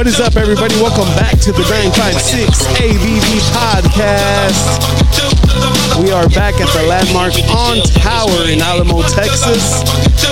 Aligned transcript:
What 0.00 0.06
is 0.06 0.20
up, 0.20 0.36
everybody? 0.36 0.74
Welcome 0.76 1.12
back 1.16 1.38
to 1.40 1.52
the 1.52 1.66
956 1.68 2.66
ABV 2.78 3.40
podcast. 3.50 5.09
We 6.00 6.12
are 6.12 6.26
back 6.30 6.54
at 6.54 6.72
the 6.72 6.88
landmark 6.88 7.34
on 7.52 7.84
Tower 8.00 8.48
in 8.48 8.62
Alamo, 8.62 9.02
Texas, 9.02 9.84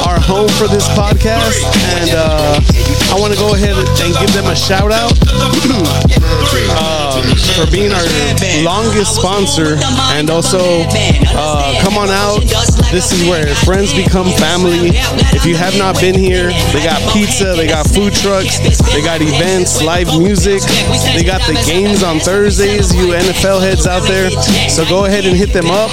our 0.08 0.18
home 0.18 0.48
for 0.56 0.66
this 0.66 0.88
podcast. 0.96 1.60
And 2.00 2.10
uh, 2.16 2.56
I 3.12 3.20
want 3.20 3.34
to 3.34 3.38
go 3.38 3.52
ahead 3.52 3.76
and 3.76 4.12
give 4.16 4.32
them 4.32 4.46
a 4.48 4.56
shout 4.56 4.88
out 4.88 5.12
um, 6.80 7.20
for 7.52 7.68
being 7.68 7.92
our 7.92 8.09
longest 8.64 9.16
sponsor. 9.16 9.76
And 10.16 10.30
also, 10.30 10.88
uh, 11.36 11.76
come 11.84 12.00
on 12.00 12.09
out. 12.09 12.48
This 12.88 13.12
is 13.12 13.28
where 13.28 13.52
friends 13.68 13.92
become 13.92 14.32
family. 14.40 14.96
If 15.37 15.45
you 15.45 15.56
have 15.56 15.76
not 15.76 16.00
been 16.00 16.16
here, 16.16 16.48
they 16.73 16.80
got 16.80 16.96
pizza, 17.12 17.52
they 17.52 17.68
got 17.68 17.87
food 17.87 18.14
trucks, 18.14 18.56
they 18.92 19.02
got 19.02 19.20
events, 19.20 19.82
live 19.82 20.09
music, 20.18 20.62
they 21.12 21.24
got 21.24 21.45
the 21.45 21.60
games 21.66 22.02
on 22.02 22.20
Thursdays. 22.20 22.95
You 22.95 23.12
NFL 23.12 23.60
heads 23.60 23.87
out 23.87 24.09
there, 24.09 24.30
so 24.70 24.88
go 24.88 25.04
ahead 25.04 25.26
and 25.26 25.37
hit 25.37 25.52
them 25.62 25.70
up. 25.70 25.90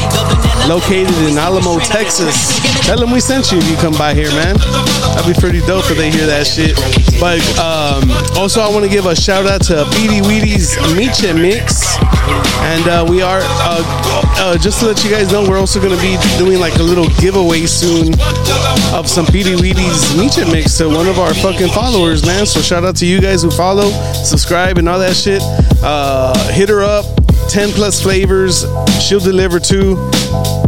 Located 0.69 1.15
in 1.29 1.37
Alamo, 1.37 1.79
Texas. 1.79 2.59
Tell 2.85 2.97
them 2.97 3.11
we 3.11 3.19
sent 3.19 3.51
you 3.51 3.57
if 3.57 3.69
you 3.69 3.75
come 3.77 3.93
by 3.93 4.13
here, 4.13 4.29
man. 4.31 4.57
That'd 5.13 5.33
be 5.33 5.39
pretty 5.39 5.61
dope 5.61 5.89
if 5.89 5.97
they 5.97 6.11
hear 6.11 6.25
that 6.25 6.45
shit. 6.45 6.75
But 7.19 7.41
um, 7.57 8.09
also, 8.37 8.61
I 8.61 8.69
want 8.69 8.83
to 8.85 8.89
give 8.89 9.05
a 9.05 9.15
shout 9.15 9.45
out 9.45 9.61
to 9.69 9.85
Pirriwiris 9.97 10.77
Miche 10.95 11.33
Mix. 11.33 11.97
And 12.65 12.87
uh, 12.87 13.05
we 13.07 13.21
are, 13.21 13.41
uh, 13.41 13.83
uh, 14.37 14.57
just 14.57 14.79
to 14.79 14.87
let 14.87 15.03
you 15.03 15.11
guys 15.11 15.31
know, 15.31 15.47
we're 15.47 15.59
also 15.59 15.79
going 15.79 15.95
to 15.95 16.01
be 16.01 16.17
doing 16.37 16.59
like 16.59 16.75
a 16.75 16.83
little 16.83 17.07
giveaway 17.21 17.65
soon 17.65 18.13
of 18.93 19.07
some 19.07 19.25
Pirriwiris 19.25 20.17
Miche 20.17 20.45
Mix 20.51 20.77
to 20.79 20.87
one 20.87 21.07
of 21.07 21.19
our 21.19 21.33
fucking 21.33 21.69
followers, 21.69 22.25
man. 22.25 22.45
So 22.45 22.61
shout 22.61 22.83
out 22.83 22.95
to 22.97 23.05
you 23.05 23.21
guys 23.21 23.43
who 23.43 23.51
follow, 23.51 23.89
subscribe, 24.23 24.77
and 24.77 24.89
all 24.89 24.99
that 24.99 25.15
shit. 25.15 25.41
Uh, 25.83 26.33
hit 26.51 26.69
her 26.69 26.83
up. 26.83 27.05
10 27.49 27.69
plus 27.69 28.01
flavors 28.01 28.65
she'll 29.01 29.19
deliver 29.19 29.59
to 29.59 29.95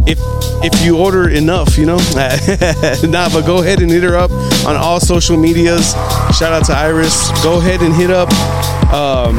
if 0.06 0.18
if 0.64 0.84
you 0.84 0.98
order 0.98 1.28
enough 1.28 1.78
you 1.78 1.86
know 1.86 1.96
nah 3.04 3.28
but 3.28 3.42
go 3.46 3.62
ahead 3.62 3.80
and 3.80 3.90
hit 3.90 4.02
her 4.02 4.16
up 4.16 4.30
on 4.66 4.76
all 4.76 5.00
social 5.00 5.36
medias 5.36 5.92
shout 6.36 6.52
out 6.52 6.64
to 6.64 6.72
iris 6.72 7.30
go 7.42 7.58
ahead 7.58 7.80
and 7.80 7.94
hit 7.94 8.10
up 8.10 8.28
um, 8.92 9.38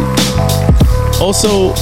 also 1.21 1.73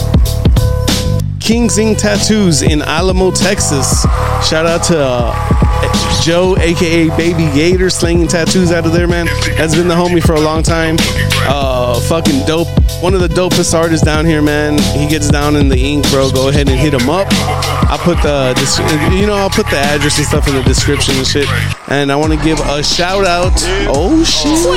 King's 1.48 1.78
Ink 1.78 1.98
Tattoos 1.98 2.62
in 2.62 2.82
Alamo, 2.82 3.32
Texas. 3.32 4.02
Shout 4.46 4.66
out 4.66 4.84
to 4.86 5.00
uh, 5.00 6.22
Joe, 6.22 6.58
aka 6.58 7.08
Baby 7.16 7.46
Gator, 7.54 7.90
slinging 7.90 8.28
tattoos 8.28 8.74
out 8.74 8.86
of 8.86 8.92
there, 8.92 9.08
man. 9.08 9.28
That's 9.58 9.74
been 9.74 9.88
the 9.88 9.96
homie 9.96 10.22
for 10.22 10.34
a 10.34 10.42
long 10.42 10.62
time. 10.62 10.98
Uh, 11.48 11.77
fucking 12.02 12.46
dope. 12.46 12.68
One 13.02 13.14
of 13.14 13.22
the 13.22 13.28
dopest 13.28 13.74
artists 13.74 14.06
down 14.06 14.26
here, 14.26 14.42
man. 14.42 14.78
He 14.98 15.08
gets 15.08 15.30
down 15.30 15.56
in 15.56 15.70
the 15.70 15.78
ink, 15.78 16.10
bro. 16.10 16.32
Go 16.32 16.50
ahead 16.50 16.68
and 16.70 16.80
hit 16.80 16.94
him 16.94 17.10
up. 17.10 17.28
I'll 17.90 17.98
put 17.98 18.22
the, 18.24 18.54
you 19.14 19.28
know, 19.28 19.36
I'll 19.36 19.50
put 19.50 19.70
the 19.70 19.78
address 19.78 20.18
and 20.18 20.28
stuff 20.28 20.48
in 20.48 20.56
the 20.56 20.64
description 20.64 21.16
and 21.16 21.28
shit. 21.28 21.48
And 21.88 22.12
I 22.12 22.16
want 22.16 22.34
to 22.34 22.44
give 22.44 22.60
a 22.60 22.84
shout 22.84 23.26
out. 23.26 23.54
Oh 23.88 24.24
shit! 24.24 24.68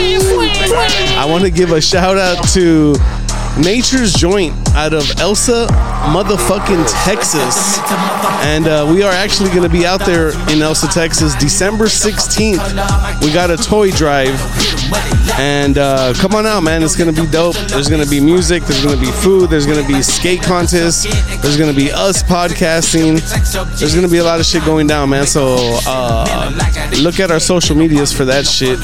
I 1.18 1.24
want 1.24 1.44
to 1.44 1.50
give 1.50 1.72
a 1.72 1.80
shout 1.80 2.18
out 2.18 2.46
to 2.50 2.94
Nature's 3.58 4.12
Joint 4.12 4.54
out 4.80 4.94
of 4.94 5.20
Elsa, 5.20 5.66
motherfucking 6.08 6.86
Texas. 7.04 7.78
And 8.46 8.66
uh, 8.66 8.88
we 8.91 9.02
are 9.02 9.12
actually 9.12 9.50
going 9.50 9.62
to 9.62 9.68
be 9.68 9.84
out 9.84 10.00
there 10.06 10.30
in 10.50 10.62
Elsa, 10.62 10.88
Texas, 10.88 11.34
December 11.34 11.84
16th. 11.84 13.20
We 13.22 13.30
got 13.30 13.50
a 13.50 13.58
toy 13.58 13.90
drive. 13.90 14.40
And 15.38 15.76
uh, 15.76 16.14
come 16.16 16.34
on 16.34 16.46
out, 16.46 16.62
man. 16.62 16.82
It's 16.82 16.96
going 16.96 17.14
to 17.14 17.22
be 17.22 17.30
dope. 17.30 17.56
There's 17.69 17.88
going 17.88 18.02
to 18.02 18.08
be 18.08 18.20
music, 18.20 18.62
there's 18.64 18.82
going 18.82 18.98
to 18.98 19.00
be 19.00 19.12
food, 19.12 19.50
there's 19.50 19.66
going 19.66 19.84
to 19.84 19.86
be 19.86 20.02
skate 20.02 20.42
contests, 20.42 21.04
there's 21.42 21.58
going 21.58 21.70
to 21.70 21.76
be 21.76 21.92
us 21.92 22.22
podcasting. 22.22 23.20
There's 23.78 23.94
going 23.94 24.06
to 24.06 24.10
be 24.10 24.19
a 24.19 24.24
lot 24.24 24.40
of 24.40 24.46
shit 24.46 24.64
going 24.64 24.86
down, 24.86 25.10
man. 25.10 25.26
So 25.26 25.56
uh, 25.86 26.52
look 27.02 27.20
at 27.20 27.30
our 27.30 27.40
social 27.40 27.76
medias 27.76 28.12
for 28.12 28.24
that 28.24 28.46
shit. 28.46 28.78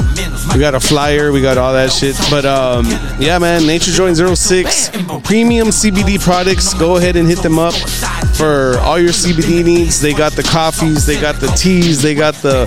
We 0.53 0.61
got 0.61 0.75
a 0.75 0.81
flyer, 0.81 1.33
we 1.33 1.41
got 1.41 1.59
all 1.59 1.73
that 1.73 1.91
shit. 1.91 2.17
But 2.31 2.45
um, 2.45 2.87
yeah, 3.19 3.39
man, 3.39 3.67
Nature 3.67 3.93
Joint 3.93 4.17
06 4.17 4.91
premium 5.25 5.73
CBD 5.87 6.21
products. 6.21 6.75
Go 6.75 6.97
ahead 6.97 7.15
and 7.15 7.29
hit 7.29 7.39
them 7.45 7.61
up 7.61 7.73
for 8.35 8.77
all 8.81 8.99
your 8.99 9.13
CBD 9.13 9.65
needs. 9.65 10.01
They 10.01 10.13
got 10.13 10.33
the 10.33 10.43
coffees, 10.43 11.07
they 11.07 11.21
got 11.21 11.37
the 11.37 11.47
teas, 11.47 12.03
they 12.03 12.13
got 12.13 12.35
the 12.35 12.67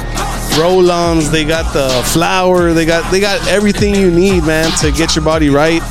roll-ons, 0.58 1.30
they 1.30 1.44
got 1.44 1.74
the 1.74 1.90
flour, 2.14 2.72
they 2.72 2.86
got 2.86 3.12
they 3.12 3.20
got 3.20 3.46
everything 3.50 3.94
you 3.94 4.10
need, 4.10 4.46
man, 4.46 4.72
to 4.80 4.94
get 4.94 5.18
your 5.18 5.26
body 5.26 5.50
right. 5.50 5.82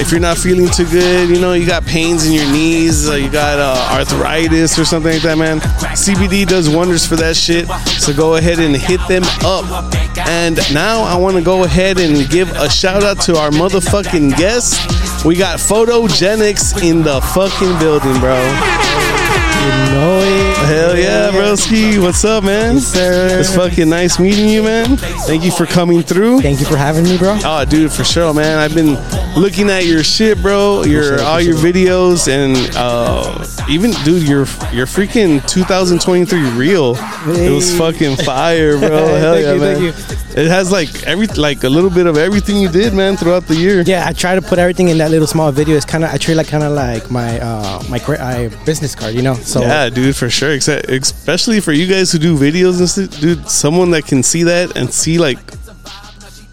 If 0.00 0.10
you're 0.10 0.20
not 0.20 0.38
feeling 0.38 0.68
too 0.70 0.86
good, 0.86 1.28
you 1.28 1.40
know, 1.40 1.52
you 1.52 1.66
got 1.66 1.86
pains 1.86 2.26
in 2.26 2.32
your 2.32 2.50
knees, 2.50 3.08
you 3.08 3.30
got 3.30 3.60
uh, 3.60 3.96
arthritis 3.96 4.76
or 4.76 4.84
something 4.84 5.12
like 5.12 5.22
that, 5.22 5.38
man. 5.38 5.60
CBD 5.60 6.44
does 6.48 6.68
wonders 6.68 7.06
for 7.06 7.14
that 7.14 7.36
shit. 7.36 7.68
So 8.00 8.12
go 8.12 8.34
ahead 8.34 8.58
and 8.58 8.74
hit 8.74 9.06
them 9.06 9.22
up. 9.44 9.94
And 10.26 10.56
now 10.74 11.02
I 11.02 11.14
want 11.14 11.36
to 11.36 11.42
go 11.42 11.62
ahead 11.62 12.00
and 12.00 12.28
give 12.28 12.50
a 12.50 12.68
shout 12.68 13.04
out 13.04 13.20
to 13.22 13.36
our 13.36 13.50
motherfucking 13.50 14.36
guest. 14.36 14.80
We 15.24 15.36
got 15.36 15.60
Photogenix 15.60 16.82
in 16.82 17.02
the 17.02 17.20
fucking 17.20 17.78
building, 17.78 18.18
bro. 18.18 18.34
You 18.34 19.68
know 19.94 20.18
it. 20.18 20.56
Hell 20.66 20.98
yeah, 20.98 21.30
broski. 21.30 22.02
What's 22.02 22.24
up, 22.24 22.42
man? 22.42 22.74
Yes, 22.74 22.88
sir. 22.88 23.38
It's 23.38 23.54
fucking 23.54 23.88
nice 23.88 24.18
meeting 24.18 24.48
you, 24.48 24.64
man. 24.64 24.96
Thank 24.96 25.44
you 25.44 25.52
for 25.52 25.64
coming 25.64 26.02
through. 26.02 26.40
Thank 26.40 26.58
you 26.58 26.66
for 26.66 26.76
having 26.76 27.04
me, 27.04 27.18
bro. 27.18 27.38
Oh, 27.44 27.64
dude, 27.64 27.92
for 27.92 28.02
sure, 28.02 28.34
man. 28.34 28.58
I've 28.58 28.74
been 28.74 28.94
looking 29.40 29.70
at 29.70 29.86
your 29.86 30.02
shit, 30.02 30.42
bro. 30.42 30.82
Your 30.82 31.22
all 31.22 31.40
your 31.40 31.54
videos 31.54 32.26
and 32.26 32.56
uh, 32.74 33.46
even, 33.68 33.92
dude, 34.04 34.26
your 34.26 34.46
your 34.72 34.86
freaking 34.86 35.46
2023 35.46 36.50
reel. 36.50 36.96
It 37.26 37.52
was 37.52 37.78
fucking 37.78 38.16
fire, 38.16 38.76
bro. 38.76 38.88
Hell 38.90 39.34
Thank 39.34 39.60
yeah, 39.60 39.74
you, 39.76 39.92
man. 39.92 40.21
It 40.34 40.48
has 40.48 40.72
like 40.72 41.02
every 41.04 41.26
like 41.26 41.62
a 41.64 41.68
little 41.68 41.90
bit 41.90 42.06
of 42.06 42.16
everything 42.16 42.56
you 42.60 42.68
did, 42.70 42.94
man, 42.94 43.16
throughout 43.16 43.46
the 43.46 43.54
year. 43.54 43.82
Yeah, 43.82 44.06
I 44.06 44.12
try 44.12 44.34
to 44.34 44.40
put 44.42 44.58
everything 44.58 44.88
in 44.88 44.98
that 44.98 45.10
little 45.10 45.26
small 45.26 45.52
video. 45.52 45.76
It's 45.76 45.84
kind 45.84 46.04
of 46.04 46.10
I 46.10 46.16
treat 46.16 46.36
like 46.36 46.48
kind 46.48 46.64
of 46.64 46.72
like 46.72 47.10
my 47.10 47.38
uh 47.40 47.82
my 47.90 47.98
uh, 47.98 48.48
business 48.64 48.94
card, 48.94 49.14
you 49.14 49.22
know. 49.22 49.34
So 49.34 49.60
Yeah, 49.60 49.90
dude, 49.90 50.16
for 50.16 50.30
sure. 50.30 50.52
Except, 50.52 50.88
especially 50.88 51.60
for 51.60 51.72
you 51.72 51.86
guys 51.86 52.12
who 52.12 52.18
do 52.18 52.36
videos 52.38 52.78
and 52.78 52.88
stuff, 52.88 53.20
dude. 53.20 53.48
Someone 53.48 53.90
that 53.90 54.06
can 54.06 54.22
see 54.22 54.44
that 54.44 54.76
and 54.76 54.92
see 54.92 55.18
like 55.18 55.38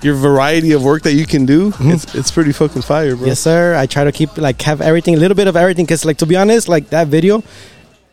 your 0.01 0.15
variety 0.15 0.71
of 0.71 0.83
work 0.83 1.03
that 1.03 1.13
you 1.13 1.25
can 1.25 1.45
do, 1.45 1.73
it's, 1.79 2.15
it's 2.15 2.31
pretty 2.31 2.53
fucking 2.53 2.81
fire, 2.81 3.15
bro. 3.15 3.27
yes, 3.27 3.39
sir. 3.39 3.75
I 3.75 3.85
try 3.85 4.05
to 4.05 4.11
keep 4.11 4.37
like 4.37 4.61
have 4.61 4.81
everything, 4.81 5.15
a 5.15 5.17
little 5.17 5.35
bit 5.35 5.47
of 5.47 5.55
everything, 5.55 5.85
because 5.85 6.05
like 6.05 6.17
to 6.17 6.25
be 6.25 6.35
honest, 6.35 6.69
like 6.69 6.89
that 6.89 7.07
video, 7.07 7.43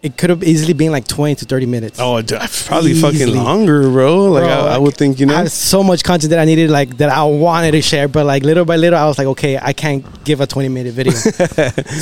it 0.07 0.17
could 0.17 0.31
have 0.31 0.43
easily 0.43 0.73
been 0.73 0.93
like 0.93 1.07
twenty 1.07 1.35
to 1.37 1.45
thirty 1.45 1.67
minutes. 1.67 1.99
Oh, 2.01 2.23
dude, 2.23 2.41
probably 2.67 2.95
fucking 2.95 3.35
longer, 3.35 3.83
bro. 3.91 4.25
Like 4.27 4.45
Bro, 4.45 4.51
I, 4.53 4.75
I 4.75 4.79
would 4.79 4.97
think, 4.97 5.21
you 5.21 5.27
I 5.27 5.29
know. 5.31 5.37
had 5.37 5.53
so 5.53 5.83
much 5.83 6.03
content 6.03 6.31
that 6.31 6.39
I 6.39 6.45
needed, 6.45 6.71
like 6.71 6.97
that 6.99 7.11
I 7.11 7.25
wanted 7.25 7.73
to 7.73 7.83
share, 7.83 8.09
but 8.09 8.25
like 8.27 8.43
little 8.43 8.65
by 8.65 8.77
little, 8.77 8.99
I 8.99 9.07
was 9.07 9.19
like, 9.19 9.27
okay, 9.29 9.59
I 9.61 9.73
can't 9.73 10.05
give 10.25 10.41
a 10.41 10.47
twenty 10.47 10.69
minute 10.69 10.95
video. 10.95 11.13
so 11.13 11.29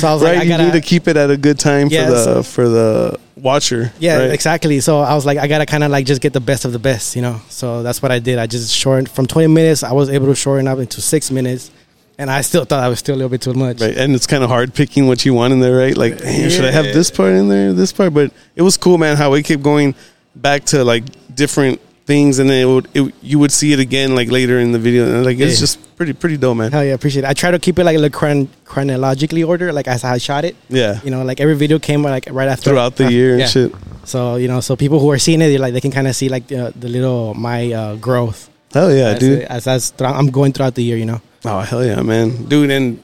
I 0.07 0.13
was 0.13 0.23
right, 0.23 0.35
like, 0.35 0.37
I 0.39 0.43
you 0.43 0.49
gotta 0.49 0.63
need 0.65 0.73
to 0.73 0.81
keep 0.81 1.07
it 1.07 1.17
at 1.17 1.29
a 1.29 1.37
good 1.37 1.59
time 1.59 1.87
Yeah, 1.89 2.05
for 2.05 2.11
the 2.11 2.23
so- 2.23 2.43
for 2.43 2.69
the 2.69 3.19
watcher. 3.35 3.91
Yeah, 3.99 4.19
right? 4.19 4.31
exactly. 4.31 4.79
So 4.79 4.99
I 4.99 5.13
was 5.13 5.25
like, 5.25 5.37
I 5.37 5.47
gotta 5.47 5.65
kind 5.65 5.83
of 5.83 5.91
like 5.91 6.05
just 6.05 6.21
get 6.21 6.33
the 6.33 6.39
best 6.39 6.65
of 6.65 6.71
the 6.71 6.79
best, 6.79 7.15
you 7.15 7.21
know. 7.21 7.41
So 7.49 7.83
that's 7.83 8.01
what 8.01 8.11
I 8.11 8.19
did. 8.19 8.39
I 8.39 8.47
just 8.47 8.73
shortened 8.73 9.09
from 9.09 9.25
20 9.27 9.47
minutes. 9.47 9.83
I 9.83 9.91
was 9.91 10.09
able 10.09 10.27
to 10.27 10.35
shorten 10.35 10.67
up 10.67 10.79
into 10.79 11.01
six 11.01 11.29
minutes, 11.31 11.69
and 12.17 12.29
I 12.31 12.41
still 12.41 12.65
thought 12.65 12.83
I 12.83 12.87
was 12.89 12.99
still 12.99 13.15
a 13.15 13.17
little 13.17 13.29
bit 13.29 13.41
too 13.41 13.53
much. 13.53 13.81
Right, 13.81 13.95
and 13.97 14.13
it's 14.15 14.27
kind 14.27 14.43
of 14.43 14.49
hard 14.49 14.73
picking 14.73 15.07
what 15.07 15.25
you 15.25 15.33
want 15.33 15.53
in 15.53 15.59
there, 15.59 15.75
right? 15.75 15.95
Like, 15.97 16.17
damn, 16.17 16.49
should 16.49 16.65
I 16.65 16.71
have 16.71 16.85
this 16.85 17.11
part 17.11 17.33
in 17.33 17.49
there, 17.49 17.73
this 17.73 17.91
part? 17.91 18.13
But 18.13 18.31
it 18.55 18.61
was 18.61 18.77
cool, 18.77 18.97
man. 18.97 19.17
How 19.17 19.33
it 19.33 19.43
kept 19.43 19.63
going 19.63 19.95
back 20.35 20.65
to 20.65 20.83
like 20.83 21.03
different 21.33 21.81
things, 22.05 22.39
and 22.39 22.49
then 22.49 22.61
it 22.61 22.65
would 22.71 22.87
it, 22.93 23.13
you 23.21 23.39
would 23.39 23.51
see 23.51 23.73
it 23.73 23.79
again 23.79 24.15
like 24.15 24.29
later 24.31 24.59
in 24.59 24.71
the 24.71 24.79
video, 24.79 25.05
and 25.05 25.25
like 25.25 25.39
it's 25.39 25.55
Yeah. 25.55 25.59
just 25.61 25.95
pretty 25.97 26.13
pretty 26.13 26.37
dope, 26.37 26.57
man. 26.57 26.71
Hell 26.71 26.83
yeah, 26.85 26.93
appreciate 26.93 27.23
it. 27.23 27.27
I 27.27 27.33
try 27.33 27.51
to 27.51 27.59
keep 27.59 27.79
it 27.79 27.83
like 27.83 27.95
a 27.95 27.99
little 27.99 28.17
chron- 28.17 28.49
chronologically 28.65 29.43
order, 29.43 29.73
like 29.73 29.87
as 29.87 30.03
I 30.03 30.17
shot 30.17 30.45
it. 30.45 30.55
Yeah, 30.69 30.99
You 31.03 31.11
know, 31.11 31.23
like 31.23 31.39
every 31.41 31.55
video 31.55 31.79
came 31.79 32.03
like 32.03 32.27
right 32.31 32.47
after 32.47 32.69
throughout 32.69 32.95
the 32.95 33.05
uh, 33.07 33.09
year 33.09 33.31
and 33.31 33.39
yeah. 33.41 33.47
shit. 33.47 33.71
So 34.05 34.35
you 34.35 34.47
know, 34.47 34.61
so 34.61 34.75
people 34.75 34.99
who 34.99 35.09
are 35.11 35.17
seeing 35.17 35.41
it, 35.41 35.49
they're 35.49 35.59
like 35.59 35.73
they 35.73 35.81
can 35.81 35.91
kind 35.91 36.07
of 36.07 36.15
see 36.15 36.29
like 36.29 36.47
the, 36.47 36.71
the 36.75 36.87
little 36.87 37.33
my 37.33 37.71
uh, 37.71 37.95
growth. 37.95 38.49
Hell 38.73 38.93
yeah, 38.93 39.15
as, 39.15 39.19
dude. 39.19 39.41
As, 39.43 39.67
as 39.67 39.93
I'm 39.99 40.29
going 40.31 40.51
throughout 40.53 40.75
the 40.75 40.83
year, 40.83 40.97
you 40.97 41.05
know. 41.05 41.21
Oh 41.45 41.59
hell 41.59 41.85
yeah, 41.85 42.01
man, 42.01 42.45
dude. 42.45 42.71
And 42.71 43.03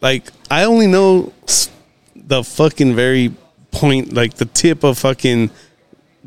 like, 0.00 0.30
I 0.50 0.64
only 0.64 0.86
know 0.86 1.32
the 2.14 2.44
fucking 2.44 2.94
very 2.94 3.34
point, 3.72 4.12
like 4.12 4.34
the 4.34 4.44
tip 4.44 4.84
of 4.84 4.98
fucking 4.98 5.50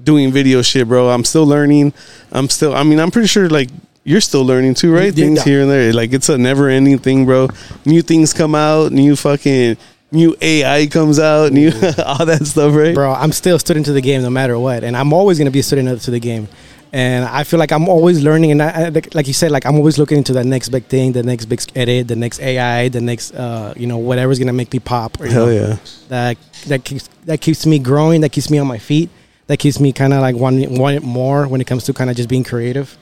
doing 0.01 0.31
video 0.31 0.61
shit, 0.61 0.87
bro. 0.87 1.09
I'm 1.09 1.23
still 1.23 1.45
learning. 1.45 1.93
I'm 2.31 2.49
still. 2.49 2.75
I 2.75 2.83
mean, 2.83 2.99
I'm 2.99 3.11
pretty 3.11 3.27
sure 3.27 3.49
like 3.49 3.69
you're 4.03 4.21
still 4.21 4.45
learning 4.45 4.73
too, 4.73 4.93
right? 4.93 5.15
Yeah. 5.15 5.25
Things 5.25 5.43
here 5.43 5.61
and 5.61 5.71
there. 5.71 5.93
Like 5.93 6.13
it's 6.13 6.29
a 6.29 6.37
never 6.37 6.69
ending 6.69 6.97
thing, 6.97 7.25
bro. 7.25 7.47
New 7.85 8.01
things 8.01 8.33
come 8.33 8.55
out, 8.55 8.91
new 8.91 9.15
fucking 9.15 9.77
new 10.11 10.35
AI 10.41 10.87
comes 10.87 11.19
out, 11.19 11.51
new 11.51 11.67
all 12.05 12.25
that 12.25 12.45
stuff, 12.45 12.75
right? 12.75 12.93
bro. 12.93 13.13
I'm 13.13 13.31
still 13.31 13.55
a 13.55 13.59
student 13.59 13.85
to 13.87 13.93
the 13.93 14.01
game, 14.01 14.21
no 14.21 14.29
matter 14.29 14.57
what, 14.59 14.83
and 14.83 14.95
I'm 14.95 15.13
always 15.13 15.37
gonna 15.37 15.51
be 15.51 15.59
a 15.59 15.63
student 15.63 16.01
to 16.01 16.11
the 16.11 16.19
game. 16.19 16.47
And 16.95 17.25
I 17.25 17.43
feel 17.43 17.57
like 17.59 17.71
I'm 17.71 17.89
always 17.89 18.21
learning, 18.21 18.51
and 18.51 18.61
I, 18.61 18.89
like- 18.89 19.15
like 19.15 19.25
you 19.27 19.33
said, 19.33 19.49
like 19.49 19.65
I'm 19.65 19.75
always 19.77 19.97
looking 19.97 20.19
into 20.19 20.31
the 20.31 20.43
next 20.43 20.69
big 20.69 20.85
thing, 20.85 21.11
the 21.13 21.23
next 21.23 21.45
big 21.45 21.59
edit, 21.75 22.07
the 22.07 22.15
next 22.15 22.39
AI, 22.39 22.87
the 22.89 23.01
next, 23.01 23.33
uh, 23.33 23.73
you 23.75 23.87
know, 23.87 23.97
whatever's 23.97 24.37
gonna 24.37 24.53
make 24.53 24.71
me 24.71 24.77
pop. 24.79 25.19
Or, 25.19 25.25
Hell 25.25 25.47
know, 25.47 25.51
yeah. 25.51 25.77
That 26.09 26.37
that 26.67 26.83
keeps 26.83 27.09
that 27.25 27.41
keeps 27.41 27.65
me 27.65 27.79
growing. 27.79 28.21
That 28.21 28.29
keeps 28.31 28.49
me 28.51 28.59
on 28.59 28.67
my 28.67 28.77
feet. 28.77 29.09
That 29.47 29.57
keeps 29.57 29.79
me 29.79 29.91
kind 29.91 30.13
of 30.13 30.21
like 30.21 30.35
wanting 30.35 30.77
want 30.77 30.95
it 30.95 31.03
more 31.03 31.47
when 31.47 31.59
it 31.61 31.65
comes 31.67 31.83
to 31.85 31.93
kind 31.93 32.09
of 32.11 32.15
just 32.15 32.29
being 32.29 32.43
creative. 32.43 32.95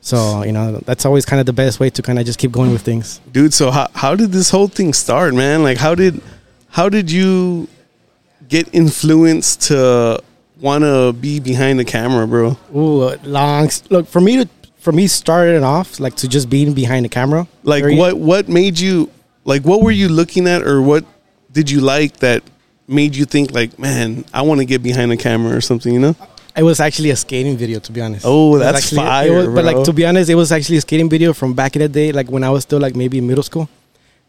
So 0.00 0.42
you 0.44 0.52
know, 0.52 0.78
that's 0.86 1.04
always 1.04 1.24
kind 1.26 1.40
of 1.40 1.46
the 1.46 1.52
best 1.52 1.80
way 1.80 1.90
to 1.90 2.00
kind 2.02 2.18
of 2.20 2.24
just 2.24 2.38
keep 2.38 2.52
going 2.52 2.70
with 2.72 2.82
things. 2.82 3.20
dude 3.32 3.52
so 3.52 3.72
how, 3.72 3.88
how 3.94 4.14
did 4.14 4.30
this 4.30 4.50
whole 4.50 4.68
thing 4.68 4.92
start 4.92 5.34
man 5.34 5.62
like 5.64 5.78
how 5.78 5.94
did 5.96 6.20
how 6.70 6.88
did 6.88 7.10
you 7.10 7.66
get 8.48 8.68
influenced 8.72 9.62
to 9.62 10.22
want 10.62 10.82
to 10.84 11.12
be 11.12 11.40
behind 11.40 11.78
the 11.78 11.84
camera 11.84 12.26
bro 12.26 12.56
Ooh, 12.74 13.10
long 13.24 13.68
look 13.90 14.06
for 14.06 14.20
me 14.20 14.36
to 14.42 14.48
for 14.78 14.92
me 14.92 15.06
starting 15.06 15.62
off 15.64 16.00
like 16.00 16.14
to 16.16 16.26
just 16.28 16.48
being 16.48 16.72
behind 16.72 17.04
the 17.04 17.08
camera. 17.08 17.46
like 17.64 17.82
Very- 17.84 17.96
what 17.96 18.14
what 18.30 18.48
made 18.48 18.78
you 18.78 19.10
like 19.44 19.62
what 19.64 19.82
were 19.82 19.90
you 20.02 20.08
looking 20.08 20.46
at 20.48 20.62
or 20.62 20.80
what 20.80 21.04
did 21.52 21.70
you 21.70 21.80
like 21.80 22.16
that 22.18 22.42
made 22.88 23.14
you 23.14 23.24
think 23.24 23.50
like 23.52 23.78
man 23.78 24.24
i 24.32 24.40
want 24.42 24.58
to 24.60 24.64
get 24.64 24.82
behind 24.82 25.10
the 25.10 25.16
camera 25.16 25.54
or 25.56 25.60
something 25.60 25.92
you 25.92 26.00
know 26.00 26.16
It 26.54 26.64
was 26.64 26.80
actually 26.80 27.08
a 27.10 27.16
skating 27.16 27.56
video, 27.56 27.78
to 27.80 27.90
be 27.96 28.00
honest. 28.04 28.26
Oh, 28.28 28.58
that's 28.58 28.76
actually, 28.76 28.98
fire, 29.08 29.32
was- 29.32 29.54
But 29.56 29.64
like 29.64 29.80
to 29.88 29.92
be 30.00 30.04
honest, 30.04 30.28
it 30.28 30.34
was 30.42 30.52
actually 30.52 30.76
a 30.76 30.82
skating 30.82 31.08
video 31.08 31.32
from 31.32 31.54
back 31.60 31.76
in 31.76 31.80
the 31.80 31.88
day, 31.88 32.12
like 32.12 32.28
when 32.34 32.44
I 32.44 32.50
was 32.56 32.62
still 32.68 32.78
like 32.86 32.94
maybe 32.94 33.16
in 33.16 33.26
middle 33.26 33.42
school. 33.50 33.66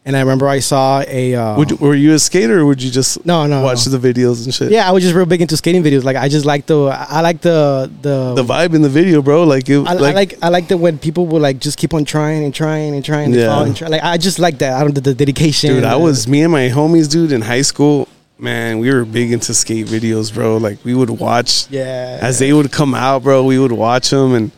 And 0.06 0.14
I 0.14 0.20
remember 0.20 0.46
I 0.46 0.58
saw 0.58 1.02
a. 1.08 1.34
Uh, 1.34 1.56
would, 1.56 1.80
were 1.80 1.94
you 1.94 2.12
a 2.12 2.18
skater 2.18 2.60
or 2.60 2.66
would 2.66 2.82
you 2.82 2.90
just 2.90 3.24
No, 3.24 3.46
no, 3.46 3.62
watch 3.62 3.86
no. 3.86 3.96
the 3.96 4.12
videos 4.12 4.44
and 4.44 4.52
shit 4.54 4.70
yeah, 4.70 4.86
I 4.86 4.92
was 4.92 5.02
just 5.02 5.14
real 5.14 5.24
big 5.24 5.40
into 5.40 5.56
skating 5.56 5.82
videos. 5.82 6.04
Like 6.04 6.16
I 6.16 6.28
just 6.28 6.44
like 6.44 6.66
the, 6.66 6.88
I 6.92 7.22
like 7.22 7.40
the 7.40 7.90
the. 8.02 8.34
the 8.34 8.44
vibe 8.44 8.74
in 8.74 8.82
the 8.82 8.90
video 8.90 9.22
bro 9.22 9.44
like 9.44 9.66
it 9.70 9.78
I, 9.86 9.92
I 9.92 10.12
like 10.12 10.34
I 10.42 10.48
like 10.50 10.68
the 10.68 10.76
when 10.76 10.98
people 10.98 11.26
will 11.26 11.40
like 11.40 11.58
just 11.58 11.78
keep 11.78 11.94
on 11.94 12.04
trying 12.04 12.44
and 12.44 12.52
trying 12.54 12.94
and 12.94 13.02
trying 13.02 13.26
and 13.32 13.34
Yeah. 13.34 13.62
and 13.62 13.74
try. 13.74 13.88
Like 13.88 14.02
I 14.04 14.18
just 14.18 14.38
like 14.38 14.58
that. 14.58 14.74
I 14.74 14.80
don't 14.84 14.94
the, 14.94 15.00
the 15.00 15.14
dedication. 15.14 15.70
Dude, 15.70 15.84
I 15.84 15.96
was 15.96 16.28
me 16.28 16.42
and 16.42 16.52
my 16.52 16.68
homies, 16.68 17.08
dude, 17.10 17.32
in 17.32 17.40
high 17.40 17.62
school. 17.62 18.06
Man, 18.36 18.80
we 18.80 18.92
were 18.92 19.06
big 19.06 19.32
into 19.32 19.54
skate 19.54 19.86
videos, 19.86 20.34
bro. 20.34 20.58
Like 20.58 20.84
we 20.84 20.92
would 20.94 21.08
watch 21.08 21.66
Yeah. 21.70 22.18
as 22.20 22.38
they 22.40 22.52
would 22.52 22.70
come 22.70 22.92
out, 22.94 23.22
bro. 23.22 23.42
We 23.44 23.58
would 23.58 23.72
watch 23.72 24.10
them, 24.10 24.34
and 24.34 24.50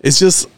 it's 0.00 0.18
just 0.18 0.48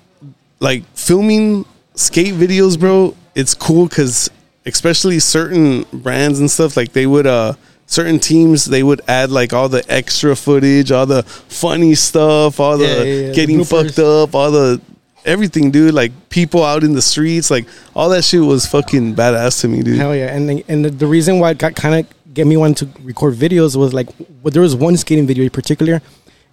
like 0.58 0.84
filming 0.94 1.66
skate 1.96 2.32
videos, 2.34 2.78
bro. 2.80 3.14
It's 3.36 3.54
cool 3.54 3.86
because 3.88 4.30
especially 4.64 5.18
certain 5.20 5.84
brands 5.92 6.40
and 6.40 6.50
stuff, 6.50 6.76
like 6.76 6.92
they 6.92 7.06
would 7.06 7.26
uh 7.26 7.54
certain 7.88 8.18
teams 8.18 8.64
they 8.64 8.82
would 8.82 9.00
add 9.06 9.30
like 9.30 9.52
all 9.52 9.68
the 9.68 9.84
extra 9.88 10.34
footage, 10.34 10.90
all 10.90 11.06
the 11.06 11.22
funny 11.22 11.94
stuff, 11.94 12.58
all 12.58 12.76
the 12.78 12.84
Yeah, 12.86 13.02
yeah, 13.02 13.26
yeah, 13.28 13.32
getting 13.32 13.58
bloopers. 13.60 13.86
fucked 13.86 13.98
up, 14.00 14.34
all 14.34 14.50
the 14.50 14.80
everything, 15.24 15.70
dude. 15.70 15.94
Like 15.94 16.12
people 16.30 16.64
out 16.64 16.82
in 16.82 16.94
the 16.94 17.02
streets, 17.02 17.50
like 17.50 17.66
all 17.94 18.08
that 18.08 18.24
shit 18.24 18.40
was 18.40 18.66
fucking 18.66 19.14
badass 19.14 19.60
to 19.60 19.68
me, 19.68 19.82
dude. 19.82 19.98
Hell 19.98 20.14
yeah! 20.16 20.34
And 20.34 20.48
the- 20.50 20.64
and 20.68 20.84
the, 20.84 20.90
the 20.90 21.06
reason 21.06 21.38
why 21.38 21.50
it 21.50 21.58
got 21.58 21.74
kind 21.76 21.94
of 22.06 22.34
get 22.34 22.46
me 22.46 22.56
wanting 22.56 22.74
to 22.74 23.00
record 23.02 23.34
videos 23.34 23.76
was 23.76 23.94
like, 23.94 24.08
well, 24.42 24.50
there 24.50 24.62
was 24.62 24.74
one 24.74 24.96
skating 24.96 25.26
video 25.26 25.44
in 25.44 25.50
particular. 25.50 26.02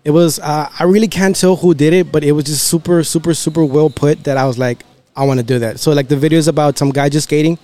It 0.04 0.12
was 0.12 0.38
uh, 0.40 0.70
I 0.78 0.84
really 0.84 1.08
can't 1.08 1.36
tell 1.36 1.56
who 1.56 1.74
did 1.74 1.94
it, 1.94 2.12
but 2.12 2.24
it 2.24 2.34
was 2.34 2.46
just 2.46 2.68
super, 2.68 3.04
super, 3.04 3.34
super 3.34 3.64
well 3.66 3.90
put 3.90 4.24
that 4.26 4.36
I 4.38 4.46
was 4.46 4.58
like, 4.58 4.84
I 5.16 5.26
want 5.26 5.40
to 5.40 5.46
do 5.46 5.60
that. 5.60 5.80
So 5.80 5.92
like 5.92 6.08
the 6.08 6.18
video 6.18 6.40
is 6.40 6.48
about 6.48 6.78
some 6.78 6.90
guy 6.92 7.10
just 7.10 7.26
skating, 7.26 7.58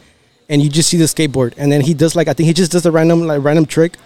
and 0.50 0.62
you 0.62 0.70
just 0.70 0.90
see 0.90 0.98
the 0.98 1.06
skateboard, 1.06 1.54
and 1.58 1.72
then 1.72 1.82
he 1.82 1.94
does 1.94 2.16
like 2.16 2.28
I 2.28 2.34
think 2.34 2.48
he 2.48 2.54
just 2.54 2.72
does 2.72 2.86
a 2.86 2.92
random 2.92 3.26
like 3.26 3.44
random 3.44 3.66
trick, 3.66 3.98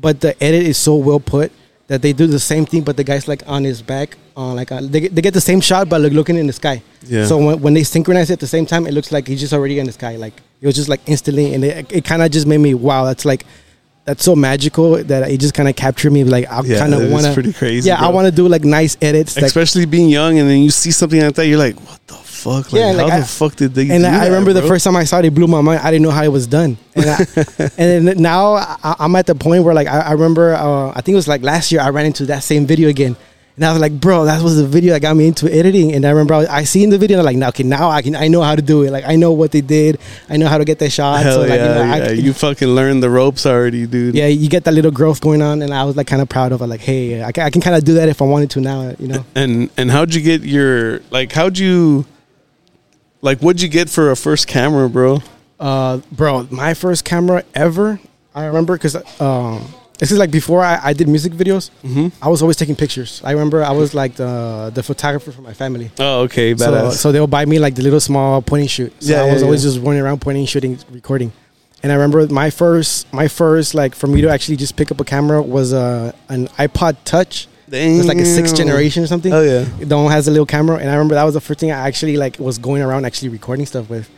but 0.00 0.20
the 0.20 0.40
edit 0.42 0.62
is 0.62 0.76
so 0.78 0.96
well 0.96 1.20
put 1.20 1.52
that 1.86 2.00
they 2.00 2.12
do 2.12 2.26
the 2.26 2.40
same 2.40 2.64
thing, 2.64 2.82
but 2.82 2.96
the 2.96 3.04
guy's 3.04 3.28
like 3.28 3.42
on 3.46 3.62
his 3.64 3.82
back, 3.82 4.16
on 4.36 4.56
like 4.56 4.70
a, 4.70 4.80
they 4.80 5.00
get, 5.00 5.14
they 5.14 5.20
get 5.20 5.34
the 5.34 5.40
same 5.40 5.60
shot, 5.60 5.88
but 5.88 6.00
like 6.00 6.12
looking 6.12 6.36
in 6.36 6.46
the 6.46 6.52
sky. 6.52 6.82
Yeah. 7.06 7.26
So 7.26 7.36
when, 7.36 7.60
when 7.60 7.74
they 7.74 7.84
synchronize 7.84 8.30
it 8.30 8.34
at 8.34 8.40
the 8.40 8.46
same 8.46 8.64
time, 8.64 8.86
it 8.86 8.94
looks 8.94 9.12
like 9.12 9.28
he's 9.28 9.40
just 9.40 9.52
already 9.52 9.78
in 9.78 9.86
the 9.86 9.92
sky. 9.92 10.16
Like 10.16 10.32
it 10.60 10.66
was 10.66 10.74
just 10.76 10.88
like 10.88 11.00
instantly, 11.06 11.54
and 11.54 11.62
it, 11.64 11.92
it 11.92 12.04
kind 12.04 12.22
of 12.22 12.30
just 12.30 12.46
made 12.46 12.58
me 12.58 12.72
wow. 12.74 13.04
That's 13.04 13.24
like 13.24 13.44
that's 14.06 14.24
so 14.24 14.34
magical 14.34 15.02
that 15.04 15.30
it 15.30 15.38
just 15.40 15.54
kind 15.54 15.68
of 15.68 15.76
captured 15.76 16.10
me. 16.12 16.24
Like 16.24 16.50
I 16.50 16.62
Yeah, 16.62 16.78
kind 16.78 16.94
of 16.94 17.10
want 17.10 17.26
to 17.26 17.34
pretty 17.34 17.52
crazy, 17.52 17.88
Yeah, 17.88 18.02
I 18.02 18.08
want 18.08 18.26
to 18.26 18.32
do 18.32 18.48
like 18.48 18.64
nice 18.64 18.96
edits. 19.02 19.36
Like, 19.36 19.44
Especially 19.44 19.84
being 19.84 20.08
young, 20.08 20.38
and 20.38 20.48
then 20.48 20.60
you 20.60 20.70
see 20.70 20.90
something 20.90 21.20
like 21.20 21.34
that, 21.34 21.46
you're 21.46 21.58
like, 21.58 21.76
"What 21.80 22.00
the 22.06 22.14
fuck? 22.44 22.72
Like, 22.72 22.80
Yeah, 22.80 22.92
like, 22.92 23.10
how 23.10 23.16
I- 23.16 23.20
the 23.20 23.26
fuck 23.26 23.56
did 23.56 23.74
they?" 23.74 23.88
and 23.90 24.04
I, 24.06 24.08
I 24.08 24.18
that, 24.20 24.26
remember 24.28 24.52
the 24.52 24.62
first 24.72 24.84
time 24.84 24.96
I 24.96 25.04
saw 25.04 25.18
it, 25.18 25.24
it 25.26 25.34
blew 25.34 25.46
my 25.46 25.60
mind. 25.60 25.80
I 25.80 25.90
didn't 25.90 26.04
know 26.06 26.10
how 26.18 26.22
it 26.24 26.32
was 26.38 26.46
done, 26.46 26.76
and, 26.94 27.06
I, 27.06 27.16
and 27.78 28.06
then 28.08 28.18
now 28.22 28.54
I, 28.54 28.96
I'm 29.00 29.14
at 29.16 29.26
the 29.26 29.34
point 29.34 29.64
where 29.64 29.74
like 29.74 29.88
I, 29.88 30.00
I 30.00 30.12
remember, 30.12 30.54
uh, 30.54 30.90
I 30.90 31.00
think 31.02 31.14
it 31.14 31.20
was 31.22 31.28
like 31.28 31.42
last 31.42 31.72
year 31.72 31.80
I 31.80 31.88
ran 31.90 32.06
into 32.06 32.26
that 32.26 32.42
same 32.42 32.66
video 32.66 32.88
again, 32.88 33.16
and 33.56 33.64
I 33.64 33.70
was 33.72 33.80
like, 33.80 33.92
bro, 34.00 34.24
that 34.24 34.42
was 34.42 34.56
the 34.56 34.66
video 34.66 34.92
that 34.94 35.00
got 35.00 35.14
me 35.16 35.28
into 35.28 35.46
editing. 35.52 35.92
And 35.94 36.04
I 36.04 36.10
remember 36.10 36.34
I, 36.34 36.38
was, 36.38 36.48
I 36.48 36.64
seen 36.64 36.90
the 36.90 36.98
video, 36.98 37.16
and 37.18 37.20
I'm 37.22 37.32
like, 37.32 37.36
now 37.38 37.48
okay, 37.50 37.62
now 37.62 37.88
I 37.88 38.02
can 38.02 38.16
I 38.16 38.26
know 38.26 38.42
how 38.42 38.56
to 38.56 38.62
do 38.62 38.82
it. 38.82 38.90
Like 38.90 39.04
I 39.06 39.14
know 39.16 39.30
what 39.32 39.52
they 39.52 39.60
did, 39.60 39.98
I 40.28 40.36
know 40.38 40.48
how 40.48 40.58
to 40.58 40.64
get 40.64 40.78
that 40.80 40.90
shot. 40.90 41.22
Hell 41.22 41.34
so 41.34 41.40
like, 41.42 41.50
yeah, 41.50 41.68
you 41.94 42.00
know, 42.00 42.06
I- 42.06 42.10
you 42.26 42.32
fucking 42.32 42.68
learned 42.68 43.00
the 43.02 43.10
ropes 43.10 43.46
already, 43.46 43.86
dude. 43.86 44.14
yeah, 44.16 44.26
you 44.26 44.48
get 44.48 44.64
that 44.64 44.74
little 44.74 44.90
growth 44.90 45.20
going 45.20 45.40
on, 45.40 45.62
and 45.62 45.72
I 45.72 45.84
was 45.84 45.96
like 45.96 46.08
kind 46.08 46.20
of 46.20 46.28
proud 46.28 46.50
of 46.52 46.62
it. 46.62 46.66
Like, 46.66 46.80
hey, 46.80 47.22
I 47.22 47.30
can, 47.32 47.44
I 47.46 47.50
can 47.50 47.60
kind 47.62 47.76
of 47.76 47.84
do 47.84 47.94
that 47.94 48.08
if 48.08 48.20
I 48.20 48.24
wanted 48.24 48.50
to 48.50 48.60
now, 48.60 48.94
you 48.98 49.06
know. 49.08 49.24
And 49.36 49.70
and 49.76 49.88
how'd 49.90 50.12
you 50.14 50.20
get 50.20 50.42
your 50.42 51.00
like? 51.10 51.30
How'd 51.32 51.56
you 51.56 52.06
like? 53.24 53.40
What'd 53.40 53.60
you 53.62 53.68
get 53.68 53.88
for 53.90 54.10
a 54.10 54.16
first 54.16 54.46
camera, 54.46 54.88
bro? 54.88 55.18
Uh, 55.58 55.98
bro, 56.12 56.46
my 56.50 56.74
first 56.74 57.04
camera 57.04 57.42
ever. 57.54 57.98
I 58.34 58.46
remember 58.46 58.74
because 58.76 58.96
um, 59.20 59.62
this 59.98 60.10
is 60.10 60.18
like 60.18 60.30
before 60.30 60.60
I, 60.62 60.78
I 60.90 60.92
did 60.92 61.08
music 61.08 61.32
videos. 61.32 61.70
Mm-hmm. 61.82 62.08
I 62.24 62.28
was 62.28 62.42
always 62.42 62.56
taking 62.56 62.76
pictures. 62.76 63.22
I 63.24 63.30
remember 63.32 63.62
I 63.62 63.70
was 63.72 63.94
like 63.94 64.14
the 64.16 64.70
the 64.74 64.82
photographer 64.82 65.30
for 65.32 65.42
my 65.42 65.54
family. 65.54 65.90
Oh, 65.98 66.22
okay, 66.26 66.54
So, 66.56 66.66
badass. 66.72 66.92
so 67.02 67.12
they'll 67.12 67.26
buy 67.38 67.44
me 67.46 67.58
like 67.58 67.74
the 67.76 67.82
little 67.82 68.00
small 68.00 68.42
point 68.42 68.62
and 68.62 68.70
shoot. 68.70 68.92
So 69.02 69.12
Yeah, 69.12 69.22
I 69.22 69.26
yeah, 69.26 69.32
was 69.34 69.42
always 69.42 69.64
yeah. 69.64 69.70
just 69.72 69.84
running 69.86 70.02
around 70.02 70.20
pointing, 70.20 70.46
shooting, 70.46 70.78
recording. 70.90 71.32
And 71.82 71.92
I 71.92 71.96
remember 71.96 72.26
my 72.32 72.50
first, 72.50 73.12
my 73.12 73.28
first 73.28 73.74
like 73.74 73.94
for 73.94 74.06
me 74.08 74.20
to 74.22 74.28
actually 74.30 74.56
just 74.56 74.74
pick 74.74 74.90
up 74.90 75.00
a 75.00 75.04
camera 75.04 75.40
was 75.42 75.72
uh, 75.72 76.12
an 76.28 76.48
iPod 76.58 76.96
Touch. 77.04 77.46
It 77.74 77.98
was 77.98 78.06
like 78.06 78.18
a 78.18 78.24
sixth 78.24 78.56
generation 78.56 79.02
or 79.02 79.06
something. 79.06 79.32
Oh 79.32 79.42
yeah. 79.42 79.64
The 79.78 79.96
one 79.96 80.10
has 80.10 80.28
a 80.28 80.30
little 80.30 80.46
camera, 80.46 80.76
and 80.76 80.88
I 80.88 80.94
remember 80.94 81.14
that 81.14 81.24
was 81.24 81.34
the 81.34 81.40
first 81.40 81.60
thing 81.60 81.72
I 81.72 81.86
actually 81.86 82.16
like 82.16 82.38
was 82.38 82.58
going 82.58 82.82
around 82.82 83.04
actually 83.04 83.30
recording 83.30 83.66
stuff 83.66 83.88
with. 83.88 84.08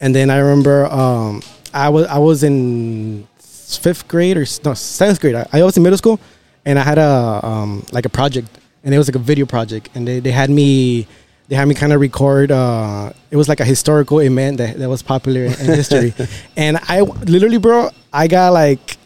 And 0.00 0.14
then 0.14 0.30
I 0.30 0.38
remember 0.38 0.86
um, 0.86 1.42
I 1.72 1.88
was 1.88 2.06
I 2.06 2.18
was 2.18 2.42
in 2.42 3.26
fifth 3.38 4.08
grade 4.08 4.36
or 4.36 4.46
no 4.64 4.74
seventh 4.74 5.20
grade. 5.20 5.34
I, 5.34 5.46
I 5.52 5.62
was 5.62 5.76
in 5.76 5.82
middle 5.82 5.98
school, 5.98 6.20
and 6.64 6.78
I 6.78 6.82
had 6.82 6.98
a 6.98 7.40
um, 7.42 7.84
like 7.92 8.04
a 8.04 8.10
project, 8.10 8.48
and 8.84 8.94
it 8.94 8.98
was 8.98 9.08
like 9.08 9.16
a 9.16 9.20
video 9.20 9.46
project, 9.46 9.88
and 9.94 10.06
they, 10.06 10.20
they 10.20 10.32
had 10.32 10.50
me 10.50 11.06
they 11.48 11.56
had 11.56 11.66
me 11.68 11.74
kind 11.74 11.92
of 11.92 12.00
record. 12.00 12.50
Uh, 12.50 13.12
it 13.30 13.36
was 13.36 13.48
like 13.48 13.60
a 13.60 13.64
historical 13.64 14.20
event 14.20 14.58
that, 14.58 14.78
that 14.78 14.88
was 14.88 15.02
popular 15.02 15.44
in, 15.44 15.52
in 15.52 15.66
history, 15.66 16.14
and 16.56 16.78
I 16.82 17.00
literally, 17.00 17.58
bro, 17.58 17.90
I 18.12 18.26
got 18.26 18.52
like 18.52 18.96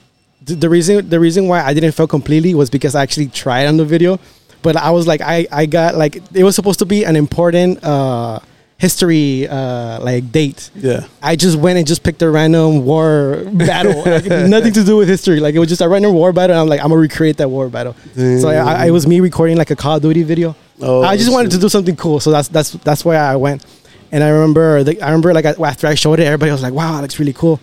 the, 0.54 0.68
reason 0.68 1.08
the 1.08 1.20
reason 1.20 1.48
why 1.48 1.62
I 1.62 1.74
didn't 1.74 1.92
fail 1.92 2.06
completely 2.06 2.54
was 2.54 2.70
because 2.70 2.94
I 2.94 3.02
actually 3.02 3.28
tried 3.28 3.66
on 3.66 3.76
the 3.76 3.84
video, 3.84 4.18
but 4.62 4.76
I 4.76 4.90
was 4.90 5.06
like 5.06 5.20
I 5.20 5.46
I 5.50 5.66
got 5.66 5.94
like 5.96 6.22
it 6.32 6.44
was 6.44 6.54
supposed 6.54 6.78
to 6.78 6.86
be 6.86 7.04
an 7.04 7.16
important 7.16 7.82
uh, 7.82 8.40
history 8.78 9.48
uh, 9.48 10.00
like 10.00 10.30
date. 10.30 10.70
Yeah. 10.74 11.06
I 11.22 11.36
just 11.36 11.56
went 11.58 11.78
and 11.78 11.86
just 11.86 12.02
picked 12.02 12.22
a 12.22 12.30
random 12.30 12.84
war 12.84 13.42
battle, 13.52 14.04
nothing 14.48 14.72
to 14.74 14.84
do 14.84 14.96
with 14.96 15.08
history. 15.08 15.40
Like 15.40 15.54
it 15.54 15.58
was 15.58 15.68
just 15.68 15.80
a 15.80 15.88
random 15.88 16.14
war 16.14 16.32
battle. 16.32 16.54
And 16.54 16.60
I'm 16.60 16.68
like, 16.68 16.80
I'm 16.80 16.88
gonna 16.88 17.00
recreate 17.00 17.38
that 17.38 17.48
war 17.48 17.68
battle. 17.68 17.96
So 18.14 18.48
I, 18.48 18.54
I, 18.54 18.86
it 18.86 18.90
was 18.90 19.06
me 19.06 19.20
recording 19.20 19.56
like 19.56 19.70
a 19.70 19.76
Call 19.76 19.96
of 19.96 20.02
Duty 20.02 20.22
video. 20.22 20.54
Oh, 20.80 21.02
I 21.02 21.16
just 21.16 21.32
wanted 21.32 21.50
to 21.52 21.58
do 21.58 21.68
something 21.68 21.96
cool. 21.96 22.20
So 22.20 22.30
that's 22.30 22.48
that's 22.48 22.72
that's 22.72 23.04
where 23.04 23.20
I 23.20 23.36
went. 23.36 23.64
And 24.12 24.22
I 24.22 24.28
remember, 24.28 24.84
the, 24.84 25.02
I 25.02 25.06
remember 25.06 25.34
like 25.34 25.44
after 25.44 25.88
I 25.88 25.94
showed 25.96 26.20
it, 26.20 26.24
everybody 26.24 26.52
was 26.52 26.62
like, 26.62 26.72
"Wow, 26.72 26.94
that 26.94 27.02
looks 27.02 27.18
really 27.18 27.32
cool." 27.32 27.60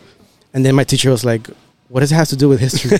And 0.54 0.66
then 0.66 0.76
my 0.76 0.84
teacher 0.84 1.10
was 1.10 1.24
like, 1.24 1.48
"What 1.94 2.00
does 2.00 2.12
it 2.12 2.16
have 2.16 2.30
to 2.30 2.36
do 2.36 2.50
with 2.50 2.60
history?" 2.60 2.90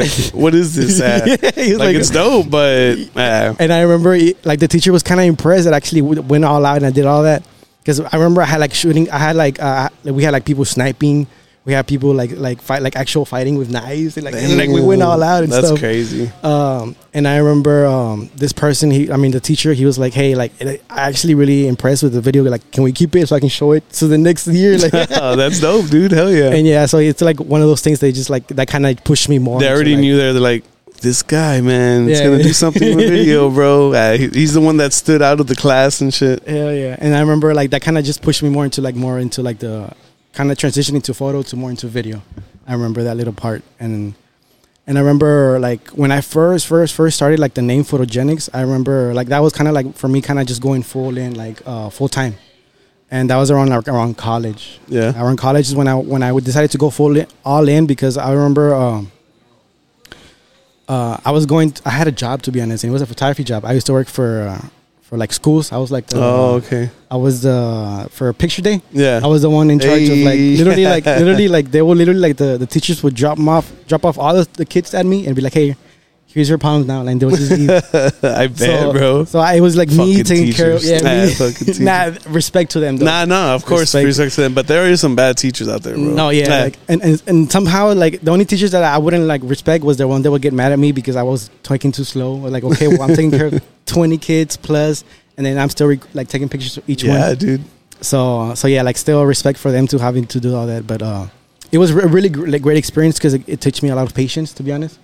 like, 0.00 0.10
what 0.32 0.54
is 0.54 0.74
this? 0.74 0.98
Yeah, 0.98 1.76
like, 1.76 1.78
like- 1.78 1.96
it's 1.96 2.08
dope, 2.08 2.48
but 2.48 2.96
uh, 3.16 3.54
And 3.58 3.70
I 3.70 3.82
remember, 3.82 4.16
like, 4.44 4.60
the 4.60 4.66
teacher 4.66 4.92
was 4.92 5.02
kind 5.02 5.20
of 5.20 5.26
impressed 5.26 5.64
that 5.64 5.74
I 5.74 5.76
actually 5.76 6.00
went 6.00 6.42
all 6.42 6.64
out 6.64 6.78
and 6.78 6.86
I 6.86 6.90
did 6.90 7.04
all 7.04 7.24
that. 7.24 7.42
Because 7.80 8.00
I 8.00 8.16
remember 8.16 8.40
I 8.40 8.46
had 8.46 8.60
like 8.60 8.72
shooting, 8.72 9.10
I 9.10 9.18
had 9.18 9.36
like, 9.36 9.60
uh, 9.60 9.90
like, 10.04 10.14
we 10.14 10.22
had 10.22 10.32
like 10.32 10.46
people 10.46 10.64
sniping, 10.64 11.26
we 11.66 11.72
had 11.72 11.86
people 11.86 12.12
like 12.12 12.30
like 12.32 12.60
fight 12.60 12.82
like 12.82 12.94
actual 12.94 13.24
fighting 13.24 13.56
with 13.56 13.70
knives, 13.70 14.16
and, 14.18 14.24
like 14.24 14.34
and, 14.34 14.58
like 14.58 14.68
we 14.68 14.82
went 14.82 15.02
all 15.02 15.22
out 15.22 15.44
and 15.44 15.52
stuff. 15.52 15.62
that's 15.62 15.68
stuff. 15.72 15.80
crazy. 15.80 16.30
Um, 16.42 16.94
and 17.14 17.26
I 17.26 17.38
remember 17.38 17.86
um, 17.86 18.28
this 18.36 18.52
person, 18.52 18.90
he, 18.90 19.10
I 19.10 19.16
mean, 19.16 19.30
the 19.30 19.40
teacher, 19.40 19.72
he 19.72 19.86
was 19.86 19.98
like, 19.98 20.12
"Hey, 20.12 20.34
like, 20.34 20.52
I 20.60 20.78
actually 20.90 21.34
really 21.34 21.66
impressed 21.66 22.02
with 22.02 22.12
the 22.12 22.20
video. 22.20 22.42
Like, 22.44 22.70
can 22.70 22.82
we 22.82 22.92
keep 22.92 23.16
it 23.16 23.28
so 23.28 23.36
I 23.36 23.40
can 23.40 23.48
show 23.48 23.72
it 23.72 23.88
to 23.92 24.06
the 24.06 24.18
next 24.18 24.46
year?" 24.46 24.76
Like, 24.78 24.92
oh, 25.12 25.36
that's 25.36 25.60
dope, 25.60 25.86
dude. 25.88 26.12
Hell 26.12 26.30
yeah. 26.30 26.50
and 26.52 26.66
yeah, 26.66 26.84
so 26.86 26.98
it's 26.98 27.22
like 27.22 27.40
one 27.40 27.62
of 27.62 27.68
those 27.68 27.80
things 27.80 27.98
they 28.00 28.12
just 28.12 28.28
like 28.28 28.46
that 28.48 28.68
kind 28.68 28.84
of 28.84 29.02
pushed 29.04 29.28
me 29.30 29.38
more. 29.38 29.58
they 29.60 29.70
already 29.70 29.92
like- 29.94 30.00
knew 30.00 30.16
they're 30.18 30.32
like 30.34 30.64
this 31.00 31.22
guy, 31.22 31.60
man, 31.62 32.08
is 32.08 32.18
Yeah. 32.20 32.26
gonna 32.30 32.42
do 32.42 32.52
something 32.52 32.96
with 32.96 33.08
video, 33.10 33.50
bro. 33.50 33.92
Uh, 33.94 34.16
he- 34.18 34.28
he's 34.28 34.52
the 34.54 34.60
one 34.60 34.76
that 34.78 34.92
stood 34.92 35.22
out 35.22 35.40
of 35.40 35.46
the 35.46 35.54
class 35.56 36.00
and 36.02 36.12
shit. 36.12 36.46
Hell 36.46 36.74
yeah! 36.74 36.96
And 36.98 37.14
I 37.14 37.20
remember 37.20 37.54
like 37.54 37.70
that 37.70 37.80
kind 37.80 37.96
of 37.96 38.04
just 38.04 38.20
pushed 38.20 38.42
me 38.42 38.50
more 38.50 38.64
into 38.66 38.82
like 38.82 38.94
more 38.96 39.18
into 39.18 39.42
like 39.42 39.58
the 39.60 39.90
kind 40.34 40.50
of 40.50 40.58
transitioning 40.58 41.02
to 41.04 41.14
photo 41.14 41.42
to 41.42 41.56
more 41.56 41.70
into 41.70 41.86
video. 41.86 42.22
I 42.66 42.72
remember 42.72 43.02
that 43.04 43.16
little 43.16 43.32
part, 43.32 43.62
and 43.78 44.14
and 44.86 44.98
I 44.98 45.00
remember 45.00 45.58
like 45.58 45.88
when 45.90 46.10
I 46.10 46.20
first 46.20 46.66
first 46.66 46.94
first 46.94 47.16
started 47.16 47.38
like 47.38 47.54
the 47.54 47.62
name 47.62 47.84
Photogenix. 47.84 48.48
I 48.52 48.62
remember 48.62 49.14
like 49.14 49.28
that 49.28 49.40
was 49.40 49.52
kind 49.52 49.68
of 49.68 49.74
like 49.74 49.94
for 49.94 50.08
me 50.08 50.20
kind 50.20 50.38
of 50.38 50.46
just 50.46 50.60
going 50.60 50.82
full 50.82 51.16
in 51.16 51.34
like 51.34 51.62
uh, 51.66 51.88
full 51.90 52.08
time, 52.08 52.34
and 53.10 53.30
that 53.30 53.36
was 53.36 53.50
around 53.50 53.70
like, 53.70 53.88
around 53.88 54.16
college. 54.16 54.80
Yeah. 54.88 55.18
around 55.20 55.36
college 55.36 55.68
is 55.68 55.74
when 55.74 55.88
I 55.88 55.94
when 55.94 56.22
I 56.22 56.38
decided 56.40 56.70
to 56.72 56.78
go 56.78 56.90
full 56.90 57.16
in, 57.16 57.26
all 57.44 57.68
in 57.68 57.86
because 57.86 58.16
I 58.16 58.32
remember. 58.32 58.74
Um, 58.74 59.10
uh, 60.86 61.18
I 61.24 61.30
was 61.30 61.46
going. 61.46 61.72
I 61.86 61.90
had 61.90 62.08
a 62.08 62.12
job 62.12 62.42
to 62.42 62.52
be 62.52 62.60
honest, 62.60 62.84
and 62.84 62.90
it 62.90 62.92
was 62.92 63.00
a 63.00 63.06
photography 63.06 63.42
job. 63.42 63.64
I 63.64 63.72
used 63.72 63.86
to 63.86 63.94
work 63.94 64.06
for 64.06 64.48
uh, 64.48 64.68
for 65.04 65.16
like 65.18 65.32
schools. 65.32 65.70
I 65.70 65.76
was 65.76 65.90
like 65.92 66.06
the, 66.06 66.18
Oh, 66.18 66.54
okay. 66.64 66.90
I 67.10 67.16
was 67.16 67.42
the 67.42 68.08
for 68.10 68.32
picture 68.32 68.62
day. 68.62 68.80
Yeah. 68.92 69.20
I 69.22 69.26
was 69.28 69.42
the 69.42 69.50
one 69.50 69.70
in 69.70 69.78
charge 69.78 70.08
of 70.08 70.18
like 70.18 70.38
literally 70.38 70.84
like 70.84 71.04
literally 71.22 71.48
like 71.48 71.70
they 71.70 71.82
were 71.82 71.94
literally 71.94 72.20
like 72.20 72.36
the, 72.38 72.56
the 72.58 72.66
teachers 72.66 73.02
would 73.02 73.14
drop 73.14 73.36
them 73.36 73.48
off 73.48 73.70
drop 73.86 74.04
off 74.04 74.18
all 74.18 74.34
the, 74.34 74.48
the 74.54 74.64
kids 74.64 74.94
at 74.94 75.04
me 75.06 75.26
and 75.26 75.36
be 75.36 75.42
like, 75.42 75.54
hey, 75.54 75.76
here's 76.34 76.48
your 76.48 76.58
pounds 76.58 76.86
now, 76.86 77.06
and 77.06 77.20
they 77.20 77.24
would 77.26 77.36
just 77.36 77.50
leave. 77.52 77.70
I 78.24 78.48
bet, 78.48 78.56
so, 78.58 78.92
bro. 78.92 79.24
So 79.24 79.38
I, 79.38 79.54
it 79.54 79.60
was 79.60 79.76
like 79.76 79.88
me 79.88 79.96
Fucking 79.96 80.24
taking 80.24 80.52
care 80.52 80.72
of 80.72 80.82
yeah, 80.82 80.98
Nah, 81.00 81.26
me, 81.26 81.78
nah, 81.84 82.32
respect 82.32 82.72
to 82.72 82.80
them. 82.80 82.96
Though. 82.98 83.06
Nah, 83.06 83.24
nah. 83.24 83.54
Of 83.54 83.64
course, 83.64 83.94
Respect. 83.94 84.06
respect 84.06 84.34
to 84.34 84.40
them, 84.42 84.54
but 84.54 84.66
there 84.66 84.86
is 84.90 85.00
some 85.00 85.14
bad 85.16 85.36
teachers 85.38 85.68
out 85.68 85.82
there, 85.82 85.94
bro. 85.94 86.02
No, 86.04 86.28
yeah, 86.30 86.48
Nah. 86.48 86.58
like, 86.64 86.78
and, 86.88 87.02
and 87.02 87.22
and 87.26 87.50
somehow 87.52 87.94
like 87.94 88.20
the 88.20 88.30
only 88.30 88.44
teachers 88.44 88.72
that 88.72 88.82
I 88.84 88.98
wouldn't 88.98 89.24
like 89.24 89.42
respect 89.44 89.84
was 89.84 89.96
the 89.96 90.06
one 90.08 90.22
that 90.22 90.30
would 90.30 90.42
get 90.42 90.52
mad 90.52 90.72
at 90.72 90.78
me 90.78 90.92
because 90.92 91.16
I 91.16 91.22
was 91.22 91.50
talking 91.62 91.92
too 91.92 92.04
slow. 92.04 92.40
Or 92.42 92.50
Like, 92.50 92.64
okay, 92.64 92.88
well, 92.88 93.02
I'm 93.02 93.14
taking 93.14 93.30
care 93.30 93.46
of 93.46 93.62
twenty 93.86 94.18
kids 94.18 94.56
plus, 94.56 95.04
and 95.36 95.46
then 95.46 95.58
I'm 95.58 95.70
still 95.70 95.86
rec- 95.88 96.14
like 96.14 96.28
taking 96.28 96.48
pictures 96.48 96.76
of 96.78 96.88
each 96.90 97.04
one. 97.04 97.14
yeah, 97.18 97.34
dude. 97.34 97.62
so 98.00 98.52
so 98.54 98.66
yeah 98.68 98.82
like 98.82 98.96
still 98.96 99.24
respect 99.24 99.58
for 99.58 99.70
them 99.70 99.86
to 99.86 99.98
having 99.98 100.26
to 100.26 100.40
do 100.40 100.54
all 100.54 100.66
that 100.66 100.86
but 100.86 101.00
uh 101.00 101.26
it 101.72 101.78
was 101.78 101.90
a 101.90 102.06
really 102.08 102.28
like, 102.28 102.60
great 102.60 102.76
experience 102.76 103.16
because 103.18 103.34
it, 103.34 103.42
it 103.48 103.60
taught 103.60 103.82
me 103.82 103.88
a 103.88 103.94
lot 103.94 104.06
of 104.06 104.14
patience 104.14 104.52
to 104.52 104.62
be 104.62 104.72
honest 104.72 104.98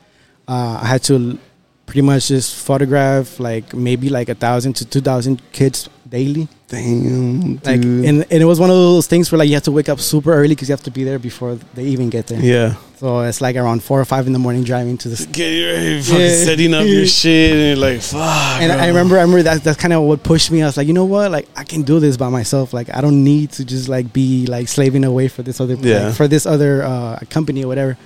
uh 0.51 0.79
i 0.83 0.87
had 0.95 1.03
to 1.11 1.39
pretty 1.87 2.03
much 2.11 2.29
just 2.29 2.49
photograph 2.69 3.27
like 3.41 3.67
maybe 3.89 4.09
like 4.19 4.29
a 4.29 4.35
thousand 4.47 4.73
to 4.79 4.85
two 4.85 5.01
thousand 5.11 5.41
kids 5.53 5.89
daily 6.09 6.45
Damn, 6.69 7.57
dude. 7.57 7.67
like 7.67 7.83
and, 7.85 8.07
and 8.33 8.39
it 8.45 8.49
was 8.53 8.59
one 8.61 8.71
of 8.71 8.77
those 8.77 9.07
things 9.07 9.31
where 9.31 9.39
like 9.41 9.49
you 9.49 9.55
have 9.55 9.63
to 9.65 9.73
wake 9.73 9.89
up 9.89 9.99
super 10.01 10.33
early 10.33 10.55
because 10.55 10.69
you 10.69 10.73
have 10.73 10.83
to 10.85 10.91
be 10.91 11.03
there 11.05 11.19
before 11.19 11.55
they 11.75 11.85
even 11.85 12.11
get 12.11 12.27
there 12.29 12.41
yeah. 12.41 12.75
so 12.97 13.21
it's 13.21 13.41
like 13.41 13.57
around 13.57 13.83
four 13.83 14.01
or 14.01 14.05
five 14.05 14.27
in 14.29 14.33
the 14.33 14.39
morning 14.39 14.63
driving 14.65 14.97
to 14.99 15.09
the 15.09 15.27
Get 15.33 15.51
your 15.51 16.03
fucking 16.03 16.21
Yeah. 16.21 16.45
setting 16.49 16.75
up 16.75 16.87
your 16.87 17.07
shit, 17.21 17.53
and 17.53 17.61
you're 17.81 17.91
like, 17.91 18.01
fuck. 18.03 18.61
and 18.63 18.71
I 18.73 18.87
remember, 18.89 19.17
I 19.19 19.23
remember 19.23 19.43
that 19.45 19.65
that's 19.65 19.79
kind 19.81 19.93
of 19.93 20.03
what 20.03 20.23
pushed 20.23 20.51
me. 20.53 20.63
I 20.63 20.67
was 20.67 20.77
like, 20.77 20.87
you 20.87 20.93
know 20.93 21.05
what, 21.07 21.31
like 21.33 21.49
I 21.57 21.65
can 21.65 21.83
do 21.83 21.99
this 22.01 22.17
by 22.17 22.29
myself. 22.29 22.73
Like 22.73 22.89
I 22.95 23.01
don't 23.01 23.23
need 23.25 23.51
to 23.53 23.65
just 23.65 23.89
like 23.89 24.13
be 24.13 24.47
like 24.47 24.69
slaving 24.69 25.05
away 25.05 25.27
for 25.29 25.43
this 25.43 25.61
other 25.61 25.75
Yeah. 25.75 26.07
like, 26.07 26.15
for 26.17 26.29
this 26.29 26.45
other 26.47 26.83
uh, 26.83 27.19
company 27.31 27.65
or 27.65 27.69
whatever. 27.69 27.97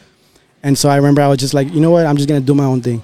And 0.64 0.76
so 0.76 0.88
I 0.88 0.97
remember 0.97 1.21
I 1.23 1.28
was 1.28 1.38
just 1.38 1.54
like, 1.54 1.73
you 1.75 1.80
know 1.80 1.90
what, 1.92 2.06
I'm 2.06 2.16
just 2.16 2.28
gonna 2.28 2.40
do 2.40 2.54
my 2.54 2.64
own 2.64 2.80
thing. 2.80 3.02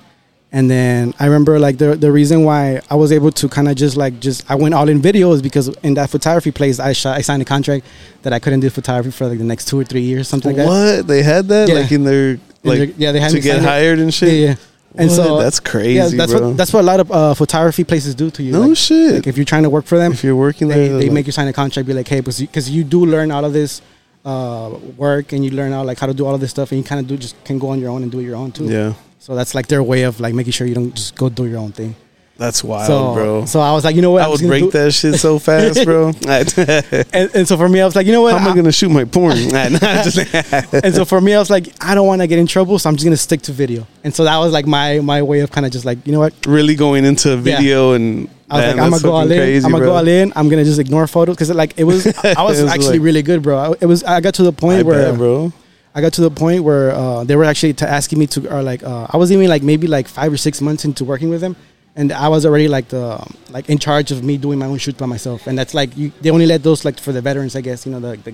And 0.53 0.69
then 0.69 1.15
I 1.21 1.27
remember 1.27 1.61
like 1.61 1.77
the 1.79 1.95
the 1.95 2.11
reason 2.11 2.43
why 2.43 2.81
I 2.91 2.97
was 2.97 3.13
able 3.13 3.31
to 3.41 3.49
kind 3.49 3.69
of 3.69 3.77
just 3.77 3.97
like 3.97 4.19
just 4.19 4.51
I 4.51 4.57
went 4.57 4.75
all 4.75 4.89
in 4.89 5.01
video 5.01 5.31
is 5.33 5.41
because 5.43 5.69
in 5.85 5.95
that 5.95 6.11
photography 6.11 6.51
place 6.51 6.81
I 6.81 6.93
shot 6.93 7.17
I 7.17 7.21
signed 7.21 7.43
a 7.43 7.45
contract 7.45 7.85
that 8.23 8.33
I 8.33 8.41
couldn't 8.41 8.59
do 8.61 8.71
photography 8.71 9.13
for 9.13 9.27
like 9.29 9.39
the 9.39 9.45
next 9.45 9.69
two 9.69 9.79
or 9.79 9.85
three 9.85 10.01
years 10.01 10.27
something 10.27 10.57
like 10.57 10.67
that. 10.67 10.67
What 10.99 11.07
they 11.07 11.23
had 11.23 11.47
that 11.49 11.69
Yeah. 11.69 11.75
like 11.77 11.93
in 11.93 12.03
their 12.03 12.41
like 12.65 12.79
their- 12.79 12.93
yeah, 12.99 13.13
they 13.13 13.21
had 13.21 13.31
to 13.31 13.41
get 13.41 13.57
sign 13.57 13.65
it. 13.65 13.69
hired 13.69 13.99
and 14.01 14.13
shit. 14.13 14.33
Yeah, 14.33 14.47
yeah. 14.49 14.55
And 14.97 15.09
What? 15.09 15.15
so 15.17 15.39
that's 15.39 15.61
crazy, 15.61 15.93
yeah, 15.95 16.09
that's 16.21 16.33
bro. 16.33 16.49
what 16.49 16.57
that's 16.57 16.73
what 16.73 16.81
a 16.81 16.89
lot 16.93 16.99
of 16.99 17.13
uh, 17.13 17.35
photography 17.35 17.85
places 17.85 18.17
do 18.17 18.29
to 18.33 18.43
you. 18.43 18.51
no 18.51 18.63
like, 18.63 18.77
shit. 18.77 19.15
like 19.15 19.27
if 19.29 19.37
you're 19.37 19.45
trying 19.53 19.63
to 19.63 19.71
work 19.71 19.85
for 19.85 19.99
them, 19.99 20.11
if 20.11 20.25
you're 20.25 20.35
working 20.35 20.67
they, 20.67 20.89
there, 20.89 20.99
they 20.99 21.05
like- 21.05 21.13
make 21.13 21.27
you 21.27 21.33
sign 21.33 21.47
a 21.47 21.53
contract 21.53 21.87
be 21.87 21.95
like 21.95 22.09
hey 22.09 22.19
because 22.21 22.69
you, 22.71 22.83
do 22.83 23.07
learn 23.07 23.31
all 23.31 23.45
of 23.45 23.53
this 23.53 23.83
uh, 24.25 24.79
work 24.97 25.33
and 25.33 25.45
you 25.45 25.51
learn 25.51 25.73
out 25.73 25.87
like 25.87 25.99
how 25.99 26.07
to 26.07 26.15
do 26.15 26.27
all 26.27 26.35
of 26.35 26.41
this 26.41 26.51
stuff 26.51 26.73
and 26.73 26.79
you 26.79 26.85
kind 26.85 27.01
of 27.01 27.07
do 27.07 27.17
just 27.17 27.43
can 27.45 27.59
go 27.59 27.69
on 27.69 27.79
your 27.79 27.91
own 27.91 28.03
and 28.03 28.13
do 28.13 28.19
it 28.19 28.25
your 28.25 28.37
own 28.37 28.53
too 28.53 28.67
yeah. 28.67 28.93
so 29.19 29.35
that's 29.35 29.55
like 29.55 29.67
their 29.69 29.83
way 29.83 30.03
of 30.03 30.21
like 30.21 30.35
making 30.35 30.53
sure 30.53 30.67
you 30.67 30.75
don't 30.75 30.95
just 30.95 31.17
go 31.17 31.29
do 31.29 31.47
your 31.47 31.59
own 31.59 31.73
thing 31.73 31.95
That's 32.41 32.65
wild, 32.65 32.87
so 32.87 33.13
bro. 33.15 33.45
so 33.45 33.61
i 33.61 33.71
was 33.73 33.85
like 33.85 33.95
you 33.97 34.01
know 34.01 34.13
what 34.13 34.23
I 34.23 34.29
would 34.29 34.41
break 34.41 34.65
do- 34.65 34.71
that 34.71 34.93
shit 34.93 35.17
so 35.17 35.39
fast, 35.49 35.85
bro. 35.85 36.09
And, 37.13 37.31
and 37.37 37.45
so 37.47 37.59
for 37.59 37.69
me 37.69 37.83
i 37.83 37.85
was 37.85 37.95
like 37.95 38.07
you 38.07 38.13
know 38.13 38.23
what 38.23 38.33
How 38.33 38.47
am 38.47 38.53
I 38.53 38.57
gonna 38.57 38.73
shoot 38.73 38.89
my 38.89 39.05
porn? 39.05 39.37
Nah, 39.53 39.69
nah, 39.69 40.03
just- 40.03 40.19
and 40.73 40.95
so 40.95 41.05
for 41.05 41.21
me 41.21 41.35
i 41.35 41.39
was 41.39 41.51
like 41.51 41.67
i 41.85 41.95
don't 41.95 42.07
want 42.07 42.23
to 42.23 42.27
get 42.27 42.39
in 42.39 42.47
trouble 42.47 42.79
so 42.79 42.89
i'm 42.89 42.97
just 42.97 43.05
gonna 43.05 43.17
stick 43.29 43.43
to 43.43 43.53
video 43.53 43.87
and 44.05 44.15
so 44.15 44.25
that 44.25 44.39
was 44.39 44.53
like 44.55 44.67
my 44.67 45.01
my 45.01 45.21
way 45.23 45.41
of 45.41 45.51
kind 45.53 45.67
of 45.67 45.71
just 45.73 45.85
like 45.85 45.99
you 46.07 46.13
know 46.15 46.21
what 46.21 46.33
really 46.47 46.75
going 46.77 47.05
into 47.05 47.37
video 47.37 47.93
and 47.93 48.31
I 48.53 48.57
was 48.57 48.65
man, 48.65 48.77
like, 48.79 48.85
I'm 48.85 48.91
gonna 48.91 49.03
go 49.03 49.13
all 49.13 49.31
in. 49.31 49.39
crazy, 49.39 49.65
I'm 49.65 49.71
gonna 49.71 49.85
bro. 49.85 49.91
go 49.93 49.97
all 49.97 50.09
in. 50.09 50.33
I'm 50.35 50.49
gonna 50.49 50.65
just 50.65 50.81
ignore 50.81 51.07
photos 51.07 51.37
because 51.37 51.51
like 51.55 51.75
it 51.79 51.85
was. 51.85 52.05
I 52.25 52.43
was 52.43 52.61
was 52.61 52.69
actually 52.73 52.99
like- 52.99 53.05
really 53.05 53.23
good, 53.23 53.43
bro. 53.45 53.77
It 53.81 53.87
was. 53.87 54.03
I 54.03 54.21
got 54.21 54.35
to 54.35 54.43
the 54.43 54.51
point 54.51 54.81
I 54.81 54.83
where 54.83 55.11
bet, 55.11 55.19
bro. 55.19 55.53
I 55.95 56.01
got 56.01 56.15
to 56.15 56.21
the 56.21 56.33
point 56.33 56.65
where 56.65 56.91
uh, 56.91 57.23
they 57.23 57.37
were 57.37 57.45
actually 57.45 57.75
t- 57.75 57.85
asking 57.87 58.19
me 58.19 58.27
to, 58.35 58.53
or 58.53 58.61
like, 58.65 58.83
uh, 58.83 59.07
I 59.09 59.19
was 59.19 59.31
even 59.31 59.47
like 59.49 59.63
maybe 59.63 59.87
like 59.87 60.09
five 60.09 60.33
or 60.33 60.37
six 60.37 60.61
months 60.61 60.85
into 60.85 61.05
working 61.05 61.31
with 61.31 61.41
them, 61.41 61.55
and 61.97 62.13
I 62.13 62.29
was 62.29 62.47
already 62.47 62.69
like 62.69 62.89
the 62.89 63.19
like 63.51 63.69
in 63.69 63.79
charge 63.79 64.11
of 64.13 64.23
me 64.25 64.37
doing 64.37 64.59
my 64.59 64.67
own 64.67 64.79
shoot 64.79 64.97
by 64.97 65.07
myself, 65.07 65.47
and 65.47 65.59
that's 65.59 65.75
like 65.75 65.97
you, 65.97 66.13
they 66.21 66.31
only 66.31 66.47
let 66.47 66.63
those 66.63 66.85
like 66.85 66.99
for 67.01 67.13
the 67.13 67.21
veterans, 67.21 67.57
I 67.57 67.61
guess, 67.61 67.85
you 67.87 67.93
know, 67.93 68.01
the 68.01 68.09
like 68.11 68.23
the 68.25 68.33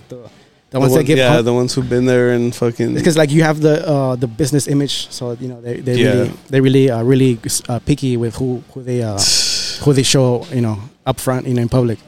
the, 0.71 0.81
ones 0.81 0.93
The 0.93 0.99
that 0.99 1.05
give 1.05 1.19
yeah, 1.19 1.41
the 1.43 1.55
ones 1.55 1.75
who've 1.75 1.89
been 1.89 2.07
there 2.07 2.31
and 2.33 2.55
fucking 2.55 2.95
because 2.95 3.17
like 3.17 3.31
you 3.31 3.43
have 3.45 3.61
the 3.61 3.87
uh, 3.89 4.17
the 4.17 4.27
business 4.27 4.67
image, 4.69 5.09
so 5.11 5.33
you 5.33 5.49
know 5.49 5.61
they 5.61 5.81
they 5.81 5.97
Yeah. 5.97 6.11
really 6.13 6.31
they 6.51 6.61
really 6.61 6.91
uh, 6.91 7.03
really 7.03 7.39
uh, 7.69 7.79
picky 7.81 8.17
with 8.17 8.35
who 8.37 8.63
who 8.75 8.83
they 8.83 9.03
uh, 9.03 9.19
who 9.85 9.93
they 9.93 10.03
show 10.03 10.45
you 10.53 10.61
know 10.61 10.79
up 11.07 11.21
front 11.21 11.47
you 11.47 11.55
know 11.55 11.63
in 11.63 11.69
public. 11.69 11.99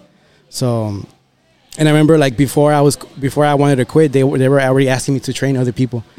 So, 0.50 0.84
um, 0.86 1.06
and 1.78 1.88
I 1.88 1.92
remember 1.92 2.18
like 2.18 2.36
before 2.36 2.72
I 2.72 2.80
was 2.80 2.96
before 2.96 3.44
I 3.44 3.54
wanted 3.54 3.76
to 3.76 3.84
quit, 3.84 4.12
they 4.12 4.24
were 4.24 4.36
they 4.36 4.48
were 4.48 4.60
already 4.60 4.88
asking 4.88 5.14
me 5.14 5.20
to 5.20 5.32
train 5.32 5.56
other 5.56 5.72
people, 5.72 6.04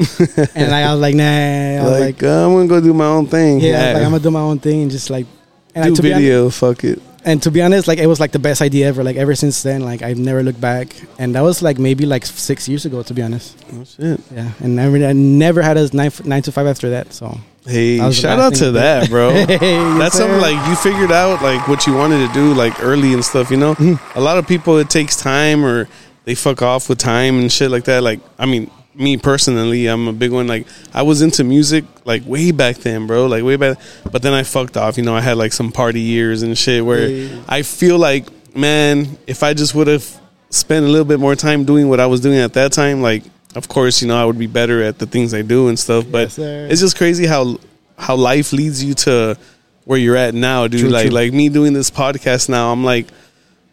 and 0.56 0.74
I, 0.74 0.92
was 0.92 1.02
like 1.02 1.16
nah, 1.16 1.24
I 1.24 1.84
was 1.84 1.92
like, 1.92 2.22
like, 2.22 2.24
uh, 2.24 2.46
I'm 2.48 2.54
gonna 2.54 2.68
go 2.68 2.82
do 2.82 2.94
my 2.94 3.06
own 3.06 3.28
thing. 3.28 3.60
yeah, 3.60 3.68
I 3.68 3.72
was 3.74 3.94
like, 3.94 4.04
I'm 4.04 4.12
gonna 4.12 4.24
do 4.24 4.32
my 4.32 4.40
own 4.40 4.60
thing 4.60 4.84
and 4.84 4.92
just 4.92 5.10
like 5.10 5.28
and 5.76 5.84
do 5.86 5.92
I, 5.92 5.96
to 5.96 6.02
be 6.02 6.14
honest, 6.14 6.24
video. 6.24 6.50
fuck 6.50 6.84
it. 6.84 7.02
and 7.26 7.44
to 7.44 7.52
be 7.52 7.62
honest, 7.62 7.88
like 7.88 8.00
it 8.00 8.08
was 8.08 8.20
like 8.20 8.32
the 8.32 8.40
best 8.40 8.62
idea 8.62 8.88
ever. 8.88 9.04
Like 9.04 9.18
ever 9.18 9.36
since 9.36 9.62
then, 9.62 9.82
like 9.82 10.02
I've 10.02 10.18
never 10.18 10.42
looked 10.42 10.62
back, 10.62 10.96
and 11.20 11.36
that 11.36 11.42
was 11.42 11.62
like 11.62 11.78
maybe 11.78 12.06
like 12.06 12.26
six 12.26 12.68
years 12.70 12.86
ago, 12.86 13.04
to 13.04 13.14
be 13.14 13.22
honest. 13.22 13.58
Oh 13.74 13.84
shit. 13.84 14.22
Yeah, 14.32 14.52
and 14.62 14.76
never 14.76 14.96
I 15.06 15.14
never 15.14 15.62
had 15.62 15.78
a 15.78 15.94
nine 15.96 16.12
nine 16.24 16.42
to 16.44 16.52
five 16.52 16.68
after 16.68 16.90
that. 16.92 17.14
So 17.14 17.38
Hey, 17.66 17.98
That 17.98 18.14
shout 18.14 18.40
out 18.40 18.54
to 18.56 18.66
did. 18.66 18.76
that, 18.76 19.10
bro. 19.10 19.32
Hey, 19.46 19.58
That's 20.00 20.16
something 20.18 20.40
like 20.40 20.56
you 20.68 20.76
figured 20.76 21.12
out 21.12 21.42
like 21.44 21.68
what 21.68 21.86
you 21.86 21.94
wanted 21.94 22.26
to 22.28 22.34
do 22.34 22.54
like 22.54 22.82
early 22.84 23.14
and 23.14 23.24
stuff. 23.24 23.52
You 23.52 23.58
know, 23.58 23.76
Mm-hmm. 23.76 24.18
a 24.18 24.22
lot 24.22 24.38
of 24.38 24.48
people 24.48 24.78
it 24.78 24.90
takes 24.90 25.16
time 25.18 25.64
or 25.66 25.88
they 26.26 26.36
fuck 26.36 26.62
off 26.62 26.90
with 26.90 26.98
time 27.00 27.40
and 27.40 27.52
shit 27.52 27.70
like 27.72 27.84
that. 27.86 28.02
Like, 28.04 28.20
I 28.38 28.46
mean, 28.46 28.70
me 28.96 29.18
personally, 29.18 29.88
I'm 29.88 30.08
a 30.08 30.14
big 30.14 30.32
one. 30.32 30.48
Like, 30.48 30.68
I 30.94 31.04
was 31.04 31.22
into 31.22 31.44
music 31.44 31.86
like 32.06 32.26
way 32.26 32.52
back 32.52 32.78
then, 32.78 33.08
bro. 33.08 33.28
Like 33.28 33.44
way 33.44 33.56
back, 33.56 33.78
but 34.12 34.22
then 34.22 34.34
I 34.34 34.44
fucked 34.44 34.78
off. 34.78 34.98
You 34.98 35.04
know, 35.04 35.16
I 35.16 35.22
had 35.22 35.38
like 35.38 35.54
some 35.54 35.72
party 35.72 36.02
years 36.02 36.42
and 36.44 36.58
shit 36.58 36.84
where 36.86 37.08
Yeah. 37.08 37.42
I 37.48 37.62
feel 37.62 37.98
like, 37.98 38.28
man, 38.56 39.18
if 39.28 39.44
I 39.44 39.54
just 39.54 39.76
would 39.76 39.88
have 39.88 40.06
spent 40.50 40.86
a 40.86 40.88
little 40.90 41.06
bit 41.06 41.20
more 41.20 41.36
time 41.36 41.64
doing 41.66 41.88
what 41.90 42.00
I 42.00 42.08
was 42.08 42.20
doing 42.22 42.38
at 42.40 42.54
that 42.54 42.72
time, 42.72 43.02
like, 43.02 43.24
of 43.56 43.68
course, 43.68 44.02
you 44.02 44.08
know, 44.08 44.22
I 44.22 44.26
would 44.26 44.38
be 44.38 44.48
better 44.48 44.84
at 44.84 45.00
the 45.00 45.06
things 45.06 45.34
I 45.34 45.42
do 45.42 45.68
and 45.70 45.78
stuff. 45.78 46.06
But 46.10 46.38
Yes, 46.38 46.72
it's 46.72 46.82
just 46.82 46.98
crazy 46.98 47.26
how 47.26 47.60
how 47.98 48.16
life 48.16 48.54
leads 48.54 48.84
you 48.84 48.94
to 48.94 49.38
where 49.86 49.98
you're 49.98 50.16
at 50.16 50.34
now, 50.34 50.68
dude. 50.68 50.82
True, 50.82 50.90
like 50.90 51.08
true. 51.08 51.16
like 51.16 51.34
me 51.34 51.50
doing 51.50 51.74
this 51.74 51.90
podcast 51.90 52.50
now, 52.50 52.72
I'm 52.72 52.84
like 52.84 53.08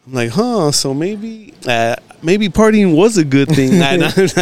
I'm 0.06 0.12
like, 0.12 0.30
huh, 0.30 0.70
so 0.72 0.94
maybe 0.94 1.52
uh, 1.66 1.96
maybe 2.22 2.48
partying 2.48 2.96
was 2.96 3.16
a 3.16 3.24
good 3.24 3.48
thing. 3.48 3.70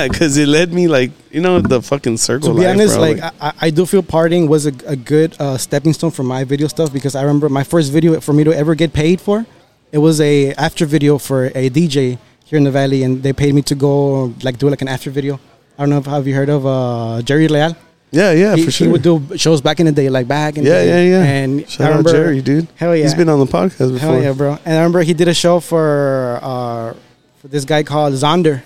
Because 0.08 0.36
it 0.38 0.46
led 0.46 0.72
me 0.72 0.88
like, 0.88 1.10
you 1.30 1.40
know, 1.40 1.60
the 1.60 1.80
fucking 1.80 2.18
circle 2.18 2.50
to 2.50 2.54
be 2.54 2.66
life, 2.66 2.74
honest, 2.74 2.96
bro. 2.96 3.02
like 3.02 3.34
I, 3.40 3.52
I 3.62 3.70
do 3.70 3.86
feel 3.86 4.02
partying 4.02 4.46
was 4.46 4.66
a, 4.66 4.72
a 4.86 4.94
good 4.94 5.34
uh, 5.40 5.56
stepping 5.56 5.94
stone 5.94 6.10
for 6.10 6.22
my 6.22 6.44
video 6.44 6.68
stuff 6.68 6.92
because 6.92 7.14
I 7.14 7.22
remember 7.22 7.48
my 7.48 7.64
first 7.64 7.92
video 7.92 8.20
for 8.20 8.32
me 8.32 8.44
to 8.44 8.52
ever 8.52 8.74
get 8.74 8.92
paid 8.92 9.20
for, 9.20 9.46
it 9.90 9.98
was 9.98 10.20
a 10.20 10.52
after 10.54 10.84
video 10.86 11.18
for 11.18 11.46
a 11.46 11.70
DJ 11.70 12.18
here 12.44 12.56
in 12.58 12.64
the 12.64 12.70
valley, 12.70 13.02
and 13.02 13.22
they 13.22 13.32
paid 13.32 13.54
me 13.54 13.62
to 13.62 13.74
go 13.74 14.32
like 14.42 14.58
do 14.58 14.68
like 14.68 14.82
an 14.82 14.88
after 14.88 15.10
video. 15.10 15.40
I 15.78 15.82
don't 15.82 15.90
know 15.90 15.98
if 15.98 16.06
have 16.06 16.26
you 16.26 16.34
heard 16.34 16.48
of 16.50 16.64
uh, 16.66 17.22
Jerry 17.22 17.48
Leal? 17.48 17.76
yeah, 18.12 18.30
yeah, 18.30 18.54
he, 18.54 18.64
for 18.64 18.70
sure. 18.70 18.86
he 18.86 18.92
would 18.92 19.02
do 19.02 19.36
shows 19.36 19.60
back 19.60 19.80
in 19.80 19.86
the 19.86 19.92
day, 19.92 20.08
like 20.08 20.28
back 20.28 20.56
in 20.56 20.62
the 20.64 20.70
yeah, 20.70 20.84
day. 20.84 21.10
yeah, 21.10 21.18
yeah. 21.24 21.30
And 21.42 21.68
Shout 21.68 21.86
I 21.86 21.88
remember, 21.90 22.10
out 22.10 22.12
Jerry, 22.12 22.40
dude. 22.42 22.68
Hell 22.76 22.94
yeah, 22.94 23.02
He's 23.02 23.14
been 23.14 23.28
on 23.28 23.40
the 23.40 23.46
podcast 23.46 23.92
before. 23.92 23.98
hell 23.98 24.22
yeah, 24.22 24.32
bro. 24.32 24.52
And 24.64 24.74
I 24.74 24.78
remember 24.78 25.02
he 25.02 25.14
did 25.14 25.26
a 25.26 25.34
show 25.34 25.58
for 25.58 26.38
uh, 26.42 26.94
for 27.40 27.48
this 27.48 27.64
guy 27.64 27.82
called 27.82 28.14
Zonder. 28.14 28.62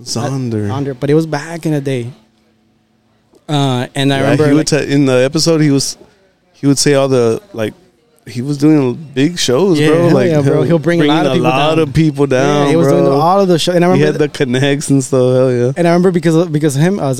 Zonder. 0.00 0.66
Zonder, 0.68 0.98
but 0.98 1.10
it 1.10 1.14
was 1.14 1.26
back 1.26 1.64
in 1.66 1.72
the 1.72 1.80
day. 1.80 2.10
Uh, 3.48 3.86
and 3.94 4.12
I 4.12 4.16
Yeah, 4.18 4.22
remember 4.22 4.44
he 4.46 4.52
like, 4.52 4.70
would 4.70 4.84
t- 4.86 4.92
in 4.92 5.06
the 5.06 5.24
episode 5.24 5.60
he 5.60 5.70
was 5.70 5.96
he 6.52 6.66
would 6.66 6.78
say 6.78 6.94
all 6.94 7.08
the 7.08 7.40
like 7.52 7.72
he 8.28 8.42
was 8.42 8.58
doing 8.58 8.94
big 9.14 9.38
shows, 9.38 9.80
Yeah, 9.80 9.88
bro. 9.88 10.08
Like, 10.08 10.30
yeah, 10.30 10.42
bro. 10.42 10.62
He'll 10.62 10.78
bring 10.78 11.00
a 11.00 11.04
lot 11.04 11.26
of 11.26 11.32
people 11.34 11.50
down. 11.50 11.78
of 11.78 11.94
people 11.94 12.26
down. 12.26 12.64
yeah, 12.64 12.70
he 12.70 12.76
was 12.76 12.86
bro. 12.88 13.00
doing 13.00 13.12
all 13.12 13.40
of 13.40 13.48
the 13.48 13.58
show, 13.58 13.72
and 13.72 13.84
I 13.84 13.88
remember 13.88 14.06
he 14.06 14.12
had 14.12 14.20
the 14.20 14.28
connects 14.28 14.90
and 14.90 15.02
stuff. 15.02 15.34
Hell 15.34 15.52
yeah. 15.52 15.72
And 15.76 15.86
I 15.88 15.90
remember 15.92 16.10
because 16.12 16.34
of, 16.34 16.52
because 16.52 16.76
of 16.76 16.82
him, 16.82 16.98
uh, 17.00 17.14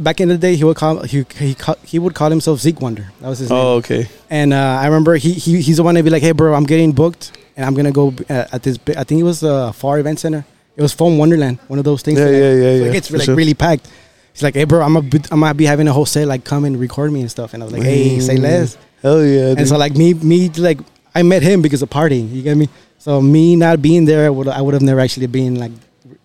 back 0.00 0.20
in 0.20 0.28
the 0.28 0.38
day, 0.38 0.56
he 0.56 0.64
would 0.64 0.76
call 0.76 1.02
he 1.02 1.24
he 1.38 1.56
he 1.84 1.98
would 1.98 2.14
call 2.14 2.30
himself 2.30 2.60
Zeke 2.60 2.80
Wonder. 2.80 3.10
That 3.20 3.28
was 3.28 3.38
his 3.38 3.50
name. 3.50 3.58
Oh, 3.58 3.74
okay. 3.76 4.08
And 4.30 4.52
uh, 4.52 4.78
I 4.80 4.86
remember 4.86 5.16
he, 5.16 5.32
he 5.32 5.60
he's 5.60 5.76
the 5.76 5.82
one 5.82 5.94
to 5.94 6.02
be 6.02 6.10
like, 6.10 6.22
"Hey, 6.22 6.32
bro, 6.32 6.54
I'm 6.54 6.64
getting 6.64 6.92
booked, 6.92 7.36
and 7.56 7.64
I'm 7.66 7.74
gonna 7.74 7.92
go 7.92 8.14
uh, 8.30 8.46
at 8.52 8.62
this. 8.62 8.78
I 8.96 9.04
think 9.04 9.20
it 9.20 9.24
was 9.24 9.40
the 9.40 9.70
Pharr 9.70 10.00
Event 10.00 10.18
Center. 10.20 10.44
It 10.76 10.82
was 10.82 10.92
Foam 10.92 11.18
Wonderland, 11.18 11.58
one 11.68 11.78
of 11.78 11.84
those 11.84 12.02
things. 12.02 12.18
Yeah, 12.18 12.24
that, 12.24 12.32
yeah, 12.32 12.52
yeah, 12.52 12.74
yeah, 12.76 12.84
It 12.86 12.92
gets 12.92 13.10
like 13.10 13.22
sure. 13.22 13.36
really 13.36 13.54
packed. 13.54 13.88
He's 14.32 14.42
like, 14.42 14.54
"Hey, 14.54 14.64
bro, 14.64 14.82
I'm 14.82 14.96
a 14.96 15.02
bit- 15.02 15.30
I 15.32 15.36
might 15.36 15.52
be 15.52 15.64
having 15.64 15.86
a 15.86 15.92
whole 15.92 16.06
set 16.06 16.26
like 16.26 16.42
come 16.44 16.64
and 16.64 16.80
record 16.80 17.12
me 17.12 17.20
and 17.20 17.30
stuff." 17.30 17.54
And 17.54 17.62
I 17.62 17.66
was 17.66 17.72
like, 17.72 17.84
"Hey, 17.84 18.18
say 18.18 18.36
less." 18.36 18.76
Hell 19.04 19.22
yeah. 19.24 19.54
And 19.56 19.68
so 19.68 19.76
like 19.76 19.94
me 19.94 20.14
me 20.14 20.48
like 20.56 20.80
I 21.14 21.22
met 21.22 21.42
him 21.42 21.60
because 21.62 21.82
of 21.82 21.90
party. 21.90 22.16
You 22.34 22.42
get 22.42 22.56
me? 22.56 22.68
So 22.98 23.20
me 23.20 23.54
not 23.54 23.82
being 23.82 24.06
there 24.06 24.32
would 24.32 24.48
I 24.48 24.60
would 24.62 24.72
have 24.74 24.82
never 24.82 25.00
actually 25.00 25.26
been 25.28 25.54
like 25.64 25.72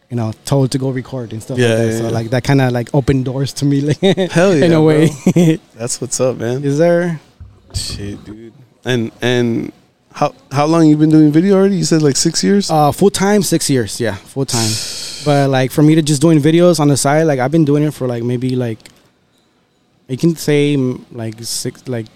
you 0.10 0.16
know 0.18 0.32
told 0.46 0.72
to 0.72 0.78
go 0.80 0.90
record 0.90 1.34
and 1.34 1.44
stuff 1.44 1.58
Yeah, 1.60 1.68
like 1.68 1.78
that. 1.78 1.92
yeah, 1.92 1.98
so 2.00 2.10
like 2.10 2.30
that 2.32 2.44
kind 2.46 2.62
of 2.62 2.72
like 2.72 2.90
opened 2.96 3.26
doors 3.26 3.52
to 3.60 3.66
me 3.66 3.82
like 3.90 4.00
Hell 4.32 4.56
yeah, 4.56 4.66
in 4.66 4.72
a 4.74 4.82
way. 4.82 5.10
That's 5.76 6.00
what's 6.02 6.20
up, 6.22 6.38
man. 6.38 6.64
Is 6.64 6.78
there? 6.80 7.20
Shit, 7.74 8.24
dude. 8.24 8.54
And 8.86 9.12
and 9.22 9.74
how 10.14 10.34
how 10.52 10.66
long 10.66 10.88
you 10.88 10.96
been 10.98 11.12
doing 11.12 11.32
video 11.32 11.58
already? 11.58 11.76
You 11.76 11.84
said 11.84 12.02
like 12.02 12.16
six 12.16 12.44
years. 12.44 12.72
Uh, 12.72 12.92
full 12.94 13.12
time, 13.12 13.44
six 13.44 13.70
years. 13.70 14.00
Yeah, 14.00 14.16
full 14.16 14.46
time. 14.46 14.72
But 15.26 15.50
like 15.50 15.72
for 15.76 15.84
me 15.84 15.96
to 15.96 16.02
just 16.02 16.22
doing 16.22 16.40
videos 16.40 16.80
on 16.80 16.88
the 16.88 16.96
side, 16.96 17.24
like 17.24 17.40
I've 17.44 17.52
been 17.52 17.66
doing 17.66 17.84
it 17.84 17.94
for 17.94 18.08
like 18.08 18.24
maybe 18.24 18.56
like 18.56 18.80
you 20.08 20.16
can 20.18 20.34
say 20.38 20.78
like 21.12 21.36
six. 21.44 21.86
Like 21.90 22.08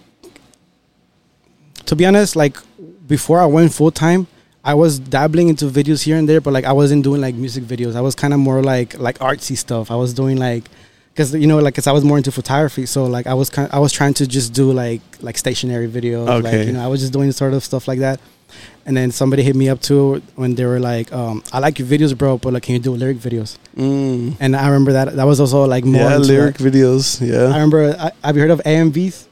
to 1.85 1.95
be 1.95 2.05
honest, 2.05 2.35
like 2.35 2.57
before 3.07 3.39
I 3.41 3.45
went 3.45 3.73
full 3.73 3.91
time, 3.91 4.27
I 4.63 4.73
was 4.73 4.97
dabbling 4.99 5.49
into 5.49 5.65
videos 5.65 6.03
here 6.03 6.15
and 6.17 6.27
there, 6.27 6.39
but 6.41 6.53
like 6.53 6.65
I 6.65 6.71
wasn't 6.73 7.03
doing 7.03 7.21
like 7.21 7.35
music 7.35 7.63
videos. 7.65 7.95
I 7.95 8.01
was 8.01 8.15
kind 8.15 8.33
of 8.33 8.39
more 8.39 8.61
like 8.63 8.97
like 8.97 9.19
artsy 9.19 9.57
stuff. 9.57 9.91
I 9.91 9.95
was 9.95 10.13
doing 10.13 10.37
like 10.37 10.63
because 11.13 11.33
you 11.35 11.47
know 11.47 11.59
like 11.59 11.75
'cause 11.75 11.85
I 11.87 11.91
was 11.91 12.03
more 12.05 12.17
into 12.17 12.31
photography, 12.31 12.85
so 12.85 13.05
like 13.05 13.27
I 13.27 13.33
was 13.33 13.49
kind 13.49 13.69
I 13.73 13.79
was 13.79 13.91
trying 13.91 14.13
to 14.15 14.27
just 14.27 14.53
do 14.53 14.71
like 14.71 15.01
like 15.21 15.37
stationary 15.37 15.87
videos. 15.89 16.27
Like 16.27 16.45
Okay. 16.45 16.65
you 16.67 16.71
know 16.73 16.83
I 16.83 16.87
was 16.87 17.01
just 17.01 17.11
doing 17.13 17.31
sort 17.33 17.53
of 17.53 17.63
stuff 17.63 17.87
like 17.87 17.99
that. 17.99 18.19
And 18.85 18.95
then 18.95 19.11
somebody 19.11 19.41
hit 19.43 19.55
me 19.55 19.67
up 19.69 19.81
too 19.81 20.21
when 20.35 20.53
they 20.55 20.65
were 20.65 20.79
like, 20.79 21.11
um, 21.11 21.41
"I 21.51 21.57
like 21.59 21.79
your 21.79 21.87
videos, 21.87 22.15
bro, 22.15 22.37
but 22.37 22.53
like, 22.53 22.63
can 22.63 22.73
you 22.73 22.79
do 22.79 22.91
lyric 22.93 23.17
videos?" 23.17 23.57
Mm. 23.75 24.35
And 24.39 24.55
I 24.55 24.65
remember 24.67 24.91
that 24.93 25.15
that 25.15 25.23
was 25.23 25.39
also 25.39 25.65
like 25.65 25.83
more 25.85 26.09
Yeah, 26.09 26.17
lyric 26.17 26.57
videos. 26.57 27.19
Yeah, 27.19 27.45
I 27.45 27.53
remember. 27.55 27.95
I, 27.99 28.11
have 28.27 28.35
you 28.35 28.41
heard 28.43 28.51
of 28.51 28.61
AMVs? 28.65 29.25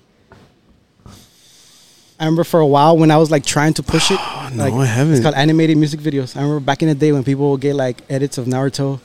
I 2.22 2.26
remember 2.26 2.44
for 2.44 2.60
a 2.60 2.68
while 2.68 2.96
when 2.98 3.10
I 3.10 3.18
was 3.18 3.32
like 3.32 3.44
trying 3.44 3.74
to 3.74 3.84
push 3.84 4.12
it. 4.12 4.20
Oh, 4.22 4.52
no, 4.54 4.66
like, 4.66 4.74
I 4.76 4.86
haven't. 4.86 5.16
It's 5.16 5.24
called 5.24 5.34
animated 5.34 5.76
music 5.76 6.00
videos. 6.00 6.38
I 6.38 6.42
remember 6.42 6.60
back 6.60 6.84
in 6.84 6.88
the 6.88 6.94
day 6.94 7.12
when 7.12 7.24
people 7.24 7.50
would 7.50 7.62
get 7.62 7.76
like 7.76 8.04
edits 8.10 8.38
of 8.38 8.46
Naruto. 8.46 9.00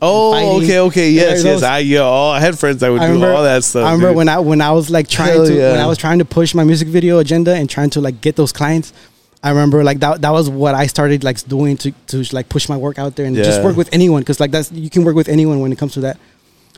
Oh, 0.00 0.58
okay, 0.62 0.80
okay, 0.80 1.10
yes, 1.10 1.44
yes. 1.44 1.62
I 1.62 1.78
yeah, 1.78 2.00
oh, 2.00 2.30
I 2.30 2.40
had 2.40 2.58
friends 2.58 2.80
that 2.80 2.90
would 2.90 3.02
I 3.02 3.08
do 3.08 3.12
remember 3.14 3.34
all 3.34 3.42
that 3.42 3.62
stuff. 3.62 3.84
I 3.86 3.92
remember 3.92 4.08
dude. 4.08 4.16
when 4.16 4.28
I 4.30 4.38
when 4.38 4.60
I 4.62 4.72
was 4.72 4.90
like 4.90 5.06
trying 5.06 5.34
Hell 5.34 5.46
to 5.46 5.54
yeah. 5.54 5.72
when 5.72 5.80
I 5.80 5.86
was 5.86 5.98
trying 5.98 6.18
to 6.18 6.24
push 6.24 6.54
my 6.54 6.64
music 6.64 6.88
video 6.88 7.18
agenda 7.18 7.54
and 7.54 7.68
trying 7.68 7.90
to 7.90 8.00
like 8.00 8.22
get 8.22 8.36
those 8.36 8.52
clients. 8.52 8.94
I 9.42 9.50
remember 9.50 9.84
like 9.84 10.00
that 10.00 10.22
that 10.22 10.30
was 10.30 10.48
what 10.48 10.74
I 10.74 10.86
started 10.86 11.24
like 11.24 11.42
doing 11.46 11.76
to 11.78 11.92
to 12.08 12.24
like 12.34 12.48
push 12.48 12.70
my 12.70 12.76
work 12.76 12.98
out 12.98 13.16
there 13.16 13.26
and 13.26 13.36
just 13.36 13.62
work 13.62 13.76
with 13.76 13.90
anyone 13.92 14.22
because 14.22 14.40
like 14.40 14.50
that's 14.50 14.72
you 14.72 14.88
can 14.88 15.04
work 15.04 15.14
with 15.14 15.28
anyone 15.28 15.60
when 15.60 15.72
it 15.72 15.78
comes 15.78 15.92
to 15.94 16.00
that. 16.00 16.18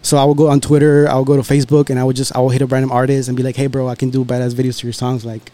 So 0.02 0.16
I 0.16 0.24
would 0.24 0.36
go 0.36 0.48
on 0.48 0.60
Twitter, 0.60 1.08
I 1.08 1.16
would 1.16 1.26
go 1.26 1.36
to 1.36 1.42
Facebook, 1.42 1.90
and 1.90 1.98
I 1.98 2.04
would 2.04 2.16
just 2.16 2.34
I 2.34 2.40
would 2.40 2.50
hit 2.50 2.62
a 2.62 2.66
random 2.66 2.90
artist 2.90 3.28
and 3.28 3.36
be 3.36 3.42
like, 3.42 3.56
"Hey, 3.56 3.66
bro, 3.68 3.88
I 3.88 3.94
can 3.94 4.10
do 4.10 4.24
badass 4.24 4.54
videos 4.54 4.78
to 4.78 4.86
your 4.86 4.92
songs." 4.92 5.24
Like, 5.24 5.50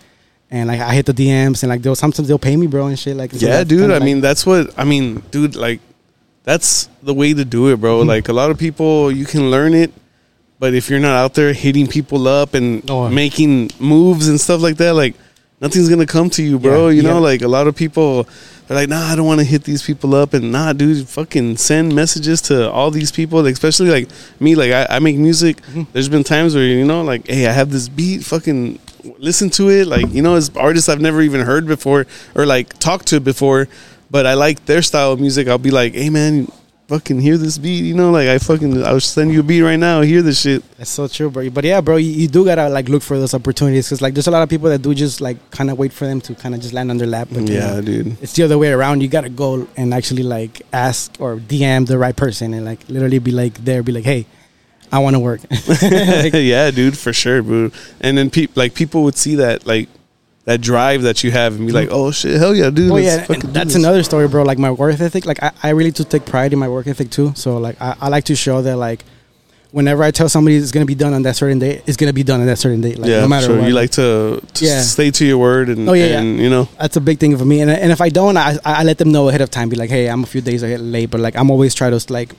and 0.55 0.69
like 0.69 0.81
I 0.81 0.95
hit 0.95 1.07
the 1.07 1.13
DMs 1.13 1.63
and 1.65 1.71
like 1.71 1.83
they'll 1.83 1.97
sometimes 1.97 2.29
they'll 2.29 2.39
pay 2.39 2.57
me, 2.57 2.67
bro, 2.69 2.87
and 2.87 2.99
shit. 2.99 3.17
Like, 3.17 3.33
so 3.33 3.45
yeah, 3.47 3.65
dude. 3.65 3.91
I 3.91 3.95
like- 3.95 4.03
mean, 4.05 4.21
that's 4.21 4.47
what 4.47 4.73
I 4.79 4.85
mean, 4.85 5.21
dude. 5.33 5.57
Like, 5.57 5.81
that's 6.45 6.89
the 7.03 7.13
way 7.15 7.35
to 7.35 7.45
do 7.45 7.69
it, 7.73 7.77
bro. 7.81 7.99
Mm-hmm. 8.01 8.09
Like, 8.09 8.29
a 8.29 8.33
lot 8.33 8.51
of 8.53 8.59
people, 8.59 9.11
you 9.11 9.25
can 9.27 9.51
learn 9.51 9.75
it, 9.75 9.93
but 10.61 10.73
if 10.75 10.89
you're 10.89 11.01
not 11.01 11.17
out 11.17 11.35
there 11.35 11.53
hitting 11.53 11.87
people 11.89 12.29
up 12.29 12.55
and 12.55 12.89
Oh. 12.91 13.09
making 13.09 13.71
moves 13.81 14.29
and 14.29 14.41
stuff 14.41 14.61
like 14.63 14.77
that, 14.77 14.95
like, 14.95 15.15
nothing's 15.61 15.89
gonna 15.89 16.07
come 16.07 16.31
to 16.31 16.43
you, 16.43 16.59
bro. 16.59 16.89
Yeah, 16.89 16.97
you 16.97 17.03
know, 17.03 17.15
yeah. 17.15 17.31
like 17.31 17.43
a 17.43 17.49
lot 17.49 17.67
of 17.67 17.75
people 17.75 18.27
are 18.71 18.75
like, 18.75 18.89
nah, 18.89 19.09
I 19.13 19.17
don't 19.17 19.27
want 19.27 19.41
to 19.41 19.45
hit 19.45 19.65
these 19.65 19.83
people 19.83 20.15
up, 20.15 20.35
and 20.35 20.53
nah, 20.53 20.73
dude, 20.73 21.09
fucking 21.09 21.57
send 21.57 21.95
messages 21.95 22.41
to 22.43 22.71
all 22.71 22.91
these 22.91 23.11
people, 23.11 23.43
like, 23.43 23.55
especially 23.55 23.91
like 23.91 24.09
me. 24.39 24.55
Like, 24.55 24.71
I, 24.73 24.87
I 24.97 24.99
make 25.01 25.17
music. 25.17 25.57
Mm-hmm. 25.63 25.83
There's 25.93 26.09
been 26.09 26.25
times 26.25 26.55
where 26.55 26.65
you 26.65 26.85
know, 26.85 27.03
like, 27.03 27.27
hey, 27.27 27.47
I 27.49 27.53
have 27.53 27.71
this 27.71 27.89
beat, 27.89 28.23
fucking 28.25 28.79
listen 29.19 29.51
to 29.51 29.71
it. 29.71 29.87
Like, 29.87 30.09
you 30.13 30.23
know, 30.23 30.37
it's 30.37 30.55
artists 30.57 30.89
I've 30.89 31.01
never 31.01 31.21
even 31.23 31.41
heard 31.43 31.67
before 31.67 32.07
or 32.35 32.47
like 32.47 32.79
talked 32.79 33.07
to 33.09 33.21
before, 33.21 33.69
but 34.11 34.27
I 34.27 34.35
like 34.35 34.65
their 34.67 34.83
style 34.83 35.13
of 35.13 35.21
music. 35.21 35.49
I'll 35.49 35.59
be 35.59 35.71
like, 35.71 35.95
hey, 35.95 36.11
man, 36.11 36.51
fucking 36.89 37.19
hear 37.19 37.39
this 37.39 37.57
beat. 37.59 37.83
You 37.85 37.95
know, 37.95 38.11
like 38.11 38.29
I 38.29 38.39
fucking 38.39 38.85
I'll 38.85 39.01
send 39.01 39.33
you 39.33 39.41
a 39.41 39.43
beat 39.43 39.63
right 39.63 39.79
now. 39.79 40.03
Hear 40.03 40.21
this 40.23 40.41
shit. 40.43 40.63
That's 40.77 40.91
so 40.91 41.09
true, 41.09 41.31
bro. 41.31 41.49
But 41.51 41.65
yeah, 41.65 41.81
bro, 41.81 41.97
you, 41.97 42.11
you 42.11 42.29
do 42.29 42.45
gotta 42.45 42.69
like 42.69 42.89
look 42.89 43.03
for 43.03 43.19
those 43.19 43.33
opportunities 43.35 43.87
because 43.89 44.03
like 44.03 44.13
there's 44.15 44.27
a 44.27 44.31
lot 44.31 44.43
of 44.43 44.49
people 44.51 44.69
that 44.69 44.83
do 44.83 44.95
just 44.95 45.21
like 45.21 45.39
kind 45.51 45.71
of 45.71 45.79
wait 45.79 45.93
for 45.93 46.05
them 46.07 46.21
to 46.23 46.35
kind 46.35 46.55
of 46.55 46.61
just 46.61 46.75
land 46.75 46.91
on 46.91 46.99
their 46.99 47.07
lap. 47.07 47.29
But, 47.33 47.49
you 47.49 47.55
Yeah, 47.55 47.75
know, 47.77 47.81
dude. 47.83 48.23
it's 48.23 48.35
the 48.35 48.43
other 48.43 48.59
way 48.59 48.71
around. 48.71 49.01
You 49.03 49.09
gotta 49.09 49.31
go 49.31 49.67
and 49.77 49.95
actually 49.95 50.23
like 50.25 50.61
ask 50.73 51.17
or 51.19 51.37
DM 51.37 51.87
the 51.87 51.97
right 51.99 52.15
person 52.15 52.53
and 52.55 52.65
like 52.67 52.87
literally 52.89 53.19
be 53.19 53.31
like 53.33 53.55
there, 53.65 53.83
be 53.83 53.93
like, 53.93 54.05
hey, 54.05 54.27
I 54.93 54.99
want 55.01 55.15
to 55.17 55.21
work. 55.21 55.41
Like, 55.83 56.33
yeah, 56.35 56.71
dude, 56.71 56.97
for 56.97 57.13
sure, 57.13 57.43
bro. 57.43 57.71
And 58.01 58.17
then 58.17 58.31
people 58.31 58.55
like 58.61 58.75
people 58.75 59.03
would 59.05 59.17
see 59.17 59.37
that 59.37 59.67
like 59.67 59.89
that 60.45 60.61
drive 60.61 61.03
that 61.03 61.25
you 61.25 61.31
have 61.31 61.57
and 61.57 61.67
be 61.67 61.73
like, 61.73 61.89
oh 61.91 62.11
shit, 62.11 62.39
hell 62.39 62.55
yeah, 62.55 62.71
dude. 62.71 62.91
oh 62.91 62.97
yeah, 62.97 63.25
and 63.29 63.43
that's 63.43 63.75
another 63.75 64.03
story, 64.03 64.29
bro. 64.29 64.43
Like 64.43 64.59
my 64.59 64.71
work 64.71 65.01
ethic, 65.01 65.25
like 65.27 65.43
I, 65.43 65.53
I 65.63 65.71
really 65.71 65.91
do 65.91 66.05
take 66.05 66.27
pride 66.27 66.53
in 66.53 66.59
my 66.59 66.69
work 66.69 66.87
ethic 66.87 67.11
too. 67.11 67.33
So 67.35 67.57
like 67.59 67.81
I, 67.81 67.97
I 68.01 68.09
like 68.09 68.25
to 68.25 68.37
show 68.37 68.61
that 68.63 68.77
like 68.77 69.05
whenever 69.73 70.05
I 70.05 70.13
tell 70.13 70.29
somebody 70.29 70.57
it's 70.57 70.71
gonna 70.71 70.87
be 70.87 70.95
done 70.95 71.13
on 71.15 71.23
that 71.23 71.35
certain 71.35 71.59
day, 71.59 71.83
it's 71.87 71.97
gonna 71.97 72.13
be 72.13 72.23
done 72.23 72.41
on 72.41 72.47
that 72.47 72.59
certain 72.59 72.81
day. 72.81 72.95
Like 72.95 73.11
yeah, 73.11 73.21
no 73.23 73.29
matter 73.29 73.47
sure. 73.47 73.59
what. 73.59 73.67
You 73.69 73.75
like 73.75 73.91
to, 73.93 74.41
to 74.55 74.65
Yeah. 74.65 74.81
stay 74.83 75.11
to 75.11 75.25
your 75.27 75.39
word 75.39 75.69
and, 75.69 75.89
Oh, 75.89 75.95
yeah, 75.95 76.07
yeah. 76.07 76.21
you 76.21 76.49
know. 76.51 76.69
that's 76.79 76.97
a 76.97 77.01
big 77.01 77.19
thing 77.19 77.37
for 77.37 77.45
me. 77.45 77.61
And, 77.61 77.71
and 77.71 77.91
if 77.91 78.01
I 78.01 78.09
don't, 78.09 78.37
I, 78.37 78.57
I 78.65 78.85
let 78.85 78.99
them 78.99 79.11
know 79.11 79.29
ahead 79.31 79.41
of 79.41 79.51
time. 79.51 79.69
Be 79.71 79.77
like, 79.77 79.91
hey, 79.91 80.09
I'm 80.09 80.23
a 80.23 80.27
few 80.27 80.41
days 80.41 80.63
ahead 80.63 80.81
late, 80.81 81.11
but 81.11 81.21
like 81.21 81.35
I'm 81.37 81.51
always 81.51 81.75
try 81.75 81.91
to 81.91 81.99
like, 82.13 82.33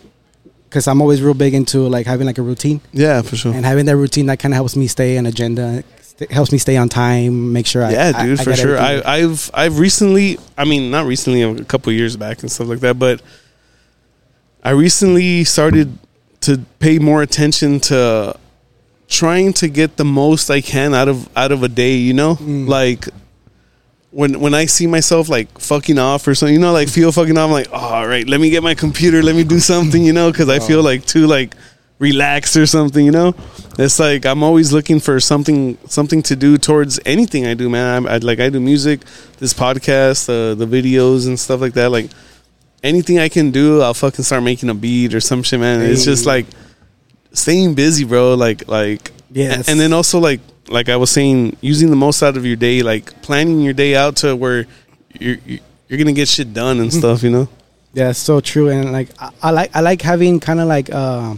because 0.76 0.90
I'm 0.90 1.00
always 1.02 1.22
real 1.22 1.34
big 1.34 1.54
into 1.54 1.88
like 1.88 2.06
having 2.06 2.28
like 2.28 2.38
a 2.38 2.42
routine 2.42 2.82
Yeah, 2.92 3.22
for 3.22 3.38
sure. 3.38 3.54
and 3.54 3.66
having 3.66 3.86
that 3.86 3.96
routine 3.96 4.26
that 4.26 4.40
kind 4.40 4.54
of 4.54 4.58
helps 4.58 4.76
me 4.76 4.88
stay 4.88 5.18
on 5.18 5.26
agenda, 5.26 5.86
st- 6.02 6.30
helps 6.30 6.52
me 6.52 6.58
stay 6.58 6.76
on 6.76 6.90
time, 6.90 7.54
make 7.54 7.66
sure. 7.66 7.82
I, 7.82 7.92
yeah, 7.92 8.12
I, 8.14 8.26
dude, 8.26 8.40
I, 8.40 8.42
I 8.42 8.44
for 8.44 8.56
sure. 8.58 8.78
I, 8.78 8.92
everything. 8.96 9.10
I've 9.32 9.52
I've 9.54 9.80
recently, 9.80 10.38
I 10.58 10.66
mean, 10.66 10.92
not 10.92 11.06
recently, 11.06 11.44
a 11.44 11.64
couple 11.64 11.94
years 11.94 12.18
back 12.18 12.42
and 12.42 12.52
stuff 12.52 12.68
like 12.68 12.82
that, 12.82 13.00
but 13.00 13.22
I 14.64 14.72
recently 14.72 15.46
started 15.46 15.98
to 16.42 16.60
pay 16.80 17.00
more 17.00 17.22
attention 17.22 17.80
to 17.92 18.38
trying 19.08 19.54
to 19.54 19.70
get 19.70 19.96
the 19.96 20.04
most 20.06 20.50
I 20.50 20.60
can 20.60 20.94
out 20.94 21.08
of 21.08 21.30
out 21.38 21.54
of 21.54 21.64
a 21.64 21.70
day. 21.70 21.96
You 21.96 22.14
know, 22.14 22.36
Mm. 22.36 22.68
like 22.68 23.08
when 24.16 24.40
when 24.40 24.54
I 24.54 24.66
see 24.66 24.88
myself 24.88 25.28
like 25.28 25.60
fucking 25.60 26.00
off 26.00 26.26
or 26.26 26.36
something, 26.36 26.54
you 26.54 26.60
know, 26.60 26.72
like 26.72 26.88
feel 26.88 27.12
fucking 27.12 27.38
off, 27.38 27.48
I'm 27.48 27.52
like, 27.52 27.68
oh, 27.74 27.96
all 27.96 28.08
right, 28.08 28.26
let 28.26 28.40
me 28.40 28.50
get 28.50 28.64
my 28.64 28.74
computer, 28.74 29.22
let 29.22 29.36
me 29.36 29.44
do 29.44 29.60
something, 29.60 30.02
you 30.02 30.14
know, 30.14 30.32
because 30.32 30.48
I 30.48 30.60
feel 30.60 30.82
like 30.82 31.06
too 31.06 31.28
like 31.28 31.54
relaxed 32.00 32.56
or 32.56 32.66
something, 32.66 33.06
you 33.06 33.12
know. 33.12 33.36
It's 33.78 34.00
like 34.00 34.26
I'm 34.26 34.42
always 34.42 34.72
looking 34.72 35.02
for 35.02 35.20
something 35.20 35.78
something 35.88 36.24
to 36.24 36.38
do 36.38 36.58
towards 36.58 36.98
anything 37.06 37.46
I 37.46 37.56
do, 37.56 37.70
man. 37.70 38.08
I, 38.08 38.16
I 38.16 38.18
like 38.20 38.40
I 38.40 38.50
do 38.50 38.62
music, 38.62 39.02
this 39.40 39.54
podcast, 39.54 40.30
uh, 40.30 40.56
the 40.56 40.66
videos 40.66 41.28
and 41.28 41.38
stuff 41.38 41.60
like 41.60 41.74
that. 41.74 41.92
Like 41.92 42.10
anything 42.84 43.20
I 43.20 43.28
can 43.28 43.52
do, 43.52 43.82
I'll 43.82 43.94
fucking 43.94 44.24
start 44.24 44.44
making 44.44 44.70
a 44.70 44.76
beat 44.76 45.14
or 45.14 45.20
some 45.20 45.44
shit, 45.44 45.60
man. 45.60 45.82
It's 45.82 46.06
just 46.06 46.26
like 46.26 46.46
staying 47.34 47.76
busy, 47.76 48.06
bro. 48.06 48.36
Like 48.36 48.66
like 48.70 49.12
Yeah, 49.30 49.56
and, 49.56 49.68
and 49.68 49.78
then 49.78 49.92
also 49.92 50.20
like 50.20 50.40
like 50.68 50.90
I 50.90 50.96
was 50.96 51.12
saying, 51.12 51.58
using 51.62 51.90
the 51.90 51.96
most 51.96 52.24
out 52.24 52.38
of 52.38 52.46
your 52.46 52.56
day, 52.56 52.82
like 52.82 53.22
planning 53.22 53.62
your 53.62 53.74
day 53.74 53.96
out 53.96 54.18
to 54.18 54.36
where 54.36 54.66
you're 55.20 55.38
you're 55.88 55.98
gonna 55.98 56.14
get 56.14 56.28
shit 56.28 56.54
done 56.54 56.80
and 56.80 56.94
stuff, 56.94 57.24
you 57.24 57.30
know. 57.30 57.48
Yeah, 57.94 58.10
it's 58.10 58.20
so 58.20 58.42
true. 58.42 58.70
And 58.70 58.92
like 58.92 59.10
I, 59.20 59.32
I 59.42 59.52
like 59.52 59.76
I 59.76 59.80
like 59.82 60.02
having 60.02 60.40
kind 60.40 60.60
of 60.60 60.68
like 60.68 60.90
uh, 60.92 61.36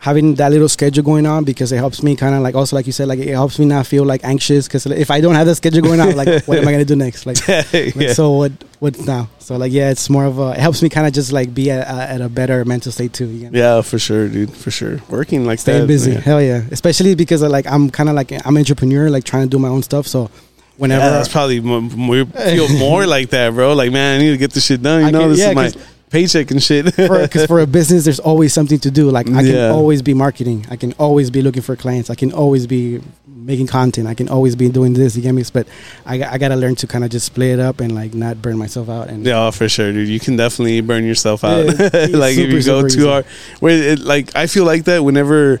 having 0.00 0.34
that 0.36 0.50
little 0.50 0.68
schedule 0.68 1.04
going 1.04 1.26
on 1.26 1.44
because 1.44 1.72
it 1.72 1.76
helps 1.76 2.02
me 2.02 2.16
kind 2.16 2.34
of 2.34 2.40
like 2.40 2.54
also 2.54 2.74
like 2.74 2.86
you 2.86 2.92
said 2.92 3.06
like 3.06 3.18
it 3.18 3.28
helps 3.28 3.58
me 3.58 3.66
not 3.66 3.86
feel 3.86 4.02
like 4.02 4.24
anxious 4.24 4.66
because 4.66 4.86
if 4.86 5.10
I 5.10 5.20
don't 5.20 5.34
have 5.34 5.46
the 5.46 5.54
schedule 5.54 5.82
going 5.82 6.00
on, 6.00 6.16
like 6.16 6.42
what 6.46 6.58
am 6.58 6.66
I 6.66 6.72
gonna 6.72 6.86
do 6.86 6.96
next? 6.96 7.26
Like, 7.26 7.46
like, 7.96 8.10
so 8.10 8.30
what 8.32 8.52
what's 8.78 9.04
now? 9.06 9.28
So 9.38 9.56
like 9.58 9.72
yeah, 9.72 9.90
it's 9.90 10.08
more 10.08 10.24
of 10.24 10.38
a 10.38 10.52
it 10.52 10.56
helps 10.58 10.82
me 10.82 10.88
kind 10.88 11.06
of 11.06 11.12
just 11.12 11.32
like 11.32 11.52
be 11.52 11.70
at, 11.70 11.86
uh, 11.86 12.12
at 12.14 12.20
a 12.22 12.28
better 12.30 12.64
mental 12.64 12.90
state 12.92 13.12
too. 13.12 13.26
You 13.26 13.50
know? 13.50 13.58
yeah, 13.58 13.82
for 13.82 13.98
sure, 13.98 14.26
dude, 14.28 14.52
for 14.52 14.70
sure. 14.70 15.00
Working 15.10 15.44
like 15.44 15.58
Staying 15.58 15.82
that, 15.82 15.86
busy, 15.86 16.12
yeah. 16.12 16.20
hell 16.20 16.40
yeah! 16.42 16.62
Especially 16.70 17.14
because 17.14 17.42
of, 17.42 17.50
like 17.50 17.66
I'm 17.66 17.90
kind 17.90 18.08
of 18.08 18.14
like 18.14 18.32
I'm 18.32 18.56
an 18.56 18.60
entrepreneur, 18.60 19.10
like 19.10 19.24
trying 19.24 19.44
to 19.44 19.50
do 19.50 19.58
my 19.58 19.68
own 19.68 19.82
stuff. 19.82 20.06
So 20.06 20.30
whenever 20.78 21.04
Yeah, 21.04 21.10
that's 21.10 21.28
probably 21.28 21.60
more, 21.60 22.24
feel 22.26 22.68
more 22.78 23.06
like 23.06 23.30
that, 23.30 23.52
bro. 23.52 23.74
Like, 23.74 23.92
man, 23.92 24.18
I 24.18 24.22
need 24.22 24.30
to 24.30 24.38
get 24.38 24.52
this 24.52 24.64
shit 24.64 24.80
done. 24.82 25.02
You 25.02 25.06
I 25.08 25.10
know, 25.10 25.20
can- 25.20 25.28
this 25.30 25.40
yeah, 25.40 25.48
is 25.50 25.54
my 25.54 25.72
paycheck 26.10 26.50
and 26.50 26.62
shit. 26.62 26.84
because 26.96 27.46
for 27.46 27.60
a 27.60 27.66
business, 27.78 28.04
there's 28.04 28.20
always 28.20 28.52
something 28.52 28.78
to 28.80 28.90
do. 28.90 29.10
Like 29.10 29.28
I 29.28 29.42
can 29.42 29.46
Yeah. 29.54 29.70
always 29.70 30.02
be 30.02 30.14
marketing. 30.14 30.66
I 30.70 30.76
can 30.76 30.92
always 30.98 31.30
be 31.30 31.42
looking 31.42 31.62
for 31.62 31.76
clients. 31.76 32.10
I 32.10 32.14
can 32.14 32.32
always 32.32 32.66
be 32.66 33.00
making 33.26 33.66
content. 33.68 34.06
I 34.06 34.14
can 34.14 34.28
always 34.28 34.54
be 34.54 34.68
doing 34.68 34.92
this. 34.92 35.16
You 35.16 35.22
get 35.22 35.32
me? 35.32 35.42
But 35.52 35.66
I, 36.04 36.18
got- 36.18 36.32
I 36.32 36.38
gotta 36.38 36.56
learn 36.56 36.74
to 36.76 36.86
kind 36.86 37.04
of 37.04 37.10
just 37.10 37.26
split 37.26 37.52
it 37.58 37.60
up 37.60 37.80
and 37.80 37.94
like 37.94 38.12
not 38.12 38.42
burn 38.42 38.58
myself 38.58 38.88
out. 38.90 39.08
And 39.08 39.24
Yeah, 39.24 39.46
oh, 39.46 39.50
for 39.50 39.68
sure, 39.68 39.92
dude. 39.92 40.08
You 40.08 40.20
can 40.20 40.36
definitely 40.36 40.80
burn 40.82 41.04
yourself 41.04 41.42
out. 41.44 41.64
Yeah, 41.64 42.06
like 42.10 42.36
if 42.36 42.50
you 42.52 42.62
go 42.62 42.82
too 42.82 42.86
easy. 42.86 43.06
hard. 43.06 43.24
Where 43.60 43.92
it, 43.92 44.00
like 44.00 44.36
I 44.36 44.46
feel 44.46 44.64
like 44.64 44.84
that 44.84 45.04
whenever 45.04 45.58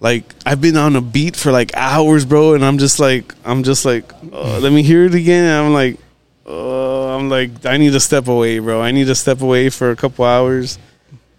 like 0.00 0.24
I've 0.44 0.60
been 0.60 0.76
on 0.76 0.96
a 0.96 1.00
beat 1.00 1.34
for 1.34 1.50
like 1.50 1.74
hours, 1.74 2.26
bro, 2.26 2.52
and 2.54 2.62
I'm 2.64 2.76
just 2.78 3.00
like 3.00 3.34
I'm 3.44 3.62
just 3.62 3.84
like 3.86 4.12
oh, 4.32 4.58
let 4.60 4.72
me 4.72 4.82
hear 4.82 5.04
it 5.06 5.14
again. 5.14 5.44
And 5.46 5.66
I'm 5.66 5.72
like 5.72 5.98
oh, 6.46 7.16
I'm 7.16 7.28
like 7.28 7.64
I 7.66 7.76
need 7.76 7.92
to 7.92 8.00
step 8.00 8.28
away, 8.28 8.58
bro. 8.58 8.80
I 8.80 8.90
need 8.90 9.06
to 9.06 9.14
step 9.14 9.40
away 9.40 9.70
for 9.70 9.90
a 9.90 9.96
couple 9.96 10.24
hours. 10.24 10.78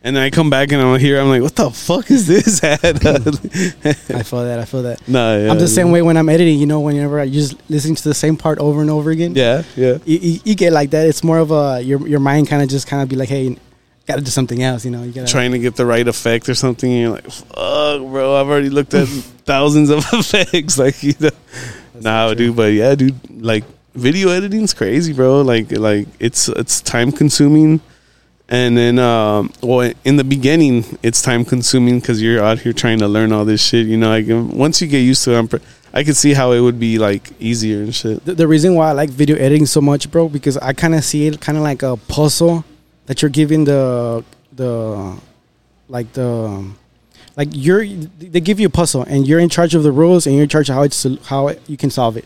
And 0.04 0.16
then 0.16 0.22
I 0.22 0.30
come 0.30 0.52
back 0.52 0.72
and 0.72 0.80
I'm 0.80 1.00
here. 1.00 1.20
I'm 1.20 1.30
like, 1.30 1.42
what 1.42 1.56
the 1.56 1.72
fuck 1.72 2.12
is 2.12 2.28
this? 2.28 2.64
I 2.64 2.76
feel 2.76 4.44
that. 4.44 4.60
I 4.60 4.66
feel 4.66 4.84
that. 4.84 5.08
nah, 5.08 5.36
yeah, 5.36 5.50
I'm 5.50 5.58
the 5.58 5.68
same 5.68 5.90
way 5.90 6.04
when 6.04 6.16
I'm 6.16 6.30
editing. 6.30 6.60
You 6.60 6.68
know, 6.68 6.80
whenever 6.82 7.20
I 7.20 7.28
just 7.28 7.58
listening 7.72 7.96
to 7.96 8.04
the 8.04 8.14
same 8.14 8.38
part 8.38 8.60
over 8.60 8.82
and 8.82 8.92
over 8.92 9.10
again. 9.10 9.34
Yeah, 9.34 9.64
yeah. 9.76 9.98
You, 10.06 10.20
you, 10.20 10.40
you 10.44 10.56
get 10.56 10.74
like 10.74 10.92
that. 10.92 11.08
It's 11.08 11.24
more 11.24 11.40
of 11.40 11.50
a 11.50 11.82
your 11.82 12.08
your 12.08 12.20
mind 12.20 12.48
kind 12.48 12.62
of 12.62 12.70
just 12.70 12.86
kind 12.86 13.02
of 13.02 13.10
be 13.10 13.16
like, 13.16 13.30
hey, 13.30 13.58
gotta 14.06 14.22
do 14.22 14.30
something 14.30 14.62
else. 14.62 14.86
You 14.86 14.92
know, 14.92 15.02
you 15.02 15.12
gotta 15.12 15.28
trying 15.28 15.52
to 15.54 15.60
get 15.60 15.76
the 15.76 15.88
right 15.88 16.08
effect 16.08 16.50
or 16.50 16.56
something. 16.56 16.92
And 16.92 17.02
you're 17.02 17.12
like, 17.12 17.32
fuck, 17.32 18.02
bro, 18.02 18.40
I've 18.40 18.48
already 18.48 18.70
looked 18.70 18.94
at 18.94 19.08
thousands 19.46 19.90
of 19.90 20.06
effects. 20.14 20.78
Like, 20.78 21.02
you 21.02 21.14
know, 21.20 21.32
nah, 22.00 22.32
dude, 22.34 22.56
but 22.56 22.74
yeah, 22.74 22.94
dude, 22.94 23.42
like 23.42 23.64
video 23.96 24.30
editing's 24.30 24.74
crazy, 24.74 25.14
bro. 25.14 25.42
Like, 25.42 25.72
like 25.72 26.08
it's 26.20 26.48
it's 26.50 26.82
time 26.82 27.12
consuming, 27.12 27.82
and 28.48 28.78
then, 28.78 29.00
um, 29.00 29.52
well, 29.62 29.92
in 30.04 30.18
the 30.18 30.24
beginning, 30.24 30.86
it's 31.02 31.22
time 31.22 31.46
consuming 31.46 32.00
because 32.00 32.22
you're 32.22 32.44
out 32.44 32.60
here 32.60 32.74
trying 32.74 33.00
to 33.00 33.08
learn 33.08 33.32
all 33.32 33.46
this 33.46 33.62
shit. 33.62 33.88
You 33.88 33.98
know, 33.98 34.10
like 34.10 34.26
once 34.28 34.82
you 34.82 34.88
get 34.88 35.00
used 35.00 35.24
to 35.24 35.40
it, 35.40 35.62
I 35.94 36.04
could 36.04 36.16
see 36.16 36.34
how 36.34 36.52
it 36.52 36.60
would 36.60 36.80
be 36.80 37.00
like 37.00 37.32
easier 37.40 37.82
and 37.82 37.96
shit. 37.96 38.24
the, 38.26 38.36
the 38.36 38.48
reason 38.48 38.76
why 38.76 38.90
I 38.90 38.92
like 38.92 39.10
video 39.10 39.38
editing 39.38 39.66
so 39.66 39.82
much, 39.82 40.12
bro, 40.12 40.30
because 40.30 40.58
I 40.58 40.74
kind 40.74 40.94
of 40.94 41.04
see 41.04 41.26
it 41.26 41.40
kind 41.40 41.58
of 41.58 41.64
like 41.64 41.82
a 41.82 41.96
puzzle 41.96 42.66
that 43.06 43.22
you're 43.22 43.32
giving 43.32 43.64
the 43.64 44.24
the 44.54 45.18
like 45.88 46.12
the 46.14 46.70
like 47.36 47.50
you're 47.52 47.86
they 47.86 48.42
give 48.42 48.60
you 48.60 48.68
a 48.68 48.70
puzzle 48.72 49.04
and 49.04 49.28
you're 49.28 49.40
in 49.40 49.50
charge 49.50 49.74
of 49.74 49.84
the 49.84 49.92
rules 49.92 50.28
and 50.28 50.36
you're 50.36 50.44
in 50.44 50.50
charge 50.50 50.70
of 50.70 50.76
how 50.76 50.84
it's 50.84 51.06
how 51.28 51.50
you 51.68 51.78
can 51.78 51.90
solve 51.90 52.18
it. 52.18 52.26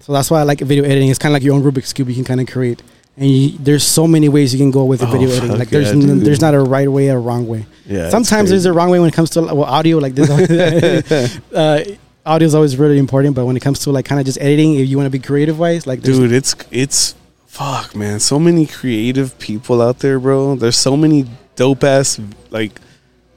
So 0.00 0.12
that's 0.12 0.30
why 0.30 0.40
I 0.40 0.42
like 0.44 0.60
video 0.60 0.84
editing. 0.84 1.10
It's 1.10 1.18
kind 1.18 1.32
of 1.32 1.34
like 1.34 1.42
your 1.42 1.54
own 1.54 1.62
Rubik's 1.62 1.92
cube 1.92 2.08
you 2.08 2.14
can 2.14 2.24
kind 2.24 2.40
of 2.40 2.48
create. 2.48 2.82
And 3.16 3.28
you, 3.28 3.58
there's 3.58 3.84
so 3.84 4.06
many 4.06 4.28
ways 4.28 4.52
you 4.54 4.58
can 4.58 4.70
go 4.70 4.84
with 4.84 5.00
the 5.00 5.06
Oh, 5.06 5.10
video 5.10 5.28
editing. 5.30 5.58
Like 5.58 5.68
there's 5.68 5.88
yeah, 5.92 6.10
n- 6.12 6.20
there's 6.20 6.40
not 6.40 6.54
a 6.54 6.60
right 6.60 6.90
way 6.90 7.10
or 7.10 7.16
a 7.18 7.20
wrong 7.20 7.46
way. 7.46 7.66
Yeah, 7.86 8.08
Sometimes 8.08 8.50
there's 8.50 8.64
a 8.66 8.72
wrong 8.72 8.88
way 8.90 8.98
when 8.98 9.08
it 9.08 9.14
comes 9.14 9.30
to 9.30 9.42
well, 9.42 9.64
audio. 9.64 9.98
Like 9.98 10.14
this, 10.14 10.30
uh, 11.54 11.84
audio 12.24 12.46
is 12.46 12.54
always 12.54 12.76
really 12.78 12.98
important. 12.98 13.34
But 13.34 13.44
when 13.44 13.56
it 13.56 13.60
comes 13.60 13.80
to 13.80 13.90
like 13.90 14.06
kind 14.06 14.20
of 14.20 14.26
just 14.26 14.40
editing, 14.40 14.74
if 14.76 14.88
you 14.88 14.96
want 14.96 15.06
to 15.06 15.10
be 15.10 15.18
creative 15.18 15.58
wise, 15.58 15.86
like 15.86 16.00
dude 16.00 16.32
it's 16.32 16.54
it's 16.70 17.14
fuck 17.46 17.94
man 17.96 18.20
so 18.20 18.38
many 18.38 18.64
creative 18.64 19.36
people 19.40 19.82
out 19.82 19.98
there 19.98 20.20
bro 20.20 20.54
there's 20.54 20.78
so 20.78 20.96
many 20.96 21.26
dope 21.56 21.82
ass 21.82 22.20
like 22.50 22.80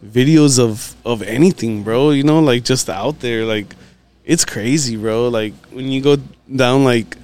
videos 0.05 0.59
of 0.59 0.95
of 1.03 1.23
anything 1.23 1.81
bro 1.83 2.11
you 2.11 2.23
know 2.23 2.39
like 2.39 2.63
just 2.63 2.89
out 2.91 3.19
there 3.21 3.43
like 3.43 3.75
it's 4.25 4.45
crazy 4.45 4.95
bro 4.95 5.27
like 5.29 5.53
when 5.71 5.87
you 5.87 6.01
go 6.01 6.17
down 6.53 6.83
like 6.83 7.17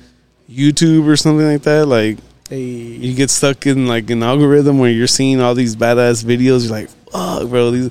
youtube 0.50 1.08
or 1.08 1.16
something 1.16 1.46
like 1.46 1.62
that 1.64 1.86
like 1.86 2.18
Hey, 2.50 2.64
you 2.64 3.14
get 3.14 3.30
stuck 3.30 3.68
in 3.68 3.86
like 3.86 4.10
an 4.10 4.24
algorithm 4.24 4.80
where 4.80 4.90
you're 4.90 5.06
seeing 5.06 5.40
all 5.40 5.54
these 5.54 5.76
badass 5.76 6.24
videos 6.26 6.64
you're 6.64 6.72
like 6.72 6.90
fuck 7.12 7.48
bro 7.48 7.70
these 7.72 7.90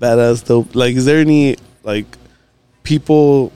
badass 0.00 0.44
dope 0.44 0.74
like 0.74 0.96
is 0.96 1.04
there 1.04 1.18
any 1.20 1.56
like 1.84 2.06
people 2.82 3.52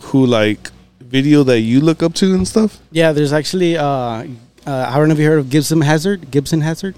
who 0.00 0.26
like 0.26 0.70
video 1.00 1.42
that 1.42 1.60
you 1.60 1.80
look 1.80 2.02
up 2.02 2.14
to 2.14 2.34
and 2.34 2.46
stuff 2.46 2.78
yeah, 2.92 3.12
there's 3.12 3.32
actually 3.32 3.76
uh, 3.76 4.24
uh, 4.66 4.86
I 4.90 4.96
don't 4.96 5.08
know 5.08 5.14
if 5.14 5.20
you 5.20 5.26
heard 5.26 5.38
of 5.38 5.50
Gibson 5.50 5.80
Hazard. 5.80 6.30
Gibson 6.30 6.60
Hazard. 6.60 6.94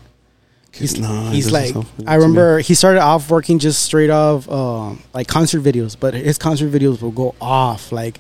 He's, 0.73 0.99
No, 0.99 1.29
it 1.29 1.35
he's 1.35 1.51
like 1.51 1.75
I 2.07 2.15
remember 2.15 2.61
he 2.61 2.75
started 2.75 3.01
off 3.01 3.31
working 3.31 3.59
just 3.59 3.83
straight 3.83 4.11
off 4.11 4.49
uh, 4.49 4.95
like 5.13 5.29
concert 5.29 5.63
videos, 5.63 5.97
but 5.99 6.15
his 6.15 6.39
concert 6.39 6.71
videos 6.71 7.03
will 7.03 7.11
go 7.11 7.35
off. 7.41 7.93
Like 7.93 8.19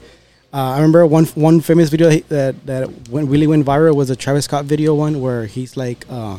uh, 0.53 0.57
I 0.57 0.77
remember 0.77 1.07
one 1.07 1.27
one 1.27 1.61
famous 1.61 1.91
video 1.91 2.11
that 2.11 2.67
that 2.67 3.09
went 3.09 3.29
really 3.29 3.47
went 3.47 3.65
viral 3.65 3.95
was 3.95 4.11
a 4.11 4.17
Travis 4.17 4.47
Scott 4.47 4.65
video 4.65 4.95
one 4.95 5.21
where 5.21 5.47
he's 5.47 5.77
like. 5.77 6.05
Uh, 6.09 6.39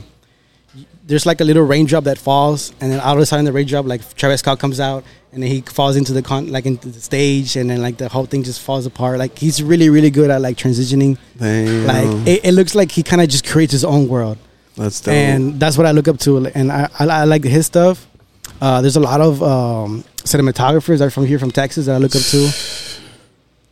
there's 1.04 1.26
like 1.26 1.42
a 1.42 1.44
little 1.44 1.64
raindrop 1.64 2.06
that 2.06 2.18
falls, 2.18 2.72
and 2.80 2.90
then 2.92 3.00
all 3.02 3.14
of 3.14 3.20
a 3.20 3.26
sudden 3.26 3.44
the 3.44 3.52
raindrop, 3.52 3.86
like 3.86 4.02
Travis 4.16 4.40
Scott 4.40 4.60
comes 4.60 4.80
out, 4.80 5.04
and 5.34 5.44
then 5.44 5.50
he 5.50 5.60
falls 5.60 5.98
into 5.98 6.14
the 6.14 6.22
con, 6.22 6.50
like 6.52 6.66
into 6.66 6.88
the 6.88 7.02
stage, 7.02 7.58
and 7.58 7.70
then 7.70 7.82
like 7.82 7.98
the 7.98 8.08
whole 8.08 8.26
thing 8.26 8.44
just 8.44 8.62
falls 8.62 8.86
apart. 8.86 9.20
Like 9.20 9.38
he's 9.38 9.62
really, 9.62 9.90
really 9.90 10.10
good 10.10 10.30
at 10.30 10.40
like 10.40 10.56
transitioning. 10.56 11.18
Damn. 11.38 11.86
Like 11.86 12.28
it, 12.28 12.46
it 12.46 12.52
looks 12.54 12.76
like 12.76 12.92
he 12.92 13.04
kind 13.04 13.22
of 13.22 13.28
just 13.28 13.46
creates 13.46 13.74
his 13.74 13.84
own 13.84 14.08
world, 14.08 14.38
that's 14.82 15.00
dope. 15.02 15.14
and 15.14 15.60
that's 15.60 15.78
what 15.78 15.86
I 15.88 15.92
look 15.92 16.08
up 16.08 16.18
to. 16.20 16.46
And 16.48 16.72
I, 16.72 16.90
I, 17.00 17.06
I 17.08 17.24
like 17.26 17.44
his 17.44 17.66
stuff. 17.66 18.08
Uh, 18.60 18.82
there's 18.82 18.96
a 18.98 19.00
lot 19.00 19.22
of 19.22 19.42
um, 19.42 20.04
cinematographers 20.18 21.00
that 21.00 21.06
are 21.06 21.10
from 21.12 21.26
here 21.26 21.40
from 21.40 21.52
Texas 21.52 21.86
that 21.88 21.96
I 21.96 21.98
look 21.98 22.16
up 22.16 22.22
to. 22.22 22.50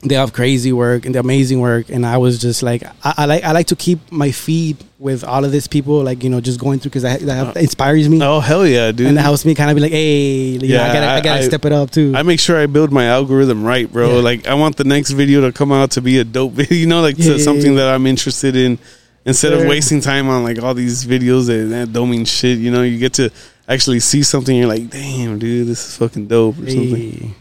They 0.02 0.16
have 0.16 0.32
crazy 0.32 0.72
work 0.72 1.06
and 1.06 1.14
amazing 1.18 1.60
work, 1.60 1.90
and 1.90 2.06
I 2.06 2.18
was 2.20 2.40
just 2.40 2.64
like, 2.64 2.84
I, 3.04 3.14
I 3.18 3.26
like 3.26 3.44
I 3.44 3.52
like 3.52 3.68
to 3.68 3.76
keep 3.76 4.00
my 4.14 4.32
feed 4.32 4.78
with 4.98 5.26
all 5.26 5.44
of 5.44 5.52
these 5.52 5.68
people, 5.68 6.02
like 6.02 6.24
you 6.24 6.30
know, 6.30 6.40
just 6.40 6.58
going 6.58 6.80
through 6.80 6.92
because 6.92 7.04
that, 7.04 7.20
that 7.20 7.58
inspires 7.58 8.08
me 8.08 8.20
oh 8.24 8.40
hell 8.40 8.66
yeah 8.66 8.94
dude 8.94 9.08
and 9.08 9.18
that 9.18 9.24
helps 9.24 9.44
me 9.44 9.54
kind 9.56 9.70
of 9.70 9.76
be 9.76 9.82
like, 9.82 9.92
hey, 9.92 10.52
yeah, 10.52 10.78
Yeah, 10.78 10.90
I 10.90 10.94
gotta, 10.94 11.06
I, 11.06 11.16
I- 11.16 11.22
gotta 11.22 11.40
I- 11.42 11.48
step 11.48 11.66
it 11.66 11.74
up 11.74 11.92
too. 11.92 12.14
I 12.16 12.24
make 12.24 12.40
sure 12.40 12.58
I 12.58 12.66
build 12.68 12.94
my 12.94 13.08
algorithm 13.08 13.66
right, 13.66 13.92
bro. 13.92 14.16
Yeah. 14.16 14.22
Like 14.24 14.48
I 14.48 14.54
want 14.54 14.78
the 14.78 14.86
next 14.86 15.12
video 15.12 15.42
to 15.42 15.52
come 15.52 15.74
out 15.74 15.92
to 15.92 16.02
be 16.02 16.18
a 16.20 16.24
dope 16.24 16.54
video, 16.60 16.78
you 16.78 16.88
know, 16.88 17.02
like 17.02 17.18
Yeah, 17.18 17.26
to 17.34 17.38
yeah, 17.38 17.44
something 17.44 17.74
yeah. 17.74 17.80
that 17.84 17.94
I'm 17.94 18.08
interested 18.08 18.56
in. 18.56 18.80
Instead 19.26 19.54
of 19.54 19.68
wasting 19.68 20.02
time 20.02 20.30
on 20.30 20.44
like 20.44 20.62
all 20.62 20.74
these 20.74 21.06
videos 21.06 21.48
that, 21.48 21.70
that 21.70 21.94
don't 21.94 22.10
mean 22.10 22.26
shit, 22.26 22.58
you 22.58 22.72
know, 22.72 22.84
you 22.84 22.98
get 22.98 23.14
to 23.14 23.30
actually 23.68 24.00
see 24.00 24.24
something. 24.24 24.56
You're 24.56 24.68
like, 24.68 24.90
damn, 24.90 25.38
dude, 25.38 25.68
this 25.68 25.88
is 25.88 25.98
fucking 25.98 26.28
dope 26.28 26.58
or 26.58 26.70
something. 26.70 27.36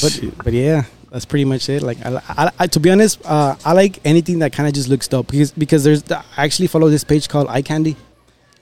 But, 0.00 0.12
Shit. 0.12 0.38
but 0.38 0.52
yeah, 0.52 0.84
that's 1.10 1.26
pretty 1.26 1.44
much 1.44 1.68
it. 1.68 1.82
Like, 1.82 2.04
I, 2.04 2.20
I, 2.28 2.50
I 2.60 2.66
to 2.66 2.80
be 2.80 2.90
honest, 2.90 3.20
uh, 3.24 3.56
I 3.64 3.72
like 3.72 4.00
anything 4.04 4.38
that 4.38 4.52
kind 4.52 4.66
of 4.66 4.74
just 4.74 4.88
looks 4.88 5.06
dope 5.06 5.26
because 5.28 5.52
because 5.52 5.84
there's 5.84 6.02
the, 6.02 6.18
I 6.36 6.44
actually 6.44 6.68
follow 6.68 6.88
this 6.88 7.04
page 7.04 7.28
called 7.28 7.48
Eye 7.48 7.62
Candy, 7.62 7.96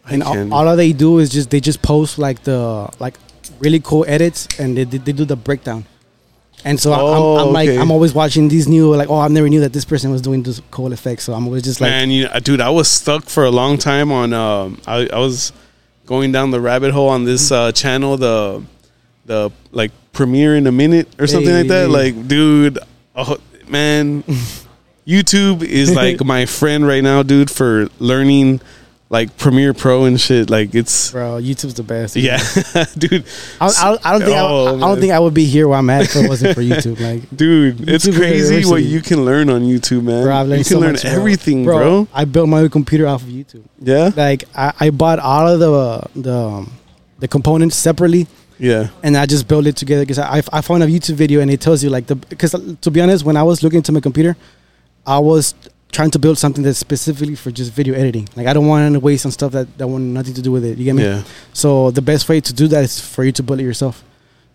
and 0.09 0.23
all, 0.23 0.53
all 0.53 0.77
they 0.77 0.93
do 0.93 1.19
is 1.19 1.31
just 1.31 1.51
they 1.51 1.61
just 1.61 1.83
post 1.83 2.19
like 2.19 2.43
the 2.43 2.93
like 2.99 3.17
really 3.61 3.81
cool 3.81 4.05
edits 4.09 4.49
and 4.59 4.77
they 4.77 4.85
they, 4.85 4.99
they 4.99 5.13
do 5.13 5.25
the 5.25 5.37
breakdown. 5.37 5.85
And 6.65 6.79
so 6.79 6.93
I'm, 6.93 7.01
Oh, 7.01 7.37
I'm 7.39 7.53
like 7.53 7.69
okay. 7.69 7.79
I'm 7.79 7.91
always 7.91 8.13
watching 8.15 8.49
these 8.49 8.69
new 8.69 8.95
like 8.95 9.09
oh 9.09 9.19
I 9.19 9.29
never 9.29 9.49
knew 9.49 9.61
that 9.61 9.73
this 9.73 9.85
person 9.85 10.11
was 10.11 10.21
doing 10.21 10.43
this 10.43 10.61
cool 10.71 10.93
effects 10.93 11.25
so 11.25 11.33
I'm 11.33 11.47
always 11.47 11.63
just 11.63 11.81
like 11.81 11.91
Man, 11.91 12.11
you 12.11 12.25
know, 12.29 12.39
dude, 12.41 12.61
I 12.61 12.71
was 12.71 12.89
stuck 12.89 13.25
for 13.25 13.45
a 13.45 13.51
long 13.51 13.79
time 13.79 14.13
on. 14.13 14.33
Um, 14.33 14.81
I, 14.87 15.09
I 15.13 15.19
was 15.19 15.53
going 16.07 16.33
down 16.33 16.51
the 16.51 16.61
rabbit 16.61 16.93
hole 16.93 17.09
on 17.09 17.25
this 17.25 17.51
uh, 17.53 17.73
channel, 17.73 18.17
the 18.17 18.63
the 19.27 19.51
like 19.73 19.93
premiere 20.13 20.57
in 20.57 20.67
a 20.67 20.73
minute 20.73 21.09
or 21.21 21.27
something 21.27 21.55
like 21.55 21.69
that. 21.69 21.89
Like, 21.89 22.27
dude, 22.27 22.79
oh, 23.15 23.37
man, 23.69 24.23
YouTube 25.07 25.63
is 25.63 25.95
like 25.95 26.23
my 26.25 26.47
friend 26.47 26.87
right 26.87 27.03
now, 27.03 27.23
dude, 27.23 27.51
for 27.51 27.89
learning 27.99 28.61
like 29.11 29.37
Premiere 29.37 29.75
Pro 29.75 30.05
and 30.05 30.19
shit. 30.19 30.49
Like, 30.49 30.75
it's 30.75 31.11
bro 31.11 31.39
YouTube's 31.43 31.75
the 31.75 31.83
best 31.83 32.17
yeah, 32.17 32.39
dude, 32.99 33.27
I, 33.61 33.67
I, 33.67 33.99
I 34.03 34.13
don't 34.13 34.23
think 34.23 34.37
I, 34.37 34.41
Oh, 34.41 34.77
I 34.77 34.81
don't 34.81 35.01
think 35.01 35.13
I 35.13 35.19
would 35.19 35.35
be 35.35 35.45
here 35.45 35.69
where 35.69 35.79
I'm 35.79 35.91
at 35.91 36.03
if 36.03 36.17
it 36.17 36.29
wasn't 36.29 36.55
for 36.55 36.63
YouTube 36.63 37.01
like 37.13 37.29
dude, 37.37 37.89
it's 37.89 38.09
crazy 38.09 38.65
what 38.65 38.83
you 38.83 39.03
can 39.03 39.25
learn 39.25 39.51
on 39.51 39.63
YouTube, 39.63 40.05
man. 40.05 40.25
Bro, 40.25 40.35
I've 40.35 40.47
learned 40.49 40.59
you 40.61 40.65
can 40.65 40.73
so 40.73 40.79
learn 40.79 40.93
much, 40.93 41.03
bro. 41.03 41.11
everything, 41.11 41.65
bro. 41.65 42.09
I 42.15 42.25
built 42.25 42.49
my 42.49 42.61
own 42.61 42.71
computer 42.71 43.07
off 43.07 43.23
of 43.23 43.29
YouTube. 43.29 43.65
Yeah, 43.81 44.11
Like 44.17 44.45
I, 44.55 44.73
I 44.81 44.91
bought 44.91 45.19
all 45.19 45.49
of 45.49 45.61
the 45.61 46.21
the 46.21 46.35
um, 46.35 46.73
the 47.19 47.29
components 47.29 47.77
separately, 47.77 48.27
yeah. 48.59 48.89
and 49.03 49.17
I 49.17 49.27
just 49.27 49.49
built 49.49 49.67
it 49.67 49.77
together. 49.77 50.03
Because 50.03 50.19
I, 50.19 50.43
I 50.53 50.61
found 50.63 50.83
a 50.83 50.87
YouTube 50.87 51.15
video 51.15 51.41
and 51.41 51.51
it 51.51 51.61
tells 51.61 51.83
you 51.83 51.91
like 51.91 52.07
the 52.07 52.15
because 52.15 52.53
to 52.81 52.91
be 52.91 53.01
honest, 53.01 53.25
when 53.25 53.37
I 53.37 53.43
was 53.43 53.63
looking 53.63 53.79
into 53.79 53.93
my 53.93 54.01
computer, 54.01 54.37
I 55.07 55.19
was 55.19 55.55
trying 55.93 56.11
to 56.13 56.19
build 56.19 56.39
something 56.39 56.63
that's 56.63 56.79
specifically 56.79 57.35
for 57.35 57.51
just 57.51 57.73
video 57.73 57.95
editing. 57.95 58.29
Like 58.37 58.47
I 58.47 58.53
don't 58.53 58.67
want 58.67 58.93
to 58.95 59.01
waste 59.01 59.27
on 59.27 59.33
stuff 59.33 59.53
that 59.53 59.79
that 59.79 59.87
want 59.87 60.05
nothing 60.05 60.35
to 60.35 60.43
do 60.43 60.53
with 60.53 60.65
it. 60.65 60.79
You 60.79 60.85
get 60.85 60.95
me? 60.95 61.05
Yeah. 61.05 61.23
So 61.53 61.91
the 61.91 62.03
best 62.03 62.29
way 62.29 62.41
to 62.41 62.53
do 62.53 62.69
that 62.69 62.85
is 62.85 63.01
for 63.01 63.25
you 63.25 63.33
to 63.33 63.43
build 63.43 63.61
it 63.61 63.65
yourself. 63.65 64.05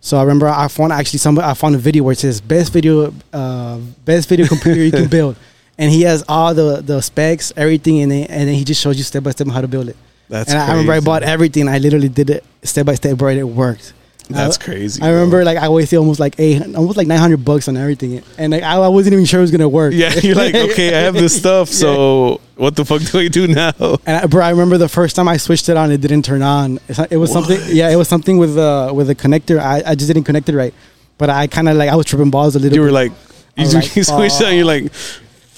So 0.00 0.16
I 0.18 0.22
remember 0.22 0.48
I 0.48 0.68
found 0.68 0.92
actually 0.92 1.18
some 1.18 1.38
I 1.38 1.54
found 1.54 1.74
a 1.74 1.78
video 1.78 2.04
where 2.04 2.12
it 2.12 2.18
says 2.18 2.40
best 2.40 2.72
video 2.72 3.12
uh, 3.32 3.78
best 4.04 4.28
video 4.28 4.46
computer 4.46 4.80
you 4.82 4.92
can 4.92 5.08
build, 5.18 5.36
and 5.78 5.90
he 5.90 6.02
has 6.02 6.24
all 6.28 6.54
the 6.54 6.80
the 6.80 7.00
specs, 7.00 7.52
everything 7.56 7.98
in 7.98 8.12
it, 8.12 8.30
and 8.30 8.48
then 8.48 8.54
he 8.54 8.64
just 8.64 8.80
shows 8.80 8.96
you 8.98 9.04
step 9.04 9.22
by 9.22 9.30
step 9.30 9.48
how 9.48 9.60
to 9.60 9.68
build 9.68 9.88
it. 9.88 9.96
That's 10.28 10.50
and 10.50 10.58
I, 10.58 10.66
I 10.66 10.70
remember 10.70 10.92
I 10.92 11.00
bought 11.00 11.22
everything. 11.22 11.68
I 11.68 11.78
literally 11.78 12.08
did 12.08 12.30
it 12.30 12.44
step 12.62 12.86
by 12.86 12.94
step, 12.94 13.20
and 13.20 13.38
It 13.38 13.44
worked. 13.44 13.92
That's 14.28 14.58
I, 14.58 14.64
crazy. 14.64 15.02
I 15.02 15.06
bro. 15.06 15.14
remember 15.14 15.44
like 15.44 15.58
I 15.58 15.68
wasted 15.68 15.98
almost 15.98 16.18
like 16.18 16.38
eight, 16.38 16.60
almost 16.74 16.96
like 16.96 17.06
nine 17.06 17.18
hundred 17.18 17.44
bucks 17.44 17.68
on 17.68 17.76
everything, 17.76 18.22
and 18.38 18.52
like 18.52 18.62
I, 18.62 18.76
I 18.76 18.88
wasn't 18.88 19.12
even 19.12 19.24
sure 19.24 19.40
it 19.40 19.42
was 19.42 19.50
gonna 19.50 19.68
work. 19.68 19.92
Yeah, 19.94 20.14
you're 20.22 20.34
like, 20.34 20.54
okay, 20.54 20.94
I 20.94 21.00
have 21.00 21.14
this 21.14 21.36
stuff, 21.38 21.68
so 21.68 22.40
what 22.56 22.74
the 22.74 22.84
fuck 22.84 23.02
do 23.02 23.18
I 23.18 23.28
do 23.28 23.46
now? 23.46 23.72
And 24.06 24.16
I, 24.16 24.26
bro, 24.26 24.44
I 24.44 24.50
remember 24.50 24.78
the 24.78 24.88
first 24.88 25.14
time 25.14 25.28
I 25.28 25.36
switched 25.36 25.68
it 25.68 25.76
on, 25.76 25.92
it 25.92 26.00
didn't 26.00 26.22
turn 26.22 26.42
on. 26.42 26.80
It 27.10 27.18
was 27.18 27.30
something, 27.30 27.60
yeah, 27.66 27.90
it 27.90 27.96
was 27.96 28.08
something 28.08 28.38
with 28.38 28.58
uh 28.58 28.92
with 28.94 29.06
the 29.06 29.14
connector. 29.14 29.60
I, 29.60 29.82
I 29.86 29.94
just 29.94 30.08
didn't 30.08 30.24
connect 30.24 30.48
it 30.48 30.56
right, 30.56 30.74
but 31.18 31.30
I 31.30 31.46
kind 31.46 31.68
of 31.68 31.76
like 31.76 31.90
I 31.90 31.96
was 31.96 32.06
tripping 32.06 32.30
balls 32.30 32.56
a 32.56 32.58
little. 32.58 32.76
You 32.76 32.82
were 32.82 32.92
like, 32.92 33.12
you, 33.56 33.68
like, 33.68 33.94
you 33.94 34.02
switched 34.02 34.42
on. 34.42 34.54
You're 34.54 34.64
like, 34.64 34.92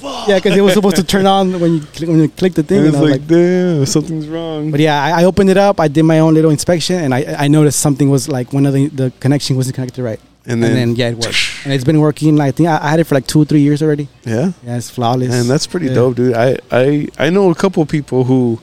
yeah, 0.02 0.37
because 0.37 0.56
it 0.56 0.61
was 0.61 0.74
supposed 0.74 0.96
to 0.96 1.04
turn 1.04 1.26
on 1.26 1.58
when 1.61 1.74
you 1.74 1.80
click, 1.80 2.08
when 2.08 2.18
you 2.20 2.28
click 2.28 2.54
the 2.54 2.62
thing. 2.62 2.78
and 2.78 2.87
And 2.88 2.96
I 2.96 3.00
was 3.00 3.11
like, 3.11 3.20
like, 3.20 3.28
damn, 3.28 3.87
something's 3.87 4.26
wrong. 4.28 4.70
but 4.70 4.80
yeah, 4.80 5.02
I, 5.02 5.22
I 5.22 5.24
opened 5.24 5.50
it 5.50 5.56
up. 5.56 5.80
I 5.80 5.88
did 5.88 6.02
my 6.04 6.18
own 6.20 6.34
little 6.34 6.50
inspection, 6.50 6.96
and 6.96 7.14
I 7.14 7.20
I 7.38 7.48
noticed 7.48 7.80
something 7.80 8.08
was 8.11 8.28
like 8.28 8.52
one 8.52 8.66
of 8.66 8.72
the 8.74 8.88
the 8.88 9.12
connection 9.20 9.56
wasn't 9.56 9.74
connected 9.76 10.02
right. 10.02 10.20
And 10.44 10.54
And 10.54 10.62
then, 10.62 10.74
then, 10.74 10.96
yeah, 10.96 11.08
it 11.11 11.16
worked, 11.18 11.37
and 11.64 11.72
it's 11.74 11.84
been 11.84 12.00
working. 12.00 12.40
I 12.40 12.52
think 12.52 12.68
I, 12.70 12.78
I 12.82 12.88
had 12.90 13.00
it 13.00 13.04
for 13.04 13.14
like 13.16 13.26
two 13.26 13.40
or 13.42 13.44
three 13.44 13.61
years 13.61 13.82
already. 13.82 14.08
yeah, 14.24 14.52
Yeah, 14.64 14.76
it's 14.78 14.88
flawless. 14.88 15.30
and 15.34 15.48
that's 15.50 15.66
pretty 15.66 15.87
Yeah. 15.88 15.94
dope, 15.94 16.16
dude. 16.16 16.34
I, 16.34 16.56
I 16.72 17.08
I 17.18 17.28
know 17.30 17.50
a 17.50 17.54
couple 17.54 17.84
people 17.84 18.24
who 18.24 18.58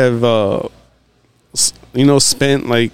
have 0.00 0.24
uh, 0.24 0.60
you 1.94 2.06
know, 2.06 2.18
spent 2.18 2.68
like 2.68 2.92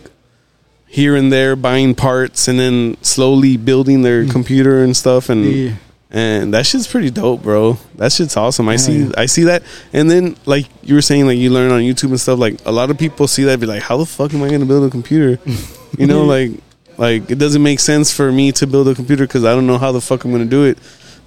here 0.89 1.15
and 1.15 1.31
there 1.31 1.55
buying 1.57 1.95
parts 1.95 2.49
and 2.49 2.59
then 2.59 2.97
slowly 3.03 3.57
building 3.57 4.03
their 4.03 4.25
computer 4.27 4.83
and 4.83 4.97
stuff 4.97 5.29
and 5.29 5.45
Mm. 5.45 5.67
Yeah. 5.69 5.73
And 6.17 6.55
that 6.55 6.65
shit's 6.65 6.87
pretty 6.87 7.11
dope, 7.11 7.43
bro. 7.43 7.75
That 7.97 8.11
shit's 8.11 8.39
awesome. 8.39 8.71
I 8.71 8.73
Yeah, 8.73 8.79
see 8.79 9.03
yeah. 9.05 9.11
I 9.19 9.27
see 9.27 9.45
that. 9.45 9.63
And 9.93 10.11
then 10.11 10.35
like 10.47 10.67
you 10.83 10.95
were 10.95 11.03
saying 11.03 11.27
like 11.27 11.37
you 11.37 11.51
learn 11.51 11.71
on 11.71 11.83
YouTube 11.83 12.09
and 12.09 12.19
stuff 12.19 12.39
like 12.39 12.59
a 12.65 12.73
lot 12.73 12.91
of 12.91 12.97
people 12.97 13.29
see 13.29 13.45
that 13.45 13.61
be 13.61 13.67
like 13.67 13.83
how 13.83 13.99
the 13.99 14.07
fuck 14.07 14.33
am 14.33 14.43
I 14.43 14.49
going 14.49 14.61
to 14.61 14.67
build 14.67 14.87
a 14.87 14.91
computer? 14.91 15.39
you 15.99 16.07
know 16.07 16.25
like 16.25 16.53
like 16.97 17.31
it 17.31 17.39
doesn't 17.39 17.63
make 17.63 17.81
sense 17.81 18.15
for 18.15 18.33
me 18.33 18.51
to 18.53 18.67
build 18.67 18.89
a 18.89 18.95
computer 18.95 19.27
cuz 19.27 19.45
I 19.45 19.55
don't 19.55 19.67
know 19.67 19.77
how 19.77 19.93
the 19.93 20.01
fuck 20.01 20.25
I'm 20.25 20.31
going 20.31 20.43
to 20.43 20.49
do 20.49 20.65
it. 20.65 20.79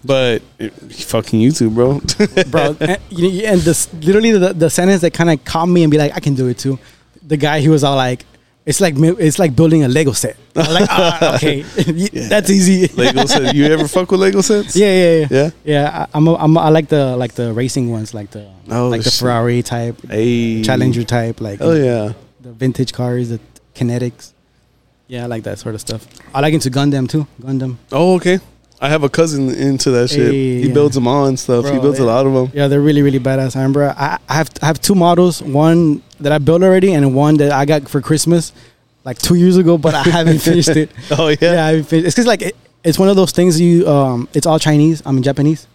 But 0.04 0.42
it, 0.58 0.74
fucking 0.74 1.40
YouTube, 1.40 1.76
bro. 1.76 2.02
bro. 2.50 2.76
and, 2.80 3.00
and 3.44 3.62
this 3.62 3.94
literally 3.94 4.32
the, 4.32 4.54
the 4.54 4.72
sentence 4.72 5.02
that 5.02 5.14
kind 5.14 5.30
of 5.30 5.44
caught 5.46 5.68
me 5.68 5.84
and 5.84 5.92
be 5.92 6.00
like, 6.00 6.16
I 6.16 6.20
can 6.20 6.34
do 6.34 6.48
it 6.48 6.58
too. 6.58 6.80
The 7.28 7.38
guy, 7.38 7.60
he 7.60 7.68
was 7.68 7.84
all 7.84 7.98
like, 7.98 8.26
"It's 8.70 8.80
like 8.86 8.94
it's 9.26 9.40
like 9.40 9.56
building 9.56 9.82
a 9.84 9.88
Lego 9.88 10.14
set." 10.14 10.36
I 10.56 10.60
was 10.60 10.74
like, 10.80 10.90
ah, 10.92 11.36
okay, 11.36 11.62
that's 12.34 12.50
easy. 12.50 12.88
Lego 12.94 13.26
set. 13.26 13.56
You 13.56 13.66
ever 13.76 13.88
fuck 13.96 14.12
with 14.12 14.20
Lego 14.22 14.42
sets? 14.42 14.76
yeah, 14.76 14.94
yeah, 14.94 15.12
yeah, 15.20 15.28
Yeah? 15.38 15.50
yeah. 15.74 15.86
I, 16.06 16.18
I'm, 16.18 16.28
a, 16.28 16.34
I'm 16.36 16.54
a, 16.58 16.60
I 16.60 16.70
like 16.70 16.88
the 16.90 17.18
like 17.18 17.34
the 17.34 17.52
racing 17.54 17.90
ones, 17.92 18.14
like 18.14 18.30
the 18.32 18.46
Oh, 18.70 18.90
like 18.94 19.02
the 19.04 19.10
shit. 19.10 19.20
Ferrari 19.20 19.62
type, 19.64 19.96
Hey. 20.10 20.62
Challenger 20.62 21.04
type, 21.04 21.42
like 21.42 21.60
Oh 21.62 21.74
yeah. 21.74 22.14
the 22.42 22.52
vintage 22.54 22.94
cars, 22.94 23.30
the 23.30 23.40
kinetics. 23.76 24.34
Yeah, 25.08 25.24
I 25.24 25.28
like 25.28 25.44
that 25.44 25.58
sort 25.58 25.74
of 25.76 25.82
stuff. 25.82 26.06
I 26.36 26.40
like 26.42 26.54
into 26.54 26.70
Gundam 26.70 27.08
too. 27.10 27.26
Gundam. 27.42 27.78
Oh 27.92 28.16
okay. 28.22 28.38
I 28.82 28.90
have 28.90 29.04
a 29.04 29.10
cousin 29.10 29.50
into 29.50 29.92
that 29.92 30.10
shit. 30.10 30.32
Hey, 30.32 30.62
he 30.62 30.68
yeah. 30.68 30.74
builds 30.74 30.96
them 30.96 31.08
all 31.08 31.26
and 31.26 31.38
stuff. 31.38 31.66
he 31.66 31.72
Bro, 31.72 31.82
builds 31.82 32.00
a 32.00 32.06
lot 32.06 32.26
of 32.26 32.34
them. 32.34 32.52
Yeah, 32.54 32.68
they're 32.68 32.82
really 32.82 33.02
really 33.02 33.20
badass. 33.20 33.56
I 33.56 33.60
remember 33.60 33.94
I, 33.98 34.18
I 34.30 34.34
have 34.36 34.50
I 34.62 34.68
have 34.68 34.80
two 34.80 34.96
models, 34.96 35.42
one 35.42 36.02
that 36.20 36.32
I 36.32 36.38
built 36.38 36.64
already, 36.64 36.94
and 36.94 37.14
one 37.14 37.38
that 37.38 37.52
I 37.52 37.66
got 37.66 37.90
for 37.90 38.02
Christmas, 38.02 38.54
like 39.04 39.18
two 39.18 39.36
years 39.36 39.58
ago, 39.58 39.78
but 39.78 39.94
I 39.96 40.04
haven't 40.20 40.40
finished 40.40 40.70
it. 40.70 40.92
Oh 41.12 41.28
yeah. 41.28 41.38
Yeah, 41.42 41.66
I 41.66 41.68
haven't 41.70 41.84
finished. 41.86 42.08
It's 42.08 42.16
because 42.16 42.28
like 42.28 42.42
it, 42.42 42.56
it's 42.84 42.98
one 42.98 43.10
of 43.10 43.16
those 43.18 43.32
things 43.32 43.60
you 43.60 43.88
um, 43.88 44.30
it's 44.34 44.46
all 44.46 44.60
Chinese. 44.60 45.02
I'm 45.06 45.18
in 45.18 45.24
Japanese, 45.24 45.68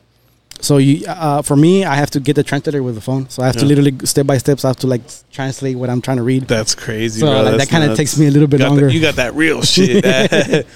so 0.64 0.78
you 0.78 1.06
uh, 1.06 1.42
for 1.42 1.56
me 1.56 1.84
I 1.84 1.94
have 1.94 2.10
to 2.12 2.20
get 2.20 2.34
the 2.36 2.42
translator 2.42 2.82
with 2.82 2.94
the 2.94 3.00
phone. 3.00 3.28
So 3.28 3.42
I 3.42 3.46
have 3.46 3.56
to 3.56 3.64
literally 3.66 3.94
step 4.04 4.26
by 4.26 4.38
steps. 4.38 4.64
I 4.64 4.68
have 4.68 4.76
to 4.78 4.86
like 4.86 5.02
translate 5.30 5.76
what 5.76 5.88
I'm 5.90 6.00
trying 6.00 6.16
to 6.16 6.22
read. 6.22 6.48
That's 6.48 6.74
crazy, 6.74 7.20
So, 7.20 7.26
bro. 7.26 7.42
like, 7.42 7.58
that 7.58 7.68
kinda 7.68 7.94
takes 7.94 8.18
me 8.18 8.26
a 8.26 8.30
little 8.30 8.48
bit 8.48 8.58
got 8.60 8.68
longer. 8.70 8.86
that- 8.86 8.94
you 8.94 9.00
got 9.00 9.16
that 9.16 9.34
real 9.34 9.62
shit. 9.74 10.04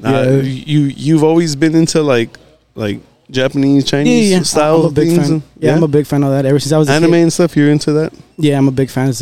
Nah, 0.00 0.22
Yeah. 0.22 0.30
You 0.42 0.80
you've 0.80 1.24
always 1.24 1.56
been 1.56 1.74
into 1.74 2.02
like 2.02 2.38
like 2.74 3.00
Japanese, 3.30 3.84
Chinese 3.84 4.30
yeah, 4.30 4.36
yeah. 4.38 4.42
style 4.44 4.80
I'm 4.82 4.86
a 4.86 4.90
big 4.92 5.08
things. 5.08 5.22
fan. 5.26 5.32
and- 5.32 5.42
Yeah, 5.58 5.74
I'm 5.74 5.82
a 5.82 5.88
big 5.88 6.06
fan 6.06 6.22
of 6.22 6.30
that. 6.30 6.46
Ever 6.46 6.58
since 6.60 6.72
I 6.72 6.78
was 6.78 6.88
a 6.88 6.92
anime 6.92 7.12
Kid. 7.12 7.22
and 7.22 7.32
stuff. 7.32 7.56
You're 7.56 7.70
into 7.70 7.92
that? 7.94 8.12
Yeah, 8.38 8.56
I'm 8.58 8.68
a 8.68 8.72
big 8.72 8.90
fan. 8.90 9.12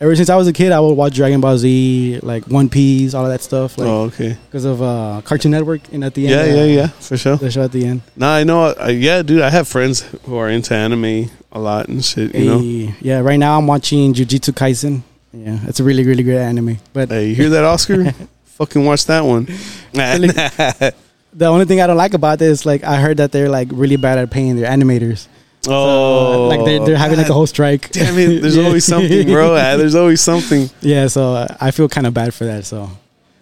Ever 0.00 0.14
since 0.14 0.30
I 0.30 0.36
was 0.36 0.46
a 0.46 0.52
kid, 0.52 0.70
I 0.70 0.78
would 0.78 0.92
watch 0.94 1.14
Dragon 1.14 1.40
Ball 1.40 1.58
Z, 1.58 2.20
like 2.22 2.46
One 2.46 2.68
Piece, 2.68 3.14
all 3.14 3.24
of 3.24 3.32
that 3.32 3.42
stuff, 3.42 3.78
like 3.78 3.88
oh, 3.88 4.02
okay. 4.02 4.36
because 4.46 4.64
of 4.64 4.80
uh, 4.80 5.22
Cartoon 5.24 5.50
Network. 5.50 5.92
And 5.92 6.04
at 6.04 6.14
the 6.14 6.28
end, 6.28 6.54
yeah, 6.54 6.62
uh, 6.62 6.64
yeah, 6.66 6.86
for 6.86 7.16
sure. 7.16 7.36
the 7.36 7.50
show 7.50 7.64
at 7.64 7.72
the 7.72 7.84
end. 7.84 8.02
Nah, 8.14 8.34
I 8.36 8.44
know. 8.44 8.74
Uh, 8.80 8.86
yeah, 8.88 9.22
dude, 9.22 9.42
I 9.42 9.50
have 9.50 9.66
friends 9.66 10.02
who 10.24 10.36
are 10.36 10.48
into 10.48 10.72
anime 10.72 11.28
a 11.50 11.58
lot 11.58 11.88
and 11.88 12.04
shit. 12.04 12.32
You 12.32 12.44
know. 12.44 12.94
Yeah, 13.00 13.20
right 13.20 13.38
now 13.38 13.58
I'm 13.58 13.66
watching 13.66 14.14
Jujutsu 14.14 14.52
Kaisen. 14.52 15.02
Yeah, 15.32 15.58
it's 15.64 15.80
a 15.80 15.84
really, 15.84 16.04
really 16.04 16.22
great 16.22 16.38
anime. 16.38 16.78
But 16.92 17.08
Hey, 17.08 17.30
you 17.30 17.34
hear 17.34 17.50
that, 17.50 17.64
Oscar? 17.64 18.12
Fucking 18.44 18.84
watch 18.84 19.06
that 19.06 19.24
one. 19.24 19.44
the 19.92 20.94
only 21.40 21.64
thing 21.64 21.80
I 21.80 21.86
don't 21.86 21.96
like 21.96 22.14
about 22.14 22.38
this, 22.38 22.64
like, 22.64 22.84
I 22.84 23.00
heard 23.00 23.16
that 23.16 23.32
they're 23.32 23.48
like 23.48 23.68
really 23.72 23.96
bad 23.96 24.18
at 24.18 24.30
paying 24.30 24.56
their 24.56 24.70
animators. 24.70 25.26
Oh, 25.66 26.46
like 26.48 26.64
they're, 26.64 26.84
they're 26.84 26.96
having 26.96 27.18
like 27.18 27.28
a 27.28 27.32
whole 27.34 27.46
strike. 27.46 27.90
Damn 27.90 28.18
it! 28.18 28.40
There's 28.40 28.56
Yeah. 28.58 28.64
always 28.66 28.84
something, 28.84 29.26
bro. 29.26 29.54
Ah, 29.56 29.76
There's 29.76 29.94
always 29.94 30.20
something. 30.20 30.70
yeah, 30.80 31.06
so 31.08 31.34
uh, 31.34 31.56
I 31.60 31.70
feel 31.70 31.88
kind 31.88 32.06
of 32.06 32.14
bad 32.14 32.34
for 32.34 32.44
that. 32.44 32.64
So 32.64 32.90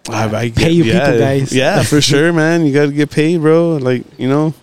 I, 0.09 0.25
I 0.25 0.49
Pay 0.51 0.71
you 0.71 0.83
yeah, 0.85 1.05
people, 1.05 1.19
guys. 1.19 1.53
Yeah, 1.53 1.83
for 1.83 2.01
sure, 2.11 2.33
man. 2.33 2.65
You 2.65 2.73
got 2.73 2.85
to 2.87 2.91
get 2.91 3.11
paid, 3.11 3.41
bro. 3.41 3.77
Like 3.77 4.03
you 4.17 4.27
know, 4.29 4.53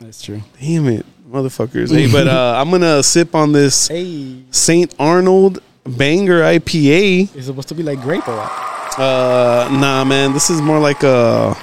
that's 0.00 0.22
true. 0.22 0.42
damn 0.60 0.86
it, 0.88 1.06
motherfuckers. 1.30 1.90
hey, 1.90 2.10
but 2.10 2.28
uh, 2.28 2.54
I'm 2.58 2.70
gonna 2.70 3.02
sip 3.02 3.34
on 3.34 3.52
this 3.52 3.88
Hey, 3.88 4.42
Saint 4.50 4.94
Arnold 4.98 5.60
Banger 5.84 6.42
IPA. 6.42 7.34
it's 7.34 7.46
supposed 7.46 7.68
to 7.68 7.74
be 7.74 7.82
like 7.82 8.00
grape 8.02 8.26
or 8.28 8.36
what? 8.36 8.50
Uh, 8.98 9.68
nah, 9.72 10.04
man. 10.04 10.32
This 10.32 10.50
is 10.50 10.60
more 10.60 10.78
like 10.78 11.02
a. 11.02 11.56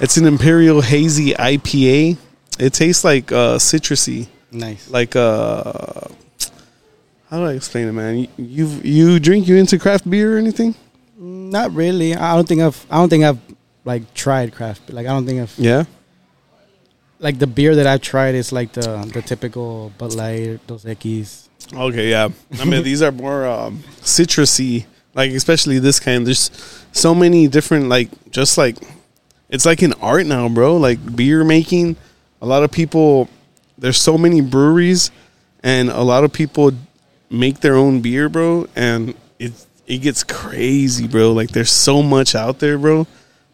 It's 0.00 0.16
an 0.16 0.26
Imperial 0.26 0.80
Hazy 0.80 1.32
IPA. 1.34 2.16
It 2.58 2.72
tastes 2.74 3.04
like 3.04 3.30
uh, 3.30 3.56
citrusy, 3.58 4.26
Nice. 4.52 4.90
like 4.90 5.16
uh. 5.16 6.08
How 7.30 7.38
do 7.38 7.46
I 7.46 7.54
explain 7.54 7.88
it, 7.88 7.92
man? 7.92 8.28
You 8.36 8.66
you, 8.84 9.18
drink 9.18 9.48
you 9.48 9.56
into 9.56 9.78
craft 9.78 10.08
beer 10.08 10.36
or 10.36 10.38
anything? 10.38 10.74
Not 11.16 11.72
really. 11.72 12.14
I 12.14 12.34
don't 12.34 12.46
think 12.46 12.60
I've. 12.60 12.84
I 12.90 12.96
don't 12.96 13.08
think 13.08 13.24
I've 13.24 13.40
like 13.86 14.12
tried 14.12 14.52
craft. 14.52 14.90
Like 14.90 15.06
I 15.06 15.10
don't 15.10 15.24
think 15.24 15.40
I've. 15.40 15.54
Yeah. 15.56 15.84
Like 17.20 17.38
the 17.38 17.46
beer 17.46 17.74
that 17.76 17.86
I've 17.86 18.02
tried 18.02 18.34
is 18.34 18.52
like 18.52 18.72
the 18.72 19.08
the 19.14 19.22
typical 19.22 19.92
Bud 19.96 20.12
Light, 20.14 20.60
Dos 20.66 20.84
Equis. 20.84 21.48
Okay, 21.72 22.10
yeah. 22.10 22.28
I 22.60 22.64
mean, 22.66 22.82
these 22.82 23.00
are 23.00 23.12
more 23.12 23.46
um, 23.46 23.78
citrusy, 24.02 24.84
like 25.14 25.30
especially 25.30 25.78
this 25.78 26.00
kind. 26.00 26.26
There's 26.26 26.50
so 26.92 27.14
many 27.14 27.48
different, 27.48 27.88
like 27.88 28.10
just 28.30 28.58
like 28.58 28.76
it's 29.48 29.64
like 29.64 29.80
an 29.80 29.94
art 30.02 30.26
now, 30.26 30.50
bro. 30.50 30.76
Like 30.76 31.16
beer 31.16 31.44
making. 31.44 31.96
A 32.42 32.46
lot 32.46 32.62
of 32.62 32.70
people. 32.70 33.30
There's 33.82 34.00
so 34.00 34.16
many 34.16 34.40
breweries, 34.40 35.10
and 35.64 35.90
a 35.90 36.02
lot 36.02 36.22
of 36.22 36.32
people 36.32 36.70
make 37.30 37.58
their 37.58 37.74
own 37.74 38.00
beer, 38.00 38.28
bro. 38.28 38.68
And 38.76 39.14
it 39.40 39.52
it 39.88 39.98
gets 39.98 40.22
crazy, 40.22 41.08
bro. 41.08 41.32
Like 41.32 41.50
there's 41.50 41.72
so 41.72 42.00
much 42.00 42.36
out 42.36 42.60
there, 42.60 42.78
bro. 42.78 43.08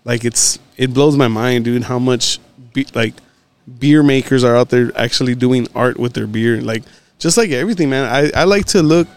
Like 0.05 0.27
it's 0.27 0.59
it 0.77 0.93
blows 0.93 1.17
my 1.17 1.29
mind, 1.29 1.65
dude. 1.65 1.85
How 1.85 1.99
much 1.99 2.41
be, 2.75 2.87
like 2.95 3.15
beer 3.79 4.03
makers 4.03 4.45
are 4.45 4.55
out 4.55 4.69
there 4.69 4.93
actually 4.97 5.35
doing 5.35 5.67
art 5.75 5.99
with 5.99 6.13
their 6.13 6.27
beer. 6.27 6.61
Like 6.61 6.83
just 7.19 7.39
like 7.39 7.51
everything, 7.51 7.89
man. 7.89 8.05
I, 8.05 8.43
I 8.43 8.45
like 8.45 8.67
to 8.67 8.83
look 8.83 9.09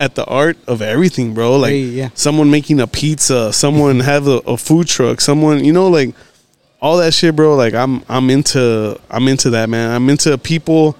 at 0.00 0.16
the 0.16 0.24
art 0.24 0.56
of 0.66 0.82
everything, 0.82 1.32
bro. 1.32 1.58
Like 1.58 1.70
Hey, 1.70 1.82
yeah. 1.82 2.10
someone 2.14 2.50
making 2.50 2.80
a 2.80 2.88
pizza, 2.88 3.52
someone 3.52 4.00
have 4.12 4.26
a, 4.26 4.38
a 4.46 4.56
food 4.56 4.88
truck, 4.88 5.20
someone 5.20 5.64
you 5.64 5.72
know, 5.72 5.86
like 5.86 6.12
all 6.80 6.96
that 6.98 7.12
shit, 7.14 7.36
bro. 7.36 7.54
Like 7.56 7.74
I'm 7.74 8.02
I'm 8.08 8.30
into 8.30 8.98
I'm 9.10 9.28
into 9.28 9.50
that, 9.50 9.68
man. 9.68 9.90
I'm 9.94 10.08
into 10.10 10.36
people 10.38 10.96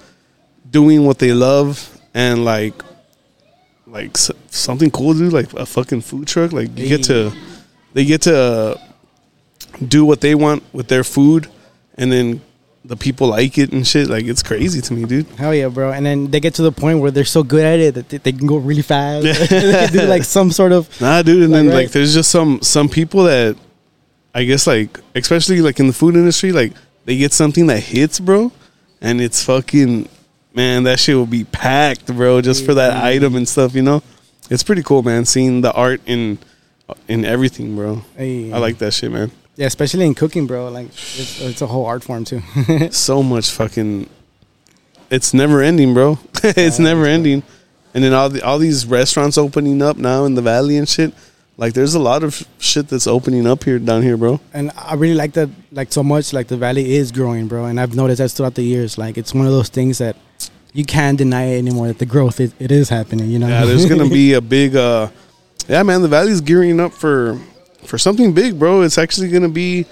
doing 0.69 1.05
what 1.05 1.19
they 1.19 1.33
love 1.33 1.97
and 2.13 2.45
like 2.45 2.73
like 3.87 4.11
s- 4.15 4.31
something 4.49 4.91
cool, 4.91 5.13
dude. 5.13 5.33
Like 5.33 5.51
a 5.53 5.65
fucking 5.65 6.01
food 6.01 6.27
truck. 6.27 6.51
Like 6.53 6.77
you 6.77 6.87
get 6.87 7.03
to 7.05 7.31
they 7.93 8.05
get 8.05 8.21
to 8.23 8.37
uh, 8.37 8.77
do 9.87 10.05
what 10.05 10.21
they 10.21 10.35
want 10.35 10.63
with 10.73 10.87
their 10.87 11.03
food, 11.03 11.47
and 11.95 12.11
then 12.11 12.41
the 12.85 12.95
people 12.95 13.27
like 13.27 13.57
it 13.57 13.71
and 13.73 13.85
shit. 13.85 14.07
Like 14.09 14.25
it's 14.25 14.41
crazy 14.43 14.81
to 14.81 14.93
me, 14.93 15.05
dude. 15.05 15.27
Hell 15.37 15.53
yeah, 15.53 15.67
bro! 15.67 15.91
And 15.91 16.05
then 16.05 16.31
they 16.31 16.39
get 16.39 16.53
to 16.55 16.61
the 16.61 16.71
point 16.71 16.99
where 16.99 17.11
they're 17.11 17.25
so 17.25 17.43
good 17.43 17.65
at 17.65 17.79
it 17.79 17.95
that 17.95 18.09
they, 18.09 18.17
they 18.17 18.31
can 18.31 18.47
go 18.47 18.57
really 18.57 18.81
fast. 18.81 19.23
they 19.49 19.71
can 19.87 19.91
do 19.91 20.01
like 20.03 20.23
some 20.23 20.51
sort 20.51 20.71
of 20.71 20.87
Nah, 21.01 21.21
dude. 21.21 21.43
And 21.43 21.51
Like, 21.51 21.59
then 21.59 21.67
right? 21.67 21.75
like 21.83 21.91
there's 21.91 22.13
just 22.13 22.29
some 22.31 22.61
some 22.61 22.87
people 22.87 23.23
that 23.25 23.57
I 24.33 24.43
guess 24.45 24.67
like 24.67 24.99
especially 25.15 25.61
like 25.61 25.79
in 25.79 25.87
the 25.87 25.93
food 25.93 26.15
industry, 26.15 26.51
like 26.51 26.73
they 27.05 27.17
get 27.17 27.33
something 27.33 27.67
that 27.67 27.79
hits, 27.79 28.19
bro, 28.19 28.51
and 29.01 29.19
it's 29.21 29.43
fucking 29.43 30.07
man. 30.53 30.83
That 30.83 30.99
shit 30.99 31.15
will 31.15 31.25
be 31.25 31.43
packed, 31.43 32.07
bro, 32.07 32.41
just 32.41 32.65
for 32.65 32.73
that 32.75 33.03
item 33.03 33.35
and 33.35 33.47
stuff. 33.47 33.75
You 33.75 33.81
know, 33.81 34.03
it's 34.49 34.63
pretty 34.63 34.83
cool, 34.83 35.03
man. 35.03 35.25
Seeing 35.25 35.61
the 35.61 35.73
art 35.73 36.01
in 36.05 36.37
uh, 36.87 36.93
in 37.07 37.25
everything, 37.25 37.75
bro. 37.75 38.03
Hey. 38.15 38.51
I 38.51 38.57
like 38.57 38.77
that 38.79 38.93
shit, 38.93 39.11
man. 39.11 39.31
yeah, 39.55 39.67
especially 39.67 40.05
in 40.05 40.15
cooking, 40.15 40.47
bro. 40.47 40.69
Like 40.69 40.87
it's, 40.87 41.41
it's 41.41 41.61
a 41.61 41.67
whole 41.67 41.85
art 41.85 42.03
form 42.03 42.25
too. 42.25 42.41
so 42.91 43.21
much 43.21 43.51
fucking 43.51 44.09
it's 45.11 45.33
never 45.33 45.61
ending 45.61 45.93
bro 45.93 46.17
it's 46.43 46.79
never 46.79 47.05
ending 47.05 47.43
and 47.93 48.03
then 48.03 48.13
all 48.13 48.29
the, 48.29 48.41
all 48.43 48.57
these 48.57 48.85
restaurants 48.85 49.37
opening 49.37 49.81
up 49.81 49.97
now 49.97 50.25
in 50.25 50.33
the 50.33 50.41
valley 50.41 50.77
and 50.77 50.89
shit 50.89 51.13
like 51.61 51.73
there's 51.73 51.93
a 51.93 51.99
lot 51.99 52.23
of 52.23 52.45
shit 52.57 52.89
that's 52.89 53.05
opening 53.05 53.45
up 53.45 53.63
here 53.63 53.77
down 53.79 54.01
here 54.01 54.17
bro 54.17 54.39
and 54.51 54.71
I 54.91 54.95
really 54.95 55.13
like 55.15 55.33
that, 55.33 55.49
like 55.71 55.93
so 55.93 56.03
much. 56.03 56.33
Like 56.33 56.47
the 56.47 56.57
valley 56.57 56.95
is 56.95 57.11
growing, 57.13 57.47
bro. 57.47 57.65
And 57.65 57.79
I've 57.79 57.95
noticed 57.95 58.17
that 58.17 58.29
throughout 58.31 58.55
the 58.55 58.63
years. 58.63 58.97
Like 58.97 59.17
it's 59.17 59.33
one 59.33 59.45
of 59.45 59.53
those 59.53 59.69
things 59.69 59.99
that 59.99 60.17
you 60.73 60.83
can't 60.83 61.17
deny 61.17 61.43
it 61.45 61.59
anymore. 61.59 61.87
That 61.87 61.99
the 61.99 62.05
growth 62.05 62.41
it, 62.41 62.53
it 62.59 62.71
is 62.71 62.89
happening. 62.89 63.29
You 63.29 63.39
know. 63.39 63.47
yeah 63.47 63.63
there's 63.63 63.85
gonna 63.85 64.09
be 64.09 64.33
a 64.33 64.41
big 64.57 64.75
uh 64.75 65.07
yeah 65.69 65.83
man 65.83 66.01
the 66.01 66.09
valley's 66.09 66.41
gearing 66.41 66.79
up 66.79 66.91
for 66.91 67.39
for 67.85 67.97
something 67.97 68.33
big, 68.33 68.59
bro. 68.59 68.81
It's 68.81 68.97
actually 68.97 69.29
gonna 69.29 69.49
be. 69.49 69.85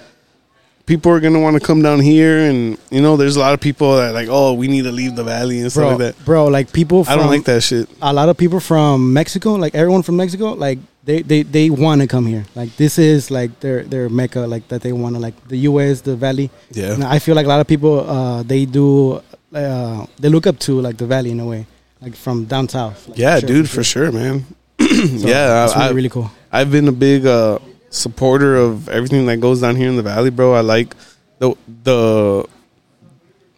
People 0.90 1.12
are 1.12 1.20
gonna 1.20 1.38
want 1.38 1.54
to 1.54 1.64
come 1.64 1.82
down 1.82 2.00
here, 2.00 2.50
and 2.50 2.76
you 2.90 3.00
know, 3.00 3.16
there's 3.16 3.36
a 3.36 3.40
lot 3.46 3.54
of 3.54 3.60
people 3.60 3.96
that 3.98 4.12
like, 4.12 4.26
oh, 4.28 4.54
we 4.54 4.66
need 4.66 4.82
to 4.90 4.90
leave 4.90 5.14
the 5.14 5.22
valley 5.22 5.60
and 5.60 5.70
stuff 5.70 5.82
bro, 5.82 5.88
like 5.90 5.98
that. 5.98 6.24
bro. 6.24 6.46
Like 6.46 6.72
people. 6.72 7.04
From, 7.04 7.12
I 7.12 7.16
don't 7.16 7.30
like 7.30 7.44
that 7.44 7.62
shit. 7.62 7.88
A 8.02 8.12
lot 8.12 8.28
of 8.28 8.36
people 8.36 8.58
from 8.58 9.12
Mexico, 9.12 9.54
like 9.54 9.76
everyone 9.76 10.02
from 10.02 10.16
Mexico, 10.16 10.46
like 10.66 10.80
they 11.04 11.22
they, 11.22 11.42
they 11.44 11.70
want 11.70 12.00
to 12.00 12.08
come 12.08 12.26
here. 12.26 12.44
Like 12.56 12.74
this 12.76 12.98
is 12.98 13.30
like 13.30 13.60
their 13.60 13.84
their 13.84 14.08
mecca, 14.08 14.40
like 14.40 14.66
that 14.66 14.82
they 14.82 14.92
want 14.92 15.14
to 15.14 15.20
like 15.20 15.36
the 15.46 15.58
U.S. 15.70 16.00
the 16.00 16.16
Valley. 16.16 16.50
Yeah. 16.72 16.94
And 16.94 17.04
I 17.04 17.20
feel 17.20 17.36
like 17.36 17.46
a 17.46 17.48
lot 17.48 17.60
of 17.60 17.68
people 17.68 18.00
uh, 18.10 18.42
they 18.42 18.64
do 18.66 19.22
uh, 19.54 20.06
they 20.18 20.28
look 20.28 20.48
up 20.48 20.58
to 20.66 20.80
like 20.80 20.96
the 20.96 21.06
Valley 21.06 21.30
in 21.30 21.38
a 21.38 21.46
way, 21.46 21.66
like 22.00 22.16
from 22.16 22.46
down 22.46 22.68
south. 22.68 23.06
Like, 23.08 23.16
Yeah, 23.18 23.38
for 23.38 23.46
dude, 23.46 23.70
for 23.70 23.84
sure, 23.84 24.10
man. 24.10 24.44
So, 24.80 25.28
yeah, 25.28 25.68
I- 25.70 25.78
really, 25.78 25.86
I- 25.86 25.90
really 25.92 26.08
cool. 26.08 26.30
I've 26.50 26.72
been 26.72 26.88
a 26.88 26.92
big 26.92 27.26
uh, 27.26 27.60
supporter 27.90 28.56
of 28.56 28.88
everything 28.88 29.26
that 29.26 29.38
goes 29.38 29.60
down 29.60 29.76
here 29.76 29.88
in 29.88 29.96
the 29.96 30.02
valley, 30.02 30.30
bro. 30.30 30.54
I 30.54 30.60
like 30.60 30.94
the 31.38 31.54
the 31.84 32.46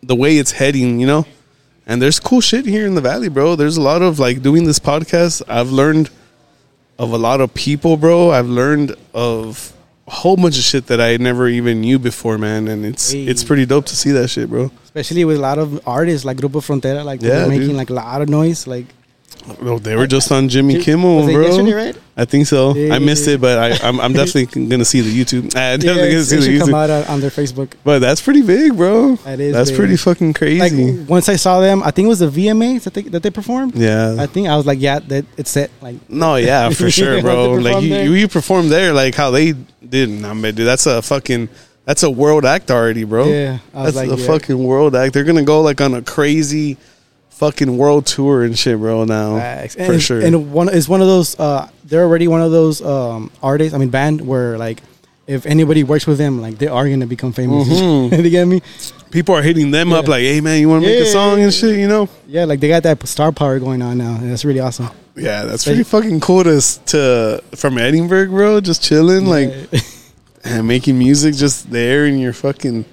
the 0.02 0.16
way 0.16 0.38
it's 0.38 0.52
heading, 0.52 0.98
you 1.00 1.06
know. 1.06 1.26
And 1.86 2.00
there's 2.00 2.20
cool 2.20 2.40
shit 2.40 2.64
here 2.64 2.86
in 2.86 2.94
the 2.94 3.00
valley, 3.00 3.28
bro. 3.28 3.56
There's 3.56 3.76
a 3.76 3.80
lot 3.82 4.02
of 4.02 4.18
like 4.18 4.42
doing 4.42 4.64
this 4.64 4.78
podcast. 4.78 5.42
I've 5.48 5.70
learned 5.70 6.10
of 6.98 7.12
a 7.12 7.18
lot 7.18 7.40
of 7.40 7.52
people, 7.54 7.96
bro. 7.96 8.30
I've 8.30 8.48
learned 8.48 8.94
of 9.14 9.72
a 10.06 10.10
whole 10.12 10.36
bunch 10.36 10.58
of 10.58 10.64
shit 10.64 10.86
that 10.86 11.00
I 11.00 11.16
never 11.16 11.48
even 11.48 11.80
knew 11.80 11.98
before, 11.98 12.38
man. 12.38 12.68
And 12.68 12.84
it's 12.86 13.10
Hey. 13.12 13.24
it's 13.24 13.42
pretty 13.44 13.66
dope 13.66 13.86
to 13.86 13.96
see 13.96 14.12
that 14.12 14.28
shit, 14.28 14.48
bro. 14.48 14.70
Especially 14.84 15.24
with 15.24 15.36
a 15.38 15.40
lot 15.40 15.58
of 15.58 15.80
artists 15.86 16.24
like 16.24 16.36
Grupo 16.36 16.60
Frontera, 16.62 17.04
like 17.04 17.20
Yeah, 17.20 17.30
they're 17.30 17.48
making 17.48 17.68
dude. 17.68 17.76
like 17.76 17.90
a 17.90 17.94
lot 17.94 18.22
of 18.22 18.28
noise. 18.28 18.66
Like 18.66 18.86
Bro, 19.58 19.80
they 19.80 19.96
were 19.96 20.06
just 20.06 20.30
on 20.30 20.48
Jimmy 20.48 20.80
Kimmel, 20.80 21.16
was 21.16 21.28
it 21.28 21.32
bro. 21.32 21.46
yesterday, 21.46 21.72
right? 21.72 21.98
I 22.16 22.24
think 22.24 22.46
so. 22.46 22.74
Yeah, 22.74 22.94
I 22.94 22.98
missed 22.98 23.26
yeah, 23.26 23.34
it, 23.34 23.40
but 23.40 23.58
I, 23.58 23.88
I'm, 23.88 24.00
I'm 24.00 24.12
definitely 24.12 24.66
gonna 24.68 24.84
see 24.84 25.00
the 25.00 25.10
YouTube. 25.10 25.44
I'm 25.56 25.80
definitely 25.80 26.10
gonna 26.10 26.20
it 26.20 26.24
see 26.24 26.36
the 26.36 26.42
should 26.42 26.60
come 26.60 26.74
out 26.74 26.90
on, 26.90 27.04
on 27.04 27.20
their 27.20 27.30
Facebook. 27.30 27.72
But 27.84 28.00
that's 28.00 28.20
pretty 28.20 28.42
big, 28.42 28.76
bro. 28.76 29.16
That 29.16 29.40
is 29.40 29.54
That's 29.54 29.70
big. 29.70 29.78
pretty 29.78 29.96
fucking 29.96 30.34
crazy. 30.34 30.92
Like 30.92 31.08
once 31.08 31.28
I 31.28 31.36
saw 31.36 31.60
them, 31.60 31.82
I 31.82 31.90
think 31.90 32.06
it 32.06 32.08
was 32.08 32.20
the 32.20 32.28
VMAs 32.28 32.84
that 32.84 32.94
they 32.94 33.02
that 33.02 33.22
they 33.22 33.30
performed. 33.30 33.74
yeah. 33.74 34.16
I 34.18 34.26
think 34.26 34.48
I 34.48 34.56
was 34.56 34.66
like, 34.66 34.80
yeah, 34.80 34.98
that 35.00 35.24
it's 35.36 35.50
set. 35.50 35.70
Like 35.80 35.96
no, 36.10 36.36
yeah, 36.36 36.68
for 36.70 36.90
sure, 36.90 37.20
bro. 37.20 37.54
Like 37.54 37.82
you, 37.82 37.96
you, 37.96 38.12
you 38.12 38.28
performed 38.28 38.70
there, 38.70 38.92
like 38.92 39.14
how 39.14 39.30
they 39.30 39.52
did. 39.88 40.10
Nah, 40.10 40.34
man, 40.34 40.54
dude, 40.54 40.66
that's 40.66 40.86
a 40.86 41.02
fucking. 41.02 41.48
That's 41.84 42.04
a 42.04 42.10
world 42.10 42.44
act 42.44 42.70
already, 42.70 43.02
bro. 43.02 43.26
Yeah, 43.26 43.58
I 43.74 43.82
was 43.82 43.94
that's 43.94 44.08
like, 44.08 44.16
a 44.16 44.22
fucking 44.22 44.62
world 44.62 44.94
act. 44.94 45.14
They're 45.14 45.24
gonna 45.24 45.42
go 45.42 45.62
like 45.62 45.80
on 45.80 45.94
a 45.94 46.02
crazy, 46.02 46.76
fucking 47.42 47.76
world 47.76 48.06
tour 48.06 48.44
and 48.44 48.56
shit, 48.56 48.78
bro. 48.78 49.04
Now, 49.04 49.36
Facts. 49.36 49.74
for 49.74 49.94
and, 49.94 50.02
sure. 50.02 50.20
And 50.20 50.52
one 50.52 50.68
is 50.68 50.88
one 50.88 51.00
of 51.00 51.08
those. 51.08 51.38
Uh, 51.38 51.68
they're 51.84 52.04
already 52.04 52.28
one 52.28 52.40
of 52.40 52.52
those 52.52 52.80
um, 52.80 53.32
artists. 53.42 53.74
I 53.74 53.78
mean, 53.78 53.90
band 53.90 54.20
where 54.20 54.56
like 54.56 54.80
if 55.26 55.44
anybody 55.44 55.82
works 55.82 56.06
with 56.06 56.18
them, 56.18 56.40
like 56.40 56.58
they 56.58 56.68
are 56.68 56.88
gonna 56.88 57.08
become 57.08 57.32
famous. 57.32 57.68
Mhm. 57.68 58.24
you 58.24 58.30
get 58.30 58.46
me? 58.46 58.62
People 59.10 59.34
are 59.34 59.42
hitting 59.42 59.72
them 59.72 59.92
up 59.92 60.06
like, 60.06 60.22
"Hey, 60.22 60.40
man, 60.40 60.60
you 60.60 60.68
want 60.68 60.84
to 60.84 60.88
make 60.88 61.02
a 61.02 61.06
song 61.06 61.38
yeah, 61.38 61.44
and 61.44 61.52
shit?" 61.52 61.78
You 61.80 61.88
know. 61.88 62.08
Yeah, 62.28 62.44
like 62.44 62.60
they 62.60 62.68
got 62.68 62.84
that 62.84 63.04
star 63.08 63.32
power 63.32 63.58
going 63.58 63.82
on 63.82 63.98
now, 63.98 64.14
and 64.14 64.30
that's 64.30 64.44
really 64.44 64.60
awesome. 64.60 64.90
Yeah, 65.16 65.42
that's 65.42 65.64
pretty 65.64 65.82
fucking 65.82 66.20
cool 66.20 66.44
to 66.44 66.60
to 66.86 67.42
from 67.56 67.76
Edinburg, 67.76 68.30
bro. 68.30 68.60
Just 68.60 68.84
chilling, 68.84 69.26
like 69.26 69.52
and 70.44 70.68
making 70.68 70.96
music 70.96 71.34
just 71.34 71.72
there 71.72 72.06
in 72.06 72.18
your 72.18 72.32
fucking 72.32 72.84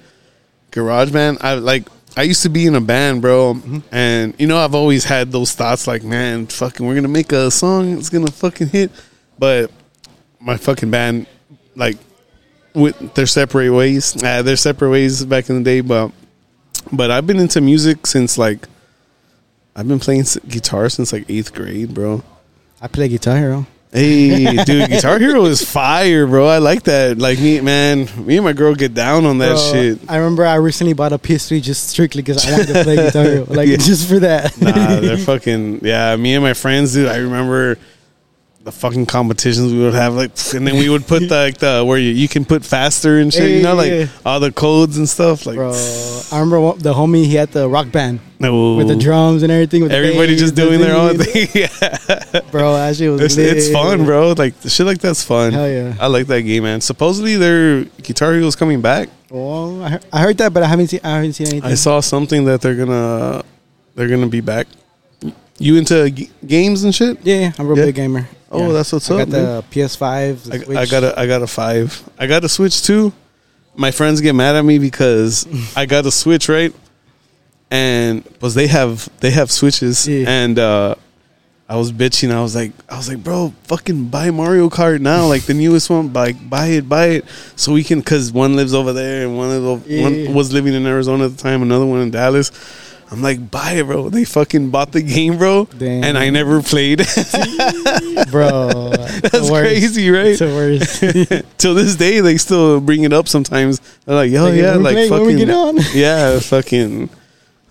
garage 0.72 1.12
band. 1.12 1.38
I 1.40 1.54
like 1.54 1.86
I 2.16 2.22
used 2.22 2.42
to 2.42 2.48
be 2.48 2.66
in 2.66 2.74
a 2.74 2.80
band, 2.80 3.22
bro, 3.22 3.56
and 3.92 4.34
you 4.38 4.46
know 4.46 4.58
I've 4.58 4.74
always 4.74 5.04
had 5.04 5.30
those 5.30 5.52
thoughts 5.52 5.86
like, 5.86 6.02
man, 6.02 6.46
fucking, 6.46 6.84
we're 6.84 6.94
gonna 6.94 7.08
make 7.08 7.32
a 7.32 7.50
song, 7.50 7.98
it's 7.98 8.10
gonna 8.10 8.30
fucking 8.30 8.68
hit, 8.68 8.90
but 9.38 9.70
my 10.40 10.56
fucking 10.56 10.90
band, 10.90 11.26
like, 11.76 11.96
with 12.74 13.14
their 13.14 13.26
separate 13.26 13.70
ways, 13.70 14.20
uh, 14.22 14.42
their 14.42 14.56
separate 14.56 14.90
ways 14.90 15.24
back 15.24 15.48
in 15.50 15.56
the 15.56 15.62
day, 15.62 15.80
but 15.80 16.12
but 16.92 17.10
I've 17.10 17.26
been 17.26 17.38
into 17.38 17.60
music 17.60 18.06
since 18.06 18.38
like 18.38 18.66
I've 19.76 19.86
been 19.86 20.00
playing 20.00 20.24
guitar 20.48 20.88
since 20.88 21.12
like 21.12 21.24
eighth 21.28 21.54
grade, 21.54 21.94
bro. 21.94 22.22
I 22.80 22.88
play 22.88 23.08
Guitar 23.08 23.36
Hero. 23.36 23.66
Hey, 23.92 24.54
dude, 24.64 24.88
Guitar 24.88 25.18
Hero 25.18 25.46
is 25.46 25.68
fire, 25.68 26.24
bro. 26.24 26.46
I 26.46 26.58
like 26.58 26.84
that. 26.84 27.18
Like 27.18 27.40
me, 27.40 27.60
man, 27.60 28.08
me 28.24 28.36
and 28.36 28.44
my 28.44 28.52
girl 28.52 28.72
get 28.76 28.94
down 28.94 29.26
on 29.26 29.38
that 29.38 29.54
Bro, 29.56 29.72
shit. 29.72 29.98
I 30.08 30.18
remember 30.18 30.46
I 30.46 30.54
recently 30.56 30.92
bought 30.92 31.12
a 31.12 31.18
PS3 31.18 31.60
just 31.60 31.88
strictly 31.88 32.22
because 32.22 32.46
I 32.46 32.52
wanted 32.52 32.66
to 32.72 32.84
play 32.84 32.94
Guitar 32.96 33.24
Hero, 33.24 33.44
like 33.48 33.68
Yeah. 33.70 33.76
just 33.78 34.08
for 34.08 34.20
that. 34.20 34.56
Nah, 34.60 35.00
they're 35.00 35.18
fucking 35.32 35.80
yeah. 35.84 36.14
Me 36.14 36.34
and 36.34 36.44
my 36.44 36.54
friends, 36.54 36.94
dude. 36.94 37.08
I 37.08 37.16
remember 37.16 37.78
the 38.62 38.70
fucking 38.70 39.06
competitions 39.06 39.72
we 39.72 39.78
would 39.78 39.94
have, 39.94 40.12
like, 40.14 40.32
and 40.54 40.66
then 40.66 40.76
we 40.76 40.90
would 40.90 41.06
put 41.06 41.20
the, 41.28 41.34
like 41.46 41.56
the 41.58 41.82
where 41.82 41.96
you, 41.98 42.10
you 42.10 42.28
can 42.28 42.44
put 42.44 42.62
faster 42.62 43.18
and 43.18 43.32
shit. 43.32 43.50
you 43.50 43.62
know, 43.62 43.74
like 43.74 44.08
all 44.26 44.38
the 44.38 44.52
codes 44.52 44.98
and 44.98 45.08
stuff. 45.08 45.46
Like, 45.46 45.56
Bro, 45.56 45.70
I 45.72 46.34
remember 46.34 46.60
one- 46.60 46.78
the 46.78 46.92
homie 46.92 47.24
he 47.24 47.36
had 47.36 47.50
the 47.52 47.68
rock 47.70 47.90
band 47.90 48.20
no, 48.38 48.74
with 48.76 48.88
the 48.88 48.96
drums 48.96 49.42
and 49.42 49.50
everything. 49.50 49.82
With 49.82 49.92
Everybody 49.92 50.36
just 50.36 50.54
doing 50.54 50.78
their 50.78 50.94
own 50.94 51.16
thing. 51.16 51.48
yeah, 51.54 51.68
Bro, 52.50 52.74
that 52.74 52.96
shit 52.96 53.10
was 53.10 53.22
it's, 53.22 53.36
lit. 53.36 53.56
it's 53.56 53.70
fun, 53.70 54.04
bro. 54.04 54.32
Like 54.32 54.54
the 54.60 54.68
shit 54.68 54.84
like 54.86 54.98
that's 54.98 55.22
fun. 55.24 55.52
Hell 55.54 55.68
yeah. 55.68 55.94
I 55.98 56.08
like 56.08 56.26
that 56.26 56.42
game, 56.42 56.64
man. 56.64 56.82
Supposedly 56.82 57.36
their 57.36 57.84
Guitar 58.02 58.34
Hero's 58.34 58.56
coming 58.56 58.82
back. 58.82 59.08
Well, 59.30 59.82
I 59.82 59.88
heard, 59.90 60.06
I 60.12 60.20
heard 60.20 60.38
that, 60.38 60.52
but 60.52 60.62
I 60.62 60.66
haven't 60.66 60.88
seen. 60.88 61.00
I 61.02 61.16
haven't 61.16 61.32
seen 61.32 61.46
anything. 61.48 61.70
I 61.70 61.74
saw 61.76 62.00
something 62.00 62.44
that 62.44 62.60
they're 62.60 62.74
gonna 62.76 63.42
they're 63.94 64.08
gonna 64.08 64.26
be 64.28 64.42
back. 64.42 64.66
You 65.58 65.76
into 65.76 66.10
g- 66.10 66.30
games 66.46 66.84
and 66.84 66.94
shit? 66.94 67.18
Yeah, 67.22 67.36
yeah, 67.40 67.52
I'm 67.58 67.66
a 67.66 67.68
real 67.70 67.78
Yeah? 67.78 67.84
big 67.86 67.94
gamer. 67.94 68.28
Oh, 68.50 68.66
Yeah. 68.66 68.72
that's 68.72 68.92
what's 68.92 69.10
I 69.10 69.22
up, 69.22 69.28
got 69.28 69.30
the 69.30 69.64
PS5. 69.70 70.42
the 70.66 70.78
I, 70.78 70.82
I 70.82 70.86
got 70.86 71.04
a 71.04 71.18
I 71.20 71.26
got 71.26 71.42
a 71.42 71.46
five. 71.46 72.02
I 72.18 72.26
got 72.26 72.44
a 72.44 72.48
Switch 72.48 72.82
too. 72.82 73.12
My 73.76 73.90
friends 73.92 74.20
get 74.20 74.34
mad 74.34 74.56
at 74.56 74.64
me 74.64 74.78
because 74.78 75.46
I 75.76 75.86
got 75.86 76.04
a 76.06 76.10
Switch 76.10 76.48
right, 76.48 76.74
and 77.70 78.24
because 78.24 78.54
they 78.54 78.66
have 78.66 79.08
they 79.20 79.30
have 79.30 79.50
Switches, 79.50 80.06
Yeah. 80.08 80.28
and 80.28 80.58
uh, 80.58 80.94
I 81.68 81.76
was 81.76 81.92
bitching. 81.92 82.32
I 82.32 82.42
was 82.42 82.56
like, 82.56 82.72
I 82.88 82.96
was 82.96 83.08
like, 83.08 83.22
bro, 83.22 83.54
fucking 83.64 84.06
buy 84.06 84.30
Mario 84.32 84.68
Kart 84.68 85.00
now, 85.00 85.26
like 85.26 85.42
the 85.42 85.54
newest 85.54 85.88
one. 85.88 86.12
Like, 86.12 86.36
buy 86.50 86.66
it, 86.66 86.88
buy 86.88 87.06
it, 87.06 87.24
so 87.54 87.72
we 87.72 87.84
can. 87.84 88.02
Cause 88.02 88.32
one 88.32 88.56
lives 88.56 88.74
over 88.74 88.92
there, 88.92 89.24
and 89.26 89.36
one 89.36 89.50
of 89.52 89.62
the 89.62 89.94
Yeah. 89.94 90.02
one 90.02 90.34
was 90.34 90.52
living 90.52 90.74
in 90.74 90.84
Arizona 90.86 91.26
at 91.26 91.36
the 91.36 91.40
time. 91.42 91.62
Another 91.62 91.86
one 91.86 92.00
in 92.00 92.10
Dallas. 92.10 92.50
I'm 93.12 93.22
like, 93.22 93.50
buy 93.50 93.72
it, 93.72 93.86
bro. 93.86 94.08
They 94.08 94.24
fucking 94.24 94.70
bought 94.70 94.92
the 94.92 95.02
game, 95.02 95.36
bro, 95.38 95.64
Damn. 95.76 96.04
and 96.04 96.16
I 96.18 96.30
never 96.30 96.62
played. 96.62 96.98
bro. 98.30 98.90
That's 98.92 99.48
crazy, 99.50 100.10
right? 100.10 100.26
It's 100.26 100.38
the 100.38 100.46
worst. 101.40 101.44
Till 101.58 101.74
this 101.74 101.96
day, 101.96 102.20
they 102.20 102.36
still 102.36 102.80
bring 102.80 103.02
it 103.04 103.12
up 103.12 103.26
sometimes. 103.28 103.80
They're 104.04 104.14
like, 104.14 104.30
"Yo, 104.30 104.44
Like, 104.44 104.54
yeah, 104.54 104.74
like 104.74 104.94
play- 104.94 105.10
when 105.10 105.20
fucking, 105.20 105.26
we 105.26 105.34
get 105.36 105.50
on. 105.50 105.78
yeah, 105.92 106.38
fucking." 106.38 107.08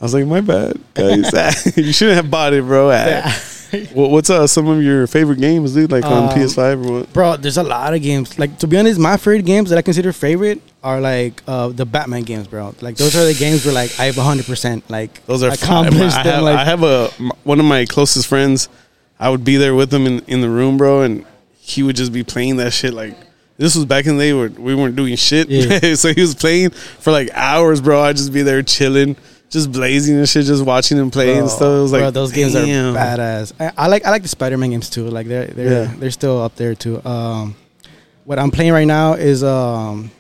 I 0.02 0.04
was 0.04 0.14
like, 0.14 0.26
"My 0.26 0.42
bad, 0.42 0.78
guys. 0.94 1.32
you 1.78 1.94
shouldn't 1.94 2.18
have 2.18 2.30
bought 2.30 2.54
it, 2.54 2.64
bro." 2.64 2.92
Ah. 2.94 3.44
What- 3.94 4.10
What's 4.12 4.30
uh, 4.30 4.48
some 4.48 4.68
of 4.68 4.82
your 4.84 5.08
favorite 5.08 5.40
games, 5.40 5.74
dude? 5.74 5.92
Like 5.92 6.06
on 6.06 6.30
Um, 6.30 6.30
PS5 6.30 6.86
or 6.86 6.92
what? 7.00 7.14
Bro, 7.14 7.38
there's 7.38 7.58
a 7.58 7.64
lot 7.64 7.94
of 7.94 8.02
games. 8.02 8.38
Like 8.40 8.58
to 8.60 8.68
be 8.68 8.78
honest, 8.78 9.00
my 9.00 9.18
favorite 9.18 9.46
games 9.46 9.70
that 9.70 9.78
I 9.78 9.82
consider 9.82 10.12
favorite 10.14 10.62
are 10.84 11.00
like 11.02 11.42
uh, 11.48 11.70
the 11.70 11.86
Batman 11.86 12.24
games, 12.24 12.48
bro. 12.48 12.74
Like 12.82 12.96
those 12.98 13.16
are 13.16 13.26
the 13.26 13.34
games 13.34 13.66
where 13.66 13.74
like 13.74 14.00
I 14.00 14.06
have 14.06 14.18
100 14.18 14.46
percent 14.46 14.90
like 14.90 15.26
Those 15.26 15.44
are 15.44 15.52
accomplished. 15.52 16.18
I 16.18 16.24
them. 16.24 16.34
have, 16.36 16.44
like 16.44 16.58
I 16.58 16.66
have 16.66 16.84
a 16.84 17.12
m- 17.20 17.32
one 17.44 17.60
of 17.60 17.66
my 17.66 17.86
closest 17.86 18.28
friends. 18.28 18.70
I 19.20 19.30
would 19.30 19.44
be 19.44 19.58
there 19.58 19.76
with 19.76 19.94
him 19.94 20.08
in, 20.08 20.20
in 20.28 20.42
the 20.42 20.50
room, 20.50 20.78
bro, 20.78 21.02
and 21.02 21.26
he 21.60 21.84
would 21.84 21.96
just 21.98 22.14
be 22.14 22.24
playing 22.24 22.56
that 22.58 22.72
shit. 22.72 22.94
Like 22.94 23.16
this 23.58 23.76
was 23.76 23.84
back 23.86 24.06
in 24.06 24.16
the 24.18 24.24
day 24.24 24.34
where 24.34 24.50
we 24.50 24.74
weren't 24.74 24.96
doing 24.96 25.16
shit, 25.18 25.50
Yeah. 25.50 25.94
so 25.96 26.14
he 26.14 26.22
was 26.22 26.34
playing 26.34 26.70
for 26.72 27.12
like 27.12 27.30
hours, 27.34 27.82
bro. 27.82 28.02
I'd 28.02 28.16
just 28.16 28.32
be 28.32 28.42
there 28.42 28.64
chilling, 28.64 29.18
just 29.50 29.72
blazing 29.72 30.18
and 30.18 30.30
shit, 30.30 30.46
just 30.46 30.64
watching 30.64 30.98
them 30.98 31.10
play 31.12 31.38
and 31.38 31.50
stuff. 31.50 31.62
It 31.78 31.82
was 31.82 31.92
like 31.92 32.02
bro, 32.02 32.12
those 32.12 32.32
games 32.32 32.54
damn. 32.54 32.96
are 32.96 33.00
badass. 33.00 33.54
I, 33.60 33.72
I 33.78 33.88
like 33.88 34.06
I 34.06 34.12
like 34.12 34.22
the 34.22 34.28
Spider-Man 34.28 34.70
games 34.70 34.90
too. 34.90 35.08
Like 35.10 35.28
they're 35.28 35.48
they're 35.48 35.84
Yeah. 35.86 35.94
they're 35.98 36.12
still 36.12 36.42
up 36.42 36.56
there 36.56 36.76
too. 36.76 37.04
Um, 37.06 37.56
what 38.26 38.38
I'm 38.40 38.52
playing 38.52 38.74
right 38.74 38.86
now 38.88 39.14
is 39.14 39.44
um, 39.44 40.12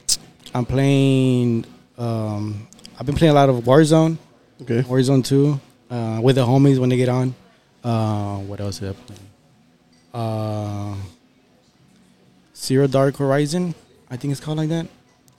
I'm 0.53 0.65
playing 0.65 1.65
um, 1.97 2.67
I've 2.99 3.05
been 3.05 3.15
playing 3.15 3.31
a 3.31 3.35
lot 3.35 3.49
of 3.49 3.57
Warzone, 3.63 4.17
Okay, 4.63 4.81
Warzone 4.81 5.23
two, 5.23 5.59
uh, 5.91 6.19
with 6.21 6.35
the 6.35 6.45
homies 6.45 6.79
when 6.79 6.89
they 6.89 6.97
get 6.97 7.09
on. 7.09 7.35
Uh, 7.83 8.37
what 8.39 8.59
else 8.59 8.81
is 8.81 8.89
I 8.89 8.93
playing? 8.93 9.21
Uh, 10.13 10.95
Zero 12.55 12.87
Dark 12.87 13.15
Horizon, 13.17 13.73
I 14.09 14.17
think 14.17 14.31
it's 14.31 14.41
called 14.41 14.57
like 14.57 14.69
that. 14.69 14.87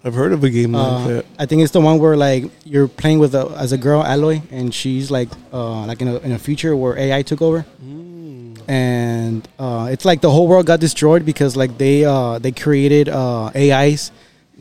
I've 0.02 0.14
heard 0.14 0.32
of 0.32 0.42
a 0.44 0.48
game 0.50 0.72
like 0.72 0.92
Uh, 0.92 1.08
that. 1.08 1.24
I 1.38 1.44
think 1.46 1.62
it's 1.62 1.72
the 1.72 1.80
one 1.80 1.98
where 1.98 2.16
like 2.16 2.44
you're 2.64 2.88
playing 2.88 3.18
with 3.18 3.34
a, 3.34 3.46
as 3.58 3.72
a 3.72 3.78
girl 3.78 4.02
Aloy, 4.02 4.40
and 4.50 4.72
she's 4.74 5.10
like 5.10 5.28
uh, 5.52 5.84
like 5.86 6.00
in 6.00 6.08
a 6.08 6.16
in 6.18 6.32
a 6.32 6.38
future 6.38 6.74
where 6.74 6.96
AI 6.98 7.20
took 7.22 7.42
over, 7.42 7.66
and 8.68 9.46
uh, 9.58 9.88
it's 9.90 10.04
like 10.04 10.20
the 10.20 10.30
whole 10.30 10.46
world 10.48 10.66
got 10.66 10.80
destroyed 10.80 11.24
because 11.24 11.56
like 11.56 11.76
they 11.78 12.04
uh, 12.04 12.38
they 12.38 12.52
created 12.52 13.08
uh, 13.08 13.50
AIs 13.54 14.12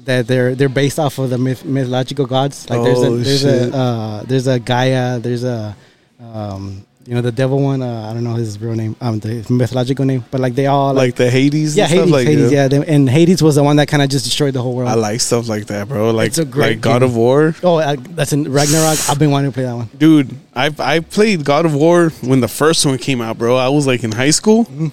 that 0.06 0.28
they're 0.28 0.56
they're 0.56 0.70
based 0.70 1.00
off 1.00 1.20
of 1.20 1.30
the 1.30 1.38
myth, 1.38 1.64
mythological 1.66 2.26
gods. 2.26 2.70
Like 2.70 2.84
there's 2.84 3.00
Oh, 3.00 3.14
a 3.14 3.18
there's 3.18 3.42
shit. 3.42 3.74
a 3.74 3.78
uh, 3.78 4.24
there's 4.24 4.48
a 4.48 4.60
Gaia, 4.60 5.20
there's 5.20 5.44
a 5.44 5.76
um, 6.22 6.86
you 7.10 7.16
know, 7.16 7.22
the 7.22 7.32
devil 7.32 7.60
one. 7.60 7.82
Uh, 7.82 8.08
I 8.10 8.14
don't 8.14 8.24
know 8.24 8.36
his 8.36 8.62
real 8.62 8.76
name, 8.76 8.96
um, 9.02 9.18
the 9.20 9.44
mythological 9.50 10.06
name, 10.06 10.24
but 10.30 10.40
like 10.40 10.54
they 10.54 10.68
all 10.68 10.94
like 10.94 11.16
the 11.16 11.28
Hades. 11.30 11.76
yeah, 11.76 11.86
and 11.86 11.90
stuff, 11.92 12.00
Hades, 12.02 12.12
like, 12.14 12.28
Hades, 12.28 12.52
yeah. 12.52 12.68
they- 12.68 12.86
and 12.96 13.10
Hades 13.10 13.42
was 13.42 13.56
the 13.56 13.64
one 13.64 13.78
that 13.78 13.88
kind 13.88 14.04
of 14.04 14.10
just 14.10 14.26
destroyed 14.26 14.54
the 14.54 14.62
whole 14.62 14.76
world. 14.76 14.90
I 14.90 14.94
like 14.94 15.20
stuff 15.20 15.48
like 15.50 15.66
that, 15.74 15.88
bro. 15.88 16.12
Like 16.12 16.28
It's 16.28 16.38
a 16.38 16.46
great 16.46 16.70
like 16.78 16.82
God 16.82 17.00
game. 17.00 17.10
of 17.10 17.16
War, 17.16 17.56
oh, 17.64 17.78
uh, 17.80 17.96
that's 18.12 18.32
in 18.32 18.44
Ragnarok. 18.52 19.00
I've 19.10 19.18
been 19.18 19.32
wanting 19.32 19.50
to 19.52 19.56
play 19.56 19.64
that 19.64 19.76
one. 19.76 19.90
dude. 19.98 20.30
I 20.54 20.70
I 20.78 21.00
played 21.00 21.44
God 21.44 21.66
of 21.66 21.74
War 21.74 22.10
when 22.22 22.42
the 22.42 22.48
first 22.48 22.86
one 22.86 22.98
came 23.00 23.22
out, 23.22 23.40
bro. 23.40 23.58
I 23.58 23.70
was 23.70 23.88
like 23.88 24.04
in 24.04 24.12
high 24.12 24.32
school 24.40 24.66
Mm-hmm. 24.66 24.88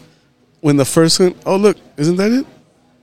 when 0.60 0.76
the 0.78 0.86
first 0.86 1.20
one. 1.20 1.34
Oh 1.44 1.56
look, 1.56 1.76
isn't 1.98 2.16
that 2.16 2.32
it? 2.32 2.46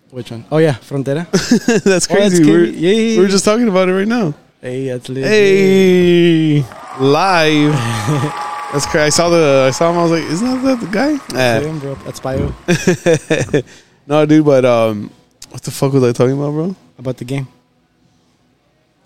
Which 0.10 0.32
one? 0.32 0.44
Oh 0.52 0.58
yeah, 0.58 0.74
Frontera. 0.90 1.30
that's 1.32 1.70
Oh, 1.86 1.90
that's 1.90 2.08
crazy. 2.08 2.44
we're, 2.50 2.66
crazy. 2.66 2.78
Yeah, 2.80 2.92
yeah, 2.92 3.10
we 3.12 3.18
were 3.18 3.24
yeah. 3.26 3.30
just 3.38 3.46
talking 3.46 3.68
about 3.70 3.90
it 3.90 3.94
right 3.94 4.08
now. 4.08 4.34
hey, 4.62 4.88
that's. 4.90 5.08
Hey, 5.08 6.66
live. 7.00 8.50
That's 8.74 8.86
crazy. 8.88 9.06
I 9.06 9.10
saw 9.10 9.30
the 9.30 9.66
I 9.68 9.72
saw 9.72 9.92
him. 9.92 9.98
I 10.00 10.02
was 10.04 10.12
like, 10.12 10.24
isn't 10.24 10.64
that 10.64 10.80
the 10.82 10.88
guy? 10.88 11.18
That's 11.30 11.66
Eh. 11.66 11.70
him, 11.70 11.80
bro. 11.80 11.94
That's 12.04 12.20
Bio 12.20 12.52
no, 14.08 14.26
dude. 14.26 14.44
But 14.46 14.66
um, 14.66 15.12
what 15.52 15.62
the 15.62 15.72
fuck 15.72 15.94
was 15.94 16.04
I 16.04 16.12
talking 16.12 16.34
about, 16.38 16.52
bro? 16.52 16.76
about 16.98 17.18
the 17.18 17.26
game. 17.26 17.48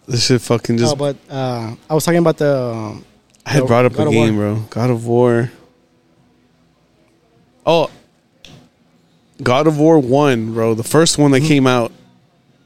This 0.07 0.25
shit 0.27 0.39
fucking 0.41 0.77
just. 0.77 0.93
oh, 0.93 0.95
but 0.95 1.17
uh, 1.29 1.75
I 1.89 1.93
was 1.93 2.05
talking 2.05 2.19
about 2.19 2.37
the. 2.37 2.57
Um, 2.57 3.05
I 3.45 3.51
had 3.51 3.63
the 3.63 3.67
brought 3.67 3.85
up 3.85 3.93
God 3.93 4.03
a 4.03 4.07
of 4.07 4.13
War. 4.15 4.25
game, 4.25 4.35
bro. 4.37 4.55
God 4.69 4.89
of 4.89 5.05
War. 5.05 5.51
Oh, 7.65 7.91
God 9.43 9.67
of 9.67 9.77
War 9.77 9.99
one, 9.99 10.53
bro. 10.53 10.73
The 10.75 10.83
first 10.83 11.17
one 11.17 11.31
that 11.31 11.39
Mm-hmm. 11.39 11.47
came 11.47 11.67
out. 11.67 11.91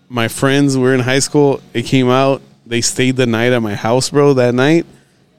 My 0.07 0.27
friends 0.27 0.77
were 0.77 0.93
in 0.93 0.99
high 0.99 1.19
school. 1.19 1.61
It 1.73 1.83
came 1.83 2.09
out. 2.09 2.41
They 2.65 2.81
stayed 2.81 3.15
the 3.15 3.25
night 3.25 3.53
at 3.53 3.61
my 3.61 3.75
house, 3.75 4.09
bro. 4.09 4.33
That 4.33 4.53
night, 4.53 4.85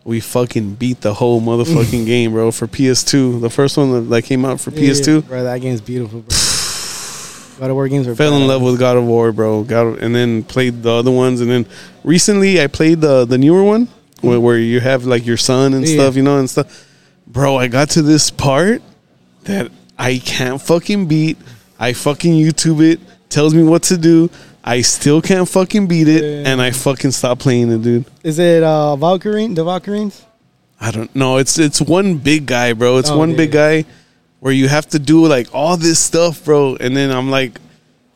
we 0.05 0.21
fucking 0.21 0.75
beat 0.75 1.01
the 1.01 1.15
whole 1.15 1.41
motherfucking 1.41 2.07
game, 2.13 2.33
bro. 2.33 2.51
For 2.51 2.67
PS2, 2.67 3.41
the 3.41 3.51
first 3.51 3.77
one 3.77 4.09
that, 4.11 4.23
came 4.23 4.45
out 4.45 4.61
for 4.61 4.71
Yeah, 4.71 4.91
PS2. 4.91 5.27
bro. 5.29 5.45
That 5.45 5.61
game's 5.61 5.81
beautiful, 5.81 6.21
bro. 6.21 6.37
God 7.61 7.71
of 7.71 7.77
War 7.77 7.87
games 7.87 8.09
are 8.09 8.17
Fell 8.17 8.35
in 8.37 8.47
love 8.49 8.63
with 8.63 8.79
God 8.79 8.97
of 8.97 9.05
War, 9.05 9.31
bro. 9.31 9.63
God, 9.63 9.99
and 10.03 10.15
then 10.15 10.43
played 10.43 10.83
the 10.83 10.91
other 10.91 11.11
ones, 11.13 11.41
and 11.41 11.49
then 11.51 11.67
recently 12.03 12.61
I 12.61 12.67
played 12.67 13.01
the 13.01 13.25
the 13.25 13.39
newer 13.39 13.63
one 13.63 13.87
where, 14.21 14.41
where 14.41 14.59
you 14.59 14.81
have 14.81 15.05
like 15.05 15.25
your 15.27 15.37
son 15.37 15.75
and 15.75 15.87
Yeah. 15.87 15.95
stuff, 15.95 16.17
you 16.17 16.23
know, 16.23 16.39
and 16.39 16.51
stuff. 16.51 16.87
Bro, 17.27 17.57
I 17.59 17.69
got 17.69 17.91
to 17.91 18.03
this 18.03 18.31
part 18.31 18.83
that 19.45 19.71
I 19.99 20.19
can't 20.19 20.61
fucking 20.61 21.07
beat. 21.07 21.37
I 21.79 21.93
fucking 21.93 22.33
YouTube 22.33 22.81
it, 22.83 23.01
tells 23.29 23.55
me 23.55 23.63
what 23.63 23.85
to 23.85 23.97
do. 23.97 24.29
I 24.65 24.81
still 24.83 25.21
can't 25.21 25.49
fucking 25.49 25.87
beat 25.89 26.09
it, 26.09 26.23
Yeah. 26.23 26.53
and 26.53 26.63
I 26.63 26.71
fucking 26.71 27.11
stop 27.11 27.39
playing 27.41 27.73
it, 27.73 27.83
dude. 27.83 28.05
Is 28.23 28.39
it 28.39 28.63
uh, 28.63 28.95
Valkyrie? 28.97 29.49
The 29.49 29.65
Valkyries? 29.65 30.25
I 30.81 30.91
don't 30.91 31.15
know. 31.15 31.37
It's 31.39 31.59
it's 31.59 31.81
one 31.81 32.19
big 32.19 32.47
guy, 32.47 32.73
bro. 32.73 32.99
It's 32.99 33.11
Oh, 33.11 33.19
one 33.19 33.31
yeah, 33.31 33.37
big 33.37 33.55
yeah. 33.55 33.83
guy 33.83 33.89
where 34.41 34.53
you 34.53 34.69
have 34.69 34.89
to 34.91 34.99
do 34.99 35.27
like 35.27 35.49
all 35.55 35.77
this 35.77 35.99
stuff, 35.99 36.45
bro. 36.45 36.77
And 36.81 36.97
then 36.97 37.11
I'm 37.13 37.31
like, 37.31 37.61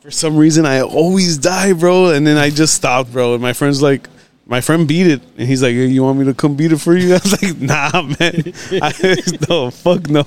for 0.01 0.11
some 0.11 0.35
reason, 0.37 0.65
I 0.65 0.81
always 0.81 1.37
die, 1.37 1.73
bro. 1.73 2.09
And 2.11 2.25
then 2.27 2.37
I 2.37 2.49
just 2.49 2.73
stopped, 2.75 3.11
bro. 3.13 3.33
And 3.33 3.41
my 3.41 3.53
friend's 3.53 3.81
like, 3.81 4.09
my 4.47 4.61
friend 4.61 4.87
beat 4.87 5.07
it, 5.07 5.21
and 5.37 5.47
he's 5.47 5.61
like, 5.61 5.73
hey, 5.73 5.87
"You 5.87 6.03
want 6.03 6.17
me 6.19 6.25
to 6.25 6.33
come 6.33 6.55
beat 6.55 6.71
it 6.71 6.77
for 6.79 6.95
you?" 6.95 7.11
I 7.15 7.19
was 7.21 7.41
like, 7.41 7.57
"Nah, 7.59 8.01
man. 8.01 8.53
I, 8.81 8.91
no, 9.49 9.69
fuck 9.71 10.09
no, 10.09 10.23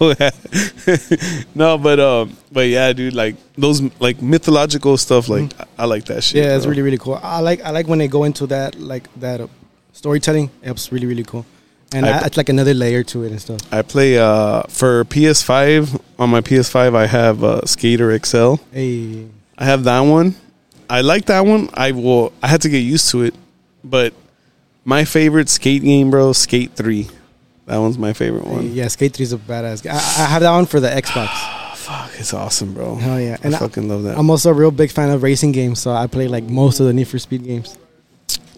no." 1.54 1.78
But 1.78 2.00
um, 2.00 2.36
but 2.52 2.68
yeah, 2.68 2.92
dude, 2.92 3.14
like 3.14 3.36
those 3.56 3.80
like 4.00 4.20
mythological 4.22 4.96
stuff, 4.96 5.28
like 5.28 5.52
I, 5.60 5.64
I 5.78 5.84
like 5.86 6.04
that 6.06 6.22
shit. 6.22 6.42
Mm-hmm. 6.42 6.48
Yeah, 6.50 6.56
it's 6.56 6.64
bro. 6.66 6.70
really 6.70 6.82
really 6.82 6.98
cool. 6.98 7.18
I 7.22 7.40
like 7.40 7.62
I 7.62 7.70
like 7.70 7.88
when 7.88 7.98
they 7.98 8.08
go 8.08 8.24
into 8.24 8.46
that 8.48 8.78
like 8.78 9.08
that 9.20 9.40
uh, 9.40 9.46
storytelling. 9.92 10.50
It's 10.62 10.92
really 10.92 11.06
really 11.06 11.24
cool, 11.24 11.46
and 11.92 12.06
I- 12.06 12.18
I, 12.20 12.26
it's 12.26 12.36
like 12.36 12.48
another 12.48 12.74
layer 12.74 13.02
to 13.04 13.24
it 13.24 13.30
and 13.32 13.40
stuff. 13.40 13.60
I 13.72 13.82
play 13.82 14.18
uh 14.18 14.62
for 14.68 15.04
PS5 15.04 16.00
on 16.18 16.30
my 16.30 16.40
PS5. 16.40 16.94
I 16.94 17.06
have 17.06 17.42
uh, 17.44 17.64
Skater 17.66 18.16
XL. 18.18 18.56
Hey, 18.72 19.28
I 19.56 19.64
have 19.64 19.84
that 19.84 20.00
one. 20.00 20.34
I 20.88 21.02
like 21.02 21.26
that 21.26 21.46
one. 21.46 21.70
I 21.74 21.92
will. 21.92 22.32
I 22.42 22.48
had 22.48 22.60
to 22.62 22.68
get 22.68 22.80
used 22.80 23.10
to 23.10 23.22
it, 23.22 23.34
but 23.85 24.12
my 24.85 25.05
favorite 25.05 25.49
skate 25.49 25.83
game, 25.83 26.11
bro, 26.11 26.33
Skate 26.33 26.72
Three. 26.74 27.09
That 27.66 27.78
one's 27.78 27.99
my 27.99 28.12
favorite 28.12 28.47
one. 28.47 28.72
yeah, 28.74 28.89
Skate 28.89 29.14
3 29.14 29.22
is 29.22 29.33
a 29.33 29.37
badass. 29.39 29.83
game. 29.85 29.93
I, 29.93 29.97
I 29.97 30.26
have 30.26 30.43
that 30.43 30.51
one 30.51 30.66
for 30.66 30.81
the 30.81 30.89
Xbox. 30.89 31.28
Oh, 31.31 31.72
fuck, 31.76 32.11
it's 32.18 32.35
awesome, 32.35 32.74
bro. 32.74 32.97
Hell 32.97 33.20
yeah, 33.20 33.37
I 33.41 33.47
and 33.47 33.55
I, 33.55 33.59
fucking 33.59 33.89
love 33.89 34.03
that. 34.05 34.18
I'm 34.18 34.28
also 34.28 34.51
a 34.51 34.55
real 34.55 34.72
big 34.72 34.91
fan 34.91 35.09
of 35.11 35.22
racing 35.22 35.53
games, 35.53 35.78
so 35.81 35.93
I 35.93 36.09
play 36.09 36.26
like 36.26 36.43
most 36.45 36.81
of 36.81 36.87
the 36.87 36.93
Need 36.93 37.07
for 37.07 37.20
Speed 37.20 37.45
games. 37.45 37.78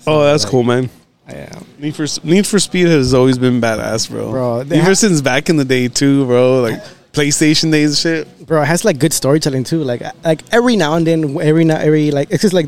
oh, 0.07 0.25
that's 0.25 0.45
cool, 0.47 0.63
man. 0.63 0.89
I 1.29 1.35
am. 1.35 1.67
Need 1.79 1.95
for 1.95 2.07
Need 2.25 2.47
for 2.47 2.59
Speed 2.59 2.87
has 2.87 3.13
always 3.13 3.37
been 3.37 3.61
badass, 3.61 4.09
bro. 4.09 4.31
Bro, 4.31 4.59
ever 4.61 4.77
ha- 4.81 4.95
since 4.95 5.21
back 5.21 5.51
in 5.51 5.57
the 5.57 5.65
day 5.65 5.89
too, 5.89 6.25
bro. 6.25 6.63
Like 6.63 6.81
PlayStation 7.13 7.71
days 7.71 7.91
and 7.91 8.27
shit. 8.27 8.47
bro. 8.47 8.63
It 8.63 8.67
has 8.67 8.83
like 8.85 8.99
good 8.99 9.13
storytelling 9.13 9.65
too. 9.65 9.85
Like 9.85 10.03
like 10.25 10.43
every 10.53 10.77
now 10.77 10.95
and 10.95 11.07
then, 11.07 11.39
every 11.39 11.65
now 11.65 11.77
every 11.77 12.11
like 12.11 12.31
it's 12.31 12.41
just 12.43 12.55
like 12.55 12.67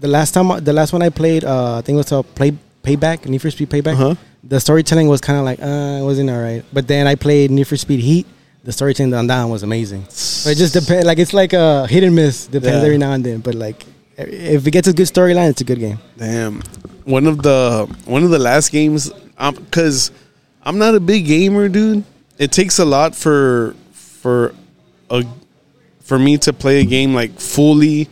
the 0.00 0.08
last 0.08 0.32
time 0.32 0.48
the 0.64 0.72
last 0.72 0.92
one 0.92 1.02
I 1.02 1.10
played, 1.10 1.44
uh, 1.44 1.78
I 1.78 1.82
think 1.82 1.94
it 1.94 2.02
was 2.04 2.12
a 2.12 2.22
play 2.22 2.52
payback, 2.82 3.26
Need 3.26 3.42
for 3.42 3.50
Speed 3.50 3.70
payback. 3.70 3.94
Uh-huh. 3.94 4.14
The 4.42 4.58
storytelling 4.58 5.08
was 5.08 5.20
kind 5.20 5.38
of 5.38 5.44
like 5.44 5.60
uh, 5.60 6.00
it 6.00 6.04
wasn't 6.04 6.30
alright. 6.30 6.64
But 6.72 6.88
then 6.88 7.06
I 7.06 7.14
played 7.14 7.50
Need 7.50 7.64
for 7.68 7.76
Speed 7.76 8.00
Heat. 8.00 8.26
The 8.64 8.72
storytelling 8.72 9.14
on 9.14 9.26
that 9.28 9.42
one 9.42 9.50
was 9.52 9.62
amazing. 9.62 10.02
But 10.44 10.50
it 10.52 10.58
just 10.58 10.74
depends. 10.74 11.04
Like 11.06 11.18
it's 11.18 11.32
like 11.32 11.52
a 11.52 11.86
hit 11.86 12.02
and 12.04 12.14
miss. 12.14 12.46
Depends 12.46 12.78
Yeah. 12.78 12.84
every 12.86 12.98
now 12.98 13.12
and 13.12 13.24
then. 13.24 13.40
But 13.40 13.54
like 13.54 13.84
if 14.16 14.66
it 14.66 14.70
gets 14.70 14.88
a 14.88 14.92
good 14.92 15.06
storyline, 15.06 15.50
it's 15.50 15.60
a 15.60 15.64
good 15.64 15.78
game. 15.78 15.98
Damn. 16.16 16.62
One 17.04 17.26
of 17.26 17.42
the 17.42 17.86
one 18.04 18.22
of 18.24 18.30
the 18.30 18.38
last 18.38 18.70
games 18.72 19.10
um 19.38 19.56
cuz 19.70 20.10
I'm 20.62 20.78
not 20.78 20.94
a 20.94 21.00
big 21.00 21.26
gamer, 21.26 21.68
dude. 21.68 22.04
It 22.38 22.52
takes 22.52 22.78
a 22.78 22.84
lot 22.84 23.14
for 23.14 23.74
for 23.92 24.54
a 25.10 25.24
for 26.02 26.18
me 26.18 26.36
to 26.38 26.52
play 26.52 26.80
a 26.80 26.84
game 26.84 27.14
like 27.14 27.38
fully 27.40 28.08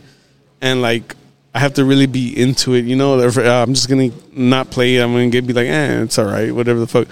and 0.61 0.81
like 0.81 1.15
I 1.53 1.59
have 1.59 1.73
to 1.75 1.85
really 1.85 2.05
be 2.05 2.39
into 2.39 2.73
it, 2.73 2.85
you 2.85 2.95
know. 2.95 3.19
Uh, 3.19 3.63
I'm 3.63 3.73
just 3.73 3.89
gonna 3.89 4.11
not 4.31 4.69
play 4.69 4.97
it. 4.97 5.01
I'm 5.01 5.11
gonna 5.11 5.29
get 5.29 5.47
be 5.47 5.53
like, 5.53 5.67
eh, 5.67 6.03
it's 6.03 6.19
all 6.19 6.25
right, 6.25 6.53
whatever 6.53 6.79
the 6.79 6.87
fuck. 6.87 7.07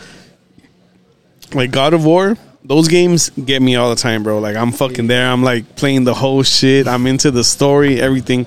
Like 1.54 1.72
God 1.72 1.94
of 1.94 2.06
War, 2.06 2.38
those 2.64 2.88
games 2.88 3.30
get 3.32 3.62
me 3.62 3.76
all 3.76 3.90
the 3.90 3.96
time, 3.96 4.24
bro. 4.24 4.40
Like 4.40 4.56
I'm 4.56 4.72
fucking 4.72 5.08
there. 5.08 5.28
I'm 5.28 5.44
like 5.44 5.76
playing 5.76 6.04
the 6.04 6.14
whole 6.14 6.44
shit. 6.44 6.88
I'm 6.88 7.08
into 7.08 7.32
the 7.32 7.44
story, 7.44 8.00
everything. 8.00 8.46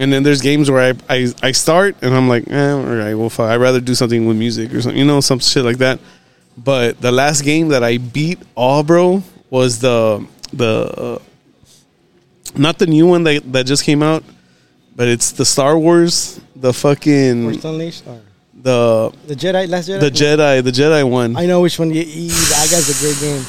And 0.00 0.12
then 0.12 0.22
there's 0.22 0.40
games 0.40 0.70
where 0.70 0.92
I, 0.92 1.14
I, 1.14 1.32
I 1.42 1.52
start 1.52 1.96
and 2.02 2.14
I'm 2.14 2.28
like, 2.28 2.48
eh, 2.48 2.70
all 2.70 2.82
right, 2.84 3.14
well, 3.14 3.30
fuck. 3.30 3.50
I'd 3.50 3.56
rather 3.56 3.80
do 3.80 3.94
something 3.94 4.26
with 4.26 4.36
music 4.36 4.72
or 4.72 4.80
something, 4.80 4.98
you 4.98 5.06
know, 5.06 5.20
some 5.20 5.40
shit 5.40 5.64
like 5.64 5.78
that. 5.78 5.98
But 6.56 7.00
the 7.00 7.12
last 7.12 7.42
game 7.42 7.68
that 7.68 7.82
I 7.82 7.98
beat 7.98 8.38
all, 8.54 8.82
bro, 8.82 9.22
was 9.50 9.78
the 9.78 10.26
the 10.52 10.66
uh, 10.96 11.18
not 12.56 12.78
the 12.78 12.86
new 12.86 13.06
one 13.06 13.24
that 13.24 13.52
that 13.52 13.66
just 13.66 13.84
came 13.84 14.02
out, 14.02 14.24
but 14.98 15.06
it's 15.06 15.30
the 15.30 15.44
Star 15.44 15.78
Wars, 15.78 16.40
the 16.56 16.72
fucking 16.72 17.52
Force 17.52 17.64
Unleashed 17.64 18.04
or 18.04 18.20
the 18.52 19.14
the 19.28 19.36
Jedi 19.36 19.68
Last 19.68 19.88
Jedi. 19.88 20.00
the 20.00 20.10
Jedi, 20.10 20.64
the 20.64 20.72
Jedi 20.72 21.08
one. 21.08 21.36
I 21.36 21.46
know 21.46 21.60
which 21.60 21.78
one. 21.78 21.90
You, 21.90 22.02
you, 22.02 22.30
that 22.30 22.68
guy's 22.68 22.90
a 22.90 23.00
great 23.00 23.20
game. 23.20 23.44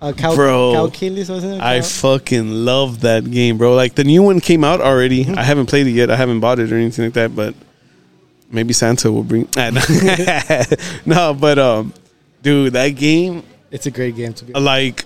Uh, 0.00 0.12
Cal, 0.16 0.34
Bro, 0.34 0.72
Cal 0.72 0.90
Kestis 0.90 1.28
wasn't 1.28 1.54
it? 1.54 1.60
I 1.60 1.82
fucking 1.82 2.50
love 2.50 3.00
that 3.02 3.30
game, 3.30 3.58
bro. 3.58 3.74
Like 3.74 3.94
the 3.94 4.04
new 4.04 4.22
one 4.22 4.40
came 4.40 4.64
out 4.64 4.80
already. 4.80 5.28
I 5.28 5.42
haven't 5.42 5.66
played 5.66 5.86
it 5.86 5.90
yet. 5.90 6.10
I 6.10 6.16
haven't 6.16 6.40
bought 6.40 6.58
it 6.60 6.72
or 6.72 6.76
anything 6.76 7.04
like 7.04 7.14
that, 7.14 7.36
but 7.36 7.54
maybe 8.50 8.72
Santa 8.72 9.12
will 9.12 9.22
bring. 9.22 9.46
No. 9.54 9.70
no, 11.06 11.34
but 11.34 11.58
um, 11.58 11.92
dude, 12.40 12.72
that 12.72 12.88
game, 12.90 13.42
it's 13.70 13.84
a 13.84 13.90
great 13.90 14.16
game 14.16 14.32
to 14.32 14.46
be. 14.46 14.54
like, 14.54 15.04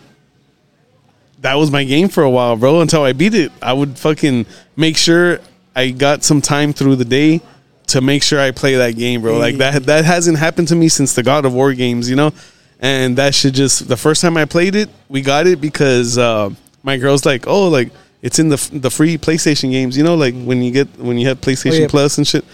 that 1.40 1.54
was 1.54 1.72
my 1.72 1.82
game 1.82 2.08
for 2.08 2.22
a 2.22 2.30
while, 2.30 2.54
bro. 2.54 2.80
Until 2.80 3.02
I 3.02 3.12
beat 3.12 3.34
it, 3.34 3.50
I 3.60 3.72
would 3.72 3.98
fucking 3.98 4.46
make 4.76 4.96
sure 4.96 5.40
I 5.74 5.90
got 5.90 6.24
some 6.24 6.40
time 6.40 6.72
through 6.72 6.96
the 6.96 7.04
day 7.04 7.40
to 7.88 8.00
make 8.00 8.22
sure 8.22 8.40
I 8.40 8.50
play 8.50 8.76
that 8.76 8.96
game, 8.96 9.22
bro. 9.22 9.38
Like 9.38 9.56
that 9.56 9.84
that 9.84 10.04
hasn't 10.04 10.38
happened 10.38 10.68
to 10.68 10.76
me 10.76 10.88
since 10.88 11.14
the 11.14 11.22
God 11.22 11.44
of 11.44 11.54
War 11.54 11.72
games, 11.74 12.08
you 12.08 12.16
know. 12.16 12.32
And 12.78 13.18
that 13.18 13.34
should 13.34 13.54
just 13.54 13.88
the 13.88 13.96
first 13.96 14.22
time 14.22 14.36
I 14.36 14.44
played 14.44 14.74
it, 14.74 14.88
we 15.08 15.20
got 15.20 15.46
it 15.46 15.60
because 15.60 16.16
uh, 16.16 16.50
my 16.82 16.96
girl's 16.96 17.26
like, 17.26 17.46
oh, 17.46 17.68
like 17.68 17.90
it's 18.22 18.38
in 18.38 18.48
the 18.48 18.70
the 18.72 18.90
free 18.90 19.18
PlayStation 19.18 19.70
games, 19.70 19.96
you 19.96 20.04
know, 20.04 20.14
like 20.14 20.34
when 20.34 20.62
you 20.62 20.70
get 20.70 20.88
when 20.98 21.18
you 21.18 21.28
have 21.28 21.40
PlayStation 21.40 21.80
yeah. 21.80 21.88
Plus 21.88 22.18
and 22.18 22.26
shit. 22.26 22.44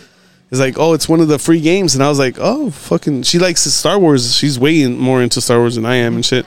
It's 0.50 0.60
like, 0.60 0.78
oh, 0.78 0.92
it's 0.92 1.08
one 1.08 1.18
of 1.18 1.26
the 1.26 1.40
free 1.40 1.60
games, 1.60 1.96
and 1.96 2.04
I 2.04 2.08
was 2.08 2.20
like, 2.20 2.36
oh, 2.38 2.70
fucking. 2.70 3.24
She 3.24 3.40
likes 3.40 3.62
Star 3.62 3.98
Wars. 3.98 4.32
She's 4.36 4.60
way 4.60 4.82
in, 4.82 4.96
more 4.96 5.20
into 5.20 5.40
Star 5.40 5.58
Wars 5.58 5.74
than 5.74 5.84
I 5.84 5.96
am 5.96 6.14
and 6.14 6.24
shit. 6.24 6.46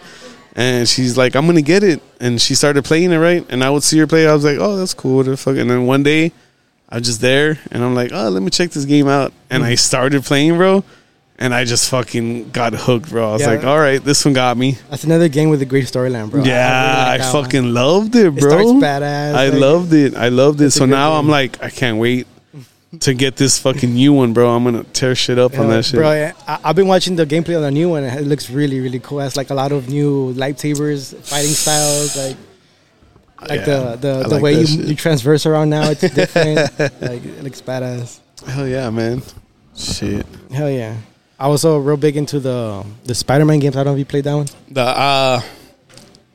And 0.56 0.88
she's 0.88 1.18
like, 1.18 1.36
I'm 1.36 1.46
gonna 1.46 1.62
get 1.62 1.84
it. 1.84 2.02
And 2.22 2.42
she 2.42 2.56
started 2.56 2.86
playing 2.86 3.12
it 3.12 3.18
right, 3.18 3.46
and 3.50 3.62
I 3.62 3.70
would 3.70 3.84
see 3.84 4.00
her 4.00 4.08
play. 4.08 4.26
I 4.26 4.34
was 4.34 4.46
like, 4.46 4.58
oh, 4.58 4.78
that's 4.78 4.94
cool. 4.94 5.18
What 5.18 5.26
the 5.26 5.36
fuck? 5.36 5.58
And 5.58 5.70
then 5.70 5.86
one 5.86 6.04
day, 6.04 6.32
I 6.92 6.98
was 6.98 7.06
just 7.08 7.22
there, 7.22 7.60
and 7.72 7.84
I'm 7.84 7.94
like, 7.94 8.12
oh, 8.14 8.30
let 8.30 8.42
me 8.42 8.50
check 8.50 8.72
this 8.72 8.86
game 8.86 9.08
out. 9.08 9.32
And 9.50 9.64
mm. 9.64 9.68
I 9.68 9.76
started 9.76 10.24
playing, 10.24 10.58
bro. 10.58 10.84
And 11.38 11.54
I 11.54 11.64
just 11.64 11.90
fucking 11.90 12.50
got 12.50 12.74
hooked, 12.74 13.10
bro. 13.12 13.30
I 13.30 13.34
was 13.34 13.42
Yeah. 13.44 13.48
like, 13.50 13.64
all 13.64 13.80
right, 13.80 14.04
this 14.04 14.26
one 14.26 14.34
got 14.34 14.58
me. 14.58 14.78
That's 14.90 15.06
another 15.06 15.30
game 15.30 15.50
with 15.50 15.62
a 15.62 15.66
great 15.66 15.86
storyline, 15.86 16.30
bro. 16.30 16.44
Yeah, 16.44 16.56
I, 16.68 16.82
really 16.82 17.10
like 17.12 17.22
that 17.22 17.34
one. 17.34 17.44
fucking 17.46 17.74
loved 17.74 18.16
it, 18.16 18.26
It 18.26 18.36
bro. 18.36 18.50
starts 18.50 18.72
badass. 18.72 19.34
I 19.36 19.50
like- 19.50 19.60
loved 19.60 19.94
it. 19.94 20.16
I 20.16 20.30
loved 20.30 20.60
it. 20.62 20.66
It's 20.66 20.76
a 20.76 20.80
So 20.80 20.86
good 20.86 20.92
now 20.92 21.14
I'm 21.14 21.26
game. 21.26 21.32
like, 21.32 21.64
I 21.64 21.70
can't 21.70 21.98
wait 21.98 22.28
to 23.02 23.14
get 23.14 23.36
this 23.38 23.60
fucking 23.60 23.94
new 23.94 24.12
one, 24.12 24.34
bro. 24.34 24.50
I'm 24.50 24.64
gonna 24.64 24.84
tear 24.84 25.14
shit 25.16 25.38
up 25.38 25.58
on 25.60 25.70
that 25.70 25.86
shit. 25.86 26.00
Bro, 26.00 26.12
yeah, 26.12 26.32
I, 26.48 26.58
I've 26.66 26.76
been 26.76 26.88
watching 26.88 27.16
the 27.16 27.26
gameplay 27.26 27.56
on 27.56 27.62
the 27.62 27.72
new 27.72 27.88
one. 27.90 28.04
and 28.04 28.20
It 28.20 28.26
looks 28.28 28.50
really, 28.50 28.80
really 28.80 29.00
cool. 29.00 29.20
It 29.20 29.26
has 29.26 29.38
like 29.38 29.52
a 29.52 29.54
lot 29.54 29.72
of 29.72 29.88
new 29.90 30.34
lightsabers, 30.34 31.16
fighting 31.24 31.52
styles, 31.52 32.18
like 32.18 32.36
like 33.42 33.60
Yeah, 33.60 33.66
the 33.66 33.96
the, 33.98 34.20
I 34.20 34.24
the 34.24 34.30
like 34.30 34.42
way 34.44 34.60
you, 34.60 34.68
shit. 34.68 34.86
you 34.86 34.96
transverse 34.96 35.46
around 35.46 35.70
now. 35.70 35.90
It's 35.92 36.02
different. 36.14 36.58
like 37.02 37.24
it 37.24 37.44
looks 37.44 37.62
badass. 37.62 38.20
Hell 38.48 38.68
yeah, 38.68 38.90
man. 38.90 39.22
Shit. 39.76 40.26
Hell 40.52 40.70
yeah. 40.70 40.96
I 41.40 41.48
was 41.48 41.64
also 41.64 41.78
real 41.80 41.98
big 41.98 42.18
into 42.18 42.40
the 42.40 42.86
the 43.06 43.16
Spider-Man 43.16 43.60
games. 43.60 43.76
I 43.76 43.84
don't 43.84 43.94
know 43.94 43.94
if 43.94 44.00
you 44.00 44.06
played 44.06 44.26
that 44.26 44.34
one. 44.36 44.48
The 44.70 44.82
uh, 44.82 45.42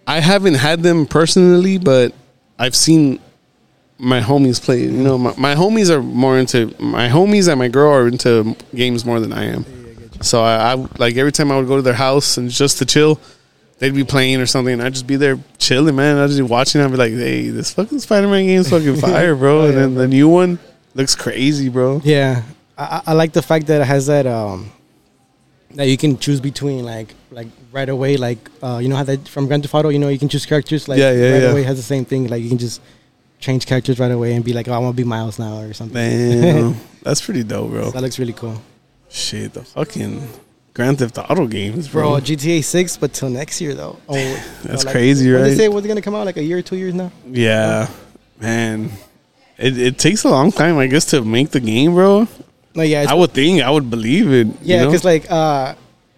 I 0.06 0.20
haven't 0.20 0.54
had 0.54 0.82
them 0.82 1.06
personally, 1.06 1.78
but 1.78 2.14
I've 2.58 2.74
seen 2.76 3.20
my 3.98 4.20
homies 4.20 4.60
play. 4.62 4.82
You 4.82 4.90
know, 4.90 5.18
my, 5.18 5.34
my 5.36 5.54
homies 5.54 5.90
are 5.90 6.02
more 6.02 6.38
into 6.38 6.74
my 6.78 7.08
homies 7.08 7.48
and 7.48 7.58
my 7.58 7.68
girl 7.68 7.92
are 7.92 8.08
into 8.08 8.56
games 8.74 9.04
more 9.04 9.20
than 9.20 9.32
I 9.32 9.44
am. 9.44 9.64
So 10.20 10.42
I, 10.42 10.72
I 10.72 10.74
like 10.98 11.16
every 11.16 11.32
time 11.32 11.50
I 11.52 11.56
would 11.58 11.66
go 11.68 11.76
to 11.76 11.82
their 11.82 11.92
house 11.94 12.36
and 12.38 12.48
just 12.50 12.78
to 12.78 12.86
chill, 12.86 13.20
they'd 13.78 13.94
be 13.94 14.04
playing 14.04 14.40
or 14.40 14.46
something, 14.46 14.74
and 14.74 14.82
I'd 14.82 14.92
just 14.92 15.06
be 15.06 15.16
there 15.16 15.38
chilling, 15.58 15.96
man. 15.96 16.18
I'd 16.18 16.26
just 16.28 16.38
be 16.38 16.42
watching. 16.42 16.80
I'd 16.80 16.90
be 16.90 16.96
like, 16.96 17.12
"Hey, 17.12 17.48
this 17.50 17.72
fucking 17.72 17.98
Spider 18.00 18.28
Man 18.28 18.46
game's 18.46 18.70
fucking 18.70 18.96
fire, 19.00 19.34
bro!" 19.34 19.60
Oh, 19.62 19.64
and 19.66 19.74
yeah, 19.74 19.80
then 19.80 19.94
the 19.94 20.08
new 20.08 20.28
one 20.28 20.58
looks 20.94 21.14
crazy, 21.14 21.68
bro. 21.68 22.00
Yeah, 22.04 22.42
I, 22.78 23.02
I- 23.06 23.12
like 23.14 23.32
the 23.32 23.42
fact 23.42 23.66
that 23.68 23.80
it 23.80 23.84
has 23.86 24.06
that 24.06 24.26
um 24.26 24.70
that 25.74 25.86
you 25.88 25.96
can 25.96 26.16
choose 26.18 26.40
between 26.40 26.84
like 26.84 27.14
like 27.32 27.48
right 27.72 27.88
away 27.88 28.16
like 28.16 28.38
uh 28.62 28.78
you 28.80 28.88
know 28.88 28.94
how 28.94 29.02
that 29.02 29.26
from 29.26 29.48
Grand 29.48 29.64
Theft 29.64 29.74
Auto 29.74 29.88
you 29.88 29.98
know 29.98 30.08
you 30.08 30.20
can 30.20 30.28
choose 30.28 30.46
characters 30.46 30.86
like 30.86 30.98
Yeah, 31.00 31.10
yeah, 31.10 31.32
right 31.32 31.42
yeah. 31.42 31.50
away 31.50 31.62
has 31.64 31.76
the 31.76 31.82
same 31.82 32.04
thing 32.04 32.28
like 32.28 32.40
you 32.42 32.48
can 32.48 32.58
just 32.58 32.80
change 33.40 33.66
characters 33.66 33.98
right 33.98 34.12
away 34.12 34.34
and 34.34 34.44
be 34.44 34.52
like 34.52 34.68
oh 34.68 34.72
I 34.72 34.78
want 34.78 34.96
to 34.96 35.02
be 35.02 35.06
Miles 35.06 35.36
now 35.40 35.58
or 35.58 35.72
something. 35.72 35.94
Man, 35.94 36.76
that's 37.02 37.20
pretty 37.20 37.42
dope, 37.42 37.70
bro. 37.70 37.90
that 37.90 38.02
looks 38.02 38.20
really 38.20 38.32
cool, 38.34 38.62
Shit, 39.10 39.52
the 39.54 39.64
fucking 39.64 40.28
Grand 40.74 40.98
Theft 40.98 41.16
Auto 41.18 41.46
games, 41.46 41.88
bro. 41.88 42.10
bro. 42.10 42.20
GTA 42.20 42.62
Six, 42.64 42.96
but 42.96 43.12
till 43.12 43.30
next 43.30 43.60
year 43.60 43.74
though. 43.74 43.96
Oh, 44.08 44.14
That's 44.64 44.84
like, 44.84 44.92
crazy, 44.92 45.32
what 45.32 45.38
They 45.42 45.48
right? 45.50 45.56
say 45.56 45.68
was 45.68 45.86
gonna 45.86 46.02
come 46.02 46.14
out 46.16 46.26
like 46.26 46.36
a 46.36 46.42
year 46.42 46.58
or 46.58 46.62
two 46.62 46.76
years 46.76 46.94
now. 46.94 47.12
Yeah, 47.30 47.88
man. 48.40 48.90
It, 49.56 49.78
it 49.78 49.98
takes 49.98 50.24
a 50.24 50.28
long 50.28 50.50
time, 50.50 50.76
I 50.78 50.88
guess, 50.88 51.04
to 51.06 51.22
make 51.22 51.50
the 51.50 51.60
game, 51.60 51.94
bro. 51.94 52.26
No, 52.74 52.82
yeah, 52.82 53.06
I 53.08 53.14
would 53.14 53.30
think, 53.30 53.62
I 53.62 53.70
would 53.70 53.88
believe 53.88 54.32
it. 54.32 54.48
yeah, 54.62 54.78
you 54.78 54.82
know? 54.82 54.86
because 54.90 55.04
like 55.04 55.30
uh. 55.30 55.74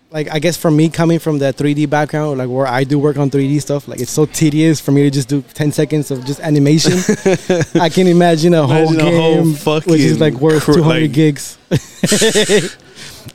Like 0.09 0.33
I 0.33 0.39
guess 0.39 0.57
for 0.57 0.71
me 0.71 0.89
coming 0.89 1.19
from 1.19 1.41
that 1.41 1.57
3D 1.57 1.91
background, 1.91 2.39
like 2.39 2.49
where 2.49 2.67
I 2.67 2.85
do 2.85 2.97
work 2.97 3.19
on 3.19 3.29
3D 3.29 3.61
stuff, 3.61 3.89
like 3.89 4.01
it's 4.01 4.11
so 4.13 4.25
tedious 4.25 4.81
for 4.81 4.93
me 4.93 5.03
to 5.03 5.11
just 5.11 5.29
do 5.29 5.43
10 5.43 5.73
seconds 5.73 6.13
of 6.13 6.25
just 6.25 6.39
animation. 6.41 6.93
I 7.75 7.89
can 7.91 8.07
imagine 8.07 8.55
a 8.55 8.65
whole 8.67 8.89
Imagine 8.95 9.01
a 9.01 9.21
whole 9.21 9.43
game, 9.45 9.83
which 9.91 10.01
is 10.01 10.21
like 10.21 10.35
worth 10.35 10.63
cr- 10.63 10.75
200 10.75 11.03
like- 11.03 11.13
gigs. 11.13 11.59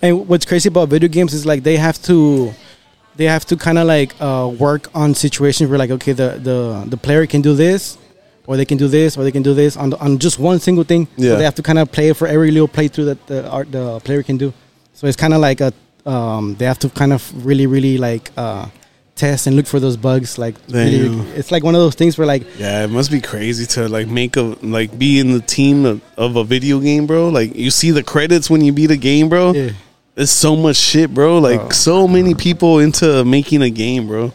and 0.02 0.28
what's 0.28 0.46
crazy 0.46 0.70
about 0.70 0.90
video 0.90 1.10
games 1.10 1.34
is 1.34 1.46
like 1.46 1.64
they 1.64 1.78
have 1.78 2.02
to, 2.04 2.54
they 3.16 3.26
have 3.26 3.46
to 3.46 3.56
kind 3.58 3.78
of 3.78 3.88
like 3.88 4.14
uh, 4.22 4.52
work 4.60 4.90
on 4.96 5.14
situations 5.14 5.70
where 5.70 5.80
like 5.80 5.92
okay 5.92 6.14
the 6.14 6.40
the 6.42 6.86
the 6.88 6.98
player 6.98 7.26
can 7.26 7.42
do 7.42 7.54
this, 7.56 7.98
or 8.48 8.58
they 8.58 8.66
can 8.66 8.78
do 8.78 8.88
this, 8.88 9.18
or 9.18 9.24
they 9.24 9.32
can 9.32 9.44
do 9.44 9.54
this 9.54 9.78
on 9.78 9.90
the, 9.92 9.98
on 10.00 10.18
just 10.18 10.40
one 10.40 10.60
single 10.60 10.84
thing. 10.84 11.08
Yeah. 11.18 11.32
So 11.32 11.38
they 11.38 11.44
have 11.44 11.56
to 11.56 11.64
kind 11.64 11.80
of 11.80 11.92
play 11.92 12.10
it 12.10 12.18
for 12.18 12.28
every 12.28 12.52
little 12.52 12.68
playthrough 12.68 13.06
that 13.06 13.28
the 13.28 13.50
art 13.50 13.72
the 13.72 14.00
player 14.00 14.24
can 14.24 14.38
do. 14.38 14.54
So 14.94 15.08
it's 15.08 15.18
kind 15.18 15.34
of 15.34 15.42
like 15.42 15.62
a 15.62 15.74
um, 16.06 16.56
they 16.56 16.66
have 16.66 16.80
to 16.80 16.90
kind 16.90 17.14
of 17.14 17.46
really 17.46 17.68
really 17.68 17.98
like 17.98 18.32
uh, 18.38 18.68
test 19.16 19.46
and 19.48 19.56
look 19.56 19.68
for 19.68 19.80
those 19.80 19.98
bugs. 19.98 20.38
Like 20.38 20.56
really, 20.70 21.20
it's 21.36 21.52
like 21.52 21.64
one 21.64 21.76
of 21.76 21.82
those 21.82 21.96
things 21.96 22.18
where 22.18 22.26
like 22.28 22.44
yeah, 22.58 22.84
it 22.84 22.90
must 22.90 23.12
be 23.12 23.22
crazy 23.22 23.66
to 23.68 23.88
like 23.88 24.08
make 24.08 24.36
a 24.38 24.42
like 24.62 24.98
be 24.98 25.20
in 25.20 25.32
the 25.34 25.42
team 25.42 25.86
of, 25.86 26.02
of 26.18 26.36
a 26.36 26.44
video 26.44 26.80
game, 26.80 27.08
bro. 27.08 27.30
Like 27.30 27.56
you 27.56 27.70
see 27.72 27.92
the 27.92 28.04
credits 28.04 28.50
when 28.50 28.62
you 28.62 28.72
beat 28.74 28.92
a 28.92 28.98
game, 28.98 29.30
bro. 29.30 29.54
yeah, 29.54 29.72
There's 30.16 30.32
so 30.32 30.56
much 30.56 30.76
shit, 30.78 31.14
bro. 31.14 31.38
Like 31.40 31.60
Bro. 31.60 31.70
so 31.70 32.08
many 32.08 32.34
people 32.36 32.80
into 32.80 33.24
making 33.26 33.62
a 33.62 33.70
game, 33.70 34.08
bro. 34.08 34.34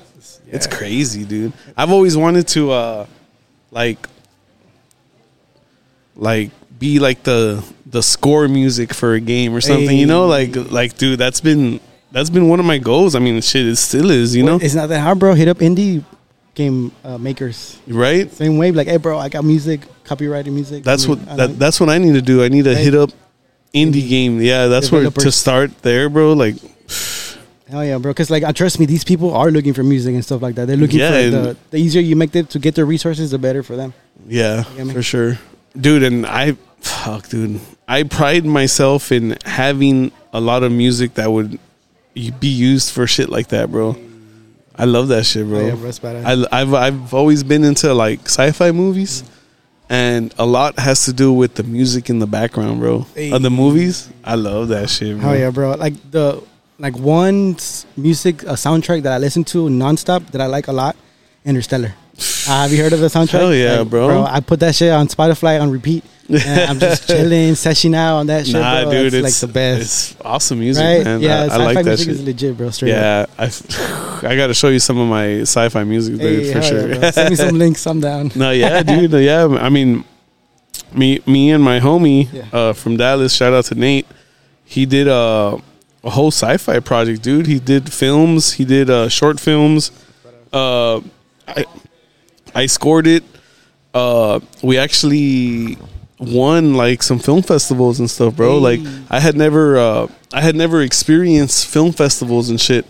It's 0.49 0.67
crazy, 0.69 1.25
dude. 1.25 1.53
I've 1.77 1.91
always 1.91 2.17
wanted 2.17 2.47
to 2.49 2.71
uh 2.71 3.07
like 3.73 4.07
like 6.15 6.51
be 6.79 6.99
like 6.99 7.23
the 7.25 7.65
the 7.87 8.03
score 8.03 8.49
music 8.49 8.93
for 8.95 9.15
a 9.15 9.21
game 9.21 9.55
or 9.55 9.61
something, 9.61 9.97
you 9.97 10.07
know? 10.07 10.27
Like 10.27 10.55
like 10.71 10.97
dude, 10.97 11.19
that's 11.19 11.41
been 11.41 11.81
that's 12.13 12.31
been 12.31 12.49
one 12.49 12.61
of 12.61 12.67
my 12.67 12.79
goals. 12.79 13.15
I 13.15 13.19
mean, 13.19 13.41
shit, 13.41 13.67
it 13.67 13.77
still 13.77 14.11
is, 14.11 14.35
you 14.35 14.43
know? 14.45 14.59
it's 14.61 14.75
not 14.75 14.89
that 14.89 15.01
hard, 15.01 15.19
bro. 15.19 15.35
Hit 15.35 15.49
up 15.49 15.59
indie 15.59 16.05
game 16.55 16.93
uh, 17.05 17.19
makers. 17.19 17.79
Right? 17.87 18.31
Same 18.33 18.57
way, 18.59 18.73
like, 18.73 18.89
hey, 18.89 18.97
bro, 18.97 19.19
I 19.19 19.29
got 19.29 19.45
music, 19.45 19.81
copyrighted 20.05 20.53
music. 20.53 20.85
That's 20.85 21.07
what 21.07 21.25
that, 21.37 21.59
that's 21.59 21.81
what 21.81 21.89
I 21.91 21.99
need 21.99 22.15
to 22.15 22.23
do. 22.23 22.43
I 22.43 22.49
need 22.49 22.65
to 22.65 22.75
Right. 22.75 22.79
hit 22.85 22.95
up 22.95 23.11
indie 23.75 24.09
game. 24.09 24.41
Yeah, 24.41 24.67
that's 24.67 24.91
where 24.91 25.11
to 25.11 25.31
start 25.33 25.83
there, 25.83 26.09
bro. 26.09 26.33
Like 26.33 26.55
Hell 27.69 27.85
yeah, 27.85 27.99
bro. 27.99 28.13
Because 28.13 28.31
like, 28.31 28.45
uh, 28.45 28.53
trust 28.53 28.79
me, 28.79 28.87
these 28.87 29.03
people 29.05 29.35
are 29.35 29.51
looking 29.51 29.75
for 29.75 29.83
music 29.83 30.15
and 30.15 30.25
stuff 30.25 30.41
like 30.41 30.55
that. 30.55 30.67
They're 30.67 30.77
looking 30.77 31.01
Yeah, 31.01 31.11
for 31.11 31.31
the 31.31 31.57
the 31.71 31.79
easier 31.79 32.01
you 32.01 32.15
make 32.17 32.31
them 32.33 32.47
to 32.47 32.59
get 32.59 32.75
their 32.77 32.87
resources, 32.87 33.33
the 33.33 33.39
better 33.39 33.63
for 33.63 33.75
them. 33.77 33.93
Yeah, 34.29 34.65
get 34.77 34.87
me? 34.87 34.95
for 34.95 35.03
sure, 35.03 35.39
dude. 35.79 36.05
And 36.05 36.25
I, 36.25 36.57
fuck, 36.81 37.29
dude, 37.29 37.61
I 37.89 38.05
pride 38.05 38.45
myself 38.47 39.11
in 39.13 39.37
having 39.45 40.13
a 40.33 40.41
lot 40.41 40.63
of 40.63 40.71
music 40.73 41.15
that 41.15 41.31
would 41.31 41.59
be 42.41 42.49
used 42.49 42.93
for 42.93 43.07
shit 43.07 43.29
like 43.29 43.49
that, 43.49 43.71
bro. 43.71 43.97
I 44.79 44.85
love 44.85 45.09
that 45.09 45.25
shit, 45.25 45.47
bro. 45.47 45.61
Oh, 45.61 45.67
yeah, 45.67 45.75
bro. 46.01 46.23
I, 46.25 46.61
I've 46.61 46.75
I've 46.75 47.15
always 47.15 47.43
been 47.43 47.65
into 47.65 47.93
like 47.95 48.21
sci-fi 48.27 48.73
movies, 48.73 49.25
and 49.89 50.35
a 50.39 50.45
lot 50.47 50.79
has 50.79 51.05
to 51.07 51.13
do 51.13 51.33
with 51.33 51.55
the 51.55 51.63
music 51.63 52.11
in 52.11 52.19
the 52.19 52.27
background, 52.27 52.81
bro. 52.81 53.07
Of 53.17 53.43
the 53.43 53.51
movies, 53.51 54.11
I 54.25 54.35
love 54.35 54.69
that 54.69 54.91
shit, 54.91 55.17
bro. 55.19 55.29
Hell 55.29 55.37
yeah, 55.39 55.51
bro. 55.51 55.73
Like 55.75 55.95
the 56.11 56.43
like 56.79 56.97
one 56.99 57.57
music 57.97 58.43
a 58.43 58.53
soundtrack 58.57 59.03
that 59.05 59.13
I 59.13 59.19
listen 59.19 59.45
to 59.45 59.69
nonstop 59.69 60.27
that 60.33 60.41
I 60.41 60.47
like 60.47 60.69
a 60.69 60.73
lot, 60.73 60.97
Interstellar. 61.45 61.95
Uh, 62.49 62.63
have 62.63 62.71
you 62.73 62.81
heard 62.81 62.93
of 62.93 63.01
the 63.01 63.09
soundtrack? 63.09 63.41
Hell 63.41 63.53
yeah, 63.55 63.81
Like, 63.81 63.91
bro. 63.91 64.23
I 64.23 64.39
put 64.39 64.61
that 64.61 64.73
shit 64.73 64.93
on 64.93 65.09
Spotify 65.09 65.61
on 65.61 65.69
repeat. 65.69 66.05
I'm 66.29 66.79
just 66.81 67.07
chilling, 67.07 67.55
seshing 67.67 67.95
out 67.95 68.17
on 68.19 68.27
that 68.27 68.47
shit, 68.47 68.55
Nah, 68.57 68.83
bro. 68.83 68.91
dude, 68.91 69.15
it's, 69.15 69.15
it's 69.15 69.43
like 69.43 69.49
the 69.49 69.53
best. 69.55 70.13
It's 70.13 70.21
awesome 70.25 70.59
music, 70.59 70.83
right? 70.83 71.05
man. 71.05 71.21
Yeah, 71.21 71.43
I, 71.51 71.55
I 71.55 71.57
like 71.59 71.77
that 71.77 71.85
music 71.85 72.07
shit. 72.07 72.15
is 72.17 72.25
legit, 72.25 72.57
bro. 72.57 72.71
Straight 72.71 72.95
up. 72.95 73.31
Yeah, 73.39 73.45
I, 73.45 74.27
I 74.33 74.37
got 74.37 74.49
to 74.49 74.55
show 74.55 74.69
you 74.69 74.79
some 74.81 74.99
of 74.99 75.09
my 75.09 75.41
sci-fi 75.43 75.85
music, 75.85 76.19
dude, 76.19 76.47
Hey, 76.47 76.53
for 76.53 76.63
sure. 76.63 76.89
yeah. 76.95 77.11
Send 77.11 77.31
me 77.31 77.37
some 77.37 77.59
links. 77.59 77.87
I'm 77.87 78.01
down. 78.01 78.33
no, 78.35 78.51
yeah, 78.51 78.83
dude, 78.83 79.13
yeah. 79.13 79.47
I 79.61 79.69
mean, 79.69 80.05
me, 80.93 81.21
me, 81.27 81.51
and 81.53 81.63
my 81.63 81.79
homie 81.81 82.33
Yeah. 82.33 82.45
uh, 82.53 82.73
from 82.73 82.97
Dallas. 82.97 83.33
Shout 83.35 83.53
out 83.53 83.67
to 83.67 83.75
Nate. 83.75 84.07
He 84.65 84.85
did 84.85 85.07
uh, 85.09 85.59
a 86.03 86.11
whole 86.11 86.33
sci-fi 86.33 86.81
project, 86.81 87.23
dude. 87.23 87.47
He 87.47 87.61
did 87.61 87.93
films. 87.93 88.55
He 88.55 88.65
did 88.65 88.91
uh, 88.91 89.09
short 89.09 89.39
films. 89.39 89.93
Uh, 90.53 91.01
I, 91.47 91.65
I 92.55 92.67
scored 92.67 93.07
it. 93.07 93.23
Uh, 93.95 94.41
we 94.63 94.77
actually 94.77 95.79
won 96.19 96.75
like 96.75 97.03
some 97.03 97.19
film 97.19 97.43
festivals 97.43 98.01
and 98.01 98.11
stuff, 98.11 98.37
bro. 98.37 98.59
Like 98.59 98.81
I 99.11 99.21
had 99.21 99.37
never, 99.37 99.77
uh, 99.79 100.09
I 100.33 100.41
had 100.41 100.57
never 100.57 100.83
experienced 100.83 101.67
film 101.67 101.93
festivals 101.93 102.51
and 102.51 102.61
shit. 102.61 102.87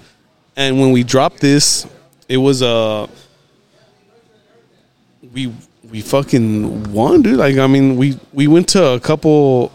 And 0.56 0.80
when 0.80 0.90
we 0.92 1.02
dropped 1.02 1.40
this, 1.40 1.86
it 2.28 2.38
was 2.38 2.62
uh 2.62 3.06
we 5.32 5.52
we 5.90 6.00
fucking 6.00 6.92
won, 6.92 7.22
dude. 7.22 7.36
Like 7.36 7.58
I 7.58 7.66
mean, 7.66 7.96
we 7.96 8.18
we 8.32 8.46
went 8.46 8.68
to 8.70 8.84
a 8.84 9.00
couple 9.00 9.72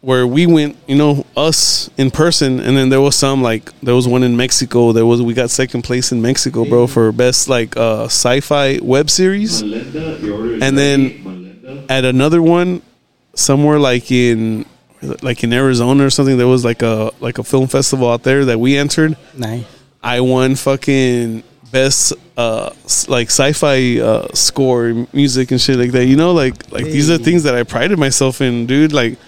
where 0.00 0.26
we 0.26 0.46
went, 0.46 0.76
you 0.86 0.94
know, 0.94 1.24
us 1.36 1.90
in 1.96 2.10
person, 2.10 2.60
and 2.60 2.76
then 2.76 2.90
there 2.90 3.00
was 3.00 3.16
some 3.16 3.42
like 3.42 3.72
there 3.80 3.94
was 3.94 4.06
one 4.06 4.22
in 4.22 4.36
Mexico. 4.36 4.92
There 4.92 5.06
was 5.06 5.22
we 5.22 5.34
got 5.34 5.50
second 5.50 5.82
place 5.82 6.12
in 6.12 6.20
Mexico, 6.22 6.64
bro, 6.64 6.86
for 6.86 7.10
best 7.12 7.48
like 7.48 7.76
uh 7.76 8.04
sci-fi 8.04 8.78
web 8.82 9.10
series. 9.10 9.62
and 10.62 10.76
then 10.78 11.25
At 11.88 12.04
another 12.04 12.42
one, 12.42 12.82
somewhere 13.34 13.78
like 13.78 14.10
in 14.10 14.66
like 15.22 15.44
in 15.44 15.52
Arizona 15.52 16.06
or 16.06 16.10
something, 16.10 16.36
there 16.38 16.46
was 16.46 16.64
like 16.64 16.82
a 16.82 17.12
like 17.20 17.38
a 17.38 17.44
film 17.44 17.66
festival 17.68 18.10
out 18.10 18.22
there 18.22 18.44
that 18.46 18.58
we 18.58 18.76
entered. 18.76 19.16
Nice. 19.34 19.64
I 20.02 20.20
won 20.20 20.54
fucking 20.54 21.42
best 21.72 22.12
uh 22.36 22.70
like 23.08 23.26
sci-fi 23.26 24.00
uh 24.00 24.32
score 24.32 25.06
music 25.12 25.50
and 25.50 25.60
shit 25.60 25.78
like 25.78 25.92
that. 25.92 26.06
You 26.06 26.16
know, 26.16 26.32
like 26.32 26.70
like 26.72 26.84
these 26.84 27.10
are 27.10 27.18
things 27.18 27.42
that 27.42 27.54
I 27.54 27.62
prided 27.62 27.98
myself 27.98 28.40
in, 28.40 28.66
dude. 28.66 28.92
Like 28.92 29.18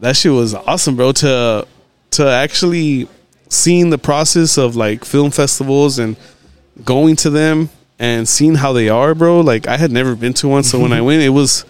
that 0.00 0.16
shit 0.16 0.32
was 0.32 0.54
awesome, 0.54 0.96
bro. 0.96 1.12
To 1.12 1.66
to 2.12 2.28
actually 2.28 3.08
seeing 3.48 3.90
the 3.90 3.98
process 3.98 4.58
of 4.58 4.76
like 4.76 5.04
film 5.04 5.30
festivals 5.30 5.98
and 5.98 6.16
going 6.84 7.16
to 7.16 7.30
them 7.30 7.70
and 7.98 8.28
seeing 8.28 8.54
how 8.56 8.72
they 8.72 8.88
are, 8.88 9.14
bro. 9.14 9.40
Like 9.40 9.66
I 9.66 9.76
had 9.76 9.90
never 9.92 10.14
been 10.14 10.34
to 10.34 10.48
one, 10.48 10.62
so 10.62 10.78
when 10.80 10.92
I 10.92 11.00
went, 11.00 11.22
it 11.22 11.30
was 11.30 11.64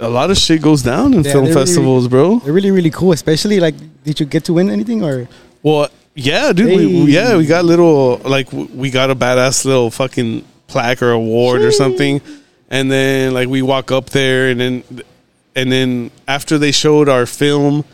a 0.00 0.08
lot 0.08 0.30
of 0.30 0.36
shit 0.36 0.60
goes 0.62 0.82
down 0.82 1.14
in 1.14 1.22
Yeah, 1.22 1.32
film 1.32 1.44
they're 1.44 1.54
really- 1.54 1.66
festivals, 1.66 2.08
bro. 2.08 2.38
They're 2.40 2.52
really 2.52 2.70
really 2.70 2.90
cool. 2.90 3.12
Especially 3.12 3.60
like, 3.60 3.74
did 4.04 4.20
you 4.20 4.26
get 4.26 4.44
to 4.46 4.52
win 4.54 4.70
anything 4.70 5.02
or? 5.04 5.28
Well, 5.62 5.88
yeah, 6.14 6.52
dude. 6.52 6.68
Hey. 6.68 6.76
we- 6.86 7.12
yeah, 7.12 7.36
we 7.36 7.46
got 7.46 7.64
little 7.64 8.18
like 8.24 8.52
we 8.52 8.90
got 8.90 9.10
a 9.10 9.14
badass 9.14 9.64
little 9.64 9.90
fucking 9.90 10.44
plaque 10.66 11.02
or 11.02 11.10
award 11.12 11.60
or 11.62 11.70
something, 11.72 12.20
and 12.70 12.90
then 12.90 13.34
like 13.34 13.48
we 13.48 13.62
walk 13.62 13.90
up 13.92 14.10
there, 14.10 14.48
and 14.50 14.60
then 14.60 14.82
and 15.56 15.70
then 15.70 16.10
after 16.26 16.58
they 16.58 16.72
showed 16.72 17.08
our 17.08 17.26
film, 17.26 17.84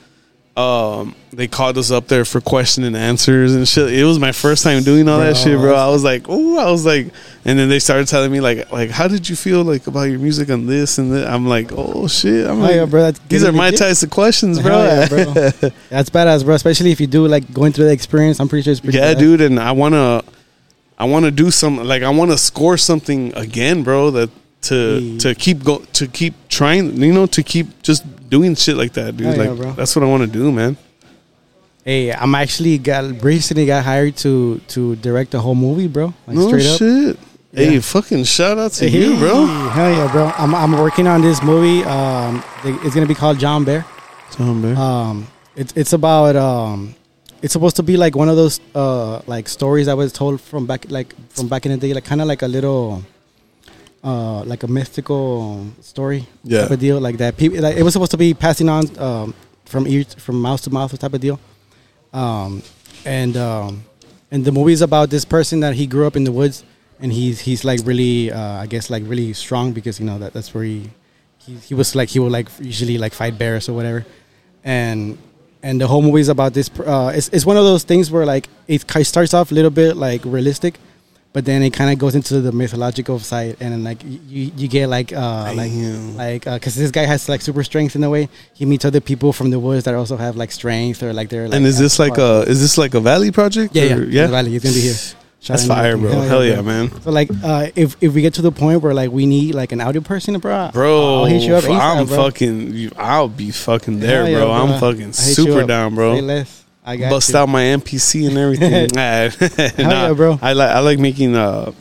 um, 0.61 1.14
they 1.32 1.46
called 1.48 1.78
us 1.78 1.90
up 1.90 2.06
there 2.08 2.24
for 2.24 2.40
question 2.40 2.84
and 2.84 2.96
answers 2.96 3.54
and 3.54 3.66
shit. 3.66 3.92
It 3.92 4.04
was 4.04 4.18
my 4.18 4.32
first 4.32 4.62
time 4.64 4.82
doing 4.82 5.08
all 5.08 5.18
that 5.20 5.36
shit, 5.36 5.58
bro. 5.58 5.74
I 5.74 5.88
was 5.88 6.04
like, 6.04 6.24
oh, 6.28 6.58
I 6.58 6.70
was 6.70 6.84
like, 6.84 7.06
and 7.44 7.58
then 7.58 7.68
they 7.68 7.78
started 7.78 8.08
telling 8.08 8.30
me 8.32 8.40
like, 8.40 8.70
like, 8.72 8.90
how 8.90 9.08
did 9.08 9.28
you 9.28 9.36
feel 9.36 9.62
like 9.62 9.86
about 9.86 10.02
your 10.04 10.18
music 10.18 10.50
on 10.50 10.66
this 10.66 10.98
and 10.98 11.12
that? 11.12 11.28
I'm 11.28 11.46
like, 11.46 11.70
oh 11.72 12.06
shit, 12.08 12.46
I'm 12.46 12.58
Oh, 12.58 12.62
like, 12.62 12.74
yeah, 12.74 12.84
bro, 12.84 13.11
these 13.28 13.44
are 13.44 13.52
my 13.52 13.70
types 13.70 14.02
of 14.02 14.11
questions, 14.11 14.61
bro. 14.61 14.84
Yeah, 14.84 15.08
bro. 15.08 15.24
That's 15.88 16.11
badass, 16.11 16.44
bro. 16.44 16.54
Especially 16.54 16.90
if 16.92 17.00
you 17.00 17.06
do 17.06 17.26
like 17.26 17.52
going 17.52 17.72
through 17.72 17.86
the 17.86 17.92
experience. 17.92 18.40
I'm 18.40 18.48
pretty 18.48 18.64
sure 18.64 18.72
it's 18.72 18.80
pretty. 18.80 18.98
yeah, 18.98 19.14
badass. 19.14 19.18
dude, 19.18 19.40
and 19.40 19.58
I 19.61 19.72
wanna, 19.72 20.22
I 20.98 21.04
wanna 21.06 21.30
do 21.30 21.50
some 21.50 21.76
like 21.78 22.02
I 22.02 22.11
wanna 22.11 22.36
score 22.36 22.76
something 22.76 23.32
again, 23.36 23.82
bro. 23.82 24.11
That 24.11 24.30
to 24.62 24.98
Hey. 25.00 25.18
to 25.18 25.34
keep 25.34 25.64
go 25.64 25.78
to 25.94 26.06
keep 26.06 26.34
trying, 26.48 27.00
you 27.00 27.12
know, 27.14 27.26
to 27.26 27.42
keep 27.42 27.82
just 27.82 28.04
doing 28.30 28.54
shit 28.54 28.76
like 28.76 28.92
that, 28.94 29.16
dude. 29.16 29.26
Hell 29.26 29.36
yeah, 29.44 29.50
like 29.50 29.58
bro. 29.60 29.72
that's 29.72 29.94
what 29.94 30.02
I 30.02 30.08
want 30.08 30.22
to 30.22 30.30
do, 30.38 30.50
man. 30.50 30.76
Hey, 31.84 32.12
I'm 32.12 32.34
actually 32.34 32.78
got 32.78 33.22
recently 33.22 33.66
got 33.66 33.84
hired 33.84 34.16
to 34.18 34.60
to 34.68 34.96
direct 34.96 35.30
the 35.32 35.40
whole 35.40 35.54
movie, 35.54 35.88
bro. 35.88 36.12
Like 36.26 36.36
no 36.36 36.48
straight 36.48 36.66
up. 36.66 36.78
shit. 36.78 37.18
Hey, 37.52 37.74
Yeah. 37.74 37.80
fucking 37.80 38.24
shout 38.24 38.58
out 38.58 38.72
to 38.78 38.88
Hey, 38.88 38.98
you, 39.00 39.18
bro. 39.18 39.46
Hell 39.74 39.90
yeah, 39.90 40.12
bro. 40.12 40.30
I'm 40.36 40.54
I'm 40.54 40.72
working 40.78 41.06
on 41.06 41.20
this 41.22 41.42
movie. 41.42 41.82
Um, 41.84 42.44
it's 42.64 42.94
gonna 42.94 43.06
be 43.06 43.14
called 43.14 43.38
John 43.40 43.64
Bear. 43.64 43.84
Tom 44.30 44.62
Bear. 44.62 44.76
Um, 44.76 45.26
it's 45.56 45.72
it's 45.74 45.92
about 45.92 46.36
um, 46.36 46.94
it's 47.42 47.52
supposed 47.54 47.76
to 47.76 47.82
be 47.82 47.96
like 47.96 48.14
one 48.14 48.28
of 48.28 48.36
those 48.36 48.60
uh 48.74 49.22
like 49.26 49.48
stories 49.48 49.88
I 49.88 49.94
was 49.94 50.12
told 50.12 50.40
from 50.40 50.66
back 50.66 50.84
like 50.90 51.14
from 51.30 51.48
back 51.48 51.64
in 51.66 51.72
the 51.72 51.78
day, 51.78 51.92
like 51.94 52.04
kind 52.04 52.20
of 52.20 52.28
like 52.28 52.42
a 52.42 52.46
little 52.48 53.02
uh 54.03 54.42
like 54.44 54.62
a 54.62 54.68
mystical 54.68 55.66
story 55.82 56.26
Yeah. 56.44 56.62
type 56.62 56.70
of 56.72 56.80
deal 56.80 56.98
like 57.01 57.18
that. 57.18 57.36
People 57.36 57.61
like 57.61 57.76
it 57.76 57.82
was 57.82 57.92
supposed 57.92 58.12
to 58.12 58.16
be 58.18 58.32
passing 58.34 58.68
on 58.68 58.84
um 58.98 59.34
from 59.66 59.86
ear 59.86 60.05
from 60.16 60.40
mouth 60.40 60.62
to 60.62 60.70
mouth 60.70 60.98
type 60.98 61.12
of 61.14 61.20
deal. 61.20 61.38
Um, 62.12 62.62
and 63.05 63.36
um, 63.36 63.84
and 64.30 64.44
the 64.44 64.53
movie 64.53 64.72
is 64.72 64.82
about 64.82 65.11
this 65.11 65.24
person 65.24 65.61
that 65.61 65.74
he 65.74 65.86
grew 65.86 66.07
up 66.07 66.16
in 66.16 66.24
the 66.24 66.32
woods, 66.32 66.64
and 67.01 67.12
he's 67.12 67.40
he's 67.40 67.64
like 67.64 67.80
really 67.84 68.32
uh, 68.32 68.62
I 68.62 68.66
guess 68.66 68.90
like 68.90 69.03
really 69.07 69.32
strong 69.32 69.72
because 69.72 70.01
you 70.01 70.07
know 70.07 70.18
that 70.18 70.32
that's 70.32 70.53
where 70.55 70.64
he 70.64 70.90
he, 71.38 71.55
he 71.55 71.74
was 71.74 71.94
like 71.94 72.09
he 72.09 72.18
would 72.18 72.32
like 72.32 72.48
usually 72.61 72.98
like 72.98 73.12
fight 73.14 73.38
bears 73.38 73.68
or 73.68 73.74
whatever, 73.74 74.05
and 74.64 75.18
and 75.62 75.80
the 75.80 75.86
whole 75.86 76.03
movie 76.03 76.20
is 76.20 76.28
about 76.28 76.53
this. 76.53 76.68
Uh, 76.80 77.12
it's 77.14 77.28
it's 77.28 77.46
one 77.46 77.57
of 77.57 77.64
those 77.64 77.84
things 77.84 78.11
where 78.11 78.26
like 78.26 78.48
it 78.66 78.84
starts 79.07 79.34
off 79.34 79.53
a 79.53 79.55
little 79.55 79.70
bit 79.70 79.96
like 79.96 80.22
realistic, 80.24 80.78
but 81.32 81.44
then 81.44 81.62
it 81.62 81.70
kind 81.70 81.92
of 81.92 81.98
goes 81.98 82.14
into 82.14 82.40
the 82.40 82.50
mythological 82.52 83.18
side, 83.20 83.56
and 83.60 83.72
then 83.72 83.84
like 83.84 84.02
you 84.04 84.50
you 84.56 84.68
get 84.68 84.88
like 84.88 85.12
uh 85.12 85.52
like 85.56 85.70
Damn. 85.70 86.16
like 86.16 86.44
because 86.44 86.74
this 86.74 86.90
guy 86.90 87.04
has 87.06 87.28
like 87.28 87.40
super 87.40 87.62
strength 87.62 87.94
in 87.96 88.02
a 88.04 88.10
way. 88.10 88.28
He 88.54 88.64
meets 88.66 88.84
other 88.84 89.00
people 89.00 89.32
from 89.32 89.50
the 89.50 89.58
woods 89.60 89.84
that 89.84 89.94
also 89.94 90.16
have 90.16 90.36
like 90.36 90.50
strength 90.52 91.02
or 91.02 91.12
like 91.12 91.28
they're 91.28 91.46
like 91.48 91.56
and 91.56 91.66
is 91.66 91.78
this 91.78 91.98
like 91.98 92.18
a 92.18 92.42
is 92.48 92.60
this 92.60 92.76
like 92.78 92.94
a 92.94 93.00
valley 93.00 93.30
project? 93.30 93.74
yeah 93.76 93.84
yeah 93.84 93.96
or- 93.96 94.04
yeah 94.04 94.26
Valley 94.26 94.56
it's 94.56 94.64
gonna 94.64 94.74
be 94.74 94.80
here. 94.82 94.94
Shout 95.42 95.56
That's 95.56 95.66
fire, 95.68 95.96
bro. 95.96 96.10
Hell 96.20 96.44
yeah, 96.44 96.60
man. 96.60 96.90
So 97.00 97.10
like, 97.10 97.30
uh, 97.42 97.68
if 97.74 97.96
if 98.02 98.12
we 98.12 98.20
get 98.20 98.34
to 98.34 98.42
the 98.42 98.52
point 98.52 98.82
where 98.82 98.92
like 98.92 99.10
we 99.10 99.24
need 99.24 99.54
like 99.54 99.72
an 99.72 99.80
audio 99.80 100.02
person, 100.02 100.38
bro, 100.38 100.68
Bro, 100.70 101.14
I'll 101.20 101.24
hit 101.24 101.40
you 101.44 101.54
up. 101.54 101.64
ASAP, 101.64 101.80
I'm 101.80 102.06
bro. 102.06 102.16
fucking. 102.24 102.74
you- 102.74 102.92
I'll 102.98 103.28
be 103.28 103.50
fucking 103.50 104.00
there, 104.00 104.24
Hell 104.26 104.28
yeah, 104.32 104.38
bro. 104.40 104.50
I'm 104.52 104.78
fucking 104.78 105.00
I'll 105.16 105.24
hit 105.24 105.38
you 105.38 105.44
super 105.46 105.62
up. 105.62 105.66
down, 105.68 105.94
bro. 105.94 106.14
I 106.91 106.97
got 106.97 107.11
Bust 107.11 107.30
you. 107.30 107.38
out 107.38 107.49
my 107.49 107.62
MPC 107.62 108.28
and 108.28 108.36
everything. 108.36 108.88
Nah, 108.95 110.09
yeah, 110.09 110.12
bro. 110.16 110.38
I 110.43 110.53
like 110.53 110.70
I 110.70 110.80
like 110.80 110.99
making. 110.99 111.36
uh 111.36 111.72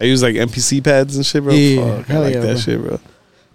I 0.00 0.04
use 0.04 0.22
like 0.22 0.36
MPC 0.36 0.82
pads 0.82 1.16
and 1.16 1.26
shit, 1.26 1.42
bro. 1.42 1.52
Yeah, 1.52 2.02
Fuck, 2.02 2.10
I 2.10 2.18
like 2.18 2.34
yeah, 2.34 2.40
that 2.40 2.52
bro. 2.52 2.56
shit, 2.60 2.80
bro. 2.80 3.00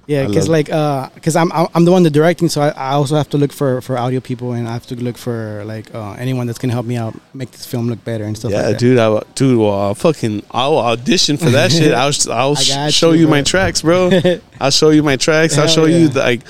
Yeah, 0.06 0.28
because 0.28 0.50
like, 0.50 0.70
uh, 0.70 1.10
because 1.16 1.38
I'm 1.38 1.50
I'm 1.54 1.86
the 1.86 1.92
one 1.92 2.04
that 2.04 2.10
directing, 2.10 2.50
so 2.50 2.62
I, 2.62 2.70
I 2.70 2.92
also 2.92 3.16
have 3.16 3.30
to 3.30 3.38
look 3.38 3.54
for 3.54 3.80
for 3.82 3.98
audio 3.98 4.20
people, 4.20 4.52
and 4.52 4.68
I 4.68 4.74
have 4.74 4.86
to 4.88 4.96
look 4.96 5.18
for 5.18 5.64
like 5.66 5.96
uh, 5.96 6.12
anyone 6.20 6.46
that's 6.46 6.60
gonna 6.60 6.74
help 6.74 6.86
me 6.86 6.98
out, 6.98 7.16
make 7.34 7.52
this 7.52 7.66
film 7.66 7.88
look 7.88 8.04
better 8.04 8.26
and 8.26 8.38
stuff. 8.38 8.52
Yeah, 8.52 8.64
like 8.64 8.72
that. 8.72 8.80
dude. 8.80 9.00
I, 9.00 9.22
dude, 9.36 9.58
well, 9.58 9.80
I'll 9.80 9.96
fucking, 9.96 10.44
I'll 10.52 10.78
audition 10.78 11.38
for 11.38 11.50
that 11.52 11.72
shit. 11.72 11.94
I'll, 12.04 12.12
I'll 12.32 12.56
show 12.56 13.14
you, 13.14 13.22
you, 13.22 13.28
my 13.30 13.42
tracks, 13.44 13.82
bro. 13.82 14.12
I'll 14.60 14.72
show 14.72 14.90
you 14.90 15.04
my 15.04 15.16
tracks. 15.16 15.58
I'll 15.58 15.68
show 15.70 15.86
you 15.86 16.10
the, 16.10 16.20
like 16.20 16.42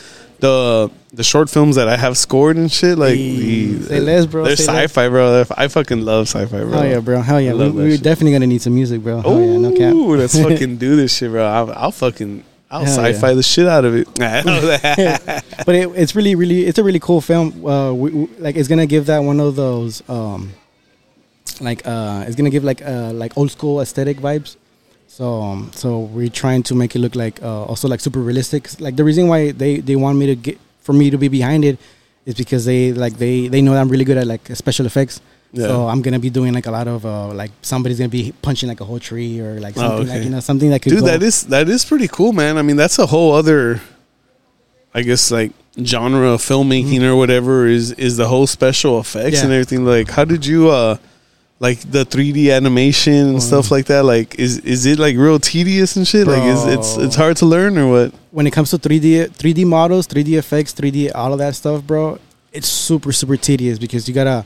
the 0.43 0.91
the 1.13 1.23
short 1.23 1.49
films 1.49 1.77
that 1.77 1.87
I 1.87 1.95
have 1.95 2.17
scored 2.17 2.57
and 2.57 2.69
shit. 2.71 2.97
Like, 2.97 3.15
the, 3.15 3.81
say 3.83 3.99
less, 4.01 4.25
bro, 4.25 4.43
They're 4.43 4.57
say 4.57 4.65
sci-fi, 4.65 5.07
bro. 5.07 5.45
I 5.55 5.67
fucking 5.69 6.01
love 6.01 6.27
sci-fi, 6.27 6.63
bro. 6.63 6.71
Hell 6.71 6.85
yeah, 6.85 6.99
bro. 6.99 7.21
Hell 7.21 7.39
yeah. 7.39 7.53
We, 7.53 7.69
we're 7.71 7.97
definitely 7.97 8.33
gonna 8.33 8.47
need 8.47 8.61
some 8.61 8.75
music, 8.75 9.01
bro. 9.01 9.21
Oh 9.23 9.39
yeah, 9.39 9.57
no 9.57 9.71
cap. 9.71 9.93
Ooh, 9.93 10.15
let's 10.17 10.37
fucking 10.47 10.77
do 10.77 10.95
this 10.97 11.15
shit, 11.15 11.31
bro. 11.31 11.45
I'll, 11.45 11.71
I'll 11.71 11.91
fucking, 11.91 12.43
I'll 12.69 12.83
Hell 12.83 12.95
sci-fi 12.95 13.29
yeah. 13.29 13.33
the 13.35 13.43
shit 13.43 13.67
out 13.67 13.85
of 13.85 13.95
it. 13.95 14.07
I 14.21 14.41
know 14.41 14.61
that. 14.61 15.45
but 15.65 15.75
it, 15.75 15.89
it's 15.95 16.13
really, 16.15 16.35
really, 16.35 16.65
it's 16.65 16.77
a 16.77 16.83
really 16.83 16.99
cool 16.99 17.21
film. 17.21 17.65
Uh, 17.65 17.93
we, 17.93 18.11
we- 18.11 18.35
like 18.39 18.57
it's 18.57 18.67
gonna 18.67 18.85
give 18.85 19.05
that 19.05 19.19
one 19.19 19.39
of 19.39 19.55
those, 19.55 20.03
um, 20.09 20.51
like, 21.61 21.87
uh, 21.87 22.25
it's 22.27 22.35
gonna 22.35 22.49
give 22.49 22.65
like, 22.65 22.81
uh, 22.81 23.13
like 23.13 23.37
old 23.37 23.49
school 23.51 23.79
aesthetic 23.79 24.17
vibes. 24.17 24.57
So, 25.17 25.25
um, 25.43 25.69
so 25.73 25.99
we're 26.15 26.29
trying 26.43 26.63
to 26.63 26.73
make 26.81 26.95
it 26.95 26.99
look 27.05 27.15
like, 27.15 27.37
uh, 27.43 27.65
also 27.69 27.87
like 27.87 27.99
super 27.99 28.19
realistic. 28.19 28.63
Like 28.81 28.95
the 28.95 29.03
reason 29.03 29.27
why 29.27 29.51
they 29.51 29.77
they 29.77 29.95
want 29.95 30.17
me 30.17 30.25
to 30.25 30.35
get 30.35 30.57
for 30.81 30.93
me 30.93 31.11
to 31.13 31.17
be 31.19 31.27
behind 31.29 31.61
it 31.63 31.77
is 32.25 32.33
because 32.33 32.65
they 32.65 32.93
like 32.93 33.13
they 33.21 33.47
they 33.47 33.61
know 33.61 33.73
that 33.73 33.81
I'm 33.81 33.89
really 33.93 34.05
good 34.09 34.17
at 34.17 34.25
like 34.25 34.41
special 34.55 34.85
effects. 34.87 35.21
Yeah. 35.51 35.67
So 35.67 35.87
I'm 35.87 36.01
gonna 36.01 36.17
be 36.17 36.31
doing 36.31 36.51
like 36.57 36.65
a 36.65 36.71
lot 36.71 36.87
of 36.87 37.05
uh, 37.05 37.27
like 37.41 37.51
somebody's 37.61 37.99
gonna 37.99 38.09
be 38.09 38.33
punching 38.41 38.67
like 38.67 38.81
a 38.81 38.85
whole 38.85 38.97
tree 38.99 39.39
or 39.39 39.59
like 39.61 39.77
Oh, 39.77 39.81
something 39.81 40.07
like 40.09 40.23
you 40.23 40.31
know 40.31 40.39
something 40.39 40.69
that 40.71 40.81
could 40.81 40.89
Dude, 40.97 41.01
go- 41.05 41.05
that 41.13 41.21
is 41.21 41.43
that 41.53 41.69
is 41.69 41.85
pretty 41.85 42.07
cool, 42.07 42.33
man. 42.33 42.57
I 42.57 42.63
mean, 42.63 42.75
that's 42.75 42.97
a 42.97 43.05
whole 43.05 43.33
other, 43.37 43.81
I 44.97 45.03
guess, 45.03 45.29
like 45.29 45.51
genre 45.77 46.29
of 46.33 46.41
filmmaking 46.41 47.03
or 47.03 47.15
whatever. 47.15 47.67
Is 47.67 47.91
is 48.01 48.17
the 48.17 48.27
whole 48.27 48.47
special 48.47 48.99
effects 48.99 49.25
Mm-hmm. 49.25 49.35
Yeah. 49.35 49.43
and 49.43 49.53
everything? 49.53 49.85
Like, 49.85 50.09
how 50.09 50.25
did 50.25 50.43
you, 50.43 50.71
uh 50.71 50.97
like 51.59 51.79
the 51.79 52.05
3D 52.05 52.51
animation 52.53 53.29
and 53.29 53.43
stuff 53.43 53.67
mm. 53.67 53.71
like 53.71 53.85
that? 53.85 54.03
Like, 54.03 54.39
is 54.39 54.59
is 54.59 54.85
it 54.85 54.99
like 54.99 55.15
real 55.17 55.39
tedious 55.39 55.95
and 55.95 56.07
shit? 56.07 56.27
Like, 56.27 56.43
is 56.43 56.65
it's 56.65 56.97
it's 56.97 57.15
hard 57.15 57.37
to 57.37 57.45
learn 57.45 57.77
or 57.77 57.89
what? 57.89 58.13
when 58.33 58.47
it 58.47 58.51
comes 58.51 58.71
to 58.71 58.79
3D 58.79 59.29
3D 59.29 59.63
models, 59.65 60.07
3D 60.07 60.39
effects, 60.39 60.73
3D 60.73 61.11
all 61.13 61.33
of 61.33 61.39
that 61.39 61.53
stuff, 61.53 61.83
bro, 61.83 62.17
it's 62.51 62.67
super 62.67 63.11
super 63.11 63.37
tedious 63.37 63.77
because 63.77 64.07
you 64.07 64.13
gotta 64.13 64.43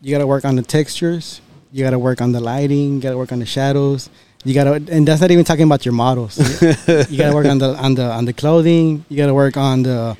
you 0.00 0.12
gotta 0.12 0.26
work 0.26 0.44
on 0.44 0.54
the 0.54 0.62
textures, 0.62 1.40
you 1.72 1.82
gotta 1.82 1.98
work 1.98 2.20
on 2.20 2.30
the 2.30 2.40
lighting, 2.40 2.94
you 2.94 3.00
gotta 3.00 3.18
work 3.18 3.32
on 3.32 3.40
the 3.40 3.46
shadows, 3.46 4.08
you 4.44 4.54
gotta 4.54 4.74
and 4.74 5.08
that's 5.08 5.20
not 5.20 5.32
even 5.32 5.44
talking 5.44 5.64
about 5.64 5.84
your 5.84 5.94
models. 5.94 6.38
you 7.10 7.18
gotta 7.18 7.34
work 7.34 7.46
on 7.46 7.58
the 7.58 7.74
on 7.74 7.96
the 7.96 8.04
on 8.04 8.24
the 8.24 8.32
clothing, 8.32 9.04
you 9.08 9.16
gotta 9.16 9.34
work 9.34 9.56
on 9.56 9.82
the 9.82 10.16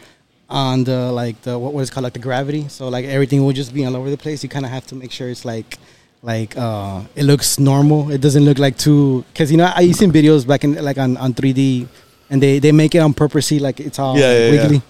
on 0.51 0.83
the 0.83 1.13
like 1.13 1.41
the 1.43 1.57
what 1.57 1.73
was 1.73 1.91
called 1.91 2.03
like 2.03 2.15
the 2.15 2.19
gravity. 2.19 2.67
So 2.67 2.89
like 2.89 3.05
everything 3.05 3.45
will 3.45 3.53
just 3.53 3.73
be 3.73 3.87
all 3.87 3.95
over 3.95 4.11
the 4.11 4.19
place. 4.19 4.43
You 4.43 4.49
kind 4.49 4.65
of 4.65 4.73
have 4.73 4.87
to 4.89 4.97
make 4.97 5.13
sure 5.13 5.29
it's 5.29 5.45
like 5.45 5.79
like 6.25 6.57
uh 6.57 7.03
it 7.15 7.25
looks 7.25 7.59
normal. 7.59 8.11
It 8.11 8.21
doesn't 8.21 8.45
look 8.45 8.59
like 8.59 8.77
too 8.79 9.25
because 9.33 9.51
you 9.53 9.59
know 9.59 9.71
I 9.75 9.81
used 9.83 9.99
seen 9.99 10.11
videos 10.11 10.47
back 10.47 10.65
in 10.65 10.75
like 10.83 10.97
on 10.99 11.17
on 11.19 11.35
3D 11.35 11.87
and 12.31 12.43
they 12.43 12.59
they 12.59 12.73
make 12.73 12.95
it 12.95 13.01
on 13.01 13.13
purpose 13.13 13.53
like 13.53 13.79
it's 13.79 13.99
all 13.99 14.19
Yeah, 14.19 14.33
yeah, 14.33 14.51
wiggly. 14.51 14.77
yeah. 14.77 14.83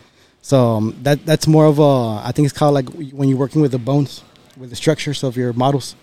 So 0.43 0.59
um, 0.77 0.97
that 1.03 1.27
that's 1.27 1.47
more 1.47 1.67
of 1.67 1.79
a 1.81 2.23
I 2.25 2.31
think 2.33 2.47
it's 2.47 2.57
called 2.57 2.75
like 2.75 2.89
when 3.13 3.29
you're 3.29 3.39
working 3.39 3.61
with 3.61 3.73
the 3.73 3.79
bones 3.79 4.23
with 4.57 4.71
the 4.71 4.77
structures 4.77 5.25
of 5.25 5.37
your 5.37 5.53
models. 5.53 5.97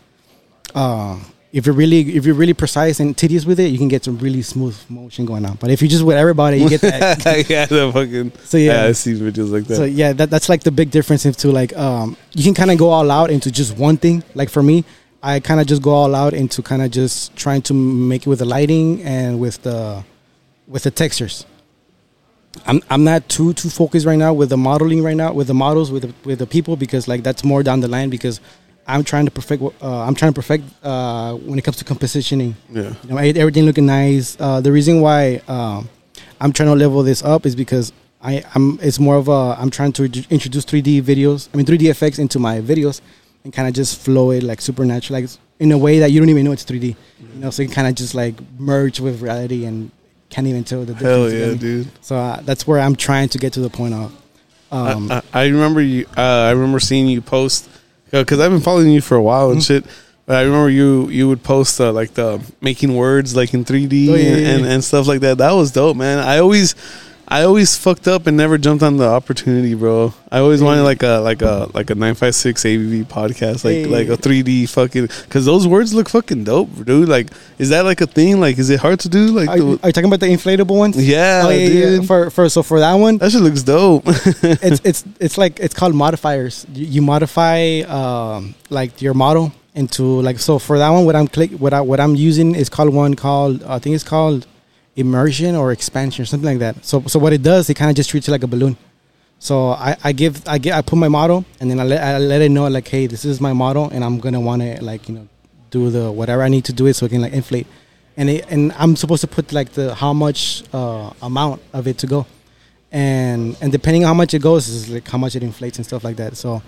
Uh, 0.75 1.17
if 1.53 1.65
you're 1.65 1.75
really 1.75 2.15
if 2.15 2.25
you're 2.25 2.35
really 2.35 2.53
precise 2.53 2.99
and 2.99 3.15
tedious 3.17 3.45
with 3.45 3.59
it, 3.59 3.71
you 3.71 3.77
can 3.77 3.87
get 3.87 4.03
some 4.03 4.17
really 4.19 4.41
smooth 4.41 4.77
motion 4.89 5.25
going 5.25 5.45
on. 5.45 5.55
But 5.55 5.69
if 5.69 5.81
you 5.81 5.87
just 5.87 6.03
with 6.03 6.17
everybody, 6.17 6.57
you 6.57 6.69
get 6.69 6.81
that. 6.81 7.25
yeah, 7.49 7.65
the 7.65 7.91
fucking. 7.91 8.31
So, 8.45 8.57
yeah. 8.57 8.85
I 8.85 8.93
see 8.93 9.13
videos 9.13 9.51
like 9.51 9.65
that. 9.65 9.75
so 9.75 9.83
yeah, 9.83 10.13
that, 10.13 10.29
that's 10.29 10.47
like 10.49 10.63
the 10.63 10.71
big 10.71 10.91
difference 10.91 11.25
into 11.25 11.51
like 11.51 11.75
um, 11.75 12.15
you 12.33 12.43
can 12.43 12.53
kind 12.53 12.71
of 12.71 12.77
go 12.77 12.89
all 12.89 13.09
out 13.11 13.31
into 13.31 13.51
just 13.51 13.77
one 13.77 13.97
thing. 13.97 14.23
Like 14.33 14.49
for 14.49 14.63
me, 14.63 14.85
I 15.23 15.39
kind 15.39 15.59
of 15.59 15.67
just 15.67 15.81
go 15.81 15.91
all 15.91 16.15
out 16.15 16.33
into 16.33 16.61
kind 16.61 16.81
of 16.81 16.91
just 16.91 17.35
trying 17.35 17.61
to 17.63 17.73
make 17.73 18.23
it 18.23 18.27
with 18.27 18.39
the 18.39 18.45
lighting 18.45 19.03
and 19.03 19.39
with 19.39 19.61
the 19.61 20.03
with 20.67 20.83
the 20.83 20.91
textures. 20.91 21.45
I'm 22.65 22.81
I'm 22.89 23.03
not 23.03 23.29
too 23.29 23.53
too 23.53 23.69
focused 23.69 24.05
right 24.05 24.17
now 24.17 24.33
with 24.33 24.49
the 24.49 24.57
modeling 24.57 25.03
right 25.03 25.15
now 25.15 25.31
with 25.33 25.47
the 25.47 25.53
models 25.53 25.91
with 25.91 26.03
the, 26.03 26.13
with 26.27 26.39
the 26.39 26.47
people 26.47 26.75
because 26.75 27.07
like 27.07 27.23
that's 27.23 27.43
more 27.43 27.63
down 27.63 27.79
the 27.81 27.87
line 27.87 28.09
because 28.09 28.41
I'm 28.87 29.03
trying 29.03 29.25
to 29.25 29.31
perfect 29.31 29.61
uh, 29.61 30.01
I'm 30.01 30.15
trying 30.15 30.33
to 30.33 30.35
perfect 30.35 30.63
uh, 30.83 31.35
when 31.35 31.59
it 31.59 31.63
comes 31.63 31.77
to 31.77 31.85
compositioning. 31.85 32.55
yeah. 32.69 32.93
You 33.03 33.09
know, 33.09 33.17
everything 33.17 33.65
looking 33.65 33.85
nice. 33.85 34.35
Uh, 34.39 34.59
the 34.59 34.71
reason 34.71 35.01
why 35.01 35.41
um, 35.47 35.87
I'm 36.39 36.51
trying 36.51 36.69
to 36.69 36.75
level 36.75 37.03
this 37.03 37.23
up 37.23 37.45
is 37.45 37.55
because 37.55 37.93
I, 38.23 38.43
I'm. 38.53 38.79
It's 38.81 38.99
more 38.99 39.15
of 39.15 39.27
a. 39.27 39.55
I'm 39.57 39.69
trying 39.69 39.93
to 39.93 40.03
introduce 40.29 40.65
3D 40.65 41.01
videos. 41.03 41.49
I 41.53 41.57
mean, 41.57 41.65
3D 41.65 41.89
effects 41.89 42.19
into 42.19 42.39
my 42.39 42.59
videos 42.59 43.01
and 43.43 43.51
kind 43.53 43.67
of 43.67 43.73
just 43.73 43.99
flow 43.99 44.31
it 44.31 44.43
like 44.43 44.61
supernatural, 44.61 45.19
like 45.21 45.29
in 45.59 45.71
a 45.71 45.77
way 45.77 45.99
that 45.99 46.11
you 46.11 46.19
don't 46.19 46.29
even 46.29 46.43
know 46.45 46.51
it's 46.51 46.63
3D. 46.65 46.95
You 47.19 47.39
know, 47.39 47.49
so 47.49 47.61
you 47.63 47.69
kind 47.69 47.87
of 47.87 47.95
just 47.95 48.13
like 48.15 48.35
merge 48.59 48.99
with 48.99 49.21
reality 49.21 49.65
and 49.65 49.91
can't 50.29 50.47
even 50.47 50.63
tell 50.63 50.81
the 50.81 50.93
difference. 50.93 51.03
Hell 51.03 51.31
yeah, 51.31 51.53
dude. 51.55 51.87
So 52.01 52.15
uh, 52.15 52.41
that's 52.41 52.65
where 52.67 52.79
I'm 52.79 52.95
trying 52.95 53.29
to 53.29 53.37
get 53.37 53.53
to 53.53 53.59
the 53.61 53.69
point 53.69 53.93
of. 53.93 54.15
Um, 54.71 55.11
I, 55.11 55.15
I, 55.33 55.41
I 55.43 55.47
remember 55.47 55.81
you. 55.81 56.05
Uh, 56.15 56.21
I 56.21 56.51
remember 56.51 56.79
seeing 56.79 57.07
you 57.07 57.21
post 57.21 57.69
because 58.09 58.39
I've 58.39 58.51
been 58.51 58.61
following 58.61 58.89
you 58.91 59.01
for 59.01 59.15
a 59.15 59.21
while 59.21 59.47
Mm-hmm. 59.47 59.53
and 59.53 59.63
shit. 59.63 59.85
But 60.25 60.37
I 60.37 60.43
remember 60.43 60.69
you 60.69 61.09
you 61.09 61.27
would 61.27 61.43
post 61.43 61.81
uh, 61.81 61.91
like 61.91 62.13
the 62.13 62.39
making 62.61 62.95
words 62.95 63.35
like 63.35 63.53
in 63.53 63.65
3D 63.65 64.09
Oh, 64.09 64.15
yeah, 64.15 64.27
and, 64.29 64.41
yeah, 64.41 64.47
and, 64.55 64.65
and 64.65 64.83
stuff 64.83 65.07
like 65.07 65.19
that. 65.21 65.39
That 65.39 65.51
was 65.51 65.71
dope, 65.71 65.97
man. 65.97 66.19
I 66.19 66.37
always 66.37 66.75
I 67.27 67.43
always 67.43 67.77
fucked 67.77 68.07
up 68.09 68.27
and 68.27 68.35
never 68.35 68.57
jumped 68.57 68.83
on 68.83 68.97
the 68.97 69.07
opportunity, 69.07 69.73
bro. 69.73 70.13
I 70.31 70.39
always 70.39 70.61
wanted 70.61 70.81
like 70.83 71.01
a 71.01 71.19
like 71.19 71.41
a 71.41 71.69
like 71.73 71.89
a 71.89 71.95
nine 71.95 72.13
five 72.15 72.35
six 72.35 72.63
ABV 72.63 73.05
podcast, 73.05 73.63
like 73.63 73.73
Hey. 73.73 73.85
like 73.85 74.07
a 74.09 74.17
three 74.17 74.43
D 74.43 74.65
fucking. 74.65 75.07
Because 75.23 75.45
those 75.45 75.65
words 75.67 75.93
look 75.93 76.09
fucking 76.09 76.43
dope, 76.43 76.69
dude. 76.83 77.07
Like, 77.07 77.27
is 77.57 77.69
that 77.69 77.85
like 77.85 78.01
a 78.01 78.07
thing? 78.07 78.39
Like, 78.41 78.57
is 78.59 78.69
it 78.69 78.79
hard 78.81 78.99
to 79.01 79.09
do? 79.09 79.27
Like, 79.27 79.47
Are, 79.49 79.57
you- 79.57 79.77
the, 79.77 79.83
are 79.83 79.89
you 79.89 79.93
talking 79.93 80.09
about 80.09 80.19
the 80.19 80.25
inflatable 80.27 80.77
ones? 80.77 80.97
yeah, 80.97 81.43
Oh, 81.45 81.49
yeah, 81.49 81.67
yeah. 81.67 82.01
For 82.01 82.29
for 82.29 82.49
so 82.49 82.63
for 82.63 82.79
that 82.79 82.95
one, 82.95 83.17
that 83.19 83.31
shit 83.31 83.41
looks 83.41 83.63
dope. 83.63 84.03
it's 84.07 84.81
it's 84.83 85.05
it's 85.19 85.37
like 85.37 85.59
it's 85.61 85.73
called 85.73 85.95
modifiers. 85.95 86.65
You, 86.73 86.85
you 86.85 87.01
modify 87.01 87.79
um, 87.87 88.55
like 88.69 89.01
your 89.01 89.13
model 89.13 89.53
into 89.73 90.03
like 90.21 90.37
so 90.39 90.59
for 90.59 90.77
that 90.77 90.89
one. 90.89 91.05
What 91.05 91.15
I'm 91.15 91.27
click 91.27 91.51
what 91.51 91.73
I 91.73 91.79
what 91.79 92.01
I'm 92.01 92.15
using 92.15 92.55
is 92.55 92.67
called 92.67 92.93
one 92.93 93.13
called 93.15 93.63
I 93.63 93.79
think 93.79 93.95
it's 93.95 94.03
called 94.03 94.45
immersion 94.95 95.55
or 95.55 95.71
expansion 95.71 96.23
or 96.23 96.25
something 96.25 96.47
like 96.47 96.59
that. 96.59 96.85
So 96.85 97.01
so 97.03 97.19
what 97.19 97.33
it 97.33 97.43
does, 97.43 97.69
it 97.69 97.75
kind 97.75 97.89
of 97.89 97.95
just 97.95 98.09
treats 98.09 98.27
it 98.27 98.31
like 98.31 98.43
a 98.43 98.47
balloon. 98.47 98.77
So 99.39 99.69
I, 99.69 99.97
I 100.03 100.11
give 100.11 100.47
I 100.47 100.59
get 100.59 100.75
I 100.75 100.81
put 100.81 100.97
my 100.97 101.07
model 101.07 101.45
and 101.59 101.69
then 101.69 101.79
I 101.79 101.83
let 101.83 102.03
I 102.03 102.17
let 102.19 102.41
it 102.41 102.49
know 102.49 102.67
like 102.67 102.87
hey 102.87 103.07
this 103.07 103.25
is 103.25 103.41
my 103.41 103.53
model 103.53 103.89
and 103.89 104.03
I'm 104.03 104.19
gonna 104.19 104.39
want 104.39 104.61
to 104.61 104.83
like 104.83 105.09
you 105.09 105.15
know 105.15 105.27
do 105.71 105.89
the 105.89 106.11
whatever 106.11 106.43
I 106.43 106.49
need 106.49 106.65
to 106.65 106.73
do 106.73 106.85
it 106.85 106.93
so 106.93 107.07
it 107.07 107.09
can 107.09 107.21
like 107.21 107.33
inflate 107.33 107.65
and 108.17 108.29
it, 108.29 108.45
and 108.51 108.71
I'm 108.73 108.95
supposed 108.95 109.21
to 109.21 109.27
put 109.27 109.51
like 109.51 109.71
the 109.71 109.95
how 109.95 110.13
much 110.13 110.63
uh, 110.73 111.11
amount 111.23 111.61
of 111.73 111.87
it 111.87 111.97
to 111.99 112.07
go 112.07 112.27
and 112.91 113.57
and 113.61 113.71
depending 113.71 114.03
on 114.03 114.09
how 114.09 114.13
much 114.13 114.35
it 114.35 114.43
goes 114.43 114.67
is 114.67 114.89
like 114.89 115.07
how 115.07 115.17
much 115.17 115.35
it 115.35 115.41
inflates 115.41 115.77
and 115.77 115.85
stuff 115.87 116.03
like 116.03 116.17
that 116.17 116.37
so 116.37 116.61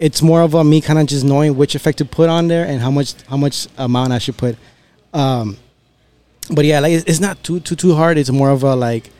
it's 0.00 0.20
more 0.20 0.42
of 0.42 0.54
a 0.54 0.64
me 0.64 0.80
kind 0.80 0.98
of 0.98 1.06
just 1.06 1.24
knowing 1.24 1.56
which 1.56 1.76
effect 1.76 1.98
to 1.98 2.04
put 2.04 2.28
on 2.28 2.48
there 2.48 2.66
and 2.66 2.80
how 2.80 2.90
much 2.90 3.14
how 3.28 3.36
much 3.36 3.68
amount 3.78 4.12
I 4.12 4.18
should 4.18 4.36
put 4.36 4.56
um 5.14 5.58
but 6.48 6.64
yeah 6.64 6.80
like 6.80 6.92
it's, 7.06 7.20
not 7.20 7.42
too 7.42 7.60
too 7.60 7.74
too 7.76 7.94
hard. 7.94 8.18
It's 8.18 8.30
more 8.30 8.50
of 8.50 8.62
a 8.62 8.74
like 8.76 9.10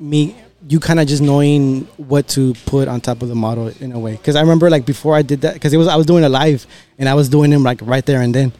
me 0.00 0.34
you 0.68 0.78
kind 0.78 1.00
of 1.00 1.08
just 1.08 1.20
knowing 1.22 1.80
what 1.96 2.28
to 2.28 2.54
put 2.66 2.86
on 2.86 3.00
top 3.00 3.20
of 3.22 3.28
the 3.28 3.34
model 3.34 3.68
in 3.80 3.90
a 3.92 3.98
way. 3.98 4.12
Because 4.12 4.36
i 4.36 4.40
remember 4.40 4.70
like 4.70 4.86
before 4.86 5.14
i 5.16 5.22
did 5.22 5.40
that 5.40 5.54
because 5.54 5.72
it 5.72 5.76
was 5.76 5.88
i 5.88 5.96
was 5.96 6.06
doing 6.06 6.22
a 6.24 6.28
live 6.28 6.66
and 6.98 7.08
i 7.08 7.14
was 7.14 7.28
doing 7.28 7.50
them 7.50 7.62
like 7.64 7.80
right 7.82 8.04
there 8.06 8.20
and 8.22 8.34
then. 8.34 8.52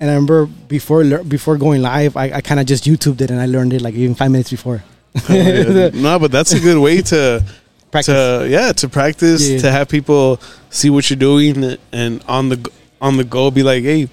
And 0.00 0.10
i 0.10 0.14
remember 0.14 0.46
before 0.46 1.04
before 1.24 1.56
going 1.58 1.82
live 1.82 2.16
i, 2.16 2.32
I 2.32 2.40
kind 2.40 2.58
of 2.58 2.66
just 2.66 2.84
youtubed 2.84 3.20
it 3.20 3.30
and 3.30 3.38
i 3.40 3.46
learned 3.46 3.72
it 3.72 3.82
like 3.82 3.94
even 3.94 4.14
five 4.14 4.30
minutes 4.30 4.50
before. 4.50 4.82
Oh, 5.28 5.90
no, 5.94 6.18
but 6.18 6.30
that's 6.32 6.52
a 6.52 6.60
good 6.60 6.78
way 6.78 7.02
to 7.02 7.44
practice. 7.90 8.06
to 8.14 8.46
yeah 8.48 8.72
to 8.72 8.88
practice 8.88 9.46
Yeah. 9.48 9.58
to 9.58 9.70
have 9.70 9.88
people 9.90 10.40
see 10.70 10.88
what 10.88 11.10
you're 11.10 11.18
doing 11.18 11.76
and 11.92 12.24
on 12.26 12.48
the 12.48 12.70
on 13.00 13.18
the 13.18 13.24
go 13.24 13.50
be 13.50 13.62
like 13.62 13.82
hey 13.84 14.08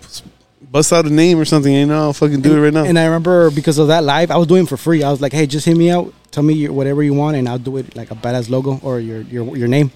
bust 0.71 0.93
out 0.93 1.05
a 1.05 1.09
name 1.09 1.39
or 1.39 1.45
something 1.45 1.73
you 1.73 1.85
know 1.85 2.01
I'll 2.03 2.13
fucking 2.13 2.41
do 2.41 2.55
it 2.57 2.61
right 2.61 2.73
now 2.73 2.83
And 2.83 2.97
I 2.99 3.05
remember 3.05 3.49
because 3.51 3.77
of 3.79 3.87
that 3.87 4.03
live, 4.03 4.29
I 4.31 4.37
was 4.37 4.47
doing 4.47 4.63
it 4.63 4.69
for 4.69 4.77
free. 4.77 5.01
I 5.03 5.09
was 5.09 5.19
like, 5.21 5.33
"Hey, 5.33 5.45
just 5.47 5.65
hit 5.65 5.75
me 5.75 5.89
out. 5.89 6.13
Tell 6.31 6.43
me 6.43 6.53
your, 6.53 6.71
whatever 6.73 7.01
you 7.03 7.13
want, 7.13 7.37
and 7.37 7.47
I'll 7.49 7.57
do 7.69 7.77
it 7.77 7.95
like 7.95 8.11
a 8.11 8.15
badass 8.15 8.49
logo 8.49 8.79
or 8.83 8.99
your 8.99 9.21
your 9.21 9.43
your 9.57 9.67
name." 9.67 9.89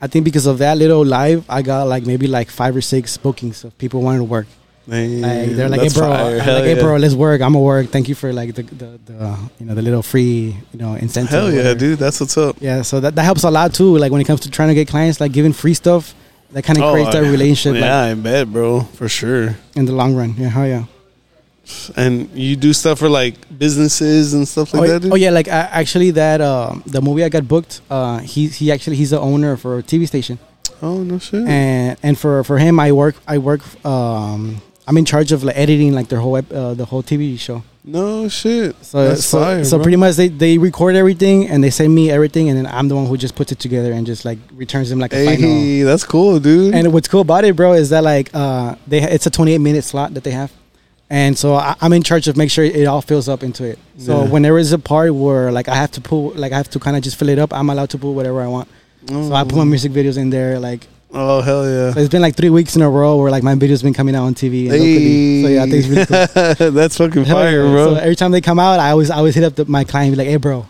I 0.00 0.06
think 0.06 0.24
because 0.24 0.46
of 0.46 0.58
that 0.58 0.76
little 0.76 1.04
live, 1.04 1.44
I 1.48 1.62
got 1.62 1.88
like 1.88 2.04
maybe 2.06 2.26
like 2.26 2.48
five 2.50 2.76
or 2.76 2.82
six 2.82 3.16
bookings 3.16 3.64
of 3.64 3.76
people 3.78 4.00
wanting 4.02 4.20
to 4.20 4.24
work. 4.36 4.46
Man, 4.86 5.22
Like 5.22 5.50
they're 5.56 5.68
like, 5.68 5.80
"Hey, 5.80 5.88
bro, 5.98 6.08
fire. 6.10 6.34
I'm 6.34 6.40
Hell 6.40 6.54
like, 6.54 6.64
hey, 6.70 6.76
yeah. 6.76 6.82
bro, 6.82 6.96
let's 6.96 7.14
work. 7.14 7.40
I'm 7.40 7.54
gonna 7.54 7.64
work. 7.64 7.86
Thank 7.88 8.08
you 8.08 8.14
for 8.14 8.32
like 8.32 8.54
the 8.54 8.62
the, 8.62 8.88
the 9.06 9.38
you 9.58 9.66
know 9.66 9.74
the 9.74 9.82
little 9.82 10.02
free 10.02 10.54
you 10.72 10.78
know 10.78 10.94
incentive. 10.94 11.32
hell 11.32 11.50
yeah 11.52 11.74
dude 11.74 11.98
that's 11.98 12.20
what's 12.20 12.36
up 12.38 12.54
Yeah, 12.60 12.82
so 12.82 13.00
that 13.00 13.16
that 13.16 13.24
helps 13.24 13.42
a 13.42 13.50
lot 13.50 13.74
too. 13.74 13.98
Like 13.98 14.12
when 14.12 14.20
it 14.20 14.26
comes 14.30 14.40
to 14.46 14.50
trying 14.50 14.68
to 14.68 14.74
get 14.80 14.86
clients, 14.86 15.18
like 15.20 15.32
giving 15.32 15.52
free 15.52 15.74
stuff, 15.74 16.14
that 16.52 16.64
kind 16.64 16.78
of 16.78 16.84
Oh, 16.84 16.92
creates 16.92 17.12
that 17.12 17.22
relationship 17.22 17.74
yeah 17.80 18.02
like, 18.02 18.10
I 18.10 18.14
bet 18.14 18.52
bro 18.52 18.80
for 18.82 19.08
sure 19.08 19.56
in 19.74 19.84
the 19.84 19.92
long 19.92 20.14
run. 20.14 20.34
Yeah, 20.36 20.48
hell 20.48 20.66
yeah. 20.66 20.84
and 21.96 22.30
you 22.30 22.54
do 22.56 22.72
stuff 22.72 22.98
for 23.00 23.08
like 23.08 23.34
businesses 23.58 24.34
and 24.34 24.46
stuff 24.46 24.72
like 24.72 24.82
oh, 24.82 24.86
that 24.92 25.02
dude? 25.02 25.12
oh 25.12 25.16
yeah, 25.16 25.30
like 25.30 25.48
uh, 25.48 25.68
actually 25.70 26.12
that 26.12 26.40
uh, 26.40 26.74
the 26.86 27.02
movie 27.02 27.24
I 27.24 27.28
got 27.28 27.48
booked. 27.48 27.80
Uh, 27.90 28.18
he 28.18 28.46
he 28.48 28.70
actually 28.70 28.96
he's 28.96 29.10
the 29.10 29.20
owner 29.20 29.56
for 29.56 29.78
a 29.78 29.82
TV 29.82 30.06
station, 30.06 30.38
oh 30.82 31.02
no 31.02 31.18
shit 31.18 31.46
and 31.46 31.98
and 32.02 32.18
for 32.18 32.44
for 32.44 32.58
him 32.58 32.78
I 32.78 32.92
work 32.92 33.16
I 33.26 33.38
work 33.38 33.62
um 33.84 34.62
I'm 34.86 34.96
in 34.96 35.04
charge 35.04 35.32
of 35.32 35.42
like 35.42 35.56
editing 35.56 35.92
like 35.92 36.08
their 36.08 36.20
whole 36.20 36.36
uh, 36.36 36.74
the 36.74 36.84
whole 36.84 37.02
TV 37.02 37.38
show. 37.38 37.64
No 37.88 38.28
shit 38.28 38.74
So 38.84 39.08
that's 39.08 39.24
so, 39.24 39.38
fire 39.40 39.64
so 39.64 39.76
bro. 39.76 39.84
pretty 39.84 39.96
much 39.96 40.16
they 40.16 40.26
they 40.28 40.58
record 40.58 40.96
everything 40.96 41.48
and 41.48 41.62
they 41.62 41.70
send 41.70 41.94
me 41.94 42.10
everything 42.10 42.48
and 42.48 42.58
then 42.58 42.66
I'm 42.66 42.88
the 42.88 42.96
one 42.96 43.06
who 43.06 43.16
just 43.16 43.36
puts 43.36 43.52
it 43.52 43.60
together 43.60 43.92
and 43.92 44.04
just 44.04 44.24
like 44.24 44.38
returns 44.54 44.90
them 44.90 44.98
like 44.98 45.12
a 45.12 45.24
final. 45.24 45.40
hey 45.40 45.82
that's 45.82 46.02
cool 46.04 46.40
dude 46.40 46.74
And 46.74 46.92
what's 46.92 47.06
cool 47.06 47.20
about 47.20 47.44
it, 47.44 47.54
bro, 47.54 47.74
is 47.74 47.90
that 47.90 48.02
like 48.02 48.30
uh, 48.34 48.74
they 48.88 49.00
it's 49.02 49.26
a 49.26 49.30
28 49.30 49.58
minute 49.58 49.84
slot 49.84 50.14
that 50.14 50.24
they 50.24 50.32
have, 50.32 50.50
and 51.08 51.38
so 51.38 51.54
I, 51.54 51.76
I'm 51.80 51.92
in 51.92 52.02
charge 52.02 52.26
of 52.26 52.36
make 52.36 52.50
sure 52.50 52.64
it 52.64 52.86
all 52.86 53.02
fills 53.02 53.28
up 53.28 53.42
into 53.44 53.62
it. 53.64 53.78
So 53.98 54.24
Yeah. 54.24 54.30
when 54.32 54.42
there 54.42 54.58
is 54.58 54.72
a 54.72 54.78
part 54.80 55.14
where 55.14 55.52
like 55.52 55.68
I 55.68 55.76
have 55.76 55.92
to 55.92 56.00
pull, 56.00 56.32
like 56.34 56.50
I 56.52 56.56
have 56.56 56.70
to 56.70 56.80
kind 56.80 56.96
of 56.96 57.02
just 57.04 57.16
fill 57.16 57.28
it 57.28 57.38
up, 57.38 57.52
I'm 57.54 57.70
allowed 57.70 57.90
to 57.90 57.98
put 57.98 58.10
whatever 58.10 58.40
I 58.42 58.48
want. 58.48 58.68
So 59.08 59.32
I 59.32 59.44
put 59.44 59.54
my 59.54 59.62
music 59.64 59.92
videos 59.92 60.18
in 60.18 60.30
there. 60.30 60.58
Like 60.58 60.88
oh 61.12 61.40
hell 61.40 61.64
yeah 61.64 61.92
so 61.92 62.00
it's 62.00 62.10
been 62.10 62.22
like 62.22 62.36
three 62.36 62.50
weeks 62.50 62.76
in 62.76 62.82
a 62.82 62.90
row 62.90 63.16
where 63.16 63.30
like 63.30 63.42
my 63.42 63.54
videos 63.54 63.82
been 63.82 63.94
coming 63.94 64.14
out 64.14 64.24
on 64.24 64.34
TV. 64.34 64.70
And 64.70 64.72
locally. 64.72 65.42
So 65.42 65.48
yeah, 65.48 65.62
I 65.62 65.70
think 65.70 65.84
it's 65.84 65.88
really 65.88 66.56
cool. 66.56 66.70
that's 66.72 66.96
fucking 66.98 67.24
Hell 67.24 67.36
fire 67.36 67.64
yeah. 67.64 67.70
bro 67.70 67.94
So 67.94 68.00
every 68.00 68.16
time 68.16 68.32
they 68.32 68.40
come 68.40 68.58
out, 68.58 68.80
I 68.80 68.90
always 68.90 69.10
I 69.10 69.16
always 69.16 69.34
hit 69.34 69.44
up 69.44 69.54
the, 69.54 69.64
my 69.64 69.84
client, 69.84 70.08
and 70.08 70.16
be 70.16 70.24
like, 70.24 70.28
"Hey, 70.30 70.36
bro, 70.36 70.66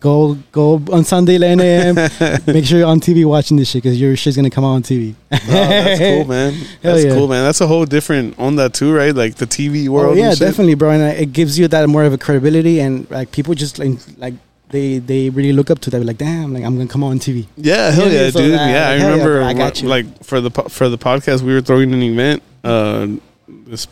go 0.00 0.34
go 0.52 0.82
on 0.92 1.04
Sunday 1.04 1.36
11 1.36 1.60
a.m. 1.60 1.94
Make 2.46 2.64
sure 2.64 2.78
you're 2.78 2.88
on 2.88 3.00
TV 3.00 3.24
watching 3.24 3.56
this 3.56 3.70
shit 3.70 3.82
because 3.82 4.00
your 4.00 4.16
shit's 4.16 4.36
gonna 4.36 4.50
come 4.50 4.64
out 4.64 4.74
on 4.74 4.82
TV." 4.82 5.14
Oh, 5.32 5.38
that's 5.38 5.98
cool, 6.00 6.24
man. 6.34 6.54
That's 6.80 7.04
yeah. 7.04 7.14
cool, 7.14 7.28
man. 7.28 7.44
That's 7.44 7.60
a 7.60 7.66
whole 7.66 7.84
different 7.84 8.38
on 8.38 8.56
that 8.56 8.74
too, 8.74 8.94
right? 8.94 9.14
Like 9.14 9.36
the 9.36 9.46
TV 9.46 9.88
world. 9.88 10.16
Oh, 10.16 10.20
yeah, 10.20 10.34
definitely, 10.34 10.74
bro. 10.74 10.90
And 10.90 11.02
uh, 11.02 11.20
it 11.20 11.32
gives 11.32 11.58
you 11.58 11.68
that 11.68 11.88
more 11.88 12.04
of 12.04 12.12
a 12.12 12.18
credibility, 12.18 12.80
and 12.80 13.10
like 13.10 13.32
people 13.32 13.54
just 13.54 13.78
like, 13.78 13.98
like 14.16 14.34
they 14.70 14.98
they 14.98 15.30
really 15.30 15.52
look 15.52 15.70
up 15.70 15.78
to 15.80 15.90
that. 15.90 16.04
Like, 16.04 16.18
damn, 16.18 16.52
like 16.52 16.64
I'm 16.64 16.76
gonna 16.76 16.88
come 16.88 17.04
on 17.04 17.18
TV. 17.18 17.46
Yeah, 17.56 17.90
hell 17.90 18.06
Yeah, 18.10 18.24
yeah, 18.24 18.30
so 18.30 18.38
dude. 18.40 18.52
that- 18.54 18.70
yeah, 18.70 18.88
I 18.88 18.90
hell 18.92 18.98
yeah, 18.98 19.10
remember. 19.12 19.38
bro, 19.40 19.44
I 19.46 19.54
got 19.54 19.82
you. 19.82 19.88
Like 19.88 20.24
for 20.24 20.40
the 20.40 20.50
for 20.50 20.88
the 20.88 20.98
podcast, 20.98 21.42
we 21.42 21.52
were 21.54 21.60
throwing 21.60 21.92
an 21.92 22.02
event, 22.02 22.42
uh, 22.64 23.06
this 23.48 23.86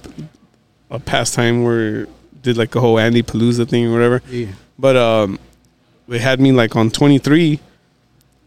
a 0.91 0.99
pastime 0.99 1.63
where 1.65 2.07
did 2.43 2.57
like 2.57 2.75
a 2.75 2.81
whole 2.81 2.99
Andy 2.99 3.23
Palooza 3.23 3.69
thing 3.69 3.87
or 3.87 3.93
whatever. 3.93 4.23
Yeah. 4.31 4.47
But 4.79 4.97
um, 4.97 5.39
they 6.09 6.19
had 6.19 6.41
me 6.41 6.53
like 6.53 6.75
on 6.77 6.91
twenty 6.91 7.19
three. 7.19 7.61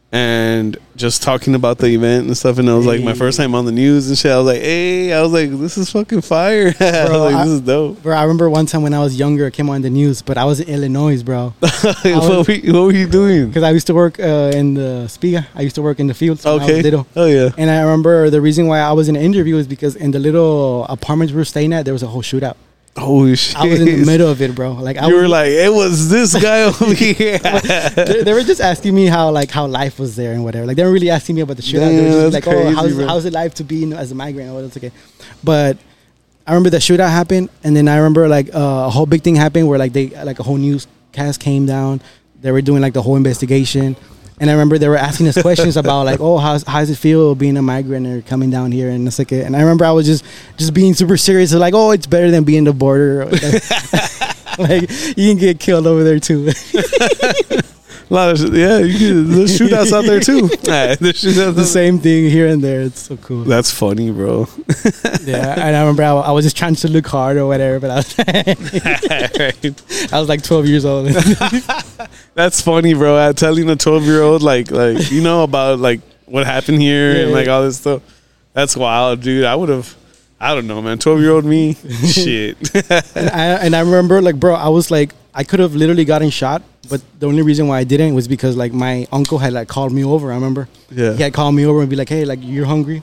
And 0.09 0.77
just 0.95 1.21
talking 1.21 1.53
about 1.53 1.79
the 1.79 1.87
event 1.87 2.27
and 2.27 2.37
stuff, 2.37 2.57
and 2.59 2.69
it 2.69 2.71
was 2.71 2.85
like 2.85 3.03
my 3.03 3.13
first 3.13 3.37
time 3.37 3.53
on 3.53 3.65
the 3.65 3.73
news 3.73 4.07
and 4.07 4.17
shit. 4.17 4.31
I 4.31 4.37
was 4.37 4.47
like, 4.47 4.61
"Hey," 4.61 5.11
I 5.11 5.21
was 5.21 5.33
like, 5.33 5.49
"This 5.51 5.77
is 5.77 5.91
fucking 5.91 6.21
fire!" 6.21 6.67
I 6.79 6.83
was 7.01 7.09
Bro, 7.09 7.19
like, 7.19 7.35
I- 7.35 7.43
"This 7.43 7.53
is 7.55 7.61
dope." 7.61 8.01
Bro, 8.03 8.15
I 8.15 8.21
remember 8.21 8.49
one 8.49 8.65
time 8.67 8.83
when 8.83 8.93
I 8.93 8.99
was 8.99 9.19
younger, 9.19 9.47
it 9.47 9.53
came 9.53 9.69
on 9.69 9.81
the 9.81 9.89
news, 9.89 10.21
but 10.21 10.37
I 10.37 10.45
was 10.45 10.61
in 10.61 10.69
Illinois, 10.69 11.21
bro, 11.23 11.53
what, 11.59 12.47
were, 12.47 12.53
you- 12.53 12.73
what 12.73 12.83
were 12.83 12.93
you 12.93 13.07
doing? 13.09 13.47
because 13.47 13.63
I 13.63 13.71
used 13.71 13.87
to 13.87 13.93
work 13.93 14.17
uh, 14.17 14.51
in 14.55 14.75
the 14.75 15.07
Spiga. 15.09 15.45
I 15.53 15.61
used 15.61 15.75
to 15.75 15.81
work 15.81 15.99
in 15.99 16.07
the 16.07 16.13
fields 16.13 16.45
I 16.45 16.51
Okay. 16.51 16.75
was 16.75 16.83
little. 16.83 17.07
Oh 17.17 17.25
yeah. 17.25 17.49
And 17.57 17.69
I 17.69 17.81
remember 17.81 18.29
the 18.29 18.39
reason 18.39 18.67
why 18.67 18.79
I 18.79 18.93
was 18.93 19.09
in 19.09 19.17
an 19.17 19.21
interview 19.21 19.57
is 19.57 19.67
because 19.67 19.97
in 19.97 20.11
the 20.11 20.19
little 20.19 20.85
apartments 20.85 21.33
we 21.33 21.37
were 21.37 21.45
staying 21.45 21.73
at, 21.73 21.83
there 21.83 21.93
was 21.93 22.03
a 22.03 22.07
whole 22.07 22.21
shootout. 22.23 22.55
Holy 22.97 23.35
shit. 23.35 23.55
I 23.55 23.67
was 23.67 23.79
in 23.79 23.85
the 23.85 24.05
middle 24.05 24.29
of 24.29 24.41
it, 24.41 24.55
bro. 24.55 24.73
Like 24.73 24.97
I 24.97 25.07
You 25.07 25.13
was, 25.15 25.21
were 25.23 25.27
like, 25.27 25.49
it 25.51 25.71
was 25.71 26.09
this 26.09 26.39
guy 26.41 26.63
over 26.63 26.93
here. 26.93 27.37
they, 27.39 28.23
they 28.23 28.33
were 28.33 28.43
just 28.43 28.59
asking 28.61 28.95
me 28.95 29.05
how 29.05 29.29
like 29.29 29.51
how 29.51 29.67
life 29.67 29.99
was 29.99 30.15
there 30.15 30.33
and 30.33 30.43
whatever. 30.43 30.65
Like 30.65 30.77
they 30.77 30.83
were 30.83 30.91
really 30.91 31.09
asking 31.09 31.35
me 31.35 31.41
about 31.41 31.57
the 31.57 31.61
shootout. 31.63 31.89
they 31.89 32.03
were 32.03 32.29
just 32.29 32.33
like, 32.33 32.47
oh, 32.47 32.51
crazy, 32.51 32.75
how's, 32.75 32.95
bro. 32.95 33.07
how's 33.07 33.25
it 33.25 33.33
life 33.33 33.53
to 33.55 33.63
be 33.63 33.77
you 33.77 33.85
know, 33.87 33.97
as 33.97 34.11
a 34.11 34.15
migrant? 34.15 34.49
Oh, 34.49 34.61
that's 34.61 34.77
okay. 34.77 34.91
But 35.43 35.77
I 36.45 36.51
remember 36.51 36.69
the 36.69 36.77
shootout 36.77 37.09
happened, 37.09 37.49
and 37.63 37.75
then 37.75 37.87
I 37.87 37.97
remember 37.97 38.27
like 38.27 38.47
uh, 38.53 38.85
a 38.87 38.89
whole 38.89 39.05
big 39.05 39.21
thing 39.21 39.35
happened 39.35 39.67
where 39.67 39.77
like 39.77 39.93
they 39.93 40.09
like 40.23 40.39
a 40.39 40.43
whole 40.43 40.57
newscast 40.57 41.39
came 41.39 41.65
down. 41.65 42.01
They 42.41 42.51
were 42.51 42.61
doing 42.61 42.81
like 42.81 42.93
the 42.93 43.01
whole 43.01 43.15
investigation. 43.15 43.95
And 44.39 44.49
I 44.49 44.53
remember 44.53 44.77
they 44.77 44.87
were 44.87 44.97
asking 44.97 45.27
us 45.27 45.41
questions 45.41 45.77
about 45.77 46.05
like, 46.05 46.19
oh, 46.19 46.37
how's 46.37 46.63
how 46.63 46.79
does 46.79 46.91
it 46.91 46.97
feel 46.97 47.33
being 47.33 47.57
a 47.57 47.61
migrant 47.61 48.05
or 48.05 48.21
coming 48.21 48.51
down 48.51 48.71
here 48.71 48.89
and 48.89 49.07
it's 49.07 49.17
like, 49.17 49.31
and 49.31 49.55
I 49.55 49.61
remember 49.61 49.85
I 49.85 49.91
was 49.91 50.05
just 50.05 50.23
just 50.57 50.73
being 50.73 50.93
super 50.93 51.17
serious, 51.17 51.53
like, 51.53 51.73
oh, 51.73 51.91
it's 51.91 52.07
better 52.07 52.29
than 52.29 52.43
being 52.43 52.63
the 52.63 52.73
border. 52.73 53.25
like 54.57 54.89
you 55.17 55.29
can 55.29 55.37
get 55.37 55.59
killed 55.59 55.87
over 55.87 56.03
there 56.03 56.19
too. 56.19 56.51
A 58.09 58.13
lot 58.13 58.29
of, 58.39 58.55
yeah, 58.55 58.77
you 58.79 59.23
there's 59.25 59.51
shootouts 59.59 59.91
out 59.91 60.05
there 60.05 60.19
too. 60.21 60.49
Yeah, 60.63 60.95
there's 60.95 61.21
shootouts 61.23 61.55
the 61.55 61.65
same 61.65 61.99
thing 61.99 62.29
here 62.29 62.47
and 62.47 62.63
there. 62.63 62.79
It's 62.81 63.01
so 63.01 63.17
cool. 63.17 63.43
That's 63.43 63.69
funny, 63.71 64.11
bro. 64.11 64.47
yeah, 65.25 65.55
and 65.59 65.75
I 65.75 65.81
remember 65.81 66.03
I, 66.03 66.11
I 66.11 66.31
was 66.31 66.45
just 66.45 66.55
trying 66.57 66.75
to 66.75 66.87
look 66.87 67.05
hard 67.07 67.35
or 67.37 67.47
whatever, 67.47 67.79
but 67.81 67.89
I 67.91 67.95
was, 67.97 68.15
I 70.13 70.19
was 70.19 70.29
like 70.29 70.41
12 70.43 70.67
years 70.67 70.85
old. 70.85 71.07
That's 72.33 72.61
funny, 72.61 72.93
bro. 72.93 73.15
Uh, 73.17 73.33
telling 73.33 73.69
a 73.69 73.75
12 73.75 74.03
year 74.05 74.21
old 74.21 74.41
like 74.41 74.71
like 74.71 75.11
you 75.11 75.21
know 75.21 75.43
about 75.43 75.79
like 75.79 76.01
what 76.25 76.45
happened 76.45 76.81
here 76.81 77.11
and 77.21 77.29
Yeah. 77.29 77.35
like 77.35 77.47
all 77.47 77.63
this 77.63 77.77
stuff. 77.79 78.01
That's 78.53 78.75
wild, 78.77 79.21
dude. 79.21 79.45
I 79.45 79.55
would 79.55 79.69
have. 79.69 79.95
I 80.39 80.53
don't 80.53 80.67
know, 80.67 80.81
man. 80.81 80.99
12 80.99 81.19
year 81.19 81.31
old 81.31 81.45
me, 81.45 81.73
shit. 81.73 82.57
and, 83.15 83.29
I, 83.31 83.45
and 83.65 83.75
I 83.75 83.79
remember, 83.79 84.21
like, 84.21 84.39
bro, 84.39 84.53
I 84.53 84.69
was 84.69 84.91
like, 84.91 85.11
I 85.39 85.43
could 85.49 85.59
have 85.59 85.73
literally 85.81 86.03
gotten 86.13 86.31
shot, 86.41 86.61
but 86.89 86.99
the 87.19 87.27
only 87.31 87.43
reason 87.49 87.67
why 87.69 87.77
I 87.79 87.83
didn't 87.93 88.13
was 88.19 88.27
because 88.35 88.53
like 88.63 88.73
my 88.73 89.05
uncle 89.11 89.37
had 89.37 89.53
like 89.53 89.67
called 89.75 89.91
me 89.99 90.03
over. 90.13 90.31
I 90.31 90.35
remember 90.35 90.67
Yeah. 90.89 91.13
he 91.13 91.21
had 91.21 91.33
called 91.33 91.53
me 91.59 91.63
over 91.69 91.79
and 91.81 91.89
be 91.89 91.95
like, 91.95 92.09
hey, 92.09 92.25
like 92.25 92.39
you're 92.41 92.65
hungry, 92.65 92.99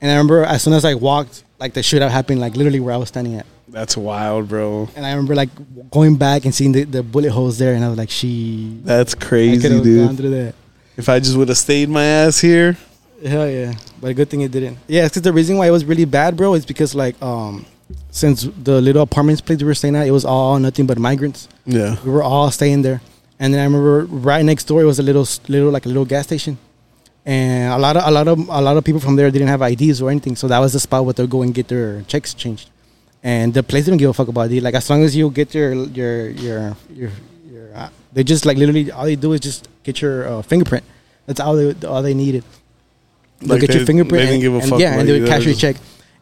and 0.00 0.10
I 0.10 0.14
remember 0.14 0.44
as 0.44 0.60
soon 0.62 0.74
as 0.74 0.84
I 0.84 0.94
walked, 0.94 1.44
like 1.58 1.72
the 1.72 1.80
shootout 1.80 2.10
happened, 2.10 2.40
like 2.46 2.54
literally 2.60 2.80
where 2.80 2.92
I 2.94 2.98
was 2.98 3.08
standing 3.08 3.34
at. 3.40 3.46
That's 3.68 3.96
wild, 3.96 4.48
bro. 4.50 4.88
And 4.96 5.04
I 5.06 5.10
remember 5.10 5.34
like 5.34 5.48
going 5.90 6.16
back 6.16 6.44
and 6.44 6.54
seeing 6.54 6.72
the, 6.72 6.84
the 6.84 7.02
bullet 7.02 7.30
holes 7.32 7.56
there, 7.58 7.74
and 7.74 7.82
I 7.84 7.88
was 7.88 7.98
like, 7.98 8.10
"She, 8.10 8.78
That's 8.84 9.14
crazy, 9.14 9.60
could 9.62 9.72
have 9.72 9.84
gone 9.84 10.14
dude. 10.16 10.32
that." 10.32 10.54
If 10.96 11.08
I 11.08 11.18
just 11.20 11.36
would 11.36 11.48
have 11.48 11.58
stayed 11.58 11.88
my 11.88 12.04
ass 12.04 12.38
here, 12.40 12.76
Hell 13.24 13.48
yeah! 13.48 13.72
But 14.00 14.08
a 14.10 14.14
good 14.14 14.28
thing 14.30 14.42
it 14.42 14.52
didn't. 14.52 14.76
Yeah, 14.86 15.04
because 15.08 15.22
the 15.22 15.32
reason 15.32 15.56
why 15.56 15.66
it 15.66 15.70
was 15.78 15.84
really 15.86 16.04
bad, 16.04 16.36
bro, 16.36 16.52
is 16.54 16.66
because 16.66 16.94
like 16.94 17.16
um, 17.22 17.64
since 18.10 18.42
the 18.62 18.80
little 18.80 19.02
apartments 19.02 19.40
place 19.40 19.58
we 19.60 19.64
were 19.66 19.74
staying 19.74 19.96
at, 19.96 20.06
it 20.06 20.10
was 20.10 20.24
all 20.24 20.58
nothing 20.58 20.86
but 20.86 20.98
migrants. 20.98 21.48
yeah, 21.66 21.96
We 22.04 22.10
were 22.10 22.22
all 22.22 22.50
staying 22.50 22.82
there, 22.82 23.00
and 23.38 23.52
then 23.52 23.60
I 23.60 23.64
remember 23.64 24.04
right 24.06 24.44
next 24.44 24.64
door 24.64 24.80
it 24.82 24.86
was 24.86 24.98
a 24.98 25.02
little 25.02 25.26
little 25.48 25.70
like 25.70 25.84
a 25.86 25.88
little 25.88 26.04
gas 26.04 26.24
station, 26.26 26.58
and 27.24 27.72
a 27.72 27.78
lot 27.78 27.96
of 27.96 28.02
a 28.06 28.10
lot 28.10 28.26
of 28.28 28.38
a 28.48 28.60
lot 28.60 28.76
of 28.76 28.84
people 28.84 29.00
from 29.00 29.16
there 29.16 29.30
didn't 29.30 29.48
have 29.48 29.62
IDs 29.62 30.00
or 30.02 30.10
anything, 30.10 30.34
so 30.36 30.48
that 30.48 30.58
was 30.58 30.72
the 30.72 30.80
spot 30.80 31.04
where 31.04 31.12
they'll 31.14 31.26
go 31.26 31.42
and 31.42 31.54
get 31.54 31.68
their 31.68 32.02
checks 32.02 32.34
changed. 32.34 32.70
And 33.22 33.52
the 33.54 33.62
place 33.62 33.84
didn't 33.86 33.98
give 33.98 34.10
a 34.10 34.12
fuck 34.14 34.28
about 34.28 34.50
it. 34.52 34.62
Like 34.62 34.74
as 34.74 34.88
long 34.88 35.02
as 35.02 35.16
you 35.16 35.30
get 35.30 35.54
your 35.54 35.72
your 35.74 36.30
your 36.30 36.76
your, 36.94 37.10
your 37.50 37.74
uh, 37.74 37.88
they 38.12 38.22
just 38.24 38.46
like 38.46 38.56
literally 38.56 38.90
all 38.92 39.04
they 39.04 39.16
do 39.16 39.32
is 39.32 39.40
just 39.40 39.68
get 39.82 40.00
your 40.00 40.28
uh, 40.28 40.42
fingerprint. 40.42 40.84
That's 41.26 41.40
all 41.40 41.56
they 41.56 41.74
all 41.86 42.02
they 42.02 42.14
needed. 42.14 42.44
They'll 43.40 43.50
Like 43.50 43.60
get 43.62 43.70
they- 43.70 43.76
your 43.78 43.86
fingerprint. 43.86 44.22
they 44.24 44.26
didn't 44.30 44.40
give 44.42 44.54
a 44.54 44.58
and, 44.58 44.68
fuck 44.70 44.78
Yeah, 44.80 44.98
and 44.98 45.08
they 45.08 45.18
would 45.20 45.28
cash 45.28 45.44
your 45.44 45.54
check. 45.54 45.76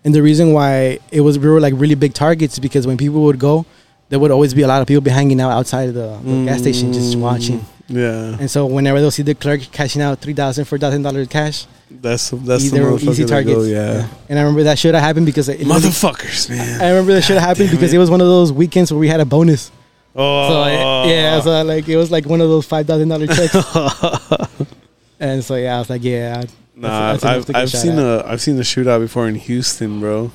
And 0.04 0.14
the 0.14 0.22
reason 0.22 0.52
why 0.52 0.98
it 1.10 1.20
was 1.22 1.38
we 1.38 1.48
were 1.48 1.60
like 1.60 1.74
really 1.76 1.94
big 1.94 2.12
targets 2.14 2.58
because 2.58 2.86
when 2.86 2.96
people 2.98 3.22
would 3.22 3.38
go, 3.38 3.64
there 4.10 4.18
would 4.18 4.30
always 4.30 4.52
be 4.52 4.62
a 4.62 4.66
lot 4.68 4.82
of 4.82 4.86
people 4.86 5.00
be 5.00 5.10
hanging 5.10 5.40
out 5.40 5.50
outside 5.50 5.88
of 5.88 5.94
the, 5.94 6.18
the 6.22 6.44
gas 6.44 6.60
station 6.60 6.92
just 6.92 7.16
Mm. 7.16 7.20
watching. 7.20 7.64
yeah. 7.88 8.36
And 8.38 8.50
so 8.50 8.66
whenever 8.66 9.00
they'll 9.00 9.10
see 9.10 9.22
the 9.22 9.34
clerk 9.34 9.60
cashing 9.72 10.02
out 10.02 10.18
three 10.20 10.34
thousand, 10.34 10.66
four 10.66 10.78
thousand 10.78 11.02
dollars 11.02 11.26
cash, 11.28 11.66
That's 11.90 12.30
that's 12.30 12.64
easy, 12.64 12.78
the 12.78 12.84
were 12.84 12.98
easy 12.98 13.24
targets. 13.24 13.56
Go, 13.56 13.62
yeah. 13.64 14.06
And 14.28 14.38
I 14.38 14.42
remember 14.42 14.64
that 14.64 14.78
should 14.78 14.94
have 14.94 15.02
happened 15.02 15.24
because 15.26 15.48
it, 15.48 15.60
motherfuckers, 15.60 16.50
man. 16.50 16.80
I 16.82 16.88
remember 16.90 17.14
that 17.14 17.22
should 17.24 17.38
have 17.38 17.48
happened 17.48 17.70
because 17.70 17.92
it. 17.92 17.96
it 17.96 17.98
was 17.98 18.10
one 18.10 18.20
of 18.20 18.26
those 18.26 18.52
weekends 18.52 18.92
where 18.92 18.98
we 19.00 19.08
had 19.08 19.20
a 19.20 19.24
bonus. 19.24 19.70
oh, 20.14 20.48
So 20.50 20.60
I, 20.60 21.06
yeah, 21.10 21.40
so 21.40 21.62
like 21.64 21.88
it 21.88 21.96
was 21.96 22.10
like 22.10 22.26
one 22.26 22.40
of 22.42 22.48
those 22.48 22.66
five 22.66 22.86
thousand 22.86 23.08
dollar 23.08 23.26
checks. 23.26 23.54
and 25.20 25.42
so 25.44 25.54
yeah, 25.56 25.76
I 25.76 25.78
was 25.78 25.88
like, 25.90 26.04
yeah. 26.04 26.44
That's- 26.76 26.82
Nah, 26.82 27.12
that's 27.12 27.22
enough 27.24 27.50
I've, 27.50 27.56
I've 27.62 27.70
seen 27.70 27.92
at. 27.98 27.98
a 27.98 28.24
I've 28.28 28.40
seen 28.40 28.56
the 28.56 28.62
shootout 28.62 29.00
before 29.00 29.28
in 29.28 29.34
Houston, 29.36 30.00
bro. 30.00 30.30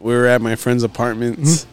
We 0.00 0.12
were 0.14 0.26
at 0.26 0.40
my 0.40 0.54
friend's 0.56 0.82
apartments, 0.84 1.62
Mm-hmm. 1.64 1.70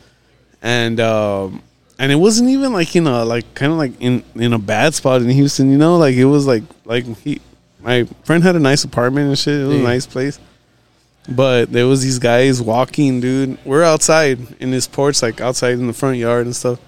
and 0.67 0.99
um, 0.99 1.61
and 1.99 2.11
it 2.11 2.15
wasn't 2.15 2.49
even 2.49 2.73
like 2.73 2.95
in 2.95 3.07
a 3.07 3.23
like 3.23 3.53
kind 3.53 3.71
of 3.71 3.77
like 3.77 3.93
in 4.01 4.23
in 4.35 4.51
a 4.53 4.59
bad 4.59 4.93
spot 4.95 5.21
in 5.21 5.29
Houston, 5.29 5.69
you 5.71 5.77
know, 5.77 5.97
like 5.97 6.15
it 6.15 6.25
was 6.25 6.45
like 6.47 6.63
like 6.85 7.05
he 7.19 7.39
my 7.81 8.03
friend 8.23 8.43
had 8.43 8.55
a 8.55 8.59
nice 8.59 8.83
apartment 8.83 9.27
and 9.29 9.37
shit. 9.37 9.61
It 9.61 9.65
was 9.65 9.75
Yeah. 9.75 9.81
a 9.81 9.83
nice 9.83 10.05
place, 10.07 10.39
but 11.29 11.71
there 11.71 11.85
was 11.87 12.01
these 12.01 12.19
guys 12.19 12.61
walking, 12.61 13.21
dude. 13.21 13.57
We're 13.63 13.83
outside 13.83 14.39
in 14.59 14.71
this 14.71 14.87
porch, 14.87 15.21
like 15.21 15.39
outside 15.39 15.73
in 15.73 15.87
the 15.87 15.93
front 15.93 16.17
yard 16.17 16.45
and 16.47 16.55
stuff, 16.55 16.79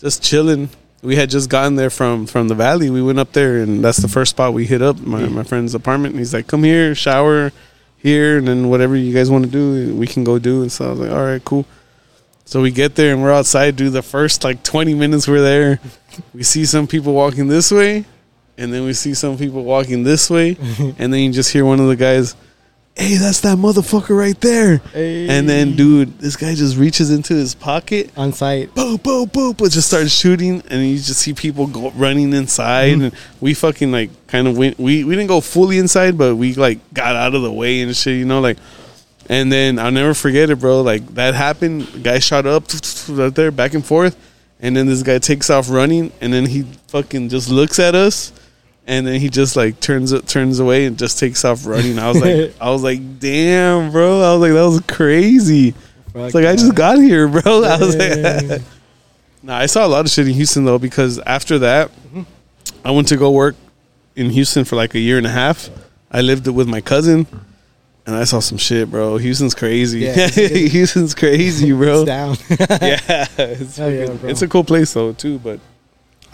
just 0.00 0.22
chilling. 0.22 0.68
We 1.06 1.14
had 1.14 1.30
just 1.30 1.48
gotten 1.48 1.76
there 1.76 1.88
from 1.88 2.26
from 2.26 2.48
the 2.48 2.56
valley. 2.56 2.90
We 2.90 3.00
went 3.00 3.20
up 3.20 3.32
there, 3.32 3.58
and 3.58 3.84
that's 3.84 3.98
the 3.98 4.08
first 4.08 4.30
spot 4.30 4.52
we 4.52 4.66
hit 4.66 4.82
up. 4.82 4.98
My 4.98 5.28
my 5.28 5.44
friend's 5.44 5.72
apartment. 5.72 6.14
And 6.14 6.18
he's 6.18 6.34
like, 6.34 6.48
"Come 6.48 6.64
here, 6.64 6.96
shower 6.96 7.52
here, 7.96 8.38
and 8.38 8.48
then 8.48 8.68
whatever 8.70 8.96
you 8.96 9.14
guys 9.14 9.30
want 9.30 9.44
to 9.44 9.50
do, 9.50 9.94
we 9.94 10.08
can 10.08 10.24
go 10.24 10.40
do." 10.40 10.62
And 10.62 10.72
so 10.72 10.86
I 10.86 10.90
was 10.90 10.98
like, 10.98 11.12
"All 11.12 11.24
right, 11.24 11.44
cool." 11.44 11.64
So 12.44 12.60
we 12.60 12.72
get 12.72 12.96
there 12.96 13.12
and 13.12 13.22
we're 13.22 13.32
outside. 13.32 13.76
Do 13.76 13.88
the 13.88 14.02
first 14.02 14.42
like 14.42 14.64
twenty 14.64 14.94
minutes 14.94 15.28
we're 15.28 15.42
there. 15.42 15.78
We 16.34 16.42
see 16.42 16.64
some 16.64 16.88
people 16.88 17.12
walking 17.12 17.46
this 17.46 17.70
way, 17.70 18.04
and 18.58 18.72
then 18.72 18.84
we 18.84 18.92
see 18.92 19.14
some 19.14 19.38
people 19.38 19.62
walking 19.62 20.02
this 20.02 20.28
way, 20.28 20.56
and 20.98 21.12
then 21.12 21.20
you 21.20 21.32
just 21.32 21.52
hear 21.52 21.64
one 21.64 21.78
of 21.78 21.86
the 21.86 21.96
guys, 21.96 22.34
"Hey, 22.96 23.16
that's 23.16 23.40
that 23.40 23.58
motherfucker 23.58 24.16
right 24.16 24.40
there." 24.40 24.80
And 24.94 25.48
then, 25.48 25.76
dude, 25.76 26.18
this 26.18 26.36
guy 26.36 26.54
just 26.54 26.76
reaches 26.76 27.10
into 27.10 27.34
his 27.34 27.54
pocket 27.54 28.10
on 28.16 28.32
site. 28.32 28.74
boop, 28.74 28.98
boop, 28.98 29.26
boop, 29.30 29.58
but 29.58 29.70
just 29.70 29.88
started 29.88 30.10
shooting, 30.10 30.62
and 30.70 30.86
you 30.86 30.96
just 30.96 31.20
see 31.20 31.34
people 31.34 31.66
go 31.66 31.90
running 31.90 32.32
inside, 32.32 32.94
mm-hmm. 32.94 33.02
and 33.02 33.14
we 33.40 33.54
fucking 33.54 33.92
like 33.92 34.10
kind 34.26 34.48
of 34.48 34.56
went. 34.56 34.78
We 34.78 35.04
we 35.04 35.14
didn't 35.14 35.28
go 35.28 35.40
fully 35.40 35.78
inside, 35.78 36.16
but 36.16 36.36
we 36.36 36.54
like 36.54 36.78
got 36.94 37.14
out 37.14 37.34
of 37.34 37.42
the 37.42 37.52
way 37.52 37.80
and 37.82 37.94
shit, 37.96 38.16
you 38.18 38.24
know, 38.24 38.40
like. 38.40 38.58
And 39.28 39.50
then 39.50 39.80
I'll 39.80 39.90
never 39.90 40.14
forget 40.14 40.50
it, 40.50 40.60
bro. 40.60 40.82
Like 40.82 41.04
that 41.14 41.34
happened. 41.34 42.04
Guy 42.04 42.20
shot 42.20 42.46
up 42.46 42.62
right 43.08 43.34
there, 43.34 43.50
back 43.50 43.74
and 43.74 43.84
forth, 43.84 44.16
and 44.60 44.76
then 44.76 44.86
this 44.86 45.02
guy 45.02 45.18
takes 45.18 45.50
off 45.50 45.68
running, 45.68 46.12
and 46.20 46.32
then 46.32 46.46
he 46.46 46.62
fucking 46.88 47.28
just 47.28 47.50
looks 47.50 47.80
at 47.80 47.96
us, 47.96 48.32
and 48.86 49.06
then 49.06 49.20
he 49.20 49.28
just 49.28 49.56
like 49.56 49.80
turns 49.80 50.18
turns 50.22 50.60
away 50.60 50.86
and 50.86 50.98
just 50.98 51.18
takes 51.18 51.44
off 51.44 51.66
running. 51.66 51.98
I 51.98 52.08
was 52.08 52.20
like, 52.20 52.54
I 52.60 52.70
was 52.70 52.82
like, 52.82 53.18
damn, 53.18 53.90
bro. 53.90 54.20
I 54.20 54.32
was 54.34 54.40
like, 54.42 54.52
that 54.52 54.66
was 54.66 54.80
crazy. 54.96 55.74
It's 56.14 56.34
like 56.34 56.46
I 56.46 56.56
just 56.56 56.74
got 56.74 56.98
here, 56.98 57.28
bro. 57.28 57.42
I 57.64 57.76
was 57.78 57.94
like, 57.96 58.62
nah, 59.42 59.56
I 59.58 59.66
saw 59.66 59.86
a 59.86 59.88
lot 59.88 60.04
of 60.06 60.10
shit 60.10 60.26
in 60.26 60.34
Houston 60.34 60.64
though 60.64 60.78
because 60.78 61.18
after 61.20 61.58
that, 61.60 61.90
I 62.84 62.90
went 62.92 63.08
to 63.08 63.16
go 63.16 63.30
work 63.32 63.56
in 64.14 64.30
Houston 64.30 64.64
for 64.64 64.76
like 64.76 64.94
a 64.94 64.98
year 64.98 65.18
and 65.18 65.26
a 65.26 65.30
half. 65.30 65.68
I 66.10 66.20
lived 66.22 66.46
with 66.46 66.68
my 66.68 66.80
cousin, 66.80 67.26
and 68.06 68.14
I 68.16 68.24
saw 68.24 68.38
some 68.38 68.56
shit, 68.56 68.90
bro. 68.90 69.18
Houston's 69.18 69.54
crazy. 69.54 70.00
Yeah, 70.00 70.14
it's- 70.16 70.72
Houston's 70.72 71.14
crazy, 71.14 71.72
bro. 71.72 72.02
It's 72.02 72.06
down. 72.06 72.36
yeah, 72.80 73.26
it's, 73.36 73.78
yeah, 73.78 74.06
bro. 74.06 74.28
it's 74.30 74.40
a 74.40 74.48
cool 74.48 74.64
place 74.64 74.94
though 74.94 75.12
too. 75.12 75.38
But 75.40 75.60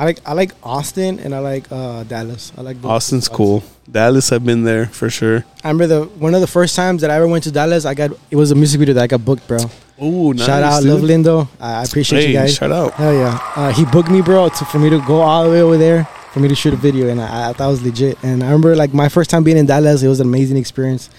I 0.03 0.05
like 0.05 0.19
I 0.27 0.33
like 0.33 0.51
Austin 0.65 1.21
and 1.21 1.33
I 1.33 1.39
like 1.39 1.71
uh, 1.71 2.03
Dallas. 2.03 2.53
I 2.59 2.63
like 2.63 2.83
both 2.83 2.91
Austin's 2.91 3.29
cool. 3.29 3.63
Dallas, 3.89 4.33
I've 4.33 4.45
been 4.45 4.65
there 4.65 4.87
for 4.87 5.09
sure. 5.09 5.45
I 5.63 5.69
remember 5.69 5.87
the 5.87 6.05
one 6.19 6.35
of 6.35 6.41
the 6.41 6.49
first 6.49 6.75
times 6.75 7.03
that 7.03 7.11
I 7.13 7.15
ever 7.15 7.29
went 7.29 7.45
to 7.45 7.53
Dallas. 7.53 7.85
I 7.85 7.95
got 7.95 8.11
it 8.29 8.35
was 8.35 8.51
a 8.51 8.57
music 8.57 8.81
video 8.81 8.95
that 8.95 9.05
I 9.05 9.07
got 9.07 9.25
booked, 9.25 9.47
bro. 9.47 9.61
Ooh, 10.03 10.35
nice, 10.35 10.45
shout 10.45 10.65
out 10.65 10.83
dude. 10.83 10.91
Love 10.91 11.03
Lindo. 11.03 11.49
I 11.61 11.83
I 11.83 11.85
appreciate 11.85 12.23
Hey, 12.23 12.29
you 12.31 12.33
guys. 12.35 12.53
shout 12.57 12.73
out. 12.73 12.95
Hell 12.95 13.15
yeah. 13.15 13.39
Uh, 13.55 13.73
he 13.73 13.85
booked 13.85 14.11
me, 14.11 14.23
bro, 14.23 14.49
to, 14.49 14.65
for 14.65 14.81
me 14.81 14.91
to 14.91 14.99
go 15.07 15.21
all 15.21 15.45
the 15.45 15.51
way 15.51 15.63
over 15.63 15.77
there 15.77 16.09
for 16.33 16.41
me 16.41 16.49
to 16.49 16.55
shoot 16.57 16.75
a 16.75 16.77
video, 16.77 17.09
and 17.09 17.21
I, 17.21 17.51
I 17.51 17.53
thought 17.53 17.69
it 17.69 17.71
was 17.71 17.83
legit. 17.85 18.19
And 18.25 18.43
I 18.43 18.47
remember 18.47 18.75
like 18.75 18.93
my 18.93 19.09
first 19.09 19.31
time 19.31 19.45
being 19.45 19.57
in 19.57 19.67
Dallas, 19.67 20.03
it 20.03 20.09
was 20.09 20.19
an 20.19 20.27
amazing 20.27 20.57
experience. 20.57 21.11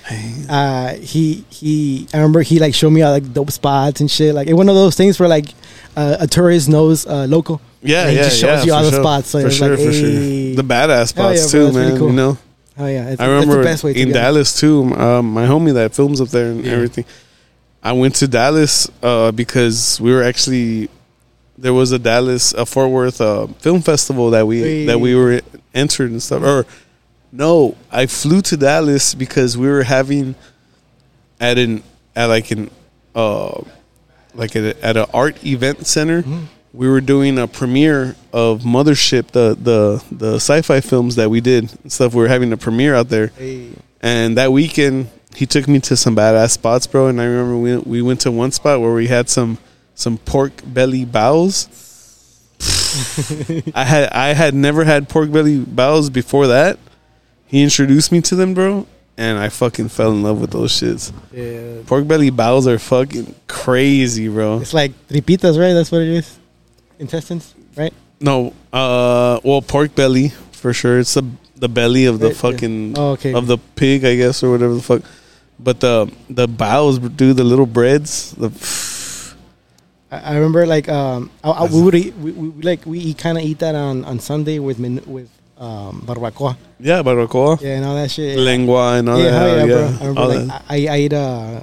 Uh, 0.50 0.96
he 0.96 1.46
he, 1.50 2.06
I 2.14 2.18
remember 2.18 2.42
he 2.42 2.60
like 2.60 2.74
showed 2.74 2.90
me 2.90 3.02
all 3.02 3.14
like 3.14 3.32
dope 3.32 3.52
spots 3.52 4.02
and 4.02 4.12
shit. 4.12 4.36
Like 4.36 4.50
it 4.50 4.56
one 4.56 4.68
of 4.68 4.76
those 4.76 4.96
things 4.98 5.22
where 5.22 5.30
like 5.30 5.54
uh, 5.96 6.18
a 6.20 6.28
tourist 6.28 6.68
knows 6.68 7.08
uh, 7.08 7.28
local. 7.30 7.62
Yeah, 7.84 8.02
And 8.04 8.10
he 8.12 8.16
yeah, 8.18 8.24
just 8.24 8.40
shows 8.40 8.60
yeah, 8.60 8.64
you 8.66 8.74
all 8.74 8.84
the 8.84 8.92
sure. 8.92 9.02
spots, 9.02 9.28
so 9.30 9.42
for 9.42 9.52
sure, 9.52 9.70
like, 9.70 9.80
for 9.80 9.92
hey. 9.92 10.54
sure. 10.54 10.56
The 10.64 10.64
badass 10.64 10.88
yeah, 10.88 11.04
spots 11.06 11.52
bro, 11.52 11.72
too, 11.72 11.74
man. 11.78 11.98
cool. 11.98 12.08
You 12.10 12.14
know. 12.16 12.38
Oh 12.78 12.88
yeah, 12.88 13.10
it's, 13.10 13.22
I 13.22 13.28
remember 13.28 13.58
the 13.58 13.64
best 13.64 13.84
way 13.84 13.94
to 13.94 14.00
in. 14.00 14.12
Dallas 14.12 14.60
too. 14.60 14.84
Um, 14.96 15.32
my 15.34 15.46
homie 15.46 15.74
that 15.76 15.94
films 15.94 16.20
up 16.22 16.30
there 16.30 16.52
and 16.52 16.64
Yeah. 16.66 16.72
everything. 16.74 17.06
I 17.84 17.92
went 17.92 18.16
to 18.16 18.28
Dallas 18.28 18.90
uh, 19.04 19.32
because 19.32 20.00
we 20.02 20.12
were 20.14 20.24
actually 20.24 20.90
there 21.58 21.74
was 21.74 21.92
a 21.92 22.00
Dallas 22.00 22.54
a 22.54 22.66
Fort 22.66 22.90
Worth 22.90 23.22
uh, 23.22 23.46
film 23.60 23.82
festival 23.82 24.32
that 24.32 24.48
we 24.48 24.62
Hey. 24.62 24.86
that 24.88 25.00
we 25.00 25.14
were 25.16 25.42
entered 25.76 26.10
and 26.12 26.24
stuff. 26.24 26.42
Or 26.42 26.66
no, 27.32 27.76
I 27.92 28.06
flew 28.08 28.42
to 28.44 28.58
Dallas 28.58 29.14
because 29.14 29.56
we 29.58 29.68
were 29.68 29.84
having 29.84 30.34
at 31.40 31.58
an 31.60 31.84
at 32.16 32.26
like 32.28 32.50
an 32.52 32.72
uh 33.14 33.62
like 34.34 34.56
at, 34.56 34.64
a, 34.64 34.86
at 34.86 34.98
an 34.98 35.06
art 35.14 35.44
event 35.46 35.86
center. 35.86 36.22
Mm-hmm. 36.24 36.46
We 36.74 36.90
were 36.90 37.02
doing 37.02 37.38
a 37.38 37.48
premiere 37.48 38.16
of 38.34 38.62
Mothership, 38.64 39.28
the 39.28 39.56
the 39.60 40.04
the 40.12 40.36
sci-fi 40.36 40.82
films 40.82 41.16
that 41.16 41.30
we 41.30 41.40
did 41.40 41.72
and 41.84 41.92
stuff. 41.92 42.14
We 42.14 42.22
were 42.22 42.28
having 42.28 42.52
a 42.52 42.58
premiere 42.58 42.96
out 42.96 43.10
there. 43.10 43.28
Hey. 43.28 43.70
And 44.02 44.38
that 44.38 44.52
weekend, 44.52 45.10
he 45.36 45.46
took 45.46 45.68
me 45.68 45.80
to 45.82 45.96
some 45.96 46.16
badass 46.16 46.52
spots, 46.52 46.88
bro. 46.88 47.08
And 47.08 47.22
I 47.22 47.26
remember 47.26 47.58
we 47.58 47.78
we 47.78 48.02
went 48.02 48.22
to 48.22 48.32
one 48.32 48.52
spot 48.52 48.82
where 48.82 48.94
we 48.94 49.08
had 49.08 49.30
some 49.30 49.60
some 49.96 50.18
pork 50.18 50.62
belly 50.66 51.06
baos. 51.06 51.68
I 53.76 53.84
had 53.84 54.10
I 54.10 54.34
had 54.34 54.54
never 54.54 54.84
had 54.84 55.10
pork 55.10 55.32
belly 55.32 55.60
baos 55.60 56.10
before 56.10 56.48
that. 56.48 56.80
He 57.46 57.62
introduced 57.62 58.12
me 58.12 58.20
to 58.22 58.36
them, 58.36 58.56
bro, 58.56 58.88
and 59.16 59.38
I 59.38 59.50
fucking 59.50 59.90
fell 59.90 60.12
in 60.12 60.24
love 60.24 60.42
with 60.42 60.52
those 60.52 60.72
shits. 60.72 61.14
Yeah. 61.32 61.84
Pork 61.86 62.08
belly 62.08 62.32
baos 62.32 62.68
are 62.68 62.80
fucking 62.80 63.36
crazy, 63.48 64.28
bro. 64.28 64.60
It's 64.60 64.74
like 64.74 64.92
tripitas, 65.08 65.60
right? 65.60 65.74
That's 65.74 65.92
what 65.92 66.02
it 66.02 66.08
is. 66.08 66.40
Intestines, 67.04 67.52
right? 67.76 67.92
No, 68.24 68.54
uh, 68.72 69.40
well, 69.44 69.62
pork 69.62 69.92
belly 69.96 70.32
for 70.56 70.72
sure. 70.72 71.00
It's 71.04 71.14
the 71.20 71.24
the 71.60 71.68
belly 71.68 72.06
of 72.08 72.20
the 72.24 72.32
Right, 72.32 72.36
yeah. 72.36 72.42
fucking 72.52 72.76
Oh, 72.98 73.12
okay. 73.20 73.34
of 73.36 73.48
the 73.52 73.58
pig, 73.76 74.04
I 74.08 74.16
guess, 74.16 74.44
or 74.44 74.52
whatever 74.52 74.74
the 74.80 74.82
fuck. 74.82 75.02
But 75.60 75.80
the 75.84 76.08
the 76.30 76.48
baos, 76.48 77.00
dude, 77.00 77.36
the 77.38 77.44
little 77.44 77.68
breads, 77.68 78.32
the 78.40 78.50
I, 80.12 80.18
I 80.18 80.36
remember 80.36 80.66
like 80.66 80.88
um, 80.90 81.30
I, 81.44 81.50
I, 81.52 81.64
we 81.68 81.82
would 81.82 81.96
eat, 81.96 82.16
we, 82.18 82.32
we 82.32 82.62
like 82.64 82.86
we 82.86 83.14
kind 83.14 83.38
of 83.38 83.44
eat 83.44 83.60
that 83.60 83.76
on, 83.76 84.06
on 84.06 84.20
Sunday 84.20 84.60
with 84.60 84.80
min, 84.80 85.02
with 85.06 85.30
um, 85.58 86.02
barbacoa, 86.06 86.56
yeah, 86.80 87.02
barbacoa, 87.04 87.60
yeah, 87.62 87.76
and 87.78 87.86
all 87.86 87.96
that 87.96 88.12
shit. 88.12 88.38
lengua, 88.38 88.98
and 89.00 89.10
all 89.10 89.20
yeah, 89.20 89.32
that. 89.32 89.48
yeah, 89.48 89.66
yeah, 89.66 89.66
bro. 89.66 89.84
I 89.84 90.00
remember 90.08 90.22
all 90.22 90.28
like 90.30 90.48
that. 90.48 90.64
I, 90.70 90.78
I 90.88 90.98
eat 91.00 91.14
uh, 91.14 91.62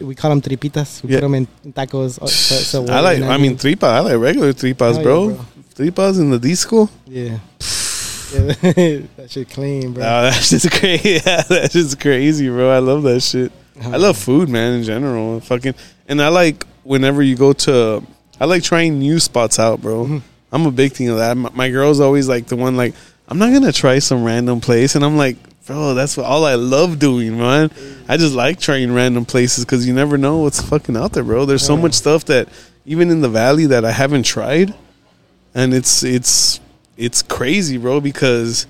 we 0.00 0.14
call 0.14 0.30
them 0.30 0.40
tripitas. 0.40 1.02
We 1.02 1.10
Yeah. 1.10 1.16
put 1.20 1.22
them 1.22 1.34
in 1.34 1.46
tacos. 1.72 2.20
uh, 2.22 2.26
So, 2.26 2.54
so 2.84 2.92
I 2.92 3.00
like. 3.00 3.22
I 3.22 3.36
mean, 3.38 3.56
tripa. 3.56 3.86
I 3.86 4.00
like 4.00 4.18
regular 4.18 4.52
tripas, 4.52 4.78
Hell 4.78 4.96
yeah, 4.96 5.02
bro. 5.02 5.26
bro. 5.34 5.44
Tripas 5.76 6.18
in 6.20 6.30
the 6.30 6.38
disco. 6.38 6.88
yeah, 7.06 7.22
yeah, 7.24 7.38
that 9.16 9.26
shit 9.28 9.50
clean, 9.50 9.92
bro. 9.92 10.02
Oh, 10.02 10.22
that's 10.22 10.50
just 10.50 10.70
crazy. 10.70 11.20
Yeah, 11.26 11.42
that's 11.42 11.72
just 11.74 12.00
crazy, 12.00 12.48
bro. 12.48 12.70
I 12.70 12.78
love 12.78 13.02
that 13.04 13.20
shit. 13.20 13.52
Hell 13.80 13.94
I 13.94 13.96
love 13.98 14.16
food, 14.16 14.48
man, 14.48 14.74
in 14.78 14.84
general. 14.84 15.40
Fucking, 15.40 15.74
and 16.08 16.22
I 16.22 16.28
like 16.28 16.64
whenever 16.84 17.22
you 17.22 17.36
go 17.36 17.52
to. 17.52 18.02
I 18.40 18.46
like 18.46 18.62
trying 18.62 18.98
new 18.98 19.18
spots 19.20 19.58
out, 19.58 19.80
bro. 19.82 20.04
Mm-hmm. 20.04 20.18
I'm 20.52 20.66
a 20.66 20.70
big 20.70 20.92
thing 20.92 21.08
of 21.08 21.18
that. 21.18 21.36
My, 21.36 21.50
my 21.54 21.70
girl's 21.70 22.00
always 22.00 22.28
like 22.28 22.46
the 22.46 22.56
one 22.56 22.76
like 22.76 22.94
I'm 23.28 23.38
not 23.38 23.52
gonna 23.52 23.72
try 23.72 23.98
some 23.98 24.22
random 24.24 24.60
place, 24.60 24.94
and 24.94 25.04
I'm 25.04 25.16
like, 25.16 25.36
bro, 25.66 25.94
that's 25.94 26.16
what, 26.16 26.26
all 26.26 26.44
I 26.44 26.54
love 26.54 26.98
doing, 26.98 27.38
man. 27.38 27.70
I 28.08 28.16
just 28.16 28.34
like 28.34 28.60
trying 28.60 28.92
random 28.92 29.24
places 29.24 29.64
because 29.64 29.86
you 29.86 29.94
never 29.94 30.18
know 30.18 30.38
what's 30.38 30.60
fucking 30.60 30.96
out 30.96 31.12
there, 31.12 31.24
bro. 31.24 31.44
There's 31.44 31.64
so 31.64 31.76
much 31.76 31.94
stuff 31.94 32.26
that 32.26 32.48
even 32.84 33.10
in 33.10 33.20
the 33.20 33.28
valley 33.28 33.66
that 33.66 33.84
I 33.84 33.90
haven't 33.90 34.24
tried, 34.24 34.74
and 35.54 35.72
it's 35.72 36.02
it's 36.02 36.60
it's 36.96 37.22
crazy, 37.22 37.78
bro, 37.78 38.00
because 38.00 38.66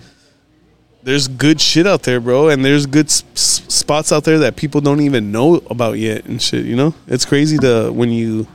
there's 1.02 1.28
good 1.28 1.60
shit 1.60 1.86
out 1.86 2.02
there, 2.04 2.20
bro, 2.20 2.48
and 2.48 2.64
there's 2.64 2.86
good 2.86 3.10
spots 3.10 4.12
out 4.12 4.24
there 4.24 4.38
that 4.40 4.56
people 4.56 4.80
don't 4.80 5.00
even 5.00 5.32
know 5.32 5.56
about 5.68 5.98
yet 5.98 6.24
and 6.24 6.40
shit. 6.40 6.64
You 6.64 6.76
know, 6.76 6.94
it's 7.06 7.24
crazy 7.24 7.58
to 7.58 7.90
when 7.92 8.10
you 8.10 8.46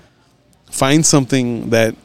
find 0.71 1.05
something 1.05 1.69
that 1.71 1.95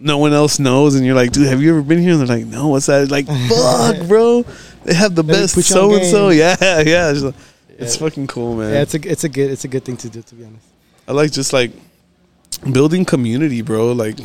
no 0.00 0.18
one 0.18 0.32
else 0.32 0.58
knows, 0.58 0.94
and 0.94 1.04
you're 1.04 1.14
like, 1.14 1.30
dude, 1.30 1.46
have 1.46 1.62
you 1.62 1.70
ever 1.70 1.82
been 1.82 2.00
here? 2.00 2.12
And 2.12 2.20
they're 2.20 2.38
like, 2.38 2.46
no, 2.46 2.68
what's 2.68 2.86
that? 2.86 3.10
Like, 3.10 3.26
fuck, 3.48 4.08
bro, 4.08 4.42
they 4.84 4.94
have 4.94 5.14
the 5.14 5.22
Let 5.22 5.34
best 5.40 5.54
put 5.54 5.68
you 5.68 5.76
on 5.76 5.90
so 5.90 5.94
and 5.94 6.04
so. 6.06 6.28
Yeah, 6.30 6.56
yeah, 6.60 7.12
it's, 7.14 7.38
it's 7.68 7.96
fucking 7.96 8.26
cool, 8.26 8.56
man. 8.56 8.72
Yeah, 8.72 8.82
it's 8.82 8.94
a 8.94 9.08
it's 9.08 9.24
a 9.24 9.28
good 9.28 9.50
it's 9.50 9.64
a 9.64 9.68
good 9.68 9.84
thing 9.84 9.96
to 9.98 10.08
do 10.08 10.22
to 10.22 10.34
be 10.34 10.44
honest. 10.44 10.66
I 11.06 11.12
like 11.12 11.30
just 11.32 11.52
like 11.52 11.72
building 12.72 13.04
community, 13.04 13.62
bro. 13.62 13.92
Like, 13.92 14.18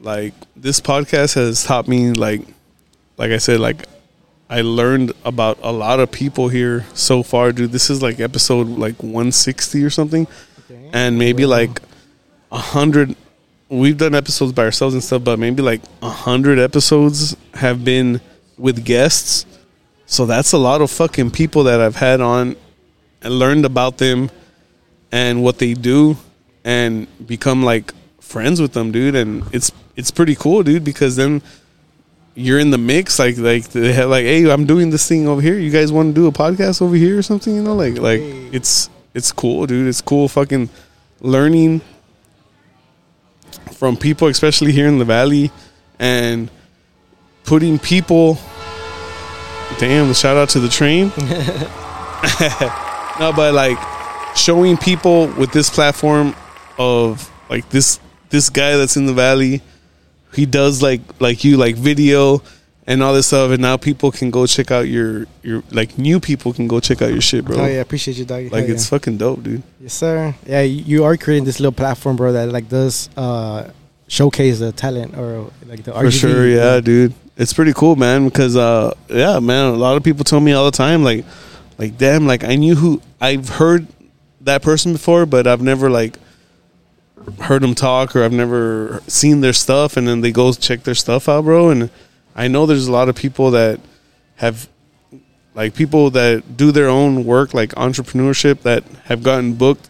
like 0.00 0.34
this 0.56 0.80
podcast 0.80 1.34
has 1.34 1.64
taught 1.64 1.86
me, 1.88 2.10
like, 2.12 2.42
like 3.16 3.30
I 3.30 3.38
said, 3.38 3.60
like 3.60 3.86
I 4.50 4.60
learned 4.62 5.12
about 5.24 5.58
a 5.62 5.72
lot 5.72 6.00
of 6.00 6.10
people 6.10 6.48
here 6.48 6.84
so 6.94 7.22
far, 7.22 7.52
dude. 7.52 7.72
This 7.72 7.88
is 7.88 8.02
like 8.02 8.20
episode 8.20 8.66
like 8.68 9.02
160 9.02 9.82
or 9.84 9.90
something, 9.90 10.26
Okay. 10.70 10.90
and 10.92 11.18
maybe 11.18 11.46
like 11.46 11.80
a 12.50 12.58
hundred. 12.58 13.16
We've 13.72 13.96
done 13.96 14.14
episodes 14.14 14.52
by 14.52 14.64
ourselves 14.64 14.92
and 14.92 15.02
stuff, 15.02 15.24
but 15.24 15.38
maybe 15.38 15.62
like 15.62 15.80
a 16.02 16.10
hundred 16.10 16.58
episodes 16.58 17.34
have 17.54 17.82
been 17.82 18.20
with 18.58 18.84
guests. 18.84 19.46
So 20.04 20.26
that's 20.26 20.52
a 20.52 20.58
lot 20.58 20.82
of 20.82 20.90
fucking 20.90 21.30
people 21.30 21.64
that 21.64 21.80
I've 21.80 21.96
had 21.96 22.20
on 22.20 22.54
and 23.22 23.38
learned 23.38 23.64
about 23.64 23.96
them 23.96 24.30
and 25.10 25.42
what 25.42 25.58
they 25.58 25.72
do 25.72 26.18
and 26.64 27.06
become 27.26 27.62
like 27.62 27.94
friends 28.20 28.60
with 28.60 28.74
them, 28.74 28.92
dude. 28.92 29.14
And 29.14 29.42
it's 29.54 29.72
it's 29.96 30.10
pretty 30.10 30.34
cool, 30.34 30.62
dude, 30.62 30.84
because 30.84 31.16
then 31.16 31.40
you're 32.34 32.58
in 32.58 32.72
the 32.72 32.78
mix. 32.78 33.18
Like 33.18 33.38
like 33.38 33.68
they 33.70 33.94
have 33.94 34.10
like, 34.10 34.24
hey, 34.24 34.50
I'm 34.50 34.66
doing 34.66 34.90
this 34.90 35.08
thing 35.08 35.26
over 35.26 35.40
here. 35.40 35.58
You 35.58 35.70
guys 35.70 35.90
want 35.90 36.14
to 36.14 36.20
do 36.20 36.26
a 36.26 36.32
podcast 36.32 36.82
over 36.82 36.94
here 36.94 37.18
or 37.18 37.22
something? 37.22 37.54
You 37.54 37.62
know, 37.62 37.74
like 37.74 37.96
like 37.96 38.20
it's 38.20 38.90
it's 39.14 39.32
cool, 39.32 39.66
dude. 39.66 39.88
It's 39.88 40.02
cool, 40.02 40.28
fucking 40.28 40.68
learning 41.20 41.80
from 43.82 43.96
people, 43.96 44.28
especially 44.28 44.70
here 44.70 44.86
in 44.86 44.98
the 44.98 45.04
valley, 45.04 45.50
and 45.98 46.48
putting 47.42 47.80
people. 47.80 48.38
Damn! 49.80 50.14
Shout 50.14 50.36
out 50.36 50.50
to 50.50 50.60
the 50.60 50.68
train. 50.68 51.06
no, 53.18 53.32
but 53.34 53.54
like 53.54 53.76
showing 54.36 54.76
people 54.76 55.26
with 55.26 55.50
this 55.50 55.68
platform 55.68 56.32
of 56.78 57.28
like 57.50 57.68
this 57.70 57.98
this 58.30 58.50
guy 58.50 58.76
that's 58.76 58.96
in 58.96 59.06
the 59.06 59.12
valley 59.12 59.60
he 60.32 60.46
does 60.46 60.80
like 60.80 61.00
like 61.20 61.42
you 61.42 61.56
like 61.56 61.74
video 61.74 62.40
and 62.86 63.02
all 63.02 63.14
this 63.14 63.28
stuff 63.28 63.50
and 63.52 63.62
now 63.62 63.76
people 63.76 64.10
can 64.10 64.30
go 64.30 64.46
check 64.46 64.70
out 64.70 64.88
your 64.88 65.26
your 65.42 65.62
like 65.70 65.98
new 65.98 66.18
people 66.18 66.52
can 66.52 66.66
go 66.66 66.80
check 66.80 67.00
out 67.02 67.10
your 67.12 67.20
shit 67.20 67.44
bro 67.44 67.56
Oh 67.58 67.66
yeah, 67.66 67.80
appreciate 67.80 68.16
you, 68.16 68.24
dog. 68.24 68.50
like 68.50 68.64
Hell 68.66 68.74
it's 68.74 68.84
yeah. 68.86 68.90
fucking 68.90 69.18
dope 69.18 69.42
dude 69.42 69.62
yes, 69.80 69.94
sir. 69.94 70.34
Yeah, 70.46 70.62
you 70.62 71.04
are 71.04 71.16
creating 71.16 71.44
this 71.44 71.60
little 71.60 71.72
platform, 71.72 72.16
bro, 72.16 72.32
that 72.32 72.48
like 72.50 72.68
does 72.68 73.08
uh 73.16 73.70
showcase 74.08 74.58
the 74.58 74.72
talent 74.72 75.16
or 75.16 75.50
like 75.66 75.84
the 75.84 75.92
for 75.92 76.10
sure 76.10 76.46
yeah 76.46 76.80
dude 76.80 77.14
it's 77.38 77.52
pretty 77.54 77.72
cool 77.72 77.96
man 77.96 78.26
because 78.28 78.56
uh 78.56 78.92
yeah 79.08 79.38
man 79.40 79.66
a 79.72 79.76
lot 79.76 79.96
of 79.96 80.02
people 80.04 80.22
tell 80.22 80.40
me 80.40 80.52
all 80.52 80.66
the 80.66 80.76
time 80.76 81.02
like 81.02 81.24
like 81.78 81.96
damn 81.96 82.26
like 82.26 82.44
i 82.44 82.54
knew 82.54 82.74
who 82.74 83.00
i've 83.22 83.48
heard 83.48 83.86
that 84.42 84.60
person 84.60 84.92
before 84.92 85.24
but 85.24 85.46
i've 85.46 85.62
never 85.62 85.88
like 85.88 86.18
heard 87.40 87.62
them 87.62 87.74
talk 87.74 88.14
or 88.14 88.22
i've 88.22 88.32
never 88.34 89.00
seen 89.06 89.40
their 89.40 89.54
stuff 89.54 89.96
and 89.96 90.06
then 90.06 90.20
they 90.20 90.30
go 90.30 90.52
check 90.52 90.82
their 90.82 90.94
stuff 90.94 91.26
out 91.26 91.44
bro 91.44 91.70
and 91.70 91.88
i 92.34 92.48
know 92.48 92.66
there's 92.66 92.86
a 92.88 92.92
lot 92.92 93.08
of 93.08 93.14
people 93.16 93.50
that 93.52 93.80
have 94.36 94.68
like 95.54 95.74
people 95.74 96.10
that 96.10 96.56
do 96.56 96.72
their 96.72 96.88
own 96.88 97.24
work 97.24 97.54
like 97.54 97.70
entrepreneurship 97.70 98.62
that 98.62 98.84
have 99.04 99.22
gotten 99.22 99.54
booked 99.54 99.88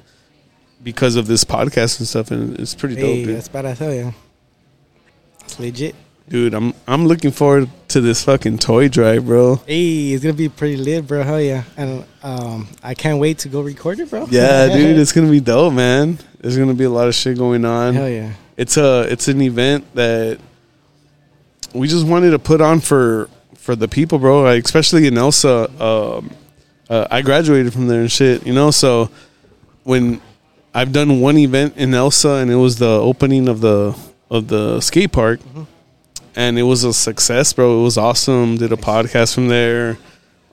because 0.83 1.17
of 1.17 1.27
this 1.27 1.45
podcast 1.45 1.99
and 1.99 2.09
stuff 2.09 2.31
and 2.31 2.59
it's 2.59 2.75
pretty 2.75 2.97
dope 2.97 3.25
dude. 3.25 3.37
that's 3.37 3.49
bad. 3.49 3.67
I 3.67 3.75
tell 3.75 3.95
you, 3.95 4.13
it's 5.41 5.59
legit. 5.61 5.95
Dude, 6.29 6.55
I'm 6.55 6.73
I'm 6.87 7.07
looking 7.07 7.31
forward 7.31 7.69
to 7.89 8.01
this 8.01 8.25
fucking 8.25 8.59
toy 8.59 8.89
drive, 8.89 9.27
bro. 9.27 9.57
Hey, 9.67 10.13
it's 10.13 10.23
gonna 10.25 10.35
be 10.35 10.49
pretty 10.49 10.77
lit, 10.77 11.07
bro. 11.07 11.23
Hell 11.23 11.41
yeah, 11.41 11.65
and 11.77 12.05
um, 12.23 12.69
I 12.83 12.95
can't 12.95 13.19
wait 13.19 13.39
to 13.41 13.49
go 13.49 13.61
record 13.61 14.01
it, 14.01 14.09
bro. 14.11 14.27
Yeah, 14.31 14.69
dude, 14.69 14.99
it's 15.03 15.13
gonna 15.13 15.31
be 15.31 15.41
dope, 15.41 15.75
man. 15.75 16.19
There's 16.41 16.57
gonna 16.57 16.75
be 16.75 16.85
a 16.85 16.91
lot 16.91 17.07
of 17.09 17.15
shit 17.15 17.37
going 17.39 17.65
on. 17.65 17.95
hell 17.95 18.09
yeah. 18.09 18.33
It's 18.57 18.77
a 18.77 19.03
it's 19.11 19.29
an 19.29 19.41
event 19.41 19.85
that 19.95 20.39
we 21.75 21.89
just 21.89 22.07
wanted 22.07 22.31
to 22.31 22.39
put 22.39 22.61
on 22.61 22.81
for 22.81 23.29
for 23.57 23.77
the 23.77 23.89
people, 23.89 24.19
bro. 24.19 24.43
Like, 24.43 24.65
especially 24.65 25.07
in 25.07 25.17
Elsa. 25.17 25.71
Um, 25.83 26.31
uh, 26.91 27.07
I 27.11 27.23
graduated 27.23 27.73
from 27.73 27.87
there 27.87 28.01
and 28.01 28.13
shit, 28.13 28.47
you 28.47 28.53
know. 28.53 28.71
So 28.71 29.11
when 29.85 30.21
I've 30.75 30.93
done 30.93 31.21
one 31.21 31.39
event 31.39 31.77
in 31.77 31.95
Elsa, 31.95 32.35
and 32.35 32.51
it 32.51 32.57
was 32.57 32.79
the 32.79 32.87
opening 32.87 33.49
of 33.49 33.61
the 33.61 33.97
of 34.31 34.49
the 34.49 34.81
skate 34.81 35.13
park, 35.13 35.41
and 36.35 36.59
it 36.59 36.63
was 36.63 36.85
a 36.85 36.93
success, 36.93 37.53
bro. 37.53 37.81
It 37.81 37.83
was 37.83 37.99
awesome. 37.99 38.57
Did 38.57 38.73
a 38.73 38.77
podcast 38.77 39.35
from 39.35 39.49
there, 39.49 39.99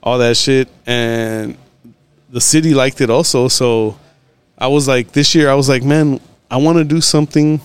all 0.02 0.18
that 0.18 0.36
shit, 0.36 0.68
and 0.86 1.56
the 2.30 2.40
city 2.40 2.74
liked 2.74 3.00
it 3.00 3.10
also. 3.10 3.48
So 3.48 3.98
I 4.56 4.68
was 4.68 4.86
like, 4.86 5.12
this 5.12 5.34
year, 5.34 5.50
I 5.50 5.54
was 5.54 5.68
like, 5.68 5.82
man, 5.82 6.20
I 6.50 6.58
want 6.58 6.78
to 6.78 6.84
do 6.84 7.00
something 7.00 7.60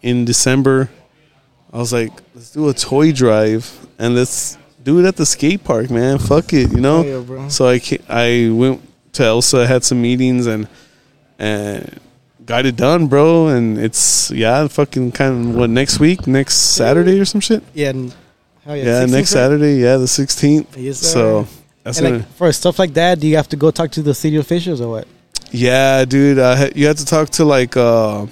in 0.00 0.24
December. 0.24 0.90
I 1.72 1.78
was 1.78 1.92
like, 1.92 2.12
let's 2.34 2.50
do 2.50 2.68
a 2.68 2.74
toy 2.74 3.12
drive 3.12 3.86
and 3.98 4.14
let's 4.14 4.58
do 4.82 5.00
it 5.00 5.06
at 5.06 5.16
the 5.16 5.24
skate 5.24 5.64
park, 5.64 5.90
man. 5.90 6.18
Fuck 6.18 6.52
it, 6.52 6.70
you 6.72 6.80
know. 6.80 7.02
Yeah, 7.02 7.20
bro. 7.20 7.48
So 7.48 7.68
I 7.68 7.80
I 8.08 8.50
went 8.52 8.82
to 9.14 9.24
Elsa, 9.24 9.66
had 9.66 9.84
some 9.84 10.02
meetings, 10.02 10.46
and 10.46 10.68
and 11.38 11.98
got 12.44 12.66
it 12.66 12.76
done, 12.76 13.06
bro. 13.06 13.48
And 13.48 13.78
it's 13.78 14.30
yeah, 14.30 14.68
fucking 14.68 15.12
kind 15.12 15.50
of 15.50 15.56
what 15.56 15.70
next 15.70 15.98
week, 15.98 16.26
next 16.26 16.56
Saturday 16.56 17.18
or 17.18 17.24
some 17.24 17.40
shit. 17.40 17.62
Yeah, 17.72 17.90
and, 17.90 18.14
hell 18.64 18.76
yeah. 18.76 18.84
Yeah, 18.84 19.04
16th, 19.04 19.12
next? 19.12 19.30
Saturday. 19.30 19.74
Yeah, 19.76 19.96
the 19.96 20.08
sixteenth. 20.08 20.76
Yes, 20.76 20.98
so 20.98 21.46
that's 21.84 21.98
And 21.98 22.18
like 22.18 22.28
for 22.34 22.52
stuff 22.52 22.78
like 22.78 22.94
that, 22.94 23.18
do 23.20 23.26
you 23.26 23.36
have 23.36 23.48
to 23.48 23.56
go 23.56 23.70
talk 23.70 23.90
to 23.92 24.02
the 24.02 24.14
city 24.14 24.36
officials 24.36 24.80
or 24.80 24.90
what? 24.90 25.08
Yeah, 25.50 26.04
dude. 26.04 26.38
Uh, 26.38 26.68
you 26.74 26.86
have 26.86 26.96
to 26.96 27.06
talk 27.06 27.30
to 27.30 27.44
like 27.44 27.76
uh, 27.76 28.26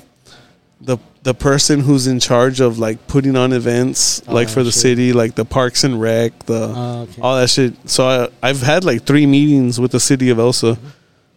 the 1.22 1.34
person 1.34 1.80
who's 1.80 2.06
in 2.06 2.18
charge 2.18 2.60
of 2.60 2.78
like 2.78 3.06
putting 3.06 3.36
on 3.36 3.52
events, 3.52 4.22
Oh, 4.26 4.32
like 4.34 4.48
for 4.48 4.62
the 4.62 4.72
shit. 4.72 4.80
city, 4.82 5.12
like 5.12 5.34
the 5.34 5.44
Parks 5.44 5.84
and 5.84 6.00
Rec, 6.00 6.32
the 6.46 6.72
Oh, 6.74 7.00
okay. 7.02 7.20
all 7.20 7.36
that 7.36 7.50
shit. 7.50 7.74
So 7.88 8.06
I, 8.08 8.28
I've 8.48 8.62
had 8.62 8.84
like 8.84 9.02
three 9.04 9.26
meetings 9.26 9.78
with 9.78 9.92
the 9.92 10.00
city 10.00 10.30
of 10.30 10.38
Elsa 10.38 10.78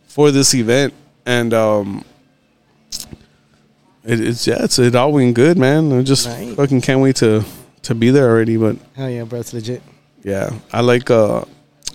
for 0.08 0.32
this 0.32 0.54
event, 0.54 0.94
and 1.26 1.54
um, 1.54 2.06
it, 4.06 4.20
it's 4.20 4.48
yeah, 4.48 4.64
it's 4.64 4.80
it 4.80 4.96
all 4.96 5.12
went 5.12 5.36
good, 5.36 5.58
man. 5.58 5.92
I 5.92 6.02
just 6.04 6.28
Nice. 6.28 6.56
fucking 6.56 6.82
can't 6.82 7.02
wait 7.02 7.18
to 7.18 7.44
to 7.84 7.96
be 7.96 8.10
there 8.10 8.30
already. 8.30 8.58
But 8.58 8.78
Hell 8.96 9.10
yeah, 9.10 9.24
bro. 9.24 9.40
It's 9.40 9.54
legit. 9.54 9.82
yeah, 10.24 10.52
I 10.72 10.82
like 10.82 11.10
uh 11.10 11.44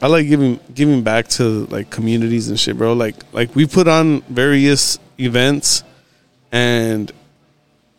I 0.03 0.07
like 0.09 0.26
giving 0.28 0.61
giving 0.74 1.03
back 1.03 1.28
to 1.41 1.66
like 1.66 1.91
communities 1.91 2.49
and 2.49 2.59
shit, 2.59 2.76
bro. 2.78 2.93
Like 2.93 3.16
like 3.32 3.55
we 3.55 3.66
put 3.66 3.89
on 3.89 4.20
various 4.22 4.99
events 5.18 5.82
and 6.53 7.11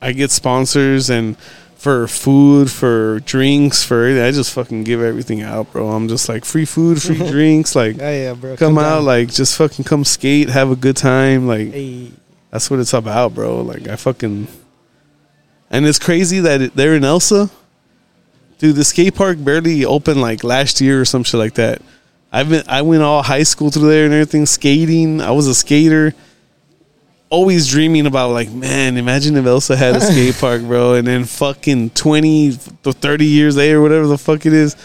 I 0.02 0.12
get 0.14 0.32
sponsors 0.32 1.10
and 1.10 1.38
for 1.76 2.08
food, 2.08 2.70
for 2.70 3.22
drinks, 3.22 3.84
for 3.84 4.04
everything. 4.04 4.24
I 4.24 4.32
just 4.32 4.54
fucking 4.54 4.84
give 4.84 5.02
everything 5.02 5.42
out, 5.42 5.72
bro. 5.72 5.90
I'm 5.90 6.08
just 6.10 6.28
like 6.28 6.44
free 6.46 6.66
food, 6.66 7.02
free 7.02 7.18
drinks, 7.32 7.76
like 7.76 7.98
Hell 8.00 8.14
yeah, 8.14 8.34
bro. 8.34 8.58
come 8.58 8.78
out, 8.78 8.98
down. 8.98 9.06
like 9.06 9.30
just 9.30 9.58
fucking 9.58 9.86
come 9.86 10.04
skate, 10.04 10.50
have 10.50 10.72
a 10.72 10.76
good 10.76 10.98
time, 10.98 11.48
like 11.48 11.72
Hey, 11.72 12.12
that's 12.50 12.70
what 12.70 12.80
it's 12.80 12.94
about, 12.94 13.34
bro. 13.34 13.62
Like 13.62 13.88
I 13.88 13.96
fucking, 13.96 14.48
and 15.70 15.86
it's 15.86 16.00
crazy 16.00 16.40
that 16.42 16.62
it, 16.62 16.76
they're 16.76 16.96
in 16.96 17.04
Elsa, 17.06 17.50
dude. 18.58 18.76
The 18.76 18.84
skate 18.84 19.16
park 19.16 19.38
barely 19.42 19.86
opened 19.86 20.20
like 20.22 20.44
last 20.44 20.82
year 20.82 21.00
or 21.02 21.06
some 21.06 21.24
shit 21.24 21.40
like 21.40 21.54
that. 21.56 21.82
I've 22.32 22.50
been, 22.50 22.64
I 22.68 22.82
went 22.84 23.02
all 23.04 23.24
high 23.24 23.44
school 23.44 23.72
through 23.72 23.90
there 23.90 24.06
and 24.06 24.14
everything, 24.14 24.46
skating. 24.46 25.22
I 25.22 25.32
was 25.32 25.48
a 25.48 25.56
skater, 25.56 26.14
always 27.30 27.68
dreaming 27.68 28.06
about 28.06 28.32
like, 28.32 28.52
man, 28.52 28.98
imagine 28.98 29.36
if 29.38 29.46
Elsa 29.46 29.76
had 29.76 29.96
a 29.96 30.02
skate 30.02 30.36
park, 30.40 30.62
bro. 30.64 30.94
And 30.96 31.08
then 31.08 31.26
fucking 31.26 31.92
twenty 31.92 32.52
to 32.84 32.94
thirty 32.94 33.26
years 33.26 33.56
later, 33.58 33.82
whatever 33.82 34.08
the 34.08 34.18
fuck 34.18 34.46
it 34.46 34.54
is. 34.54 34.76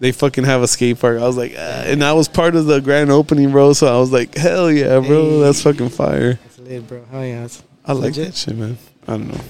They 0.00 0.10
fucking 0.10 0.42
have 0.42 0.62
a 0.62 0.66
skate 0.68 0.98
park. 0.98 1.20
I 1.20 1.26
was 1.28 1.36
like, 1.36 1.54
ah, 1.56 1.82
and 1.86 2.02
I 2.02 2.12
was 2.12 2.26
part 2.26 2.56
of 2.56 2.66
the 2.66 2.80
grand 2.80 3.10
opening, 3.12 3.52
bro. 3.52 3.72
So 3.72 3.86
I 3.86 4.00
was 4.00 4.10
like, 4.10 4.34
hell 4.34 4.68
yeah, 4.70 4.98
bro, 4.98 5.30
Hey. 5.30 5.40
that's 5.42 5.62
fucking 5.62 5.90
fire. 5.90 6.40
it's 6.44 6.58
lit, 6.58 6.88
bro. 6.88 7.04
Hell 7.10 7.24
yeah. 7.24 7.44
It's, 7.44 7.62
I 7.84 7.92
like 7.92 8.16
Legit. 8.16 8.26
that 8.26 8.34
shit, 8.34 8.56
man. 8.56 8.78
I 9.06 9.12
don't 9.12 9.28
know. 9.28 9.40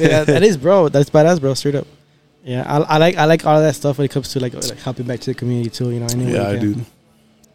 yeah, 0.00 0.24
that 0.24 0.42
is, 0.48 0.56
bro. 0.56 0.88
That's 0.88 1.08
badass, 1.10 1.40
bro. 1.40 1.54
Straight 1.54 1.76
up. 1.76 1.86
Yeah, 2.42 2.64
I, 2.66 2.94
I 2.94 2.98
like 2.98 3.16
I 3.16 3.26
like 3.26 3.46
all 3.46 3.58
of 3.58 3.62
that 3.62 3.74
stuff 3.76 3.98
when 3.98 4.06
it 4.06 4.10
comes 4.10 4.30
to 4.32 4.40
like 4.40 4.54
like 4.54 4.78
helping 4.78 5.06
back 5.06 5.20
to 5.20 5.26
the 5.30 5.34
community 5.34 5.70
too. 5.70 5.90
You 5.90 6.00
know, 6.00 6.06
any 6.10 6.24
way 6.26 6.32
yeah, 6.32 6.48
I 6.48 6.56
do. 6.58 6.74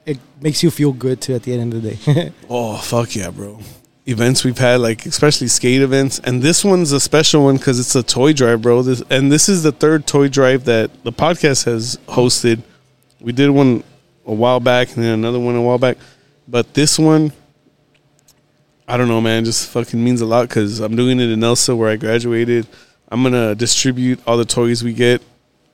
It 0.05 0.19
makes 0.39 0.61
you 0.63 0.71
feel 0.71 0.93
good 0.93 1.19
too 1.19 1.33
at 1.33 1.43
the 1.43 1.53
end 1.53 1.73
of 1.73 1.81
the 1.81 1.95
day. 1.95 2.31
Oh 2.49 2.77
fuck 2.77 3.13
yeah, 3.15 3.29
bro! 3.29 3.59
Events 4.07 4.43
we've 4.43 4.59
had, 4.59 4.81
like 4.81 5.07
especially 5.07 5.47
skate 5.47 5.81
events, 5.81 6.19
and 6.19 6.41
this 6.43 6.63
one's 6.63 6.91
a 6.91 6.99
special 6.99 7.43
one 7.45 7.57
because 7.57 7.79
it's 7.79 7.95
a 7.95 8.03
toy 8.03 8.33
drive, 8.33 8.61
bro. 8.61 8.83
This 8.83 9.01
and 9.09 9.31
this 9.31 9.49
is 9.49 9.63
the 9.63 9.71
third 9.71 10.05
toy 10.05 10.27
drive 10.27 10.65
that 10.65 11.03
the 11.03 11.11
podcast 11.11 11.65
has 11.65 11.97
hosted. 12.07 12.61
We 13.19 13.31
did 13.31 13.49
one 13.49 13.83
a 14.27 14.33
while 14.33 14.59
back, 14.59 14.95
and 14.95 15.03
then 15.03 15.13
another 15.15 15.39
one 15.39 15.55
a 15.55 15.61
while 15.61 15.79
back, 15.79 15.97
but 16.47 16.75
this 16.75 16.99
one, 16.99 17.31
I 18.87 18.95
don't 18.97 19.07
know, 19.07 19.21
man. 19.21 19.43
Just 19.43 19.69
fucking 19.69 20.03
means 20.03 20.21
a 20.21 20.27
lot 20.27 20.47
because 20.49 20.81
I'm 20.81 20.95
doing 20.95 21.19
it 21.19 21.31
in 21.31 21.43
Elsa 21.43 21.75
where 21.75 21.89
I 21.89 21.95
graduated. 21.95 22.67
I'm 23.09 23.23
gonna 23.23 23.55
distribute 23.55 24.19
all 24.27 24.37
the 24.37 24.45
toys 24.45 24.83
we 24.83 24.93
get 24.93 25.23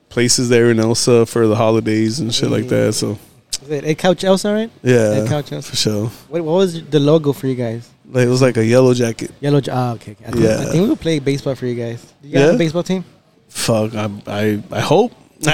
places 0.07 0.47
there 0.47 0.71
in 0.71 0.79
Elsa 0.79 1.25
for 1.25 1.47
the 1.47 1.55
holidays 1.57 2.21
and 2.21 2.33
shit 2.33 2.49
like 2.49 2.67
that. 2.69 2.93
So 2.93 3.17
Is 3.61 3.69
it 3.69 3.83
Edcouch 3.83 4.23
Elsa, 4.23 4.53
right? 4.53 4.71
yeah, 4.83 5.23
Edcouch 5.25 5.51
Elsa. 5.51 5.69
for 5.69 5.75
sure. 5.75 6.07
What, 6.29 6.43
what 6.43 6.53
was 6.53 6.85
the 6.89 6.99
logo 6.99 7.33
for 7.33 7.47
you 7.47 7.55
guys? 7.55 7.89
Like 8.13 8.25
it 8.25 8.29
was 8.29 8.41
like 8.41 8.57
a 8.57 8.65
yellow 8.65 8.93
jacket. 8.93 9.31
Yellow. 9.39 9.61
Ah, 9.71 9.93
okay. 9.93 10.11
okay. 10.11 10.25
I 10.27 10.31
think, 10.31 10.43
Yeah. 10.43 10.59
I 10.59 10.65
think 10.65 10.85
we'll 10.87 10.95
play 10.97 11.19
baseball 11.19 11.55
for 11.55 11.65
you 11.65 11.75
guys. 11.75 12.01
Do 12.21 12.27
you 12.27 12.33
guys 12.33 12.41
have 12.41 12.49
Yeah? 12.51 12.55
a 12.55 12.57
baseball 12.59 12.83
team? 12.83 13.05
Fuck, 13.47 13.95
I 13.95 14.09
I, 14.27 14.63
I 14.71 14.79
hope. 14.81 15.11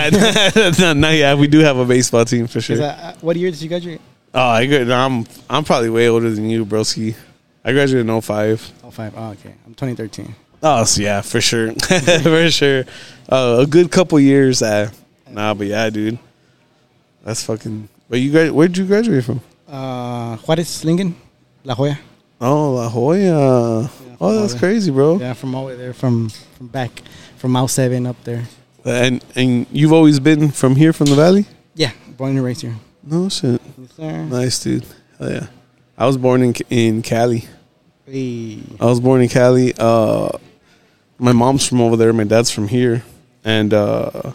no, 0.80 0.94
no, 0.94 1.10
yeah, 1.12 1.34
we 1.36 1.48
do 1.48 1.60
have 1.60 1.78
a 1.78 1.86
baseball 1.86 2.26
team 2.26 2.48
for 2.48 2.60
sure. 2.60 2.82
uh, 2.82 3.14
what 3.22 3.36
year 3.38 3.52
did 3.52 3.62
you 3.62 3.70
graduate? 3.70 4.02
oh, 4.34 4.42
I 4.60 4.66
gra- 4.66 4.92
I'm 4.94 5.26
I'm 5.50 5.64
probably 5.64 5.90
way 5.90 6.10
older 6.10 6.30
than 6.30 6.50
you, 6.50 6.66
broski. 6.66 7.16
I 7.64 7.72
graduated 7.74 8.10
in 8.10 8.22
05. 8.22 8.74
Oh, 8.84 8.92
five. 8.92 9.14
Oh, 9.16 9.32
okay. 9.32 9.54
I'm 9.66 9.74
2013. 9.76 10.36
Oh, 10.64 10.84
so 10.84 11.02
yeah, 11.02 11.22
for 11.22 11.40
sure, 11.40 11.72
for 12.24 12.50
sure. 12.52 12.84
Uh, 13.30 13.60
a 13.62 13.68
good 13.68 13.90
couple 13.92 14.20
years. 14.20 14.62
Uh, 14.62 14.90
nah, 15.30 15.54
but 15.54 15.68
yeah, 15.68 15.90
dude, 15.90 16.18
that's 17.24 17.44
fucking. 17.44 17.88
But 18.10 18.20
you 18.20 18.32
grad- 18.32 18.52
where'd 18.52 18.76
you 18.78 18.86
graduate 18.86 19.24
from? 19.24 19.40
Uh, 19.68 20.36
Juarez, 20.38 20.84
Lincoln, 20.84 21.16
La 21.64 21.76
Joya. 21.76 21.98
Oh, 22.40 22.74
La 22.74 22.90
Joya. 22.90 23.90
Oh, 24.20 24.42
that's 24.42 24.54
crazy, 24.54 24.92
bro. 24.92 25.18
Yeah, 25.20 25.34
from 25.34 25.56
all 25.56 25.64
the 25.64 25.68
way 25.74 25.76
there, 25.76 25.94
from 25.94 26.30
from 26.30 26.68
back, 26.68 27.02
from 27.38 27.52
Mount 27.52 27.70
Seven 27.70 28.06
up 28.06 28.22
there. 28.24 28.46
And 28.86 29.24
and 29.36 29.66
you've 29.72 29.94
always 29.94 30.20
been 30.20 30.52
from 30.52 30.76
here, 30.76 30.94
from 30.94 31.08
the 31.08 31.16
valley? 31.16 31.46
Yeah, 31.76 31.92
born 32.18 32.32
and 32.36 32.44
raised 32.44 32.62
here. 32.62 32.76
No 33.04 33.30
shit. 33.30 33.62
Yes, 33.78 33.94
sir. 33.96 34.24
Nice, 34.26 34.64
dude. 34.64 34.86
Hell 35.20 35.32
yeah. 35.32 35.48
I 35.98 36.06
was 36.06 36.18
born 36.18 36.44
in 36.44 36.54
in 36.70 37.02
Cali. 37.02 37.46
Hey. 38.06 38.60
I 38.80 38.86
was 38.86 39.00
born 39.00 39.22
in 39.22 39.30
Cali. 39.30 39.74
Uh, 39.78 40.30
my 41.18 41.34
mom's 41.34 41.68
from 41.68 41.82
over 41.82 41.96
there. 41.96 42.14
My 42.14 42.24
dad's 42.24 42.52
from 42.52 42.68
here, 42.68 43.04
and 43.44 43.74
uh, 43.74 44.32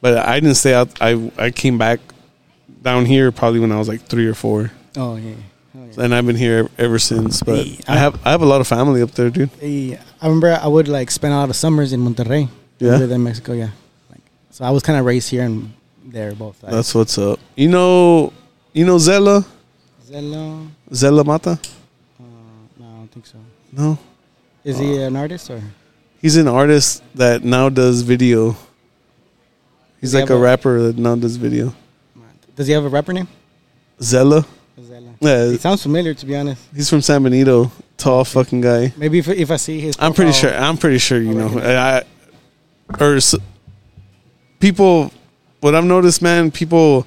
but 0.00 0.18
I 0.18 0.40
didn't 0.40 0.56
stay 0.56 0.74
out. 0.74 0.88
I 1.00 1.30
I 1.36 1.50
came 1.50 1.78
back 1.78 2.00
down 2.82 3.06
here 3.06 3.30
probably 3.30 3.60
when 3.60 3.72
I 3.72 3.78
was 3.78 3.88
like 3.88 4.02
three 4.02 4.26
or 4.26 4.34
four, 4.34 4.70
Oh 4.96 5.16
yeah. 5.16 5.34
Oh, 5.74 5.78
yeah. 5.96 6.04
and 6.04 6.14
I've 6.14 6.26
been 6.26 6.36
here 6.36 6.68
ever 6.78 6.98
since. 6.98 7.42
But 7.42 7.64
Hey, 7.66 7.78
I 7.88 7.96
have 7.96 8.20
I 8.26 8.30
have 8.30 8.42
a 8.42 8.46
lot 8.46 8.60
of 8.60 8.66
family 8.68 9.00
up 9.02 9.10
there, 9.12 9.30
dude. 9.30 9.50
Hey, 9.60 9.98
I 10.20 10.26
remember 10.26 10.52
I 10.52 10.66
would 10.66 10.88
like 10.88 11.10
spend 11.10 11.32
a 11.32 11.36
lot 11.36 11.48
of 11.50 11.56
summers 11.56 11.92
in 11.92 12.00
Monterrey. 12.00 12.48
Yeah? 12.78 12.92
Other 12.96 13.06
than 13.06 13.22
Mexico, 13.22 13.52
yeah. 13.52 13.70
Like, 14.10 14.20
so 14.50 14.64
I 14.64 14.70
was 14.70 14.82
kind 14.82 14.98
of 14.98 15.06
raised 15.06 15.30
here 15.30 15.44
and 15.44 15.72
there 16.04 16.34
both. 16.34 16.60
sides. 16.60 16.72
That's 16.74 16.94
what's 16.94 17.16
up. 17.16 17.38
You 17.56 17.68
know, 17.68 18.32
you 18.74 18.84
know 18.84 18.98
Zella 18.98 19.44
Zello. 20.04 20.68
Zella 20.92 21.24
Mata. 21.24 21.52
Uh, 21.52 22.24
no, 22.78 22.84
I 22.86 22.92
don't 22.98 23.08
think 23.12 23.26
so. 23.26 23.38
No, 23.72 23.98
Is 24.64 24.78
he 24.78 25.00
an 25.02 25.16
artist 25.16 25.48
or? 25.48 25.62
he's 26.20 26.36
an 26.36 26.48
artist 26.48 27.02
that 27.14 27.42
now 27.44 27.70
does 27.70 28.02
video. 28.02 28.50
He's 30.00 30.12
Does 30.12 30.20
like 30.20 30.30
a 30.30 30.34
a- 30.34 30.38
rapper 30.38 30.82
that 30.82 30.98
now 30.98 31.14
does 31.16 31.36
video. 31.36 31.72
Does 32.56 32.66
he 32.66 32.72
have 32.74 32.84
a 32.84 32.88
rapper 32.90 33.12
name? 33.14 33.28
Zella. 34.02 34.44
Zello. 34.78 35.01
Yeah, 35.22 35.46
He 35.50 35.56
sounds 35.58 35.82
familiar, 35.82 36.14
to 36.14 36.26
be 36.26 36.34
honest. 36.36 36.62
he's 36.74 36.90
from 36.90 37.00
San 37.00 37.22
Benito. 37.22 37.70
Tall 37.96 38.24
fucking 38.24 38.60
guy. 38.60 38.92
Maybe 38.96 39.20
if, 39.20 39.28
if 39.28 39.50
I 39.50 39.56
see 39.56 39.78
his, 39.80 39.96
I'm 40.00 40.12
pretty 40.12 40.32
sure. 40.32 40.52
I'm 40.52 40.76
pretty 40.76 40.98
sure 40.98 41.20
you 41.20 41.34
know. 41.34 41.58
I, 41.60 42.02
or 43.00 43.14
s- 43.16 43.36
people. 44.60 45.12
What 45.60 45.74
I've 45.76 45.84
noticed, 45.84 46.20
man, 46.22 46.50
people 46.50 47.06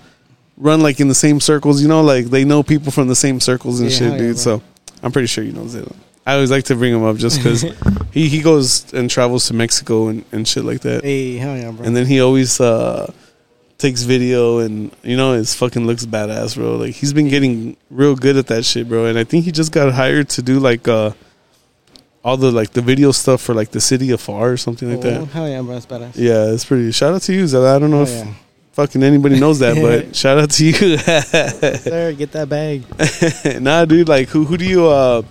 run 0.57 0.79
like 0.81 1.01
in 1.01 1.09
the 1.09 1.15
same 1.15 1.41
circles. 1.41 1.81
You 1.81 1.89
know, 1.89 2.01
like 2.01 2.25
they 2.27 2.45
know 2.45 2.63
people 2.63 2.91
from 2.93 3.07
the 3.09 3.15
same 3.15 3.39
circles 3.41 3.81
and 3.81 3.89
Yeah, 3.91 3.97
shit, 3.97 4.07
hell 4.07 4.13
yeah, 4.13 4.19
dude. 4.19 4.35
bro. 4.35 4.41
so 4.41 4.61
I'm 5.03 5.11
pretty 5.11 5.27
sure 5.27 5.43
you 5.43 5.51
know 5.51 5.63
Zayla. 5.63 5.93
I 6.25 6.33
always 6.35 6.49
like 6.51 6.63
to 6.65 6.75
bring 6.75 6.93
him 6.93 7.03
up 7.03 7.17
just 7.17 7.37
because 7.37 7.61
he 8.13 8.29
he 8.29 8.41
goes 8.41 8.91
and 8.93 9.09
travels 9.09 9.47
to 9.47 9.53
Mexico 9.53 10.07
and, 10.07 10.23
and 10.31 10.47
shit 10.47 10.63
like 10.63 10.79
that. 10.81 11.03
Hey, 11.03 11.35
hell 11.35 11.57
yeah, 11.57 11.71
bro. 11.71 11.85
And 11.85 11.95
then 11.95 12.05
he 12.05 12.21
always 12.21 12.61
uh, 12.61 13.11
takes 13.77 14.03
video 14.03 14.59
and 14.59 14.91
you 15.03 15.17
know 15.17 15.33
his 15.33 15.53
fucking 15.53 15.85
looks 15.85 16.05
badass, 16.05 16.55
bro. 16.55 16.77
Like 16.77 16.95
he's 16.95 17.13
been 17.13 17.27
getting 17.27 17.77
real 17.89 18.15
good 18.15 18.37
at 18.37 18.47
that 18.47 18.65
shit, 18.65 18.87
bro. 18.87 19.05
And 19.05 19.17
I 19.17 19.23
think 19.23 19.45
he 19.45 19.51
just 19.51 19.71
got 19.71 19.93
hired 19.93 20.29
to 20.29 20.41
do 20.41 20.59
like 20.59 20.87
uh 20.87 21.11
all 22.23 22.37
the 22.37 22.51
like 22.51 22.71
the 22.71 22.81
video 22.81 23.11
stuff 23.11 23.41
for 23.41 23.53
like 23.53 23.71
the 23.71 23.81
city 23.81 24.11
of 24.11 24.21
Pharr 24.21 24.53
or 24.53 24.57
something 24.57 24.89
like 24.89 25.05
oh, 25.05 25.09
that. 25.09 25.25
hell 25.27 25.47
yeah, 25.47 25.61
bro. 25.61 25.73
That's 25.73 25.85
badass. 25.85 26.15
Yeah, 26.15 26.51
it's 26.53 26.65
pretty. 26.65 26.91
Shout 26.91 27.13
out 27.13 27.21
to 27.23 27.33
you, 27.33 27.47
Zella. 27.47 27.75
I 27.75 27.79
don't 27.79 27.91
know 27.91 28.03
if 28.03 28.09
yeah. 28.09 28.33
fucking 28.73 29.03
anybody 29.03 29.39
knows 29.39 29.59
that, 29.59 29.75
but 29.75 30.15
shout 30.21 30.39
out 30.39 30.51
to 30.51 30.65
you. 30.65 30.97
Sir, 30.97 32.13
get 32.13 32.31
that 32.31 32.49
bag. 32.49 33.61
nah, 33.61 33.85
dude. 33.85 34.07
Like 34.07 34.29
who 34.29 34.45
who 34.45 34.57
do 34.57 34.65
you 34.65 34.87
uh 34.87 35.21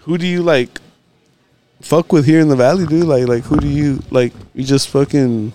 who 0.00 0.16
do 0.16 0.26
you 0.26 0.42
like 0.42 0.80
fuck 1.82 2.12
with 2.12 2.24
here 2.24 2.40
in 2.40 2.48
the 2.48 2.56
valley, 2.56 2.86
dude? 2.86 3.04
Like 3.04 3.26
like 3.26 3.44
who 3.44 3.58
do 3.58 3.68
you 3.68 4.02
like? 4.10 4.32
You 4.54 4.64
just 4.64 4.88
fucking 4.88 5.52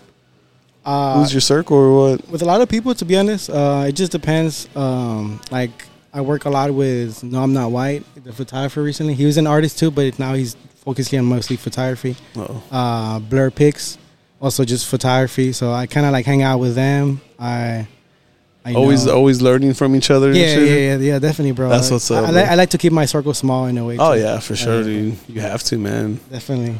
Uh, 0.86 1.19
who's 1.19 1.33
your 1.33 1.41
circle 1.41 1.75
or 1.77 2.11
what? 2.11 2.29
with 2.29 2.41
a 2.41 2.45
lot 2.45 2.61
of 2.61 2.69
people, 2.69 2.93
to 2.93 3.05
be 3.05 3.17
honest, 3.17 3.49
uh, 3.49 3.86
it 3.88 3.93
just 3.93 4.11
depends. 4.11 4.67
Um, 4.75 5.41
like 5.51 5.71
I 6.13 6.21
work 6.21 6.45
a 6.45 6.49
lot 6.49 6.71
with 6.73 7.23
No, 7.23 7.41
I'm 7.41 7.53
Not 7.53 7.71
White, 7.71 8.03
the 8.23 8.31
photographer. 8.31 8.83
Recently, 8.83 9.15
he 9.15 9.25
was 9.25 9.38
an 9.38 9.47
artist 9.47 9.79
too, 9.79 9.89
but 9.91 10.17
now 10.19 10.33
he's 10.36 10.55
focusing 10.86 11.17
on 11.19 11.25
mostly 11.25 11.55
photography. 11.57 12.15
Oh. 12.36 12.61
Uh, 12.71 13.19
Blur 13.19 13.49
Pics, 13.49 13.97
also 14.39 14.63
just 14.63 14.88
photography. 14.88 15.51
So 15.53 15.71
I 15.73 15.88
kind 15.88 16.05
of 16.05 16.11
like 16.11 16.25
hang 16.27 16.43
out 16.43 16.59
with 16.59 16.75
them. 16.75 17.19
I, 17.39 17.88
I 18.63 18.73
always 18.75 19.05
know- 19.07 19.15
always 19.15 19.41
learning 19.41 19.73
from 19.73 19.95
each 19.95 20.11
other. 20.11 20.31
yeah, 20.33 20.55
yeah, 20.57 20.75
yeah, 20.75 20.97
yeah, 20.97 21.19
definitely, 21.19 21.51
bro. 21.53 21.69
That's 21.69 21.89
what's 21.89 22.09
up, 22.11 22.29
I. 22.29 22.43
I 22.43 22.55
like 22.55 22.69
to 22.69 22.77
keep 22.77 22.93
my 22.93 23.05
circle 23.05 23.33
small 23.33 23.65
in 23.65 23.77
a 23.79 23.86
way. 23.86 23.97
Oh 23.97 24.13
too. 24.13 24.21
yeah, 24.21 24.39
for 24.39 24.55
sure, 24.55 24.81
Uh, 24.81 24.83
dude. 24.83 25.17
You 25.27 25.41
have 25.41 25.63
to, 25.63 25.77
man. 25.79 26.19
Definitely. 26.31 26.75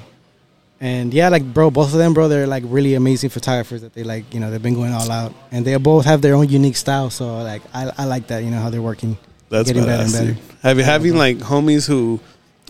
And 0.82 1.14
yeah, 1.14 1.30
like 1.30 1.44
bro, 1.54 1.72
both 1.72 1.94
of 1.94 1.98
them, 1.98 2.14
bro, 2.14 2.28
they're 2.28 2.48
like 2.48 2.64
really 2.68 2.96
amazing 2.96 3.30
photographers 3.30 3.82
that 3.82 3.94
they 3.94 4.04
like, 4.04 4.34
you 4.34 4.40
know, 4.40 4.52
they've 4.52 4.62
been 4.62 4.76
going 4.76 4.92
all 4.92 5.10
out, 5.10 5.34
and 5.52 5.66
they 5.66 5.76
both 5.78 6.06
have 6.06 6.22
their 6.22 6.36
own 6.36 6.50
unique 6.50 6.76
style. 6.76 7.10
So 7.10 7.38
like, 7.44 7.62
I, 7.74 7.92
I 7.98 8.06
like 8.06 8.28
that, 8.28 8.44
you 8.44 8.52
know, 8.52 8.60
how 8.60 8.70
they're 8.70 8.82
working. 8.82 9.18
That's 9.50 9.70
Getting 9.70 9.86
better 9.86 10.04
and 10.04 10.12
better. 10.12 10.38
Have 10.64 10.78
you 10.78 10.84
having 10.84 11.16
like 11.16 11.38
homies 11.38 11.88
who 11.88 12.20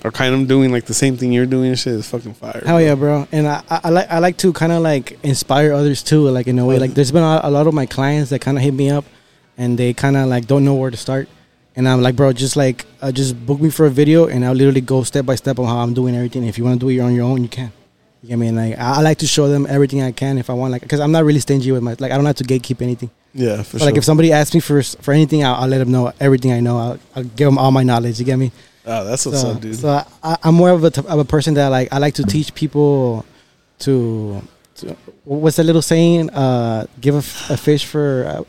are 0.03 0.11
kind 0.11 0.35
of 0.35 0.47
doing 0.47 0.71
like 0.71 0.85
the 0.85 0.93
same 0.93 1.17
thing 1.17 1.31
you're 1.31 1.45
doing 1.47 1.69
and 1.69 1.79
shit 1.79 1.93
is 1.93 2.07
fucking 2.07 2.35
fire. 2.35 2.61
Hell 2.65 2.81
yeah, 2.81 2.95
bro. 2.95 3.27
And 3.31 3.47
I, 3.47 3.63
I, 3.69 3.81
I 3.85 3.89
like 3.89 4.09
I 4.11 4.19
like 4.19 4.37
to 4.37 4.53
kind 4.53 4.71
of 4.71 4.83
like 4.83 5.17
inspire 5.23 5.73
others 5.73 6.03
too, 6.03 6.29
like 6.29 6.47
in 6.47 6.59
a 6.59 6.65
way. 6.65 6.77
Like 6.77 6.93
there's 6.93 7.11
been 7.11 7.23
a, 7.23 7.41
a 7.43 7.49
lot 7.49 7.65
of 7.65 7.73
my 7.73 7.85
clients 7.87 8.29
that 8.29 8.39
kind 8.39 8.57
of 8.57 8.63
hit 8.63 8.73
me 8.73 8.89
up, 8.89 9.05
and 9.57 9.79
they 9.79 9.93
kind 9.93 10.15
of 10.15 10.27
like 10.27 10.45
don't 10.45 10.63
know 10.63 10.75
where 10.75 10.91
to 10.91 10.97
start. 10.97 11.27
And 11.75 11.89
I'm 11.89 12.01
like, 12.01 12.15
bro, 12.15 12.33
just 12.33 12.55
like 12.55 12.85
uh, 13.01 13.11
just 13.11 13.45
book 13.45 13.59
me 13.59 13.69
for 13.69 13.85
a 13.85 13.89
video, 13.89 14.27
and 14.27 14.45
I'll 14.45 14.53
literally 14.53 14.81
go 14.81 15.03
step 15.03 15.25
by 15.25 15.35
step 15.35 15.59
on 15.59 15.65
how 15.65 15.77
I'm 15.77 15.93
doing 15.93 16.15
everything. 16.15 16.45
If 16.45 16.57
you 16.57 16.63
want 16.63 16.79
to 16.79 16.85
do 16.85 16.89
it 16.89 16.99
on 16.99 17.13
your 17.13 17.25
own, 17.25 17.41
you 17.41 17.49
can. 17.49 17.71
You 18.25 18.29
get 18.29 18.37
me? 18.39 18.47
And 18.47 18.57
like 18.57 18.79
I, 18.79 18.95
I 18.97 19.01
like 19.01 19.19
to 19.19 19.27
show 19.27 19.47
them 19.47 19.67
everything 19.69 20.01
I 20.01 20.11
can 20.11 20.37
if 20.39 20.49
I 20.49 20.53
want, 20.53 20.71
like, 20.71 20.81
because 20.81 20.99
I'm 20.99 21.11
not 21.11 21.23
really 21.25 21.39
stingy 21.39 21.71
with 21.71 21.83
my 21.83 21.91
like 21.99 22.11
I 22.11 22.15
don't 22.15 22.25
have 22.25 22.37
to 22.37 22.43
gatekeep 22.43 22.81
anything. 22.81 23.11
Yeah, 23.35 23.61
for 23.61 23.73
But 23.73 23.79
sure. 23.79 23.85
like 23.89 23.97
if 23.97 24.03
somebody 24.03 24.31
asks 24.31 24.53
me 24.55 24.61
for 24.61 24.81
for 24.81 25.13
anything, 25.13 25.43
I'll, 25.43 25.55
I'll 25.55 25.67
let 25.67 25.77
them 25.77 25.91
know 25.91 26.11
everything 26.19 26.51
I 26.51 26.59
know. 26.59 26.77
I'll, 26.77 26.99
I'll 27.15 27.23
give 27.23 27.45
them 27.45 27.57
all 27.59 27.71
my 27.71 27.83
knowledge. 27.83 28.17
You 28.19 28.25
get 28.25 28.37
me? 28.37 28.51
oh, 28.87 29.03
that's 29.05 29.25
what's 29.25 29.41
so, 29.41 29.49
up, 29.51 29.61
dude. 29.61 29.75
So 29.75 30.01
I, 30.23 30.37
I'm 30.43 30.55
more 30.55 30.71
of 30.71 30.83
a, 30.83 30.89
t- 30.91 31.01
of 31.07 31.19
a 31.19 31.25
person 31.25 31.53
that 31.55 31.67
like 31.67 31.93
I 31.93 31.99
like 31.99 32.15
to 32.15 32.23
teach 32.23 32.53
people 32.55 33.25
to, 33.79 34.41
to 34.77 34.95
what's 35.23 35.57
that 35.57 35.63
little 35.65 35.81
saying? 35.83 36.29
Uh, 36.31 36.87
give 36.99 37.15
a, 37.15 37.19
f- 37.19 37.49
a 37.51 37.57
fish 37.57 37.85
for 37.85 38.25
uh, 38.27 38.43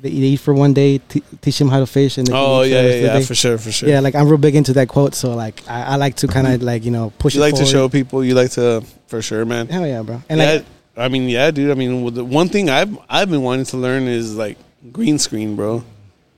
they 0.00 0.08
eat 0.08 0.36
for 0.38 0.54
one 0.54 0.72
day, 0.72 0.98
t- 0.98 1.22
teach 1.40 1.58
them 1.58 1.68
how 1.68 1.78
to 1.80 1.86
fish, 1.86 2.16
and 2.16 2.28
oh 2.32 2.62
yeah, 2.62 2.68
yeah, 2.68 2.82
rest 2.82 2.96
of 2.96 3.02
the 3.02 3.18
yeah, 3.18 3.26
for 3.26 3.34
sure, 3.34 3.58
for 3.58 3.72
sure. 3.72 3.88
Yeah, 3.88 4.00
like 4.00 4.14
I'm 4.14 4.28
real 4.28 4.38
big 4.38 4.56
into 4.56 4.72
that 4.74 4.88
quote. 4.88 5.14
So 5.14 5.34
like 5.34 5.62
I, 5.68 5.82
I 5.82 5.96
like 5.96 6.16
to 6.16 6.28
kind 6.28 6.46
of 6.46 6.54
mm-hmm. 6.54 6.64
like 6.64 6.84
you 6.84 6.90
know 6.90 7.12
push. 7.18 7.34
you 7.34 7.40
like 7.40 7.54
to 7.56 7.66
show 7.66 7.88
people. 7.88 8.24
You 8.24 8.34
like 8.34 8.50
to, 8.52 8.82
for 9.06 9.20
sure, 9.20 9.44
man. 9.44 9.68
Hell 9.68 9.86
yeah, 9.86 10.02
bro. 10.02 10.22
And 10.28 10.40
yeah, 10.40 10.52
like 10.52 10.64
I 10.96 11.08
mean, 11.08 11.28
yeah, 11.28 11.50
dude. 11.50 11.70
I 11.70 11.74
mean, 11.74 12.14
the 12.14 12.24
one 12.24 12.48
thing 12.48 12.70
I've 12.70 12.96
I've 13.08 13.30
been 13.30 13.42
wanting 13.42 13.66
to 13.66 13.76
learn 13.76 14.04
is 14.04 14.36
like 14.36 14.58
green 14.90 15.18
screen, 15.18 15.54
bro. 15.54 15.84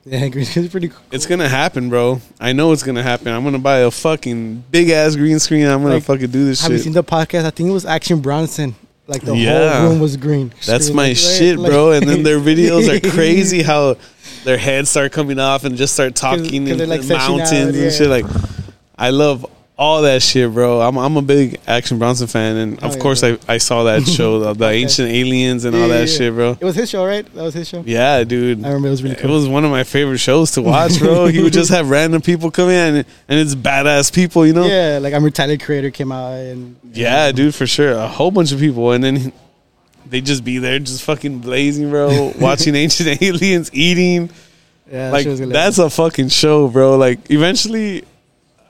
yeah, 0.04 0.28
green 0.28 0.44
screen's 0.44 0.70
pretty 0.70 0.88
cool. 0.88 1.02
It's 1.12 1.26
gonna 1.26 1.48
happen, 1.48 1.88
bro. 1.88 2.20
I 2.40 2.52
know 2.52 2.72
it's 2.72 2.82
gonna 2.82 3.02
happen. 3.02 3.28
I'm 3.28 3.44
gonna 3.44 3.58
buy 3.58 3.78
a 3.78 3.90
fucking 3.90 4.64
big 4.70 4.90
ass 4.90 5.14
green 5.14 5.38
screen. 5.38 5.66
I'm 5.66 5.82
gonna 5.82 5.94
Like, 5.94 6.04
fucking 6.04 6.30
do 6.30 6.44
this 6.44 6.62
Have 6.62 6.72
you 6.72 6.78
seen 6.78 6.92
the 6.94 7.04
podcast? 7.04 7.44
I 7.44 7.50
think 7.50 7.68
it 7.68 7.72
was 7.72 7.86
Action 7.86 8.20
Bronson. 8.20 8.74
Like 9.06 9.22
the 9.22 9.36
Yeah. 9.36 9.80
whole 9.80 9.90
room 9.90 10.00
was 10.00 10.16
green. 10.16 10.52
That's 10.66 10.90
my 10.90 11.08
like, 11.08 11.16
shit, 11.16 11.58
like- 11.58 11.70
bro. 11.70 11.92
And 11.92 12.08
then 12.08 12.22
their 12.22 12.38
videos 12.38 12.88
are 12.88 13.00
crazy. 13.14 13.62
How 13.62 13.96
their 14.44 14.56
heads 14.58 14.90
start 14.90 15.12
coming 15.12 15.38
off 15.38 15.64
and 15.64 15.76
just 15.76 15.94
start 15.94 16.14
talking 16.14 16.66
'cause 16.66 16.80
in 16.80 16.88
like, 16.88 17.02
the 17.02 17.14
mountains 17.14 17.52
out, 17.52 17.74
and 17.74 17.92
shit. 17.92 18.08
Like, 18.08 18.26
I 18.96 19.10
love 19.10 19.44
all 19.82 20.02
that 20.02 20.22
shit, 20.22 20.52
bro. 20.54 20.80
I'm 20.80 20.96
I'm 20.96 21.16
a 21.16 21.22
big 21.22 21.58
Action 21.66 21.98
Bronson 21.98 22.28
fan, 22.28 22.56
and 22.56 22.78
Oh, 22.82 22.86
of 22.86 22.94
yeah, 22.94 23.02
course 23.02 23.20
bro. 23.20 23.36
I, 23.48 23.54
I 23.54 23.58
saw 23.58 23.82
that 23.84 24.06
show, 24.16 24.38
the, 24.38 24.52
the 24.54 24.68
ancient 24.68 25.08
aliens 25.10 25.64
and 25.64 25.74
all 25.74 25.88
that 25.88 26.08
yeah, 26.08 26.16
shit, 26.16 26.32
bro. 26.34 26.56
It 26.60 26.64
was 26.64 26.76
his 26.76 26.88
show, 26.88 27.04
right? 27.04 27.26
That 27.34 27.42
was 27.42 27.54
his 27.54 27.68
show. 27.68 27.82
Yeah, 27.84 28.22
dude. 28.22 28.64
I 28.64 28.68
remember 28.68 28.88
it 28.88 28.92
was 28.92 29.02
really 29.02 29.16
Cool. 29.16 29.30
It 29.30 29.34
was 29.34 29.48
one 29.48 29.64
of 29.64 29.72
my 29.72 29.82
favorite 29.82 30.18
shows 30.18 30.52
to 30.52 30.62
watch, 30.62 30.98
bro. 31.00 31.26
he 31.26 31.42
would 31.42 31.52
just 31.52 31.70
have 31.70 31.90
random 31.90 32.22
people 32.22 32.50
come 32.52 32.68
in, 32.68 32.94
and, 32.96 33.06
and 33.28 33.40
it's 33.40 33.54
badass 33.56 34.14
people, 34.14 34.46
you 34.46 34.52
know. 34.52 34.64
Yeah, 34.64 34.98
like 35.02 35.14
I'm 35.14 35.24
retired 35.24 35.60
creator 35.60 35.90
came 35.90 36.12
out 36.12 36.34
and 36.34 36.76
Yeah, 36.92 37.32
dude, 37.32 37.54
for 37.54 37.66
sure. 37.66 37.92
A 37.92 38.06
whole 38.06 38.30
bunch 38.30 38.52
of 38.52 38.60
people, 38.60 38.92
and 38.92 39.02
then 39.02 39.32
they 40.06 40.20
just 40.20 40.44
be 40.44 40.58
there, 40.58 40.78
just 40.78 41.02
fucking 41.02 41.40
blazing, 41.40 41.90
bro. 41.90 42.32
watching 42.38 42.76
ancient 42.76 43.20
aliens 43.20 43.68
eating. 43.72 44.30
yeah, 44.86 45.06
that 45.06 45.12
like 45.12 45.22
shit 45.24 45.30
was 45.30 45.38
hilarious. 45.40 45.76
that's 45.76 45.78
a 45.78 45.90
fucking 45.90 46.28
show, 46.28 46.68
bro. 46.68 46.96
Like 46.96 47.30
eventually, 47.30 48.04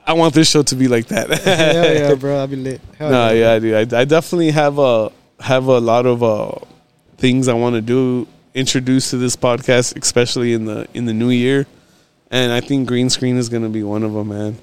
I 0.05 0.13
want 0.13 0.33
this 0.33 0.49
show 0.49 0.63
to 0.63 0.75
be 0.75 0.87
like 0.87 1.07
that. 1.07 1.29
Hell 1.43 1.93
yeah, 1.95 2.15
bro. 2.19 2.39
I'll 2.39 2.47
be 2.47 2.55
lit. 2.55 2.81
Hell 2.97 3.09
no, 3.09 3.31
yeah, 3.31 3.57
dude. 3.59 3.93
I, 3.93 4.01
I 4.01 4.05
definitely 4.05 4.51
have 4.51 4.77
a 4.79 5.11
have 5.39 5.65
a 5.65 5.79
lot 5.79 6.05
of 6.05 6.23
uh 6.23 6.51
things 7.17 7.47
I 7.47 7.53
want 7.53 7.75
to 7.75 7.81
do 7.81 8.27
introduce 8.53 9.09
to 9.11 9.17
this 9.17 9.35
podcast, 9.35 9.99
especially 10.01 10.53
in 10.53 10.65
the 10.65 10.87
in 10.93 11.05
the 11.05 11.13
new 11.13 11.29
year. 11.29 11.65
And 12.31 12.51
I 12.51 12.61
think 12.61 12.87
green 12.87 13.09
screen 13.09 13.37
is 13.37 13.49
gonna 13.49 13.69
be 13.69 13.83
one 13.83 14.03
of 14.03 14.13
them, 14.13 14.29
man. 14.29 14.57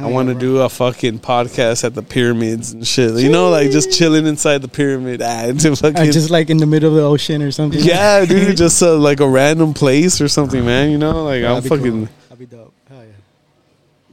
I 0.00 0.06
want 0.06 0.28
to 0.28 0.34
do 0.34 0.58
a 0.58 0.68
fucking 0.68 1.18
podcast 1.18 1.82
at 1.82 1.92
the 1.94 2.02
pyramids 2.02 2.72
and 2.72 2.86
shit. 2.86 3.14
You 3.16 3.30
know, 3.30 3.50
like 3.50 3.72
just 3.72 3.90
chilling 3.90 4.26
inside 4.26 4.62
the 4.62 4.68
pyramid. 4.68 5.20
Ah, 5.28 5.52
fucking, 5.52 6.12
just 6.12 6.30
like 6.30 6.50
in 6.50 6.58
the 6.58 6.66
middle 6.66 6.90
of 6.90 6.94
the 6.94 7.02
ocean 7.02 7.42
or 7.42 7.50
something. 7.50 7.80
yeah, 7.82 8.24
dude, 8.24 8.56
just 8.56 8.82
uh, 8.82 8.96
like 8.96 9.20
a 9.20 9.28
random 9.28 9.74
place 9.74 10.20
or 10.20 10.28
something, 10.28 10.64
man. 10.64 10.90
You 10.90 10.98
know, 10.98 11.24
like 11.24 11.42
I'm 11.42 11.62
fucking. 11.62 12.06
Cool. 12.06 12.08
That'd 12.28 12.38
be 12.38 12.56
dope. 12.56 12.72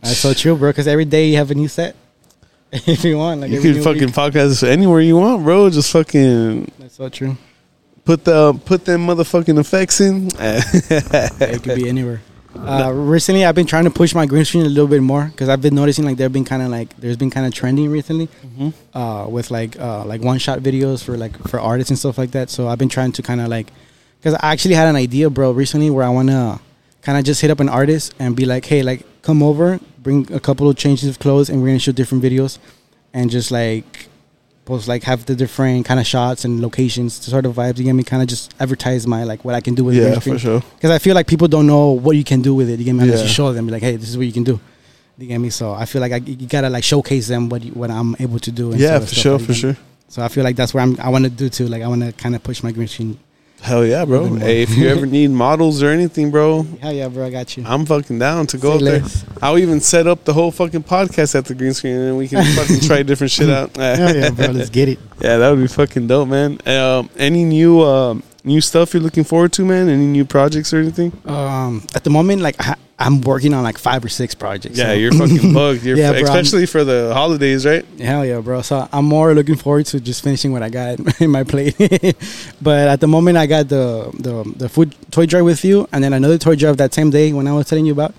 That's 0.05 0.17
so 0.19 0.33
true, 0.33 0.55
bro. 0.55 0.69
Because 0.69 0.87
every 0.87 1.05
day 1.05 1.27
you 1.29 1.37
have 1.37 1.51
a 1.51 1.55
new 1.55 1.67
set. 1.67 1.95
if 2.71 3.03
you 3.03 3.17
want, 3.17 3.41
like 3.41 3.51
You 3.51 3.61
can 3.61 3.81
fucking 3.81 4.07
week. 4.07 4.15
podcast 4.15 4.67
anywhere 4.67 5.01
you 5.01 5.17
want, 5.17 5.43
bro. 5.43 5.69
Just 5.69 5.91
fucking 5.91 6.71
That's 6.79 6.95
so 6.95 7.09
true. 7.09 7.37
put 8.03 8.23
the 8.25 8.53
put 8.65 8.85
them 8.85 9.07
motherfucking 9.07 9.57
effects 9.59 10.01
in. 10.01 10.29
It 10.39 11.63
could 11.63 11.75
be 11.75 11.89
anywhere. 11.89 12.21
Uh, 12.57 12.89
recently, 12.89 13.43
I've 13.43 13.53
been 13.53 13.65
trying 13.67 13.83
to 13.83 13.89
push 13.91 14.15
my 14.15 14.25
green 14.25 14.45
screen 14.45 14.65
a 14.65 14.69
little 14.69 14.87
bit 14.87 15.01
more 15.01 15.25
because 15.25 15.49
I've 15.49 15.61
been 15.61 15.75
noticing 15.75 16.05
like 16.05 16.15
they've 16.15 16.31
been 16.31 16.45
kind 16.45 16.61
of 16.61 16.69
like 16.69 16.95
there's 16.95 17.17
been 17.17 17.29
kind 17.29 17.45
of 17.45 17.53
trending 17.53 17.89
recently 17.91 18.27
Mm-hmm. 18.27 18.97
uh, 18.97 19.27
with 19.27 19.51
like 19.51 19.77
uh, 19.77 20.05
like 20.05 20.21
one 20.21 20.37
shot 20.39 20.59
videos 20.59 21.03
for 21.03 21.17
like 21.17 21.35
for 21.49 21.59
artists 21.59 21.89
and 21.91 21.99
stuff 21.99 22.17
like 22.17 22.31
that. 22.31 22.49
So 22.49 22.69
I've 22.69 22.77
been 22.77 22.87
trying 22.87 23.11
to 23.11 23.21
kind 23.21 23.41
of 23.41 23.49
like 23.49 23.73
because 24.21 24.35
I 24.35 24.53
actually 24.53 24.75
had 24.75 24.87
an 24.87 24.95
idea, 24.95 25.29
bro, 25.29 25.51
recently 25.51 25.89
where 25.89 26.05
I 26.05 26.09
want 26.09 26.29
to 26.29 26.61
kind 27.01 27.17
of 27.17 27.25
just 27.25 27.41
hit 27.41 27.51
up 27.51 27.59
an 27.59 27.67
artist 27.67 28.15
and 28.19 28.37
be 28.37 28.45
like, 28.45 28.63
hey, 28.63 28.83
like 28.83 29.03
come 29.21 29.43
over, 29.43 29.81
bring 30.05 30.31
a 30.31 30.39
couple 30.39 30.69
of 30.69 30.75
changes 30.77 31.09
of 31.09 31.17
clothes, 31.19 31.49
and 31.49 31.55
we're 31.61 31.67
gonna 31.69 31.79
shoot 31.79 31.95
different 32.01 32.23
videos, 32.23 32.53
and 33.13 33.29
just 33.29 33.49
like 33.51 34.07
post 34.65 34.87
like 34.87 35.03
have 35.03 35.25
the 35.25 35.35
different 35.35 35.85
kind 35.85 35.99
of 35.99 36.07
shots 36.07 36.43
and 36.45 36.61
locations 36.61 37.19
to 37.19 37.29
sort 37.29 37.45
of 37.45 37.53
vibes. 37.55 37.77
You 37.79 37.83
get 37.89 37.93
me? 37.93 38.03
Kind 38.03 38.21
of 38.23 38.27
just 38.29 38.53
advertise 38.59 39.05
my 39.05 39.23
like 39.31 39.43
what 39.45 39.53
I 39.55 39.61
can 39.61 39.73
do 39.75 39.83
with 39.83 39.95
yeah, 39.95 40.03
green 40.09 40.21
screen 40.21 40.35
for 40.35 40.39
sure. 40.47 40.59
because 40.75 40.91
I 40.91 40.99
feel 40.99 41.15
like 41.19 41.27
people 41.27 41.47
don't 41.55 41.67
know 41.67 41.85
what 42.05 42.15
you 42.15 42.23
can 42.23 42.41
do 42.41 42.53
with 42.59 42.69
it. 42.69 42.79
You 42.79 42.85
get 42.85 42.93
me? 42.93 43.03
Unless 43.03 43.19
Yeah. 43.19 43.25
you 43.27 43.33
show 43.39 43.51
them, 43.53 43.67
like, 43.67 43.83
hey, 43.83 43.95
this 43.97 44.09
is 44.09 44.17
what 44.17 44.25
you 44.27 44.33
can 44.39 44.43
do. 44.43 44.59
You 45.17 45.27
get 45.27 45.37
me? 45.39 45.49
So 45.49 45.73
I 45.73 45.85
feel 45.85 46.01
like 46.01 46.11
I, 46.11 46.17
you 46.17 46.47
gotta 46.47 46.69
like 46.69 46.83
showcase 46.83 47.27
them 47.27 47.49
what 47.49 47.63
you, 47.63 47.71
what 47.73 47.89
I'm 47.91 48.15
able 48.19 48.39
to 48.39 48.51
do. 48.51 48.71
and 48.71 48.79
Yeah, 48.79 48.99
sort 48.99 49.01
of 49.03 49.09
for 49.09 49.15
stuff 49.15 49.23
sure, 49.23 49.37
like 49.39 49.47
for 49.47 49.53
sure. 49.53 49.77
So 50.07 50.21
I 50.21 50.27
feel 50.27 50.43
like 50.43 50.55
that's 50.55 50.73
where 50.73 50.83
I'm. 50.83 50.99
I 50.99 51.09
want 51.09 51.23
to 51.25 51.31
do 51.31 51.49
too. 51.49 51.67
Like 51.67 51.81
I 51.81 51.87
want 51.87 52.03
to 52.03 52.11
kind 52.13 52.35
of 52.35 52.43
push 52.43 52.61
my 52.63 52.71
green 52.71 52.87
screen. 52.87 53.17
Hell 53.61 53.83
yeah, 53.85 54.05
bro. 54.05 54.35
Hey, 54.35 54.61
if 54.61 54.77
you 54.77 54.87
ever 54.89 55.05
need 55.07 55.31
models 55.31 55.81
or 55.81 55.89
anything, 55.89 56.29
bro, 56.29 56.63
Hell 56.81 56.93
yeah, 56.93 57.07
bro! 57.07 57.25
I 57.25 57.31
got 57.31 57.57
you. 57.57 57.63
I'm 57.65 57.85
fucking 57.85 58.19
down 58.19 58.45
to 58.47 58.57
go 58.59 58.77
Say 58.77 58.97
up 58.97 59.03
there. 59.03 59.21
I'll 59.41 59.57
even 59.57 59.79
set 59.79 60.05
up 60.05 60.23
the 60.23 60.33
whole 60.33 60.51
fucking 60.51 60.83
podcast 60.83 61.33
at 61.33 61.45
the 61.45 61.55
green 61.55 61.73
screen, 61.73 61.95
and 61.95 62.17
we 62.17 62.27
can 62.27 62.43
fucking 62.55 62.81
try 62.81 63.01
different 63.01 63.31
shit 63.31 63.49
out. 63.49 63.75
Hell 63.75 64.15
yeah, 64.15 64.29
bro! 64.29 64.47
Let's 64.51 64.69
get 64.69 64.89
it. 64.89 64.99
Yeah, 65.19 65.37
that 65.37 65.49
would 65.49 65.61
be 65.61 65.67
fucking 65.67 66.05
dope, 66.07 66.27
man. 66.29 66.59
Um, 66.67 67.09
any 67.17 67.43
new 67.43 67.81
um 67.81 68.21
new 68.43 68.61
stuff 68.61 68.93
you're 68.93 69.01
looking 69.01 69.23
forward 69.23 69.51
to, 69.53 69.65
man? 69.65 69.89
Any 69.89 70.05
new 70.05 70.25
projects 70.25 70.71
or 70.71 70.77
anything? 70.77 71.11
Um, 71.25 71.81
at 71.95 72.03
the 72.03 72.11
moment, 72.11 72.43
like 72.43 72.55
I, 72.59 72.75
I'm 72.97 73.19
working 73.21 73.53
on 73.53 73.63
like 73.63 73.77
five 73.77 74.05
or 74.05 74.09
six 74.09 74.33
projects. 74.35 74.77
Yeah, 74.77 74.85
so- 74.85 74.93
you're 74.93 75.11
fucking 75.11 75.53
bugged. 75.59 75.83
You're 75.83 75.97
Yeah, 75.97 76.11
bro, 76.11 76.19
I'm- 76.21 76.25
especially 76.39 76.65
for 76.65 76.83
the 76.85 77.11
holidays, 77.13 77.65
right? 77.65 77.83
Hell 77.99 78.25
yeah, 78.25 78.39
bro. 78.39 78.61
So 78.61 78.87
I'm 78.91 79.03
more 79.05 79.33
looking 79.33 79.55
forward 79.57 79.85
to 79.87 79.99
just 79.99 80.23
finishing 80.23 80.53
what 80.53 80.63
I 80.63 80.69
got 80.69 80.99
in 81.21 81.29
my 81.29 81.43
plate. 81.43 81.75
but 82.61 82.87
at 82.87 83.01
the 83.01 83.07
moment, 83.07 83.37
I 83.37 83.47
got 83.47 83.67
the, 83.67 84.09
the 84.17 84.53
the 84.57 84.69
food 84.69 84.95
toy 85.11 85.25
drive 85.25 85.43
with 85.45 85.65
you, 85.65 85.87
and 85.91 86.03
then 86.03 86.13
another 86.13 86.37
toy 86.37 86.55
drive 86.55 86.77
that 86.77 86.93
same 86.93 87.09
day 87.09 87.33
when 87.33 87.47
I 87.47 87.51
was 87.53 87.67
telling 87.67 87.85
you 87.85 87.91
about. 87.91 88.11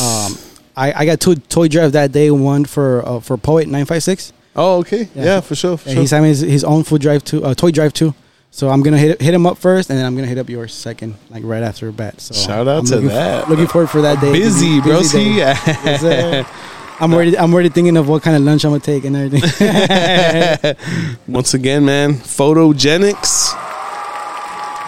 Um, 0.00 0.38
I, 0.76 0.92
I 1.02 1.06
got 1.06 1.20
two 1.20 1.34
toy 1.34 1.66
drive 1.68 1.92
that 1.92 2.12
day. 2.12 2.30
One 2.30 2.64
for 2.64 3.02
uh, 3.06 3.18
for 3.20 3.36
poet 3.36 3.66
nine 3.68 3.84
five 3.84 4.02
six. 4.04 4.32
Oh, 4.56 4.78
okay. 4.78 5.08
Yeah, 5.16 5.24
Yeah. 5.24 5.40
for 5.40 5.56
sure. 5.56 5.76
For 5.76 5.88
And 5.88 5.94
sure. 5.94 6.00
he's 6.02 6.10
having 6.12 6.28
his, 6.28 6.40
his 6.40 6.62
own 6.62 6.84
food 6.84 7.00
drive 7.00 7.24
too, 7.24 7.44
uh, 7.44 7.54
toy 7.54 7.72
drive 7.72 7.92
too. 7.92 8.14
So 8.54 8.68
I'm 8.68 8.84
gonna 8.84 8.98
hit 8.98 9.20
hit 9.20 9.34
him 9.34 9.46
up 9.48 9.58
first, 9.58 9.90
and 9.90 9.98
then 9.98 10.06
I'm 10.06 10.14
gonna 10.14 10.28
hit 10.28 10.38
up 10.38 10.48
yours 10.48 10.72
second, 10.72 11.16
like 11.28 11.42
right 11.42 11.64
after 11.64 11.90
bat. 11.90 12.20
So 12.20 12.34
Shout 12.34 12.68
out 12.68 12.78
I'm 12.78 12.86
to 12.86 13.00
that. 13.08 13.48
looking 13.50 13.66
forward 13.66 13.90
for 13.90 14.00
that 14.02 14.20
day. 14.20 14.30
Busy, 14.30 14.80
bro. 14.80 14.98
day. 15.02 15.02
See. 15.02 15.42
I'm 17.00 17.12
already 17.12 17.36
I'm 17.36 17.52
already 17.52 17.68
thinking 17.70 17.96
of 17.96 18.08
what 18.08 18.22
kind 18.22 18.36
of 18.36 18.44
lunch 18.44 18.64
I'm 18.64 18.70
gonna 18.70 18.78
take 18.78 19.04
and 19.06 19.16
everything. 19.16 20.76
once 21.26 21.54
again, 21.54 21.84
man, 21.84 22.14
Photogenix. 22.14 23.50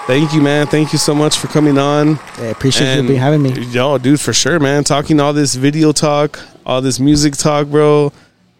Thank 0.07 0.33
you, 0.33 0.43
man. 0.43 0.69
Thank 0.69 0.93
you 0.93 1.01
so 1.01 1.13
much 1.13 1.37
for 1.37 1.49
coming 1.49 1.77
on. 1.77 2.21
yeah, 2.39 2.45
appreciate 2.51 2.87
And- 2.87 3.03
you 3.03 3.09
being 3.09 3.21
having 3.21 3.43
me. 3.43 3.51
Yo, 3.73 3.99
dude, 3.99 4.21
for 4.21 4.33
sure, 4.33 4.61
man. 4.61 4.85
Talking 4.85 5.19
all 5.19 5.33
this 5.33 5.57
video 5.57 5.91
talk, 5.91 6.39
all 6.65 6.81
this 6.81 7.01
music 7.01 7.35
talk, 7.35 7.67
bro. 7.67 8.13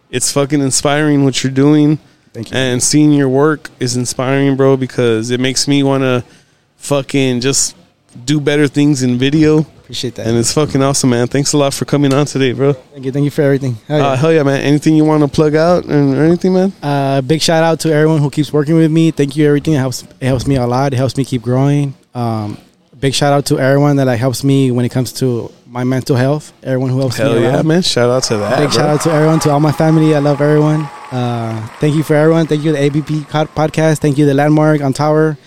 It's 0.09 0.33
fucking 0.33 0.59
inspiring 0.59 1.23
what 1.23 1.45
you're 1.45 1.53
doing. 1.53 1.99
Thank 2.37 2.51
you. 2.51 2.57
And 2.57 2.83
seeing 2.83 3.13
your 3.13 3.29
work 3.29 3.71
is 3.79 3.97
inspiring, 3.97 4.55
bro, 4.55 4.77
because 4.77 5.31
it 5.31 5.39
makes 5.39 5.67
me 5.67 5.81
want 5.81 6.03
to 6.03 6.23
fucking 6.75 7.41
just 7.41 7.75
do 8.25 8.39
better 8.39 8.67
things 8.67 9.01
in 9.01 9.17
video. 9.17 9.61
Appreciate 9.61 10.13
that. 10.15 10.27
And 10.27 10.37
it's 10.37 10.53
fucking 10.53 10.83
awesome, 10.83 11.09
man. 11.09 11.25
Thanks 11.25 11.53
a 11.53 11.57
lot 11.57 11.73
for 11.73 11.85
coming 11.85 12.13
on 12.13 12.27
today, 12.27 12.53
bro. 12.53 12.73
Thank 12.73 13.05
you. 13.05 13.11
Thank 13.11 13.23
you 13.23 13.31
for 13.31 13.41
everything. 13.41 13.73
Hell 13.87 13.97
yeah. 13.97 14.05
Uh, 14.05 14.15
hell 14.15 14.31
yeah, 14.31 14.43
man. 14.43 14.61
Anything 14.61 14.95
you 14.95 15.03
want 15.03 15.23
to 15.23 15.27
plug 15.27 15.55
out 15.55 15.85
and 15.85 16.13
or 16.13 16.25
anything, 16.25 16.53
man? 16.53 16.71
Uh, 16.83 17.21
big 17.21 17.41
shout 17.41 17.63
out 17.63 17.79
to 17.79 17.91
everyone 17.91 18.19
who 18.19 18.29
keeps 18.29 18.53
working 18.53 18.75
with 18.75 18.91
me. 18.91 19.09
Thank 19.09 19.35
you. 19.35 19.47
Everything 19.47 19.73
it 19.73 19.77
helps 19.77 20.03
it 20.03 20.27
helps 20.27 20.45
me 20.45 20.57
a 20.57 20.67
lot. 20.67 20.93
It 20.93 20.97
helps 20.97 21.17
me 21.17 21.25
keep 21.25 21.41
growing. 21.41 21.95
Um, 22.13 22.59
big 22.99 23.15
shout 23.15 23.33
out 23.33 23.47
to 23.47 23.57
everyone 23.57 23.95
that 23.95 24.05
like 24.05 24.19
helps 24.19 24.43
me 24.43 24.69
when 24.69 24.85
it 24.85 24.89
comes 24.89 25.11
to 25.13 25.51
my 25.69 25.83
mental 25.83 26.15
health. 26.15 26.53
Everyone 26.63 26.89
who 26.89 26.99
helps 26.99 27.17
Hell 27.17 27.35
me. 27.35 27.41
yeah, 27.41 27.55
around. 27.55 27.67
man. 27.67 27.81
Shout 27.81 28.09
out 28.09 28.23
to 28.23 28.37
that. 28.37 28.59
Big 28.59 28.69
bro. 28.69 28.77
shout 28.77 28.89
out 28.89 29.01
to 29.01 29.11
everyone, 29.11 29.39
to 29.41 29.51
all 29.51 29.59
my 29.59 29.71
family. 29.71 30.15
I 30.15 30.19
love 30.19 30.41
everyone. 30.41 30.81
Uh, 31.11 31.67
thank 31.79 31.95
you 31.95 32.03
for 32.03 32.15
everyone. 32.15 32.47
Thank 32.47 32.63
you 32.63 32.71
to 32.71 32.77
the 32.77 32.83
ABP 32.83 33.21
podcast. 33.21 33.99
Thank 33.99 34.17
you 34.17 34.25
to 34.25 34.29
the 34.29 34.33
Landmark 34.33 34.81
on 34.81 34.93
Tower. 34.93 35.37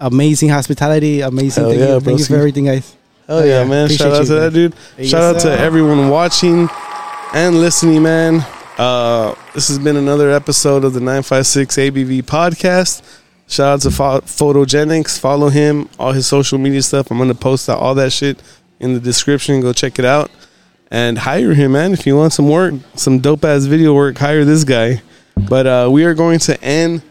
Amazing 0.00 0.50
hospitality. 0.50 1.20
Amazing. 1.20 1.62
Hell 1.62 1.70
thank 1.70 1.80
yeah, 1.80 1.94
you. 1.94 2.00
Thank 2.00 2.18
you 2.18 2.24
for 2.24 2.36
everything, 2.36 2.64
guys. 2.66 2.96
Hell 3.26 3.46
yeah, 3.46 3.64
man. 3.64 3.86
Appreciate 3.86 4.06
Shout 4.06 4.12
out 4.12 4.20
you, 4.20 4.26
to 4.26 4.34
that, 4.34 4.52
dude. 4.52 4.74
Yes, 4.98 5.08
Shout 5.08 5.36
out 5.36 5.42
to 5.42 5.58
everyone 5.58 6.08
watching 6.10 6.68
and 7.34 7.60
listening, 7.60 8.02
man. 8.02 8.46
Uh, 8.78 9.34
this 9.54 9.68
has 9.68 9.78
been 9.78 9.96
another 9.96 10.30
episode 10.30 10.84
of 10.84 10.92
the 10.92 11.00
956 11.00 11.76
ABV 11.76 12.22
podcast. 12.22 13.02
Shout 13.48 13.74
out 13.74 13.80
to 13.82 13.88
Photogenix. 13.88 15.18
Follow 15.18 15.48
him, 15.48 15.88
all 15.98 16.12
his 16.12 16.26
social 16.26 16.58
media 16.58 16.82
stuff. 16.82 17.10
I'm 17.10 17.16
going 17.16 17.28
to 17.28 17.34
post 17.34 17.68
out 17.70 17.78
all 17.78 17.94
that 17.94 18.12
shit 18.12 18.38
in 18.80 18.94
the 18.94 19.00
description. 19.00 19.60
Go 19.60 19.72
check 19.72 19.98
it 19.98 20.04
out. 20.04 20.30
And 20.90 21.18
hire 21.18 21.52
him, 21.52 21.72
man. 21.72 21.92
If 21.92 22.06
you 22.06 22.16
want 22.16 22.32
some 22.32 22.48
work, 22.48 22.74
some 22.94 23.18
dope 23.18 23.44
ass 23.44 23.64
video 23.64 23.94
work, 23.94 24.18
hire 24.18 24.44
this 24.44 24.64
guy. 24.64 25.02
But 25.36 25.66
uh, 25.66 25.88
we 25.90 26.04
are 26.04 26.14
going 26.14 26.38
to 26.40 26.62
end 26.62 27.02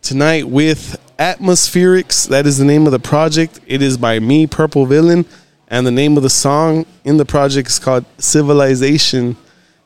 tonight 0.00 0.48
with 0.48 0.96
Atmospherics. 1.18 2.28
That 2.28 2.46
is 2.46 2.58
the 2.58 2.64
name 2.64 2.86
of 2.86 2.92
the 2.92 2.98
project. 2.98 3.58
It 3.66 3.82
is 3.82 3.96
by 3.98 4.20
me, 4.20 4.46
Purple 4.46 4.86
Villain, 4.86 5.24
and 5.68 5.86
the 5.86 5.90
name 5.90 6.16
of 6.16 6.22
the 6.22 6.30
song 6.30 6.86
in 7.04 7.16
the 7.16 7.24
project 7.24 7.68
is 7.68 7.78
called 7.78 8.04
Civilization. 8.18 9.36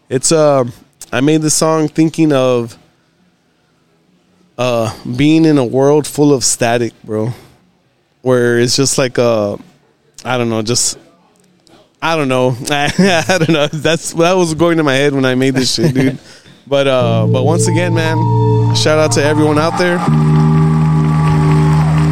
It's 0.09 0.33
uh 0.33 0.65
I 1.13 1.21
made 1.21 1.43
the 1.43 1.51
song 1.51 1.89
thinking 1.89 2.33
of 2.33 2.77
uh 4.59 4.95
being 5.17 5.45
in 5.45 5.57
a 5.57 5.65
world 5.65 6.07
full 6.07 6.33
of 6.35 6.45
static, 6.45 6.93
bro. 7.03 7.33
Where 8.23 8.59
it's 8.59 8.77
just 8.77 8.99
like 8.99 9.19
uh 9.19 9.57
I 10.25 10.37
don't 10.37 10.51
know, 10.51 10.63
just 10.63 10.99
I 12.03 12.17
don't 12.17 12.29
know. 12.29 12.57
I 12.71 13.25
don't 13.29 13.51
know. 13.51 13.67
That's 13.67 14.13
that 14.15 14.33
was 14.33 14.55
going 14.55 14.79
to 14.79 14.83
my 14.83 14.95
head 14.95 15.13
when 15.13 15.25
I 15.25 15.35
made 15.35 15.55
this 15.55 15.75
shit, 15.75 15.95
dude. 15.95 16.19
But 16.67 16.87
uh 16.87 17.27
but 17.27 17.43
once 17.43 17.67
again, 17.69 17.95
man, 17.95 18.17
shout 18.75 18.99
out 18.99 19.13
to 19.13 19.23
everyone 19.23 19.59
out 19.59 19.77
there. 19.79 19.99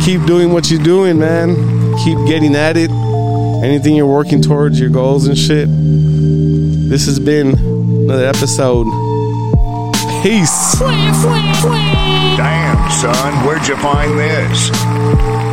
Keep 0.05 0.27
doing 0.27 0.53
what 0.53 0.71
you're 0.71 0.83
doing, 0.83 1.19
man. 1.19 1.55
Keep 1.99 2.27
getting 2.27 2.55
at 2.55 2.77
it. 2.77 2.91
Anything 3.65 3.97
you're 3.97 4.07
working 4.07 4.41
towards, 4.43 4.79
your 4.81 4.91
goals 4.91 5.27
and 5.27 5.37
shit. 5.37 5.69
This 6.89 7.07
has 7.07 7.19
been 7.19 7.59
another 7.59 8.27
episode. 8.27 8.87
Peace. 10.23 10.79
Damn, 12.37 12.91
son, 12.91 13.47
where'd 13.47 13.67
you 13.67 13.77
find 13.77 14.19
this? 14.19 15.48